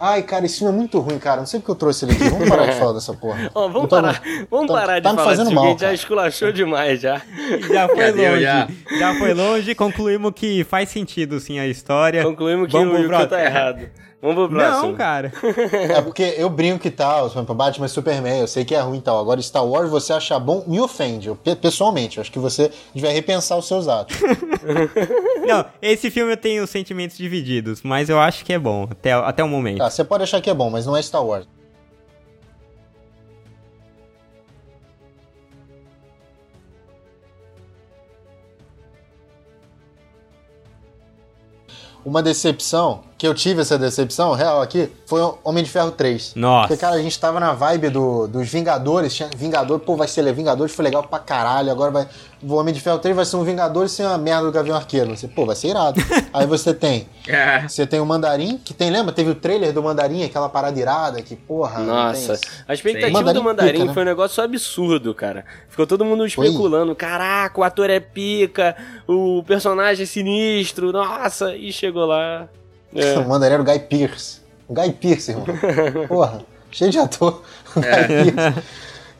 Ai, 0.00 0.22
cara, 0.22 0.46
esse 0.46 0.58
filme 0.58 0.72
é 0.72 0.76
muito 0.76 1.00
ruim, 1.00 1.18
cara. 1.18 1.38
Não 1.40 1.46
sei 1.46 1.58
porque 1.58 1.72
eu 1.72 1.74
trouxe 1.74 2.04
ele 2.04 2.12
aqui. 2.12 2.28
Vamos 2.28 2.48
parar 2.48 2.66
de 2.66 2.74
falar 2.78 2.92
dessa 2.92 3.12
porra. 3.14 3.50
Ó, 3.52 3.68
vamos 3.68 3.88
parar, 3.88 4.22
vamos 4.48 4.68
tá- 4.68 4.74
parar 4.74 4.98
de 5.00 5.02
tá 5.02 5.10
me 5.10 5.16
falar 5.16 5.28
fazendo 5.30 5.50
mal, 5.52 5.76
já 5.76 5.92
esculachou 5.92 6.52
demais 6.52 7.00
já. 7.00 7.20
Já 7.72 7.88
foi 7.88 8.12
deu, 8.12 8.30
longe. 8.32 8.42
já. 8.42 8.68
Já. 8.96 9.14
foi 9.16 9.34
longe, 9.34 9.74
concluímos 9.74 10.32
que 10.36 10.62
faz 10.62 10.88
sentido 10.90 11.40
sim 11.40 11.58
a 11.58 11.66
história. 11.66 12.22
Concluímos 12.22 12.66
que 12.68 12.72
Vamos 12.78 12.94
o 12.94 12.96
Yuka 12.98 13.08
próximo. 13.08 13.30
tá 13.30 13.44
errado. 13.44 13.88
Vamos 14.20 14.48
pro 14.48 14.56
próximo. 14.56 14.88
Não, 14.88 14.94
cara. 14.96 15.32
É 15.96 16.02
porque 16.02 16.22
eu 16.36 16.50
brinco 16.50 16.86
e 16.86 16.90
tal, 16.90 17.26
exemplo, 17.28 17.54
Batman 17.54 17.86
e 17.86 17.88
Superman, 17.88 18.40
eu 18.40 18.48
sei 18.48 18.64
que 18.64 18.74
é 18.74 18.80
ruim 18.80 18.98
e 18.98 19.00
tal. 19.00 19.20
Agora, 19.20 19.40
Star 19.40 19.64
Wars, 19.64 19.88
você 19.90 20.12
achar 20.12 20.40
bom, 20.40 20.64
me 20.66 20.80
ofende. 20.80 21.28
Eu, 21.28 21.36
pe- 21.36 21.54
pessoalmente, 21.54 22.16
eu 22.18 22.22
acho 22.22 22.32
que 22.32 22.38
você 22.38 22.70
devia 22.92 23.10
repensar 23.12 23.56
os 23.56 23.68
seus 23.68 23.86
atos. 23.86 24.16
Não, 25.46 25.64
esse 25.80 26.10
filme 26.10 26.32
eu 26.32 26.36
tenho 26.36 26.66
sentimentos 26.66 27.16
divididos, 27.16 27.80
mas 27.82 28.08
eu 28.08 28.18
acho 28.18 28.44
que 28.44 28.52
é 28.52 28.58
bom, 28.58 28.88
até, 28.90 29.12
até 29.12 29.44
o 29.44 29.48
momento. 29.48 29.78
Tá, 29.78 29.88
você 29.88 30.02
pode 30.04 30.24
achar 30.24 30.40
que 30.40 30.50
é 30.50 30.54
bom, 30.54 30.68
mas 30.68 30.84
não 30.84 30.96
é 30.96 31.02
Star 31.02 31.24
Wars. 31.24 31.46
Uma 42.04 42.22
decepção, 42.22 43.02
que 43.18 43.26
eu 43.26 43.34
tive 43.34 43.62
essa 43.62 43.76
decepção 43.76 44.32
real 44.32 44.62
aqui, 44.62 44.88
foi 45.04 45.20
o 45.20 45.36
Homem 45.42 45.64
de 45.64 45.68
Ferro 45.68 45.90
3. 45.90 46.34
Nossa. 46.36 46.68
Porque, 46.68 46.80
cara, 46.80 46.94
a 46.94 47.02
gente 47.02 47.18
tava 47.18 47.40
na 47.40 47.52
vibe 47.52 47.90
do, 47.90 48.28
dos 48.28 48.48
Vingadores, 48.48 49.12
tinha 49.12 49.28
Vingador, 49.36 49.80
pô, 49.80 49.96
vai 49.96 50.06
ser 50.06 50.32
Vingadores, 50.32 50.72
foi 50.72 50.84
legal 50.84 51.02
pra 51.02 51.18
caralho, 51.18 51.72
agora 51.72 51.90
vai. 51.90 52.08
O 52.40 52.54
Homem 52.54 52.72
de 52.72 52.80
Ferro 52.80 53.00
3 53.00 53.16
vai 53.16 53.24
ser 53.24 53.34
um 53.34 53.42
Vingador 53.42 53.88
sem 53.88 54.06
uma 54.06 54.16
merda 54.16 54.44
do 54.44 54.52
Gavião 54.52 54.76
Arqueiro. 54.76 55.16
Você, 55.16 55.26
pô, 55.26 55.44
vai 55.44 55.56
ser 55.56 55.70
irado. 55.70 56.00
Aí 56.32 56.46
você 56.46 56.72
tem 56.72 57.08
É. 57.26 57.66
você 57.66 57.84
tem 57.84 57.98
o 57.98 58.06
Mandarim, 58.06 58.56
que 58.56 58.72
tem, 58.72 58.88
lembra? 58.88 59.12
Teve 59.12 59.30
o 59.30 59.34
trailer 59.34 59.72
do 59.72 59.82
Mandarim, 59.82 60.22
aquela 60.22 60.48
parada 60.48 60.78
irada, 60.78 61.20
que 61.20 61.34
porra. 61.34 61.80
Nossa, 61.80 62.38
a 62.68 62.72
expectativa. 62.72 63.10
Mandarim 63.10 63.38
do 63.38 63.42
Mandarim 63.42 63.72
pica, 63.72 63.84
né? 63.86 63.94
foi 63.94 64.02
um 64.04 64.06
negócio 64.06 64.40
absurdo, 64.44 65.12
cara. 65.12 65.44
Ficou 65.68 65.88
todo 65.88 66.04
mundo 66.04 66.24
especulando, 66.24 66.94
caraca, 66.94 67.60
o 67.60 67.64
ator 67.64 67.90
é 67.90 67.98
pica, 67.98 68.76
o 69.08 69.42
personagem 69.42 70.04
é 70.04 70.06
sinistro, 70.06 70.92
nossa, 70.92 71.56
e 71.56 71.72
chegou 71.72 72.06
lá. 72.06 72.48
É. 72.94 73.18
O 73.18 73.28
Mandarim 73.28 73.54
era 73.54 73.62
o 73.62 73.64
Guy 73.64 73.78
Pearce. 73.80 74.40
O 74.68 74.74
Guy 74.74 74.92
Pearce, 74.92 75.30
irmão. 75.30 75.46
Porra, 76.08 76.40
cheio 76.70 76.90
de 76.90 76.98
ator. 76.98 77.42
O 77.76 77.80
É. 77.80 78.06
Guy 78.24 78.32
Pearce. 78.32 78.62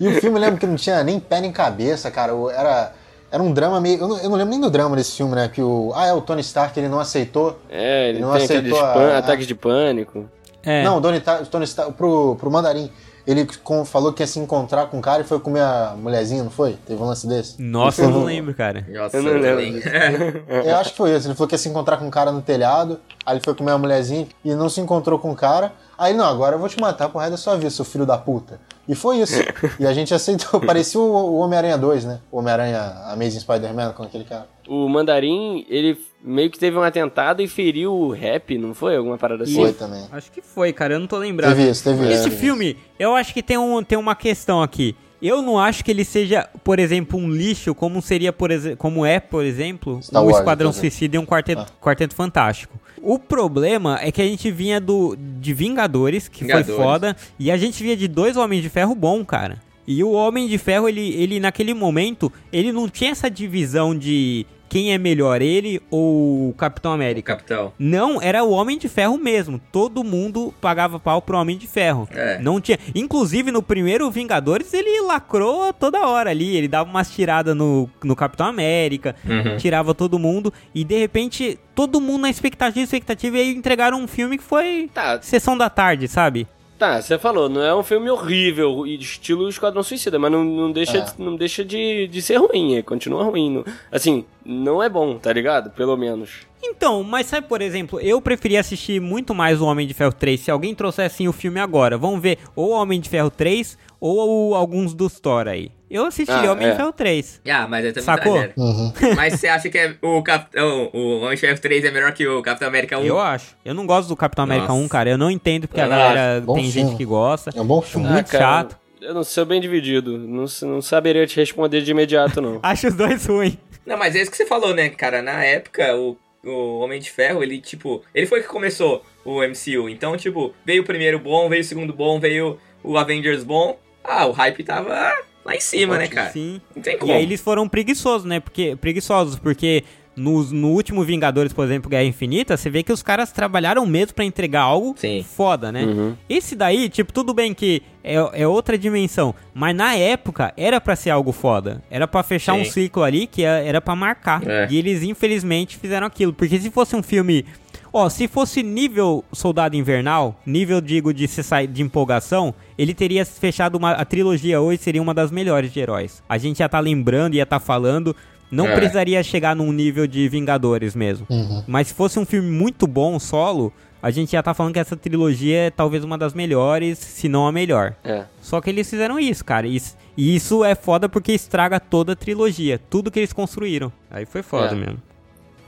E 0.01 0.07
o 0.09 0.21
filme, 0.21 0.37
eu 0.39 0.41
lembro 0.41 0.61
que 0.61 0.67
não 0.67 0.77
tinha 0.77 1.03
nem 1.03 1.19
pé 1.19 1.41
nem 1.41 1.51
cabeça, 1.51 2.09
cara. 2.11 2.33
Era, 2.55 2.93
era 3.33 3.43
um 3.43 3.53
drama 3.53 3.81
meio. 3.81 3.99
Eu 4.01 4.09
não, 4.09 4.19
eu 4.19 4.31
não 4.31 4.37
lembro 4.37 4.51
nem 4.51 4.61
do 4.61 4.71
drama 4.71 4.95
desse 4.95 5.17
filme, 5.17 5.35
né? 5.35 5.49
Que 5.53 5.61
o. 5.61 5.93
Ah, 5.95 6.07
é 6.07 6.13
o 6.13 6.21
Tony 6.21 6.41
Stark, 6.41 6.79
ele 6.79 6.89
não 6.89 7.01
aceitou. 7.01 7.59
É, 7.69 8.11
ele 8.11 8.21
Não 8.21 8.33
tem 8.33 8.45
aqueles 8.45 8.61
aceitou 8.73 8.81
a- 8.81 8.93
pan- 8.93 9.13
a- 9.15 9.19
ataques 9.19 9.47
de 9.47 9.55
pânico. 9.57 10.25
É. 10.63 10.85
Não, 10.85 10.99
o 10.99 11.01
Tony, 11.01 11.21
Tony 11.51 11.65
Stark, 11.65 11.93
pro, 11.95 12.37
pro 12.37 12.51
Mandarim. 12.51 12.91
Ele 13.31 13.47
com- 13.63 13.85
falou 13.85 14.11
que 14.11 14.23
ia 14.23 14.27
se 14.27 14.39
encontrar 14.39 14.87
com 14.87 14.99
o 14.99 15.03
cara 15.03 15.21
e 15.21 15.25
foi 15.25 15.39
comer 15.39 15.61
a 15.61 15.95
mulherzinha, 15.95 16.43
não 16.43 16.51
foi? 16.51 16.79
Teve 16.87 17.03
um 17.03 17.05
lance 17.05 17.27
desse? 17.27 17.61
Nossa, 17.61 18.01
eu 18.03 18.11
não 18.11 18.25
lembro, 18.25 18.55
cara. 18.55 18.87
Nossa, 18.89 19.19
Eu 19.19 19.23
não 19.23 19.33
lembro. 19.39 19.83
Eu 20.65 20.77
acho 20.77 20.93
que 20.93 20.97
foi 20.97 21.15
isso. 21.15 21.27
Ele 21.29 21.35
falou 21.35 21.47
que 21.47 21.55
ia 21.55 21.59
se 21.59 21.69
encontrar 21.69 21.99
com 21.99 22.07
um 22.07 22.11
cara 22.11 22.33
no 22.33 22.41
telhado, 22.41 22.99
aí 23.27 23.35
ele 23.37 23.45
foi 23.45 23.55
comer 23.55 23.73
uma 23.73 23.79
mulherzinha 23.79 24.27
e 24.43 24.55
não 24.55 24.71
se 24.71 24.81
encontrou 24.81 25.19
com 25.19 25.31
o 25.31 25.37
cara. 25.37 25.73
Aí, 25.99 26.15
não, 26.15 26.25
agora 26.25 26.57
eu 26.57 26.59
vou 26.59 26.71
te 26.71 26.81
matar 26.81 27.11
pro 27.11 27.19
resto 27.19 27.33
da 27.33 27.37
sua 27.37 27.57
vida, 27.57 27.69
seu 27.69 27.85
filho 27.85 28.07
da 28.07 28.17
puta. 28.17 28.59
E 28.89 28.95
foi 28.95 29.19
isso. 29.19 29.35
E 29.79 29.87
a 29.87 29.93
gente 29.93 30.15
aceitou. 30.15 30.59
Parecia 30.65 30.99
o, 30.99 31.37
Homem-Aranha 31.39 31.77
2, 31.77 32.05
né? 32.07 32.21
O 32.33 32.39
Homem-Aranha 32.39 32.81
Amazing 33.13 33.41
Spider-Man 33.41 33.93
com 33.93 34.03
aquele 34.03 34.25
cara. 34.25 34.49
O 34.67 34.89
Mandarim, 34.89 35.67
ele 35.69 35.99
meio 36.23 36.51
que 36.51 36.59
teve 36.59 36.77
um 36.77 36.83
atentado 36.83 37.43
e 37.43 37.49
feriu 37.49 37.93
o 37.93 38.11
rap, 38.11 38.57
não 38.57 38.73
foi? 38.73 38.97
Alguma 38.97 39.19
parada 39.19 39.45
assim? 39.45 39.55
Foi 39.55 39.73
também. 39.73 40.05
Acho 40.11 40.33
que 40.33 40.41
foi, 40.41 40.73
cara, 40.73 40.95
eu 40.95 41.01
não 41.01 41.07
tô 41.07 41.19
lembrado. 41.19 41.55
Teve 41.55 41.71
isso, 41.71 41.85
teve 41.85 42.11
Esse 42.11 42.29
isso. 42.29 42.39
filme, 42.39 42.77
eu 42.99 43.15
acho 43.15 43.35
que 43.35 43.43
tem, 43.43 43.59
um, 43.59 43.83
tem 43.83 43.99
uma 43.99 44.15
questão 44.15 44.63
aqui. 44.63 44.97
Eu 45.21 45.43
não 45.43 45.59
acho 45.59 45.85
que 45.85 45.91
ele 45.91 46.05
seja, 46.05 46.49
por 46.63 46.79
exemplo, 46.79 47.19
um 47.19 47.29
lixo, 47.29 47.75
como 47.75 48.01
seria, 48.01 48.33
por 48.33 48.51
como 48.77 49.05
é, 49.05 49.19
por 49.19 49.45
exemplo, 49.45 50.01
Star 50.01 50.23
o 50.23 50.27
Wars, 50.27 50.39
Esquadrão. 50.39 50.73
Suicida 50.73 51.17
e 51.17 51.19
um 51.19 51.27
quarteto, 51.27 51.67
quarteto 51.81 52.15
Fantástico. 52.15 52.79
O 53.03 53.19
problema 53.19 53.99
é 54.01 54.11
que 54.11 54.21
a 54.21 54.25
gente 54.25 54.51
vinha 54.51 54.81
do 54.81 55.17
de 55.17 55.53
Vingadores, 55.55 56.29
que 56.29 56.43
Vingadores. 56.43 56.67
foi 56.67 56.77
foda, 56.77 57.17
e 57.39 57.51
a 57.51 57.57
gente 57.57 57.83
vinha 57.83 57.97
de 57.97 58.09
dois 58.09 58.37
Homens 58.37 58.63
de 58.63 58.69
Ferro 58.69 58.95
bom, 58.95 59.25
cara. 59.25 59.61
E 59.87 60.05
o 60.05 60.13
Homem 60.13 60.47
de 60.47 60.59
Ferro, 60.59 60.89
ele, 60.89 61.15
ele 61.15 61.41
naquele 61.41 61.73
momento, 61.73 62.31
ele 62.53 62.73
não 62.73 62.89
tinha 62.89 63.11
essa 63.11 63.31
divisão 63.31 63.97
de 63.97 64.45
quem 64.69 64.93
é 64.93 64.99
melhor, 64.99 65.41
ele 65.43 65.81
ou 65.91 66.51
o 66.51 66.55
Capitão 66.57 66.93
O 66.93 66.95
América. 66.95 67.35
capitão. 67.35 67.73
Não, 67.79 68.21
era 68.21 68.45
o 68.45 68.51
Homem 68.51 68.79
de 68.79 68.89
Ferro 68.89 69.17
mesmo. 69.19 69.61
Todo 69.73 70.05
mundo 70.05 70.55
pagava 70.61 70.99
pau 71.01 71.21
pro 71.23 71.39
Homem 71.39 71.57
de 71.57 71.67
Ferro. 71.67 72.09
É. 72.13 72.39
Não 72.39 72.61
tinha. 72.61 72.79
Inclusive, 72.95 73.51
no 73.51 73.63
primeiro 73.63 74.11
Vingadores, 74.11 74.73
ele 74.75 75.01
lacrou 75.03 75.73
toda 75.73 76.07
hora 76.07 76.31
ali. 76.31 76.57
Ele 76.57 76.69
dava 76.69 76.89
umas 76.89 77.11
tiradas 77.11 77.57
no, 77.57 77.89
no 78.03 78.15
Capitão 78.17 78.47
América, 78.47 79.15
Uhum. 79.29 79.57
tirava 79.57 79.95
todo 79.95 80.19
mundo. 80.19 80.53
E 80.75 80.85
de 80.85 80.99
repente, 80.99 81.59
todo 81.75 82.01
mundo 82.01 82.23
na 82.23 82.31
expectativa, 82.31 82.83
expectativa, 82.85 83.37
e 83.37 83.41
aí 83.41 83.51
entregaram 83.55 84.01
um 84.01 84.07
filme 84.09 84.37
que 84.39 84.45
foi 84.45 84.91
Tá, 84.93 85.21
sessão 85.23 85.57
da 85.57 85.69
tarde, 85.71 86.09
sabe? 86.09 86.47
Tá, 86.79 87.01
você 87.03 87.19
falou, 87.19 87.49
não 87.49 87.63
é 87.63 87.75
um 87.75 87.83
filme 87.83 88.09
horrível, 88.11 88.87
e 88.87 88.97
de 88.97 89.05
estilo 89.05 89.49
Esquadrão 89.49 89.83
Suicida, 89.83 90.19
mas 90.19 90.31
não, 90.31 90.45
não 90.45 90.71
deixa, 90.73 90.99
É. 90.99 91.01
de, 91.01 91.13
não 91.19 91.37
deixa 91.37 91.65
de, 91.65 92.07
de 92.07 92.23
ser 92.23 92.37
ruim, 92.37 92.77
é, 92.77 92.83
continua 92.83 93.25
ruim. 93.25 93.51
não- 93.51 93.65
assim, 93.91 94.25
não 94.45 94.83
é 94.83 94.89
bom, 94.89 95.19
tá 95.19 95.33
ligado? 95.33 95.71
Pelo 95.71 95.97
menos. 95.97 96.47
Então, 96.63 97.03
mas 97.05 97.27
sabe, 97.27 97.47
por 97.47 97.61
exemplo, 97.63 98.01
eu 98.01 98.21
preferia 98.21 98.61
assistir 98.61 99.01
muito 99.01 99.35
mais 99.35 99.61
o 99.61 99.65
Homem 99.67 99.87
de 99.87 99.95
Ferro 99.95 100.13
3 100.13 100.41
se 100.41 100.51
alguém 100.51 100.75
trouxesse 100.75 101.27
o 101.29 101.33
filme 101.33 101.61
agora. 101.61 101.97
Vamos 101.97 102.21
ver 102.21 102.39
ou 102.57 102.71
o 102.71 102.73
Homem 102.73 103.01
de 103.01 103.09
Ferro 103.09 103.31
3 103.31 103.79
ou 104.01 104.55
alguns 104.55 104.93
dos 104.95 105.21
Thor 105.21 105.47
aí. 105.47 105.71
Eu 105.91 106.05
assistiria 106.05 106.49
Ah, 106.49 106.53
Homem 106.53 106.67
é. 106.67 106.71
de 106.71 106.77
Ferro 106.77 106.93
3. 106.93 107.41
Ah, 107.51 107.67
mas 107.69 107.85
é 107.87 107.89
também 107.93 108.05
Sacou? 108.05 108.45
Uhum. 108.57 108.93
Mas 109.17 109.35
você 109.35 109.49
acha 109.49 109.69
que 109.71 109.79
é 109.79 109.95
o 110.03 110.23
Capitão, 110.23 110.91
o 110.93 111.21
Homem 111.21 111.35
de 111.35 111.41
Ferro 111.41 111.59
3 111.59 111.85
é 111.85 111.91
melhor 111.91 112.13
que 112.13 112.27
o 112.27 112.43
Capitão 112.43 112.69
América 112.69 112.99
1? 112.99 113.05
Eu 113.05 113.19
acho. 113.19 113.57
Eu 113.65 113.75
não 113.75 113.87
gosto 113.87 114.09
do 114.09 114.17
Capitão 114.17 114.45
América 114.45 114.69
Nossa. 114.69 114.85
1, 114.85 114.89
cara. 114.89 115.11
Eu 115.11 115.19
não 115.19 115.31
entendo 115.31 115.67
porque 115.67 115.81
a 115.81 115.85
Ah, 115.87 115.89
galera 115.89 116.45
tem 116.55 116.65
gente 116.65 116.75
filme. 116.85 116.97
que 116.97 117.05
gosta. 117.05 117.51
É 117.55 117.61
um 117.61 117.67
bom 117.67 117.81
filme. 117.81 118.07
muito 118.09 118.31
chato. 118.31 118.77
Eu 119.01 119.15
não 119.15 119.23
sou 119.25 119.47
bem 119.47 119.61
dividido, 119.61 120.19
não, 120.19 120.45
não 120.63 120.83
saberia 120.83 121.25
te 121.27 121.37
responder 121.37 121.81
de 121.83 121.91
imediato, 121.93 122.41
não. 122.43 122.59
Acho 122.65 122.89
os 122.89 122.95
dois 122.95 123.25
ruins. 123.27 123.57
Não, 123.87 123.97
mas 123.97 124.15
é 124.17 124.21
isso 124.21 124.31
que 124.31 124.37
você 124.37 124.45
falou, 124.45 124.75
né, 124.75 124.89
cara? 124.91 125.23
Na 125.23 125.43
época, 125.45 125.95
o, 125.97 126.19
o 126.45 126.81
Homem 126.81 127.01
de 127.01 127.11
Ferro, 127.11 127.43
ele, 127.43 127.61
tipo... 127.61 128.03
Ele 128.15 128.27
foi 128.27 128.43
que 128.43 128.49
começou 128.49 129.03
o 129.25 129.41
MCU. 129.43 129.89
Então, 129.89 130.17
tipo, 130.17 130.53
veio 130.67 130.83
o 130.83 130.85
primeiro 130.85 131.19
bom, 131.19 131.49
veio 131.49 131.63
o 131.63 131.65
segundo 131.65 131.93
bom, 131.95 132.19
veio 132.21 132.59
o 132.83 132.99
Avengers 132.99 133.45
bom. 133.45 133.79
Ah, 134.05 134.27
o 134.27 134.33
hype 134.33 134.65
tava 134.65 135.13
lá 135.45 135.55
em 135.55 135.61
cima, 135.61 135.97
né, 135.99 136.07
cara? 136.09 136.31
Sim. 136.31 136.61
Não 136.75 136.83
tem 136.83 136.95
E 136.95 136.99
como. 136.99 137.13
aí 137.13 137.23
eles 137.23 137.41
foram 137.41 137.69
preguiçosos, 137.69 138.27
né? 138.27 138.41
Porque, 138.41 138.77
preguiçosos, 138.77 139.39
porque 139.39 139.85
nos- 140.17 140.51
no, 140.51 140.69
último 140.71 141.05
Vingadores, 141.05 141.53
por 141.53 141.65
exemplo, 141.65 141.89
Guerra 141.89 142.03
Infinita, 142.05 142.57
você 142.57 142.69
vê 142.69 142.83
que 142.83 142.93
os 142.93 143.03
caras 143.05 143.31
trabalharam 143.31 143.87
mesmo 143.87 144.15
pra 144.15 144.25
entregar 144.25 144.63
algo 144.63 144.95
Sim. 144.99 145.25
foda, 145.37 145.71
né? 145.71 145.85
Uhum. 145.85 146.17
Esse 146.29 146.57
daí, 146.57 146.89
tipo, 146.89 147.13
tudo 147.13 147.33
bem 147.33 147.55
que 147.55 147.83
é, 148.03 148.15
é 148.43 148.47
outra 148.49 148.77
dimensão, 148.77 149.33
mas 149.55 149.77
na 149.77 149.95
época 149.95 150.53
era 150.57 150.81
pra 150.81 150.97
ser 150.97 151.11
algo 151.11 151.31
foda. 151.31 151.83
Era 151.89 152.09
pra 152.09 152.23
fechar 152.25 152.55
Sim. 152.57 152.63
um 152.63 152.65
ciclo 152.65 153.05
ali 153.05 153.27
que 153.29 153.45
é- 153.45 153.67
era 153.69 153.81
pra 153.81 153.95
marcar. 153.95 154.43
É. 154.47 154.67
E 154.69 154.77
eles, 154.77 155.03
infelizmente, 155.05 155.77
fizeram 155.79 156.07
aquilo. 156.09 156.33
Porque 156.33 156.59
se 156.59 156.71
fosse 156.71 156.97
um 156.97 157.03
filme. 157.03 157.45
Ó, 157.93 158.09
se 158.09 158.29
fosse 158.29 158.63
nível 158.63 159.25
Soldado 159.33 159.77
Invernal, 159.77 160.39
nível, 160.45 160.81
digo, 160.81 161.13
de, 161.13 161.27
se 161.27 161.43
sair- 161.43 161.67
de 161.67 161.83
empolgação, 161.83 162.55
ele 162.77 162.93
teria 162.95 163.25
fechado 163.25 163.77
uma. 163.77 163.93
A 163.93 164.05
trilogia 164.05 164.61
hoje 164.61 164.83
seria 164.83 165.01
uma 165.03 165.15
das 165.15 165.31
melhores 165.31 165.73
de 165.73 165.81
heróis. 165.81 166.23
A 166.29 166.37
gente 166.39 166.61
ia 166.61 166.69
tá 166.69 166.81
lembrando, 166.81 167.35
ia 167.35 167.47
tá 167.47 167.59
falando. 167.59 168.15
Não 168.51 168.67
É. 168.67 168.75
precisaria 168.75 169.23
chegar 169.23 169.55
num 169.55 169.71
nível 169.73 170.07
de 170.07 170.27
Vingadores 170.29 170.95
mesmo. 170.95 171.27
Uhum. 171.29 171.63
Mas 171.67 171.89
se 171.89 171.95
fosse 171.95 172.19
um 172.19 172.25
filme 172.25 172.51
muito 172.51 172.87
bom, 172.87 173.19
solo, 173.19 173.71
a 174.03 174.11
gente 174.11 174.33
já 174.33 174.43
tá 174.43 174.55
falando 174.55 174.73
que 174.73 174.79
essa 174.79 174.97
trilogia 174.97 175.67
é 175.67 175.71
talvez 175.71 176.03
uma 176.03 176.17
das 176.17 176.33
melhores, 176.33 176.97
se 176.99 177.29
não 177.29 177.47
a 177.47 177.53
melhor. 177.53 177.95
É. 178.03 178.25
Só 178.41 178.59
que 178.61 178.71
eles 178.71 178.89
fizeram 178.89 179.19
isso, 179.19 179.45
cara. 179.45 179.67
E 179.67 179.77
isso- 179.77 179.97
E 180.17 180.35
isso 180.35 180.65
é 180.65 180.75
foda 180.75 181.09
porque 181.09 181.31
estraga 181.33 181.79
toda 181.79 182.15
a 182.15 182.17
trilogia. 182.17 182.81
Tudo 182.91 183.09
que 183.11 183.21
eles 183.21 183.33
construíram. 183.33 183.93
Aí 184.11 184.27
foi 184.27 184.43
foda 184.43 184.73
É. 184.73 184.75
mesmo. 184.75 184.99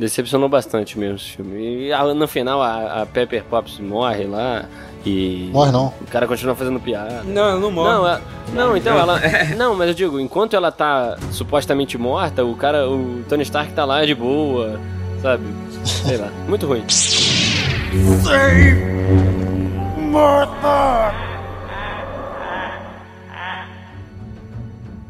Decepcionou 0.00 0.48
bastante 0.48 0.98
mesmo 0.98 1.16
esse 1.16 1.36
filme. 1.36 1.86
E 1.88 1.92
a- 1.92 2.02
no 2.14 2.26
final 2.26 2.62
a, 2.62 3.02
a 3.02 3.06
Pepper 3.06 3.44
Potts 3.44 3.78
morre 3.78 4.24
lá 4.24 4.64
e. 5.04 5.50
Morre 5.52 5.70
não. 5.70 5.88
O 6.00 6.06
cara 6.10 6.26
continua 6.26 6.54
fazendo 6.54 6.80
piada. 6.80 7.22
Não, 7.22 7.60
não 7.60 7.70
Não, 7.70 7.86
ela- 7.86 8.22
não, 8.54 8.74
então 8.74 8.96
ela. 8.98 9.20
Não, 9.58 9.74
mas 9.76 9.88
eu 9.88 9.94
digo, 9.94 10.18
enquanto 10.18 10.56
ela 10.56 10.72
tá 10.72 11.18
supostamente 11.30 11.98
morta, 11.98 12.42
o 12.42 12.56
cara, 12.56 12.88
o 12.88 13.22
Tony 13.28 13.42
Stark 13.42 13.72
tá 13.74 13.84
lá 13.84 14.02
de 14.06 14.14
boa, 14.14 14.80
sabe? 15.20 15.44
Sei 15.84 16.16
lá, 16.16 16.30
muito 16.48 16.66
ruim. 16.66 16.82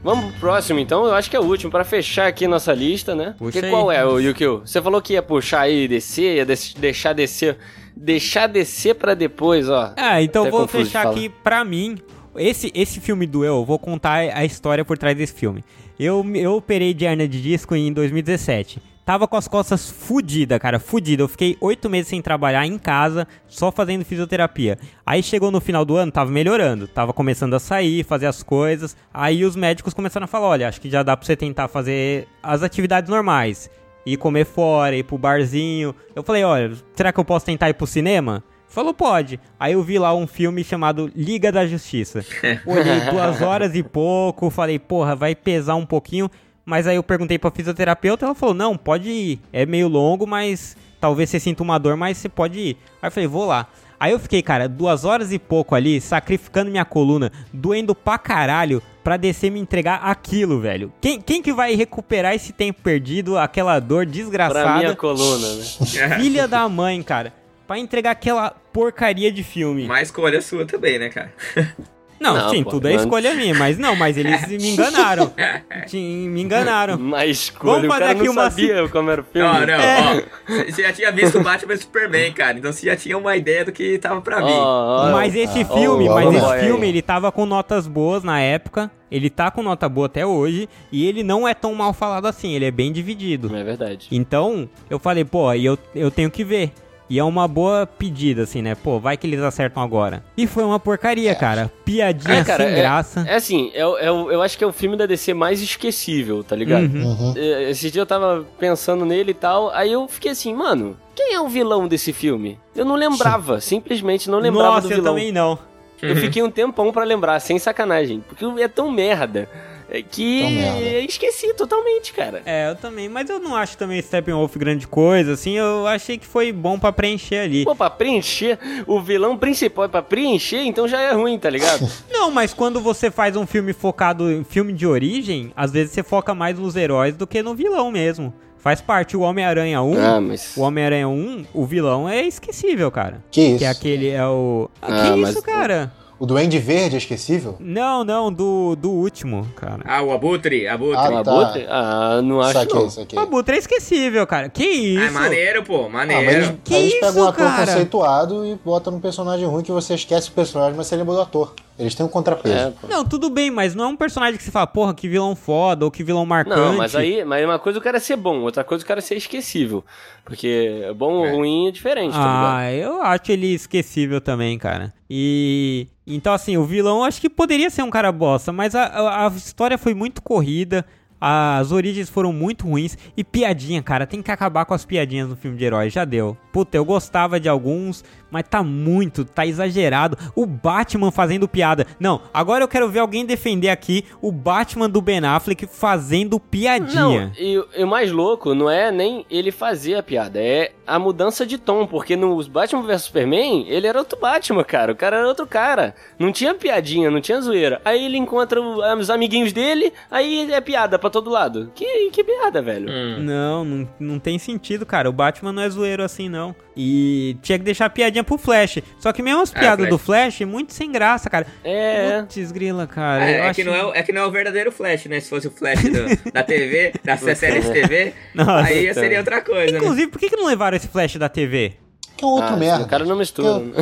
Vamos 0.02 0.30
pro 0.32 0.40
próximo 0.40 0.78
então, 0.80 1.04
eu 1.04 1.14
acho 1.14 1.28
que 1.28 1.36
é 1.36 1.40
o 1.40 1.44
último, 1.44 1.70
pra 1.70 1.84
fechar 1.84 2.26
aqui 2.26 2.46
nossa 2.46 2.72
lista, 2.72 3.14
né? 3.14 3.34
Puxa 3.38 3.60
Que 3.60 3.66
aí. 3.66 3.70
qual 3.70 3.92
é, 3.92 4.04
o 4.04 4.18
Yukio? 4.18 4.62
Você 4.64 4.80
falou 4.80 5.02
que 5.02 5.12
ia 5.12 5.22
puxar 5.22 5.60
aí 5.62 5.84
e 5.84 5.88
descer, 5.88 6.36
ia 6.36 6.46
deixar 6.46 7.12
descer. 7.12 7.58
Deixar 7.94 8.46
descer 8.46 8.94
pra 8.94 9.12
depois, 9.14 9.68
ó. 9.68 9.92
Ah, 9.96 10.22
então 10.22 10.42
Até 10.42 10.50
vou 10.50 10.60
confuso 10.62 10.84
fechar 10.84 11.02
falar. 11.02 11.14
aqui 11.14 11.28
pra 11.28 11.64
mim. 11.64 11.98
Esse, 12.36 12.70
esse 12.74 13.00
filme 13.00 13.26
do 13.26 13.44
Eu, 13.44 13.56
eu 13.56 13.64
vou 13.64 13.78
contar 13.78 14.18
a 14.34 14.44
história 14.44 14.84
por 14.84 14.96
trás 14.96 15.14
desse 15.16 15.34
filme. 15.34 15.62
Eu, 15.98 16.24
eu 16.34 16.54
operei 16.54 16.94
de 16.94 17.04
hernia 17.04 17.28
de 17.28 17.42
disco 17.42 17.74
em 17.76 17.92
2017. 17.92 18.80
Tava 19.04 19.26
com 19.26 19.36
as 19.36 19.48
costas 19.48 19.90
fudida, 19.90 20.58
cara, 20.58 20.78
fudida. 20.78 21.22
Eu 21.22 21.28
fiquei 21.28 21.56
oito 21.60 21.90
meses 21.90 22.08
sem 22.08 22.22
trabalhar 22.22 22.64
em 22.66 22.78
casa, 22.78 23.26
só 23.48 23.72
fazendo 23.72 24.04
fisioterapia. 24.04 24.78
Aí 25.04 25.22
chegou 25.22 25.50
no 25.50 25.60
final 25.60 25.84
do 25.84 25.96
ano, 25.96 26.12
tava 26.12 26.30
melhorando, 26.30 26.86
tava 26.86 27.12
começando 27.12 27.54
a 27.54 27.58
sair, 27.58 28.04
fazer 28.04 28.26
as 28.26 28.42
coisas. 28.42 28.96
Aí 29.12 29.44
os 29.44 29.56
médicos 29.56 29.94
começaram 29.94 30.24
a 30.24 30.28
falar: 30.28 30.48
olha, 30.48 30.68
acho 30.68 30.80
que 30.80 30.90
já 30.90 31.02
dá 31.02 31.16
pra 31.16 31.26
você 31.26 31.34
tentar 31.34 31.66
fazer 31.66 32.28
as 32.42 32.62
atividades 32.62 33.10
normais. 33.10 33.68
Ir 34.06 34.16
comer 34.16 34.46
fora, 34.46 34.96
ir 34.96 35.02
pro 35.02 35.18
barzinho. 35.18 35.94
Eu 36.14 36.22
falei: 36.22 36.44
olha, 36.44 36.72
será 36.94 37.12
que 37.12 37.18
eu 37.18 37.24
posso 37.24 37.46
tentar 37.46 37.68
ir 37.68 37.74
pro 37.74 37.86
cinema? 37.86 38.44
Falou, 38.70 38.94
pode. 38.94 39.40
Aí 39.58 39.72
eu 39.72 39.82
vi 39.82 39.98
lá 39.98 40.14
um 40.14 40.28
filme 40.28 40.62
chamado 40.62 41.10
Liga 41.16 41.50
da 41.50 41.66
Justiça. 41.66 42.24
Olhei 42.64 43.00
duas 43.10 43.42
horas 43.42 43.74
e 43.74 43.82
pouco, 43.82 44.48
falei, 44.48 44.78
porra, 44.78 45.16
vai 45.16 45.34
pesar 45.34 45.74
um 45.74 45.84
pouquinho. 45.84 46.30
Mas 46.70 46.86
aí 46.86 46.94
eu 46.94 47.02
perguntei 47.02 47.36
pra 47.36 47.50
fisioterapeuta, 47.50 48.24
ela 48.24 48.34
falou, 48.34 48.54
não, 48.54 48.76
pode 48.76 49.10
ir. 49.10 49.40
É 49.52 49.66
meio 49.66 49.88
longo, 49.88 50.24
mas 50.24 50.76
talvez 51.00 51.28
você 51.28 51.40
sinta 51.40 51.64
uma 51.64 51.78
dor, 51.78 51.96
mas 51.96 52.16
você 52.16 52.28
pode 52.28 52.60
ir. 52.60 52.76
Aí 53.02 53.08
eu 53.08 53.10
falei, 53.10 53.26
vou 53.26 53.44
lá. 53.44 53.66
Aí 53.98 54.12
eu 54.12 54.20
fiquei, 54.20 54.40
cara, 54.40 54.68
duas 54.68 55.04
horas 55.04 55.32
e 55.32 55.38
pouco 55.38 55.74
ali, 55.74 56.00
sacrificando 56.00 56.70
minha 56.70 56.84
coluna, 56.84 57.32
doendo 57.52 57.92
pra 57.92 58.16
caralho, 58.16 58.80
pra 59.02 59.16
descer 59.16 59.48
e 59.48 59.50
me 59.50 59.58
entregar 59.58 59.96
aquilo, 59.96 60.60
velho. 60.60 60.92
Quem, 61.00 61.20
quem 61.20 61.42
que 61.42 61.52
vai 61.52 61.74
recuperar 61.74 62.36
esse 62.36 62.52
tempo 62.52 62.80
perdido, 62.82 63.36
aquela 63.36 63.80
dor 63.80 64.04
Pra 64.04 64.12
desgraçada? 64.12 64.78
minha 64.78 64.94
coluna, 64.94 65.48
né? 65.54 65.64
Filha 66.22 66.46
da 66.46 66.68
mãe, 66.68 67.02
cara. 67.02 67.34
Pra 67.66 67.80
entregar 67.80 68.12
aquela 68.12 68.50
porcaria 68.72 69.32
de 69.32 69.42
filme. 69.42 69.86
Uma 69.86 70.02
escolha 70.02 70.40
sua 70.40 70.64
também, 70.64 71.00
né, 71.00 71.08
cara? 71.08 71.32
Não, 72.20 72.34
Não, 72.34 72.50
sim, 72.50 72.62
pô, 72.62 72.70
tudo 72.70 72.86
é 72.86 72.92
mas- 72.92 73.00
escolha 73.02 73.34
minha, 73.34 73.54
mas 73.54 73.78
não, 73.78 73.96
mas 73.96 74.18
eles 74.18 74.46
me 74.46 74.70
enganaram. 74.72 75.32
Sim, 75.86 76.28
me 76.28 76.42
enganaram. 76.42 76.98
Mas 76.98 77.30
escolha, 77.30 77.72
Vamos 77.72 77.86
o 77.86 77.88
fazer 77.88 78.00
cara 78.00 78.12
aqui 78.12 78.24
não 78.26 78.32
uma 78.32 78.42
sabia 78.50 78.88
como 78.90 79.10
era 79.10 79.20
o 79.22 79.24
filme. 79.24 79.48
Não, 79.48 79.66
não, 79.66 79.74
É. 79.74 80.26
ó. 80.46 80.64
Você 80.70 80.82
já 80.82 80.92
tinha 80.92 81.10
visto 81.10 81.38
o 81.38 81.42
Batman 81.42 81.72
e 81.72 81.78
Superman, 81.78 82.32
cara. 82.32 82.58
Então 82.58 82.70
você 82.70 82.84
já 82.86 82.94
tinha 82.94 83.16
uma 83.16 83.34
ideia 83.36 83.64
do 83.64 83.72
que 83.72 83.96
tava 83.98 84.20
pra 84.20 84.36
vir. 84.40 84.52
Ó, 84.52 85.08
ó, 85.08 85.12
Mas 85.12 85.34
esse 85.34 85.62
ah, 85.62 85.64
filme, 85.64 86.08
mas 86.10 86.34
esse 86.34 86.66
filme, 86.66 86.88
ele 86.88 87.00
tava 87.00 87.32
com 87.32 87.46
notas 87.46 87.86
boas 87.86 88.22
na 88.22 88.38
época. 88.38 88.90
Ele 89.10 89.30
tá 89.30 89.50
com 89.50 89.62
nota 89.62 89.88
boa 89.88 90.06
até 90.06 90.24
hoje. 90.26 90.68
E 90.92 91.06
ele 91.06 91.22
não 91.22 91.48
é 91.48 91.54
tão 91.54 91.74
mal 91.74 91.94
falado 91.94 92.26
assim, 92.26 92.52
ele 92.54 92.66
é 92.66 92.70
bem 92.70 92.92
dividido. 92.92 93.56
É 93.56 93.64
verdade. 93.64 94.08
Então, 94.12 94.68
eu 94.90 94.98
falei, 94.98 95.24
pô, 95.24 95.52
e 95.54 95.64
eu, 95.64 95.78
eu 95.94 96.10
tenho 96.10 96.30
que 96.30 96.44
ver. 96.44 96.70
E 97.10 97.18
é 97.18 97.24
uma 97.24 97.48
boa 97.48 97.86
pedida, 97.86 98.44
assim, 98.44 98.62
né? 98.62 98.76
Pô, 98.76 99.00
vai 99.00 99.16
que 99.16 99.26
eles 99.26 99.40
acertam 99.40 99.82
agora. 99.82 100.22
E 100.36 100.46
foi 100.46 100.62
uma 100.62 100.78
porcaria, 100.78 101.34
cara. 101.34 101.68
Piadinha 101.84 102.36
É, 102.38 102.44
cara, 102.44 102.62
sem 102.64 102.72
é- 102.72 102.76
graça. 102.76 103.24
É 103.28 103.34
assim, 103.34 103.72
é, 103.74 103.84
o- 103.84 103.98
é 103.98 104.10
o- 104.12 104.30
eu 104.30 104.40
acho 104.40 104.56
que 104.56 104.62
é 104.62 104.66
o 104.66 104.72
filme 104.72 104.96
da 104.96 105.06
DC 105.06 105.34
mais 105.34 105.60
esquecível, 105.60 106.44
tá 106.44 106.54
ligado? 106.54 106.84
Uhum. 106.84 107.04
Uhum. 107.06 107.34
É, 107.36 107.70
Esse 107.70 107.90
dia 107.90 108.02
eu 108.02 108.06
tava 108.06 108.46
pensando 108.60 109.04
nele 109.04 109.32
e 109.32 109.34
tal, 109.34 109.70
aí 109.70 109.90
eu 109.92 110.06
fiquei 110.06 110.30
assim, 110.30 110.54
mano, 110.54 110.96
quem 111.16 111.34
é 111.34 111.40
o 111.40 111.48
vilão 111.48 111.88
desse 111.88 112.12
filme? 112.12 112.58
Eu 112.76 112.84
não 112.84 112.94
lembrava, 112.94 113.60
simplesmente 113.60 114.30
não 114.30 114.38
lembrava 114.38 114.76
Nossa, 114.76 114.86
do 114.86 114.92
eu 114.92 114.96
vilão. 114.98 115.14
também 115.14 115.32
não. 115.32 115.58
Eu 116.00 116.16
fiquei 116.16 116.42
um 116.42 116.50
tempão 116.50 116.90
pra 116.92 117.04
lembrar, 117.04 117.38
sem 117.40 117.58
sacanagem, 117.58 118.24
porque 118.26 118.44
é 118.62 118.68
tão 118.68 118.90
merda 118.90 119.46
é, 119.50 119.69
que 120.10 120.42
merda. 120.42 120.78
eu 120.80 121.04
esqueci 121.04 121.52
totalmente, 121.54 122.12
cara. 122.12 122.42
É, 122.46 122.70
eu 122.70 122.76
também. 122.76 123.08
Mas 123.08 123.28
eu 123.28 123.38
não 123.40 123.54
acho 123.56 123.76
também 123.76 124.00
Steppenwolf 124.00 124.56
grande 124.56 124.86
coisa, 124.86 125.32
assim. 125.32 125.56
Eu 125.56 125.86
achei 125.86 126.16
que 126.18 126.26
foi 126.26 126.52
bom 126.52 126.78
pra 126.78 126.92
preencher 126.92 127.38
ali. 127.38 127.64
Pô, 127.64 127.74
pra 127.74 127.90
preencher, 127.90 128.58
o 128.86 129.00
vilão 129.00 129.36
principal 129.36 129.84
é 129.84 129.88
pra 129.88 130.02
preencher, 130.02 130.60
então 130.62 130.86
já 130.86 131.00
é 131.00 131.12
ruim, 131.12 131.38
tá 131.38 131.50
ligado? 131.50 131.88
Não, 132.10 132.30
mas 132.30 132.54
quando 132.54 132.80
você 132.80 133.10
faz 133.10 133.36
um 133.36 133.46
filme 133.46 133.72
focado 133.72 134.30
em 134.30 134.44
filme 134.44 134.72
de 134.72 134.86
origem, 134.86 135.52
às 135.56 135.70
vezes 135.72 135.92
você 135.92 136.02
foca 136.02 136.34
mais 136.34 136.58
nos 136.58 136.76
heróis 136.76 137.16
do 137.16 137.26
que 137.26 137.42
no 137.42 137.54
vilão 137.54 137.90
mesmo. 137.90 138.32
Faz 138.58 138.80
parte. 138.82 139.16
O 139.16 139.20
Homem-Aranha 139.20 139.80
1, 139.80 139.94
Ah, 139.98 140.20
mas. 140.20 140.54
o 140.54 140.60
Homem-Aranha 140.60 141.08
1, 141.08 141.46
o 141.54 141.64
vilão 141.64 142.06
é 142.06 142.22
esquecível, 142.26 142.90
cara. 142.90 143.24
Que 143.30 143.40
isso? 143.40 143.58
Que 143.58 143.64
é 143.64 143.68
aquele, 143.68 144.08
é 144.10 144.26
o... 144.26 144.68
Ah, 144.82 144.86
Ah, 144.88 145.10
que 145.12 145.16
mas- 145.16 145.30
isso, 145.30 145.42
cara? 145.42 145.90
O 146.20 146.26
Duende 146.26 146.58
Verde 146.58 146.96
é 146.96 146.98
esquecível? 146.98 147.56
Não, 147.58 148.04
não, 148.04 148.30
do, 148.30 148.76
do 148.76 148.90
último, 148.90 149.46
cara. 149.56 149.80
Ah, 149.86 150.02
o 150.02 150.12
Abutre, 150.12 150.68
Abutre. 150.68 150.96
Ah, 150.98 151.24
tá. 151.24 151.30
abutre? 151.32 151.66
Ah, 151.66 152.20
não 152.22 152.42
acho 152.42 152.52
saquei, 152.52 152.78
não. 152.78 152.90
saquei. 152.90 153.18
O 153.18 153.22
Abutre 153.22 153.54
é 153.56 153.58
esquecível, 153.58 154.26
cara. 154.26 154.50
Que 154.50 154.62
isso? 154.64 155.00
Ah, 155.02 155.06
é 155.06 155.10
maneiro, 155.10 155.64
pô, 155.64 155.86
Ah, 155.86 155.88
maneiro. 155.88 156.24
mas 156.26 156.34
eles, 156.34 156.52
Que 156.62 156.74
aí 156.74 156.80
eles 156.82 156.94
pegam 156.94 157.08
isso, 157.10 157.20
um 157.20 157.28
ator 157.28 157.46
cara? 157.46 157.66
conceituado 157.66 158.44
e 158.46 158.54
botam 158.62 158.92
num 158.92 159.00
personagem 159.00 159.46
ruim 159.46 159.62
que 159.62 159.72
você 159.72 159.94
esquece 159.94 160.28
o 160.28 160.32
personagem, 160.32 160.74
mas 160.76 160.88
você 160.88 160.96
lembra 160.96 161.14
do 161.14 161.22
ator. 161.22 161.54
Eles 161.80 161.94
têm 161.94 162.04
um 162.04 162.08
contrapeso. 162.08 162.54
É. 162.54 162.72
Não, 162.88 163.04
tudo 163.04 163.30
bem, 163.30 163.50
mas 163.50 163.74
não 163.74 163.84
é 163.86 163.88
um 163.88 163.96
personagem 163.96 164.36
que 164.36 164.42
você 164.44 164.50
fala, 164.50 164.66
porra, 164.66 164.92
que 164.94 165.08
vilão 165.08 165.34
foda 165.34 165.84
ou 165.84 165.90
que 165.90 166.04
vilão 166.04 166.26
marcante. 166.26 166.56
Não, 166.60 166.76
mas 166.76 166.94
aí, 166.94 167.24
mas 167.24 167.44
uma 167.44 167.58
coisa 167.58 167.78
o 167.78 167.82
cara 167.82 167.98
ser 167.98 168.16
bom, 168.16 168.40
outra 168.40 168.62
coisa 168.62 168.84
o 168.84 168.86
cara 168.86 169.00
ser 169.00 169.16
esquecível. 169.16 169.84
Porque 170.24 170.92
bom 170.96 171.14
ou 171.14 171.26
É. 171.26 171.32
ruim 171.32 171.68
é 171.68 171.70
diferente, 171.70 172.12
tá? 172.12 172.56
Ah, 172.58 172.72
eu 172.72 173.02
acho 173.02 173.32
ele 173.32 173.54
esquecível 173.54 174.20
também, 174.20 174.58
cara. 174.58 174.92
E. 175.08 175.88
Então, 176.06 176.32
assim, 176.32 176.56
o 176.56 176.64
vilão 176.64 177.02
acho 177.04 177.20
que 177.20 177.30
poderia 177.30 177.70
ser 177.70 177.82
um 177.82 177.90
cara 177.90 178.12
bosta, 178.12 178.52
mas 178.52 178.74
a, 178.74 178.84
a, 178.84 179.26
a 179.26 179.30
história 179.30 179.78
foi 179.78 179.94
muito 179.94 180.20
corrida. 180.22 180.84
As 181.22 181.70
origens 181.70 182.08
foram 182.08 182.32
muito 182.32 182.66
ruins. 182.66 182.96
E 183.14 183.22
piadinha, 183.22 183.82
cara, 183.82 184.06
tem 184.06 184.22
que 184.22 184.30
acabar 184.30 184.64
com 184.64 184.72
as 184.72 184.86
piadinhas 184.86 185.28
no 185.28 185.36
filme 185.36 185.56
de 185.56 185.64
herói. 185.66 185.90
Já 185.90 186.04
deu. 186.04 186.34
Puta, 186.52 186.76
eu 186.76 186.84
gostava 186.84 187.38
de 187.38 187.48
alguns, 187.48 188.04
mas 188.30 188.44
tá 188.48 188.62
muito, 188.62 189.24
tá 189.24 189.46
exagerado. 189.46 190.16
O 190.34 190.46
Batman 190.46 191.10
fazendo 191.10 191.48
piada. 191.48 191.86
Não, 191.98 192.20
agora 192.32 192.64
eu 192.64 192.68
quero 192.68 192.88
ver 192.88 193.00
alguém 193.00 193.26
defender 193.26 193.68
aqui 193.68 194.04
o 194.20 194.32
Batman 194.32 194.88
do 194.88 195.00
Ben 195.00 195.24
Affleck 195.24 195.66
fazendo 195.66 196.38
piadinha. 196.40 197.26
Não, 197.26 197.32
e, 197.38 197.64
e 197.76 197.84
o 197.84 197.88
mais 197.88 198.10
louco 198.10 198.54
não 198.54 198.70
é 198.70 198.90
nem 198.90 199.24
ele 199.30 199.50
fazer 199.50 199.94
a 199.94 200.02
piada, 200.02 200.40
é 200.40 200.72
a 200.86 200.98
mudança 200.98 201.46
de 201.46 201.58
tom, 201.58 201.86
porque 201.86 202.16
no 202.16 202.42
Batman 202.48 202.82
vs 202.82 203.02
Superman, 203.02 203.64
ele 203.68 203.86
era 203.86 203.98
outro 203.98 204.18
Batman, 204.18 204.64
cara, 204.64 204.92
o 204.92 204.96
cara 204.96 205.18
era 205.18 205.28
outro 205.28 205.46
cara. 205.46 205.94
Não 206.18 206.32
tinha 206.32 206.54
piadinha, 206.54 207.10
não 207.10 207.20
tinha 207.20 207.40
zoeira. 207.40 207.80
Aí 207.84 208.04
ele 208.04 208.16
encontra 208.16 208.60
os 208.60 209.10
amiguinhos 209.10 209.52
dele, 209.52 209.92
aí 210.10 210.50
é 210.52 210.60
piada 210.60 210.98
pra 210.98 211.10
todo 211.10 211.30
lado. 211.30 211.70
Que, 211.74 212.10
que 212.10 212.24
piada, 212.24 212.60
velho. 212.60 212.90
Hum. 212.90 213.20
Não, 213.20 213.64
não, 213.64 213.88
não 213.98 214.18
tem 214.18 214.38
sentido, 214.38 214.84
cara. 214.84 215.08
O 215.08 215.12
Batman 215.12 215.52
não 215.52 215.62
é 215.62 215.68
zoeiro 215.68 216.02
assim, 216.02 216.28
não. 216.28 216.39
E 216.76 217.36
tinha 217.42 217.58
que 217.58 217.64
deixar 217.64 217.86
a 217.86 217.90
piadinha 217.90 218.24
pro 218.24 218.38
Flash. 218.38 218.78
Só 218.98 219.12
que 219.12 219.22
mesmo 219.22 219.42
as 219.42 219.54
É, 219.54 219.58
piadas 219.58 219.86
Flash. 219.86 219.90
do 219.90 219.98
Flash, 219.98 220.40
muito 220.42 220.72
sem 220.72 220.90
graça, 220.90 221.28
cara. 221.28 221.46
É. 221.64 222.20
Putz, 222.22 222.50
grila, 222.52 222.86
cara. 222.86 223.24
É, 223.28 223.32
é 223.34 223.40
acho... 223.48 223.54
que 223.56 223.64
não 223.64 223.74
é, 223.74 223.84
o- 223.84 223.94
é 223.94 224.02
que 224.02 224.12
não 224.12 224.22
é 224.22 224.26
o 224.26 224.30
verdadeiro 224.30 224.70
Flash, 224.72 225.06
né? 225.06 225.20
Se 225.20 225.28
fosse 225.28 225.48
o 225.48 225.50
Flash 225.50 225.82
do- 225.82 226.06
da 226.32 226.42
TV, 226.42 226.92
da 227.04 227.16
série 227.16 227.60
de 227.60 227.70
TV, 227.72 228.12
Nossa, 228.34 228.68
aí 228.68 228.84
então. 228.88 229.02
seria 229.02 229.18
outra 229.18 229.40
coisa, 229.42 229.72
né? 229.72 229.78
Inclusive, 229.78 230.06
por 230.10 230.18
que, 230.18 230.30
que 230.30 230.36
não 230.36 230.46
levaram 230.46 230.76
esse 230.76 230.88
Flash 230.88 231.16
da 231.16 231.28
TV? 231.28 231.74
Que 232.20 232.24
é 232.26 232.28
um 232.28 232.32
outro 232.32 232.52
Ah, 232.52 232.56
merda. 232.58 232.84
O 232.84 232.88
cara 232.88 233.04
não 233.06 233.16
mistura. 233.16 233.48
Eu- 233.48 233.72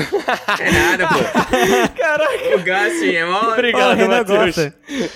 É 0.61 0.70
nada, 0.70 1.09
pô. 1.09 1.18
Caraca. 1.99 2.55
O 2.55 2.59
Gus 2.59 3.03
é 3.03 3.24
mó... 3.24 3.53
Obrigado, 3.53 4.07
Matheus. 4.09 4.57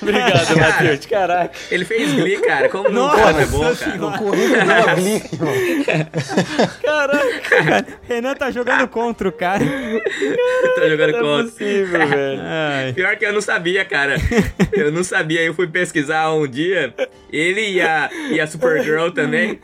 Obrigado, 0.02 0.54
Cara. 0.56 0.72
Matheus. 0.72 1.06
Caraca. 1.06 1.50
Ele 1.70 1.84
fez 1.84 2.12
Glee, 2.14 2.38
cara. 2.40 2.68
Como 2.68 2.88
não 2.88 3.08
pode 3.08 3.42
é 3.42 3.46
bom, 3.46 3.74
cara? 3.76 4.06
O 4.06 4.18
currículo 4.18 4.70
é 4.72 4.94
Glee, 4.96 5.22
irmão. 5.32 5.54
Caraca. 6.82 7.86
Renan 8.08 8.34
tá 8.34 8.50
jogando 8.50 8.88
contra 8.88 9.28
o 9.28 9.32
cara. 9.32 9.64
Tô 10.74 10.88
jogando 10.88 11.12
Não 11.12 11.18
é 11.18 11.22
contra. 11.22 11.44
possível, 11.44 11.86
velho. 12.08 12.40
Ai. 12.42 12.92
Pior 12.92 13.16
que 13.16 13.24
eu 13.24 13.32
não 13.32 13.40
sabia, 13.40 13.84
cara. 13.84 14.16
Eu 14.72 14.90
não 14.90 15.04
sabia. 15.04 15.42
Eu 15.42 15.54
fui 15.54 15.68
pesquisar 15.68 16.32
um 16.32 16.46
dia. 16.46 16.92
Ele 17.32 17.70
e 17.72 17.80
a, 17.80 18.10
e 18.30 18.40
a 18.40 18.46
Supergirl 18.46 19.10
também. 19.10 19.60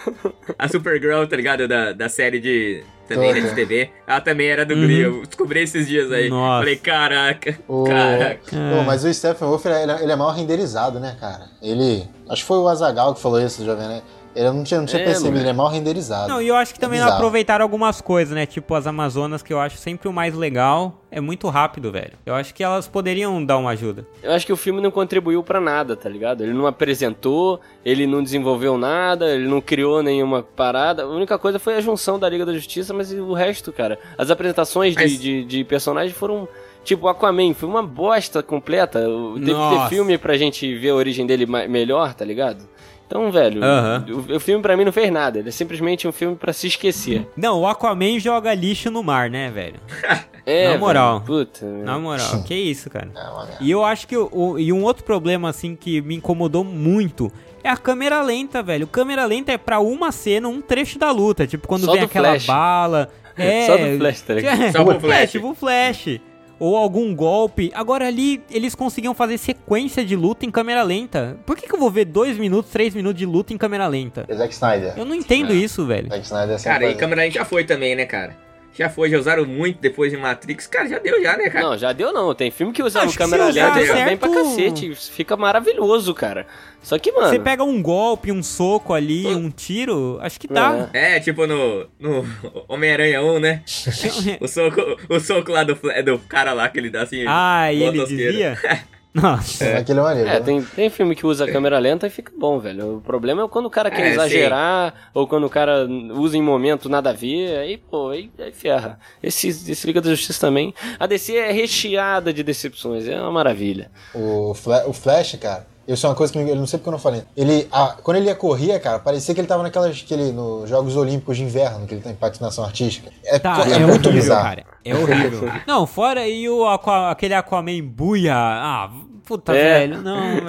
A 0.58 0.68
Supergirl, 0.68 1.24
tá 1.26 1.36
ligado? 1.36 1.66
Da, 1.66 1.92
da 1.92 2.08
série 2.08 2.38
de. 2.38 2.82
Também, 3.08 3.32
né, 3.32 3.40
de 3.40 3.48
Uhum. 3.48 3.54
TV. 3.54 3.90
Ela 4.06 4.20
também 4.20 4.46
era 4.48 4.64
do 4.66 4.74
Glee. 4.74 5.00
Eu 5.00 5.24
descobri 5.26 5.60
esses 5.62 5.88
dias 5.88 6.12
aí. 6.12 6.28
Nossa. 6.28 6.58
Falei, 6.60 6.76
caraca. 6.76 7.58
O... 7.66 7.84
Caraca. 7.84 8.50
Pô, 8.50 8.82
mas 8.86 9.02
o 9.04 9.12
Stephen 9.12 9.48
Wolf, 9.48 9.64
ele 9.66 9.90
é, 9.90 10.02
ele 10.02 10.12
é 10.12 10.16
mal 10.16 10.30
renderizado, 10.30 11.00
né, 11.00 11.16
cara? 11.18 11.46
Ele... 11.62 12.06
Acho 12.28 12.42
que 12.42 12.48
foi 12.48 12.58
o 12.58 12.68
Azagal 12.68 13.14
que 13.14 13.20
falou 13.22 13.40
isso, 13.40 13.64
Jovem, 13.64 13.88
né? 13.88 14.02
Ele 14.38 14.50
não 14.52 14.62
tinha, 14.62 14.78
não 14.78 14.86
tinha 14.86 15.02
É, 15.02 15.04
percebido, 15.04 15.32
mano. 15.32 15.42
ele 15.42 15.48
é 15.50 15.52
mal 15.52 15.68
renderizado. 15.68 16.28
Não, 16.28 16.40
e 16.40 16.46
eu 16.48 16.54
acho 16.54 16.72
que 16.72 16.78
também 16.78 16.98
não 17.00 17.06
Bizarro. 17.06 17.18
aproveitaram 17.20 17.64
algumas 17.64 18.00
coisas, 18.00 18.32
né? 18.34 18.46
Tipo 18.46 18.74
as 18.74 18.86
Amazonas, 18.86 19.42
que 19.42 19.52
eu 19.52 19.58
acho 19.58 19.76
sempre 19.78 20.08
o 20.08 20.12
mais 20.12 20.32
legal. 20.34 21.02
É 21.10 21.20
muito 21.20 21.48
rápido, 21.48 21.90
velho. 21.90 22.12
Eu 22.24 22.34
acho 22.34 22.54
que 22.54 22.62
elas 22.62 22.86
poderiam 22.86 23.42
dar 23.44 23.56
uma 23.56 23.70
ajuda. 23.70 24.06
Eu 24.22 24.30
acho 24.32 24.44
que 24.46 24.52
o 24.52 24.56
filme 24.56 24.80
não 24.80 24.90
contribuiu 24.90 25.42
pra 25.42 25.58
nada, 25.60 25.96
tá 25.96 26.08
ligado? 26.08 26.42
Ele 26.42 26.52
não 26.52 26.66
apresentou, 26.66 27.60
ele 27.84 28.06
não 28.06 28.22
desenvolveu 28.22 28.76
nada, 28.76 29.26
ele 29.34 29.48
não 29.48 29.60
criou 29.60 30.02
nenhuma 30.02 30.42
parada. 30.42 31.02
A 31.04 31.06
única 31.08 31.38
coisa 31.38 31.58
foi 31.58 31.76
a 31.76 31.80
junção 31.80 32.18
da 32.18 32.28
Liga 32.28 32.44
da 32.46 32.52
Justiça, 32.52 32.92
mas 32.92 33.12
o 33.12 33.32
resto, 33.32 33.72
cara. 33.72 33.98
As 34.16 34.30
apresentações 34.30 34.94
de, 34.94 35.02
Mas- 35.02 35.20
de, 35.20 35.44
de 35.44 35.64
personagens 35.64 36.16
foram. 36.16 36.46
Tipo, 36.84 37.08
Aquaman, 37.08 37.52
foi 37.54 37.68
uma 37.68 37.82
bosta 37.82 38.42
completa. 38.42 39.00
Teve 39.34 39.46
que 39.54 39.68
ter 39.78 39.88
filme 39.88 40.16
pra 40.16 40.36
gente 40.38 40.74
ver 40.78 40.90
a 40.90 40.94
origem 40.94 41.26
dele 41.26 41.44
melhor, 41.68 42.14
tá 42.14 42.24
ligado? 42.24 42.64
Então, 43.08 43.32
velho, 43.32 43.64
Aham. 43.64 44.04
o, 44.10 44.36
o 44.36 44.38
filme 44.40 44.60
pra 44.62 44.76
mim 44.76 44.84
não 44.84 44.92
fez 44.92 45.10
nada. 45.10 45.38
Ele 45.38 45.48
é 45.48 45.52
simplesmente 45.52 46.06
um 46.06 46.12
filme 46.12 46.36
pra 46.36 46.52
se 46.52 46.66
esquecer. 46.66 47.26
Não, 47.34 47.62
o 47.62 47.66
Aquaman 47.66 48.20
joga 48.20 48.52
lixo 48.54 48.90
no 48.90 49.02
mar, 49.02 49.30
né, 49.30 49.50
velho? 49.50 49.80
É, 50.50 50.72
Na 50.72 50.78
moral. 50.78 51.20
velho, 51.20 51.26
puta. 51.44 51.66
Na 51.66 51.98
moral, 51.98 52.42
que 52.42 52.54
isso, 52.54 52.88
cara. 52.88 53.10
É. 53.14 53.56
E 53.60 53.70
eu 53.70 53.84
acho 53.84 54.08
que 54.08 54.16
o, 54.16 54.58
e 54.58 54.72
um 54.72 54.82
outro 54.82 55.04
problema 55.04 55.50
assim 55.50 55.76
que 55.76 56.00
me 56.00 56.14
incomodou 56.14 56.64
muito 56.64 57.30
é 57.62 57.68
a 57.68 57.76
câmera 57.76 58.22
lenta, 58.22 58.62
velho. 58.62 58.86
Câmera 58.86 59.26
lenta 59.26 59.52
é 59.52 59.58
pra 59.58 59.78
uma 59.78 60.10
cena, 60.10 60.48
um 60.48 60.62
trecho 60.62 60.98
da 60.98 61.10
luta, 61.10 61.46
tipo 61.46 61.68
quando 61.68 61.84
Só 61.84 61.92
vem 61.92 62.00
do 62.00 62.06
aquela 62.06 62.28
Flash. 62.30 62.46
bala. 62.46 63.10
É, 63.36 63.66
Só 63.68 63.76
do 63.76 63.98
Flash, 63.98 64.20
tá 64.22 64.34
ligado? 64.34 64.62
É, 64.62 64.72
Só 64.72 64.84
pro 64.84 64.96
é, 64.96 65.00
Flash. 65.00 65.30
tipo 65.32 65.54
Flash. 65.54 66.18
Ou 66.60 66.76
algum 66.76 67.14
golpe. 67.14 67.70
Agora 67.74 68.06
ali, 68.06 68.42
eles 68.50 68.74
conseguiam 68.74 69.14
fazer 69.14 69.38
sequência 69.38 70.04
de 70.04 70.16
luta 70.16 70.44
em 70.44 70.50
câmera 70.50 70.82
lenta. 70.82 71.36
Por 71.46 71.56
que, 71.56 71.66
que 71.68 71.74
eu 71.74 71.78
vou 71.78 71.90
ver 71.90 72.04
dois 72.04 72.36
minutos, 72.36 72.70
três 72.72 72.94
minutos 72.94 73.18
de 73.18 73.26
luta 73.26 73.52
em 73.52 73.56
câmera 73.58 73.86
lenta? 73.86 74.24
É 74.28 74.34
Zack 74.34 74.52
Snyder. 74.52 74.94
Eu 74.96 75.04
não 75.04 75.14
entendo 75.14 75.52
É. 75.52 75.56
isso, 75.56 75.86
velho. 75.86 76.08
Zack 76.08 76.24
Snyder 76.24 76.56
é 76.58 76.62
Cara, 76.62 76.84
e 76.84 76.86
faz- 76.88 76.98
câmera 76.98 77.22
lenta 77.22 77.34
já 77.34 77.44
foi 77.44 77.64
também, 77.64 77.94
né, 77.94 78.06
cara? 78.06 78.36
Já 78.78 78.88
foi, 78.88 79.10
já 79.10 79.18
usaram 79.18 79.44
muito 79.44 79.80
depois 79.80 80.12
de 80.12 80.16
Matrix. 80.16 80.68
Cara, 80.68 80.88
já 80.88 81.00
deu 81.00 81.20
já, 81.20 81.36
né, 81.36 81.50
cara? 81.50 81.66
Não, 81.66 81.76
já 81.76 81.92
deu 81.92 82.12
não. 82.12 82.32
Tem 82.32 82.48
filme 82.48 82.72
que 82.72 82.80
usa 82.80 83.00
Acho 83.00 83.08
o 83.08 83.10
que 83.10 83.18
câmera 83.18 83.46
lenta 83.46 83.74
certo- 83.84 84.04
bem 84.04 84.16
pra 84.16 84.28
cacete. 84.28 84.94
Fica 84.94 85.36
maravilhoso, 85.36 86.14
cara. 86.14 86.46
Só 86.80 86.96
que, 86.96 87.10
mano. 87.10 87.28
Você 87.28 87.40
pega 87.40 87.64
um 87.64 87.82
golpe, 87.82 88.30
um 88.30 88.40
soco 88.40 88.94
ali, 88.94 89.26
um 89.26 89.50
tiro, 89.50 90.16
acho 90.22 90.38
que 90.38 90.46
dá. 90.46 90.88
É, 90.92 91.18
tipo 91.18 91.44
no, 91.44 91.88
no 91.98 92.24
Homem-Aranha 92.68 93.20
1, 93.20 93.40
né? 93.40 93.62
O 94.40 94.46
soco, 94.46 94.80
o 95.08 95.18
soco 95.18 95.50
lá 95.50 95.64
do, 95.64 95.74
do 96.04 96.18
cara 96.20 96.52
lá 96.52 96.68
que 96.68 96.78
ele 96.78 96.88
dá 96.88 97.02
assim. 97.02 97.24
Ah, 97.26 97.72
e 97.72 97.82
ele 97.82 97.98
motosqueiro. 97.98 98.56
Nossa. 99.14 99.64
É. 99.64 99.78
Aquele 99.78 99.98
é 99.98 100.02
maneiro. 100.02 100.28
É, 100.28 100.34
né? 100.34 100.40
tem, 100.40 100.62
tem 100.62 100.90
filme 100.90 101.16
que 101.16 101.26
usa 101.26 101.46
câmera 101.50 101.78
lenta 101.78 102.06
e 102.06 102.10
fica 102.10 102.30
bom, 102.38 102.58
velho. 102.58 102.96
O 102.96 103.00
problema 103.00 103.42
é 103.42 103.48
quando 103.48 103.66
o 103.66 103.70
cara 103.70 103.90
quer 103.90 104.02
É, 104.06 104.10
exagerar, 104.10 104.94
ou 105.14 105.26
quando 105.26 105.44
o 105.44 105.50
cara 105.50 105.86
usa 106.14 106.36
em 106.36 106.42
momento 106.42 106.88
nada 106.88 107.10
a 107.10 107.12
ver, 107.12 107.58
aí, 107.58 107.78
pô, 107.78 108.10
aí, 108.10 108.30
aí 108.38 108.52
ferra. 108.52 108.98
Esse, 109.22 109.48
esse 109.48 109.86
Liga 109.86 110.00
da 110.00 110.10
Justiça 110.10 110.40
também. 110.40 110.74
A 111.00 111.06
DC 111.06 111.34
é 111.36 111.50
recheada 111.50 112.32
de 112.32 112.42
decepções, 112.42 113.08
é 113.08 113.20
uma 113.20 113.32
maravilha. 113.32 113.90
O, 114.14 114.54
Fla- 114.54 114.84
o 114.86 114.92
Flash, 114.92 115.36
cara, 115.40 115.66
isso 115.86 116.04
é 116.06 116.10
uma 116.10 116.14
coisa 116.14 116.30
que 116.32 116.38
eu 116.38 116.54
não 116.54 116.66
sei 116.66 116.78
porque 116.78 116.88
eu 116.90 116.92
não 116.92 116.98
falei. 116.98 117.22
Ele, 117.34 117.66
a- 117.72 117.96
quando 118.02 118.18
ele 118.18 118.26
ia 118.26 118.34
correr, 118.34 118.78
cara, 118.78 118.98
parecia 118.98 119.34
que 119.34 119.40
ele 119.40 119.48
tava 119.48 119.62
naquelas, 119.62 120.02
aquele, 120.04 120.30
nos 120.32 120.68
Jogos 120.68 120.94
Olímpicos 120.96 121.36
de 121.38 121.44
Inverno, 121.44 121.86
que 121.86 121.94
ele 121.94 122.02
tem 122.02 122.14
patinação 122.14 122.62
artística. 122.62 123.10
É, 123.24 123.38
Tá, 123.38 123.64
é, 123.68 123.72
é 123.72 123.78
muito 123.86 124.12
bizarro. 124.12 124.44
cara. 124.44 124.64
É 124.90 124.94
horrível. 124.96 125.50
Não, 125.66 125.86
fora 125.86 126.20
aí 126.20 126.48
o 126.48 126.66
Aqua- 126.66 127.10
aquele 127.10 127.34
Aquaman 127.34 127.82
buia. 127.82 128.34
Ah, 128.34 128.90
puta, 129.26 129.54
É. 129.54 129.80
velho. 129.80 130.02
Não, 130.02 130.20
velho. 130.34 130.44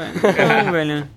Não, 0.65 0.71
velho. 0.71 1.07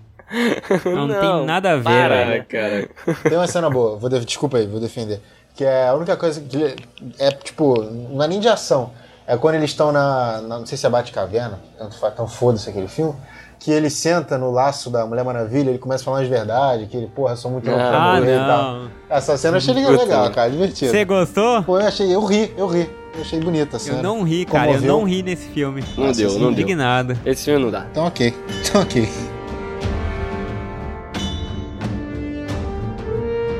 Não, 0.87 1.07
Não, 1.07 1.21
tem 1.21 1.47
nada 1.47 1.73
a 1.73 1.77
ver, 1.77 1.83
para, 1.85 2.25
velho. 2.25 2.45
cara. 2.47 2.89
Tem 3.23 3.37
uma 3.37 3.47
cena 3.47 3.69
boa, 3.69 3.99
vou 3.99 4.09
de- 4.09 4.25
desculpa 4.25 4.57
aí, 4.57 4.67
vou 4.67 4.81
defender. 4.81 5.21
Que 5.55 5.65
é 5.65 5.89
a 5.89 5.95
única 5.95 6.17
coisa 6.17 6.41
que 6.41 6.75
é 7.19 7.31
tipo, 7.31 7.83
não 7.83 8.25
é 8.25 8.29
nem 8.29 8.41
de 8.41 8.49
ação. 8.49 8.93
É 9.27 9.37
quando 9.37 9.57
eles 9.57 9.71
estão 9.71 9.93
na, 9.93 10.41
na- 10.41 10.59
Não 10.59 10.67
sei 10.67 10.77
se 10.79 10.87
é 10.87 10.91
Bate-Caverna, 10.91 11.61
tanto 11.79 11.99
faz, 11.99 12.15
tão 12.15 12.27
foda-se 12.27 12.69
aquele 12.71 12.89
filme. 12.89 13.15
Que 13.63 13.71
ele 13.71 13.89
senta 13.91 14.37
no 14.37 14.51
laço 14.51 14.91
da 14.91 15.07
Mulher 15.07 15.25
Maravilha, 15.25 15.69
ele 15.71 15.79
começa 15.79 16.03
a 16.03 16.05
falar 16.05 16.25
de 16.25 16.29
verdade, 16.29 16.87
que 16.87 16.97
ele, 16.97 17.07
porra, 17.07 17.37
sou 17.37 17.49
muito 17.49 17.65
louco 17.71 17.81
pra 17.81 17.97
Ah, 17.97 18.17
morrer 18.17 18.35
e 18.35 18.39
tal. 18.39 18.73
não. 18.75 18.89
Essa 19.09 19.37
cena 19.39 19.55
eu 19.55 19.59
achei 19.59 19.73
legal, 19.75 20.31
cara, 20.33 20.51
divertido. 20.51 20.91
Você 20.91 21.05
gostou? 21.05 21.63
Pô, 21.63 21.79
eu 21.79 21.87
achei, 21.87 22.13
eu 22.13 22.25
ri, 22.25 22.53
eu 22.57 22.67
ri. 22.67 22.91
Eu 23.15 23.21
achei 23.21 23.39
bonita 23.39 23.77
a 23.77 23.81
cena. 23.81 23.99
Eu 23.99 24.03
não 24.03 24.23
ri, 24.25 24.45
cara. 24.45 24.65
Eu 24.65 24.75
Comoveu. 24.75 24.93
não 24.99 25.05
ri 25.05 25.23
nesse 25.23 25.47
filme. 25.51 25.85
Não 25.97 26.07
Nossa, 26.07 26.19
deu, 26.21 26.31
sim, 26.31 26.37
não 26.41 26.53
deu. 26.53 26.63
Indignado. 26.63 27.17
Esse 27.25 27.45
filme 27.45 27.63
não 27.63 27.71
dá. 27.71 27.87
Então 27.93 28.05
ok, 28.07 28.35
então 28.69 28.83
ok. 28.83 29.09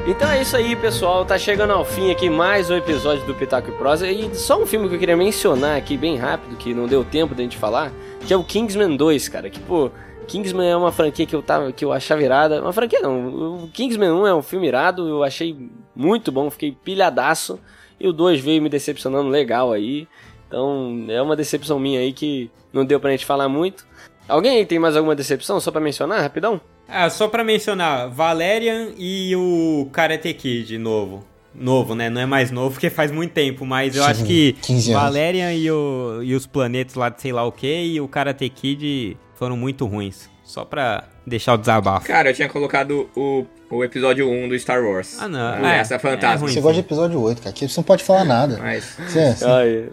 Então 0.09 0.29
é 0.29 0.43
isso 0.43 0.57
aí, 0.57 0.75
pessoal. 0.75 1.25
Tá 1.25 1.39
chegando 1.39 1.73
ao 1.73 1.85
fim 1.85 2.11
aqui 2.11 2.29
mais 2.29 2.69
um 2.71 2.77
episódio 2.77 3.25
do 3.25 3.35
Pitaco 3.35 3.69
e 3.69 3.73
Prosa. 3.73 4.09
E 4.11 4.35
só 4.35 4.61
um 4.61 4.67
filme 4.67 4.89
que 4.89 4.97
eu 4.97 4.99
queria 4.99 5.17
mencionar 5.17 5.77
aqui 5.77 5.97
bem 5.97 6.17
rápido, 6.17 6.57
que 6.57 6.75
não 6.75 6.87
deu 6.89 7.05
tempo 7.05 7.35
da 7.37 7.43
gente 7.43 7.57
falar, 7.57 7.93
que 8.27 8.33
é 8.33 8.37
o 8.37 8.45
Kingsman 8.45 8.97
2, 8.97 9.29
cara. 9.29 9.51
Que, 9.51 9.61
pô, 9.61 9.91
Kingsman 10.27 10.69
é 10.69 10.77
uma 10.77 10.93
franquia 10.93 11.27
que 11.27 11.35
eu, 11.35 11.43
tava, 11.43 11.73
que 11.73 11.85
eu 11.85 11.93
achava 11.93 12.23
irada. 12.23 12.61
Uma 12.61 12.73
franquia 12.73 13.01
não. 13.01 13.65
O 13.65 13.69
Kingsman 13.69 14.11
1 14.11 14.27
é 14.27 14.35
um 14.35 14.43
filme 14.43 14.67
irado, 14.67 15.09
eu 15.09 15.23
achei 15.23 15.57
muito 15.95 16.33
bom, 16.33 16.51
fiquei 16.51 16.73
pilhadaço. 16.73 17.59
E 18.01 18.09
o 18.09 18.13
2 18.13 18.41
veio 18.41 18.63
me 18.63 18.69
decepcionando 18.69 19.29
legal 19.29 19.73
aí. 19.73 20.09
Então 20.49 21.07
é 21.09 21.21
uma 21.23 21.37
decepção 21.37 21.79
minha 21.79 22.01
aí 22.01 22.13
que 22.13 22.51
não 22.73 22.85
deu 22.85 22.99
pra 22.99 23.11
gente 23.11 23.25
falar 23.25 23.49
muito. 23.49 23.87
Alguém 24.29 24.59
aí 24.59 24.67
tem 24.67 24.79
mais 24.79 24.97
alguma 24.97 25.15
decepção, 25.15 25.61
só 25.61 25.71
pra 25.71 25.81
mencionar, 25.81 26.21
rapidão? 26.21 26.61
Ah, 26.89 27.09
só 27.11 27.29
pra 27.29 27.43
mencionar, 27.43 28.09
Valerian 28.11 28.93
e 28.99 29.35
o 29.35 29.89
Karate 29.93 30.33
Kid 30.35 30.79
novo. 30.79 31.25
Novo, 31.55 31.95
né? 31.95 32.09
Não 32.09 32.21
é 32.21 32.27
mais 32.27 32.51
novo 32.51 32.73
porque 32.73 32.89
faz 32.89 33.11
muito 33.11 33.33
tempo, 33.33 33.67
mas 33.67 33.95
eu 33.95 34.05
acho 34.05 34.25
que 34.25 34.57
Valerian 34.93 35.53
e, 35.53 35.71
o, 35.71 36.21
e 36.23 36.35
os 36.35 36.47
planetas 36.47 36.95
lá 36.95 37.09
de 37.09 37.21
sei 37.21 37.33
lá 37.33 37.45
o 37.45 37.53
que 37.53 37.85
e 37.85 38.01
o 38.01 38.09
Karate 38.09 38.49
Kid 38.49 39.17
foram 39.35 39.57
muito 39.57 39.85
ruins. 39.87 40.31
Só 40.45 40.65
pra 40.65 41.05
deixar 41.27 41.55
o 41.55 41.57
desabafo. 41.57 42.07
Cara, 42.07 42.31
eu 42.31 42.35
tinha 42.35 42.49
colocado 42.49 43.09
o, 43.17 43.47
o 43.71 43.85
episódio 43.85 44.29
1 44.29 44.49
do 44.49 44.59
Star 44.59 44.85
Wars. 44.85 45.17
Ah, 45.21 45.29
não. 45.29 45.67
É, 45.67 45.79
essa 45.79 45.99
fantasma. 45.99 46.49
É 46.49 46.53
você 46.53 46.61
gosta 46.61 46.75
de 46.75 46.81
episódio 46.81 47.21
8, 47.21 47.39
cara. 47.39 47.51
Aqui 47.51 47.69
você 47.69 47.79
não 47.79 47.85
pode 47.85 48.03
falar 48.05 48.25
nada. 48.25 48.59
Mas. 48.59 48.97
Você, 48.99 49.45
Ai, 49.47 49.89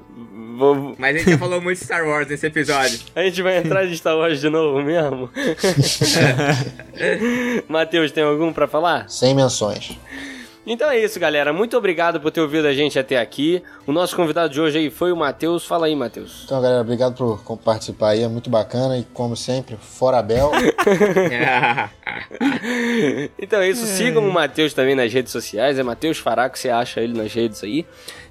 vou... 0.57 0.95
Mas 0.97 1.15
a 1.15 1.19
gente 1.19 1.31
já 1.31 1.37
falou 1.37 1.61
muito 1.61 1.77
de 1.79 1.85
Star 1.85 2.05
Wars 2.05 2.27
nesse 2.27 2.45
episódio. 2.45 2.99
A 3.15 3.23
gente 3.23 3.41
vai 3.41 3.57
entrar 3.57 3.85
de 3.85 3.97
Star 3.97 4.17
Wars 4.17 4.41
de 4.41 4.49
novo 4.49 4.81
mesmo? 4.81 5.29
Matheus, 7.69 8.11
tem 8.11 8.23
algum 8.23 8.51
pra 8.51 8.67
falar? 8.67 9.09
Sem 9.09 9.33
menções. 9.33 9.97
Então 10.71 10.87
é 10.87 10.99
isso, 10.99 11.19
galera. 11.19 11.51
Muito 11.51 11.75
obrigado 11.75 12.21
por 12.21 12.29
ter 12.29 12.41
ouvido 12.41 12.67
a 12.67 12.73
gente 12.73 12.99
até 12.99 13.17
aqui. 13.17 13.63
O 13.87 13.91
nosso 13.91 14.15
convidado 14.15 14.53
de 14.53 14.61
hoje 14.61 14.77
aí 14.77 14.91
foi 14.91 15.11
o 15.11 15.17
Matheus. 15.17 15.65
Fala 15.65 15.87
aí, 15.87 15.95
Matheus. 15.95 16.43
Então, 16.45 16.61
galera, 16.61 16.81
obrigado 16.81 17.15
por 17.15 17.57
participar 17.57 18.09
aí. 18.09 18.21
É 18.21 18.27
muito 18.27 18.51
bacana 18.51 18.95
e, 18.95 19.03
como 19.11 19.35
sempre, 19.35 19.77
fora 19.77 20.21
Bel. 20.21 20.51
então 23.39 23.61
é 23.61 23.69
isso. 23.69 23.83
Sigam 23.87 24.23
o 24.23 24.31
Matheus 24.31 24.71
também 24.71 24.93
nas 24.93 25.11
redes 25.11 25.31
sociais. 25.31 25.79
É 25.79 25.81
Matheus 25.81 26.19
Faraco, 26.19 26.55
você 26.55 26.69
acha 26.69 27.01
ele 27.01 27.17
nas 27.17 27.33
redes 27.33 27.63
aí. 27.63 27.83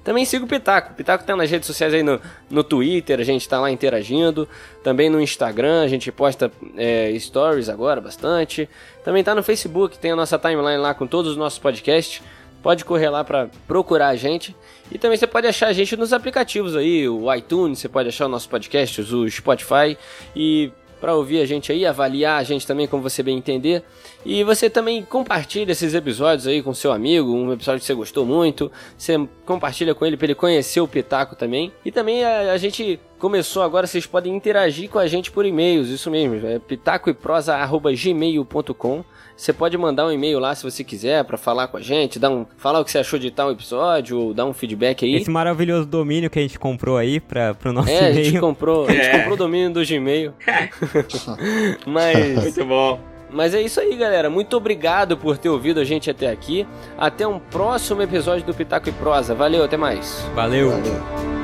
Também 0.09 0.25
siga 0.25 0.43
o 0.43 0.47
Pitaco. 0.47 0.93
O 0.93 0.95
Pitaco 0.95 1.23
tá 1.23 1.35
nas 1.35 1.51
redes 1.51 1.67
sociais 1.67 1.93
aí 1.93 2.01
no, 2.01 2.19
no 2.49 2.63
Twitter, 2.63 3.19
a 3.19 3.23
gente 3.23 3.47
tá 3.47 3.59
lá 3.59 3.69
interagindo. 3.69 4.49
Também 4.83 5.07
no 5.07 5.21
Instagram, 5.21 5.83
a 5.83 5.87
gente 5.87 6.11
posta 6.11 6.51
é, 6.75 7.15
stories 7.19 7.69
agora 7.69 8.01
bastante. 8.01 8.67
Também 9.05 9.23
tá 9.23 9.35
no 9.35 9.43
Facebook, 9.43 9.99
tem 9.99 10.09
a 10.09 10.15
nossa 10.15 10.39
timeline 10.39 10.81
lá 10.81 10.95
com 10.95 11.05
todos 11.05 11.33
os 11.33 11.37
nossos 11.37 11.59
podcasts. 11.59 12.23
Pode 12.63 12.83
correr 12.85 13.07
lá 13.09 13.23
para 13.23 13.51
procurar 13.67 14.07
a 14.07 14.15
gente. 14.15 14.55
E 14.91 14.97
também 14.97 15.15
você 15.15 15.27
pode 15.27 15.45
achar 15.45 15.67
a 15.67 15.73
gente 15.73 15.95
nos 15.95 16.11
aplicativos 16.11 16.75
aí, 16.75 17.07
o 17.07 17.31
iTunes, 17.31 17.77
você 17.77 17.87
pode 17.87 18.09
achar 18.09 18.25
o 18.25 18.29
nosso 18.29 18.49
podcast, 18.49 19.01
o 19.01 19.29
Spotify. 19.29 19.95
E 20.35 20.71
para 20.99 21.13
ouvir 21.13 21.39
a 21.39 21.45
gente 21.45 21.71
aí, 21.71 21.85
avaliar 21.85 22.41
a 22.41 22.43
gente 22.43 22.65
também, 22.65 22.87
como 22.87 23.03
você 23.03 23.21
bem 23.21 23.37
entender. 23.37 23.83
E 24.25 24.43
você 24.43 24.69
também 24.69 25.01
compartilha 25.03 25.71
esses 25.71 25.93
episódios 25.93 26.45
aí 26.45 26.61
com 26.61 26.73
seu 26.73 26.91
amigo, 26.91 27.33
um 27.33 27.53
episódio 27.53 27.79
que 27.79 27.85
você 27.85 27.93
gostou 27.93 28.25
muito. 28.25 28.69
Você 28.97 29.15
compartilha 29.45 29.95
com 29.95 30.05
ele 30.05 30.17
para 30.17 30.25
ele 30.27 30.35
conhecer 30.35 30.81
o 30.81 30.87
Pitaco 30.87 31.35
também. 31.35 31.71
E 31.85 31.91
também 31.91 32.23
a, 32.23 32.51
a, 32.51 32.57
gente 32.57 32.99
começou 33.17 33.63
agora, 33.63 33.87
vocês 33.87 34.05
podem 34.05 34.35
interagir 34.35 34.89
com 34.89 34.99
a 34.99 35.07
gente 35.07 35.31
por 35.31 35.45
e-mails, 35.45 35.87
isso 35.89 36.11
mesmo, 36.11 36.45
é 36.45 36.59
pitacoeprosa.gmail.com. 36.59 39.05
Você 39.35 39.51
pode 39.53 39.75
mandar 39.77 40.05
um 40.05 40.11
e-mail 40.11 40.37
lá 40.37 40.53
se 40.53 40.63
você 40.63 40.83
quiser 40.83 41.23
para 41.23 41.37
falar 41.37 41.69
com 41.69 41.77
a 41.77 41.81
gente, 41.81 42.19
dar 42.19 42.29
um, 42.29 42.45
falar 42.57 42.81
o 42.81 42.85
que 42.85 42.91
você 42.91 42.97
achou 42.97 43.17
de 43.17 43.31
tal 43.31 43.49
episódio 43.49 44.19
ou 44.19 44.33
dar 44.33 44.43
um 44.45 44.53
feedback 44.53 45.05
aí. 45.05 45.15
Esse 45.15 45.31
maravilhoso 45.31 45.87
domínio 45.87 46.29
que 46.29 46.39
a 46.39 46.41
gente 46.41 46.59
comprou 46.59 46.97
aí 46.97 47.21
para 47.21 47.53
pro 47.53 47.71
nosso 47.71 47.89
é, 47.89 47.99
e-mail. 47.99 48.19
a 48.19 48.23
gente 48.23 48.39
comprou, 48.41 48.85
a 48.85 48.91
gente 48.91 49.05
é. 49.05 49.17
comprou 49.17 49.35
o 49.35 49.37
domínio 49.37 49.71
do 49.71 49.85
Gmail. 49.85 50.33
Mas 51.87 52.43
muito 52.43 52.65
bom. 52.65 53.08
Mas 53.31 53.53
é 53.53 53.61
isso 53.61 53.79
aí, 53.79 53.95
galera. 53.95 54.29
Muito 54.29 54.55
obrigado 54.57 55.17
por 55.17 55.37
ter 55.37 55.49
ouvido 55.49 55.79
a 55.79 55.83
gente 55.83 56.09
até 56.09 56.29
aqui. 56.29 56.67
Até 56.97 57.27
um 57.27 57.39
próximo 57.39 58.01
episódio 58.01 58.45
do 58.45 58.53
Pitaco 58.53 58.89
e 58.89 58.91
Prosa. 58.91 59.33
Valeu, 59.35 59.63
até 59.63 59.77
mais. 59.77 60.25
Valeu. 60.33 60.71
Valeu. 60.71 61.38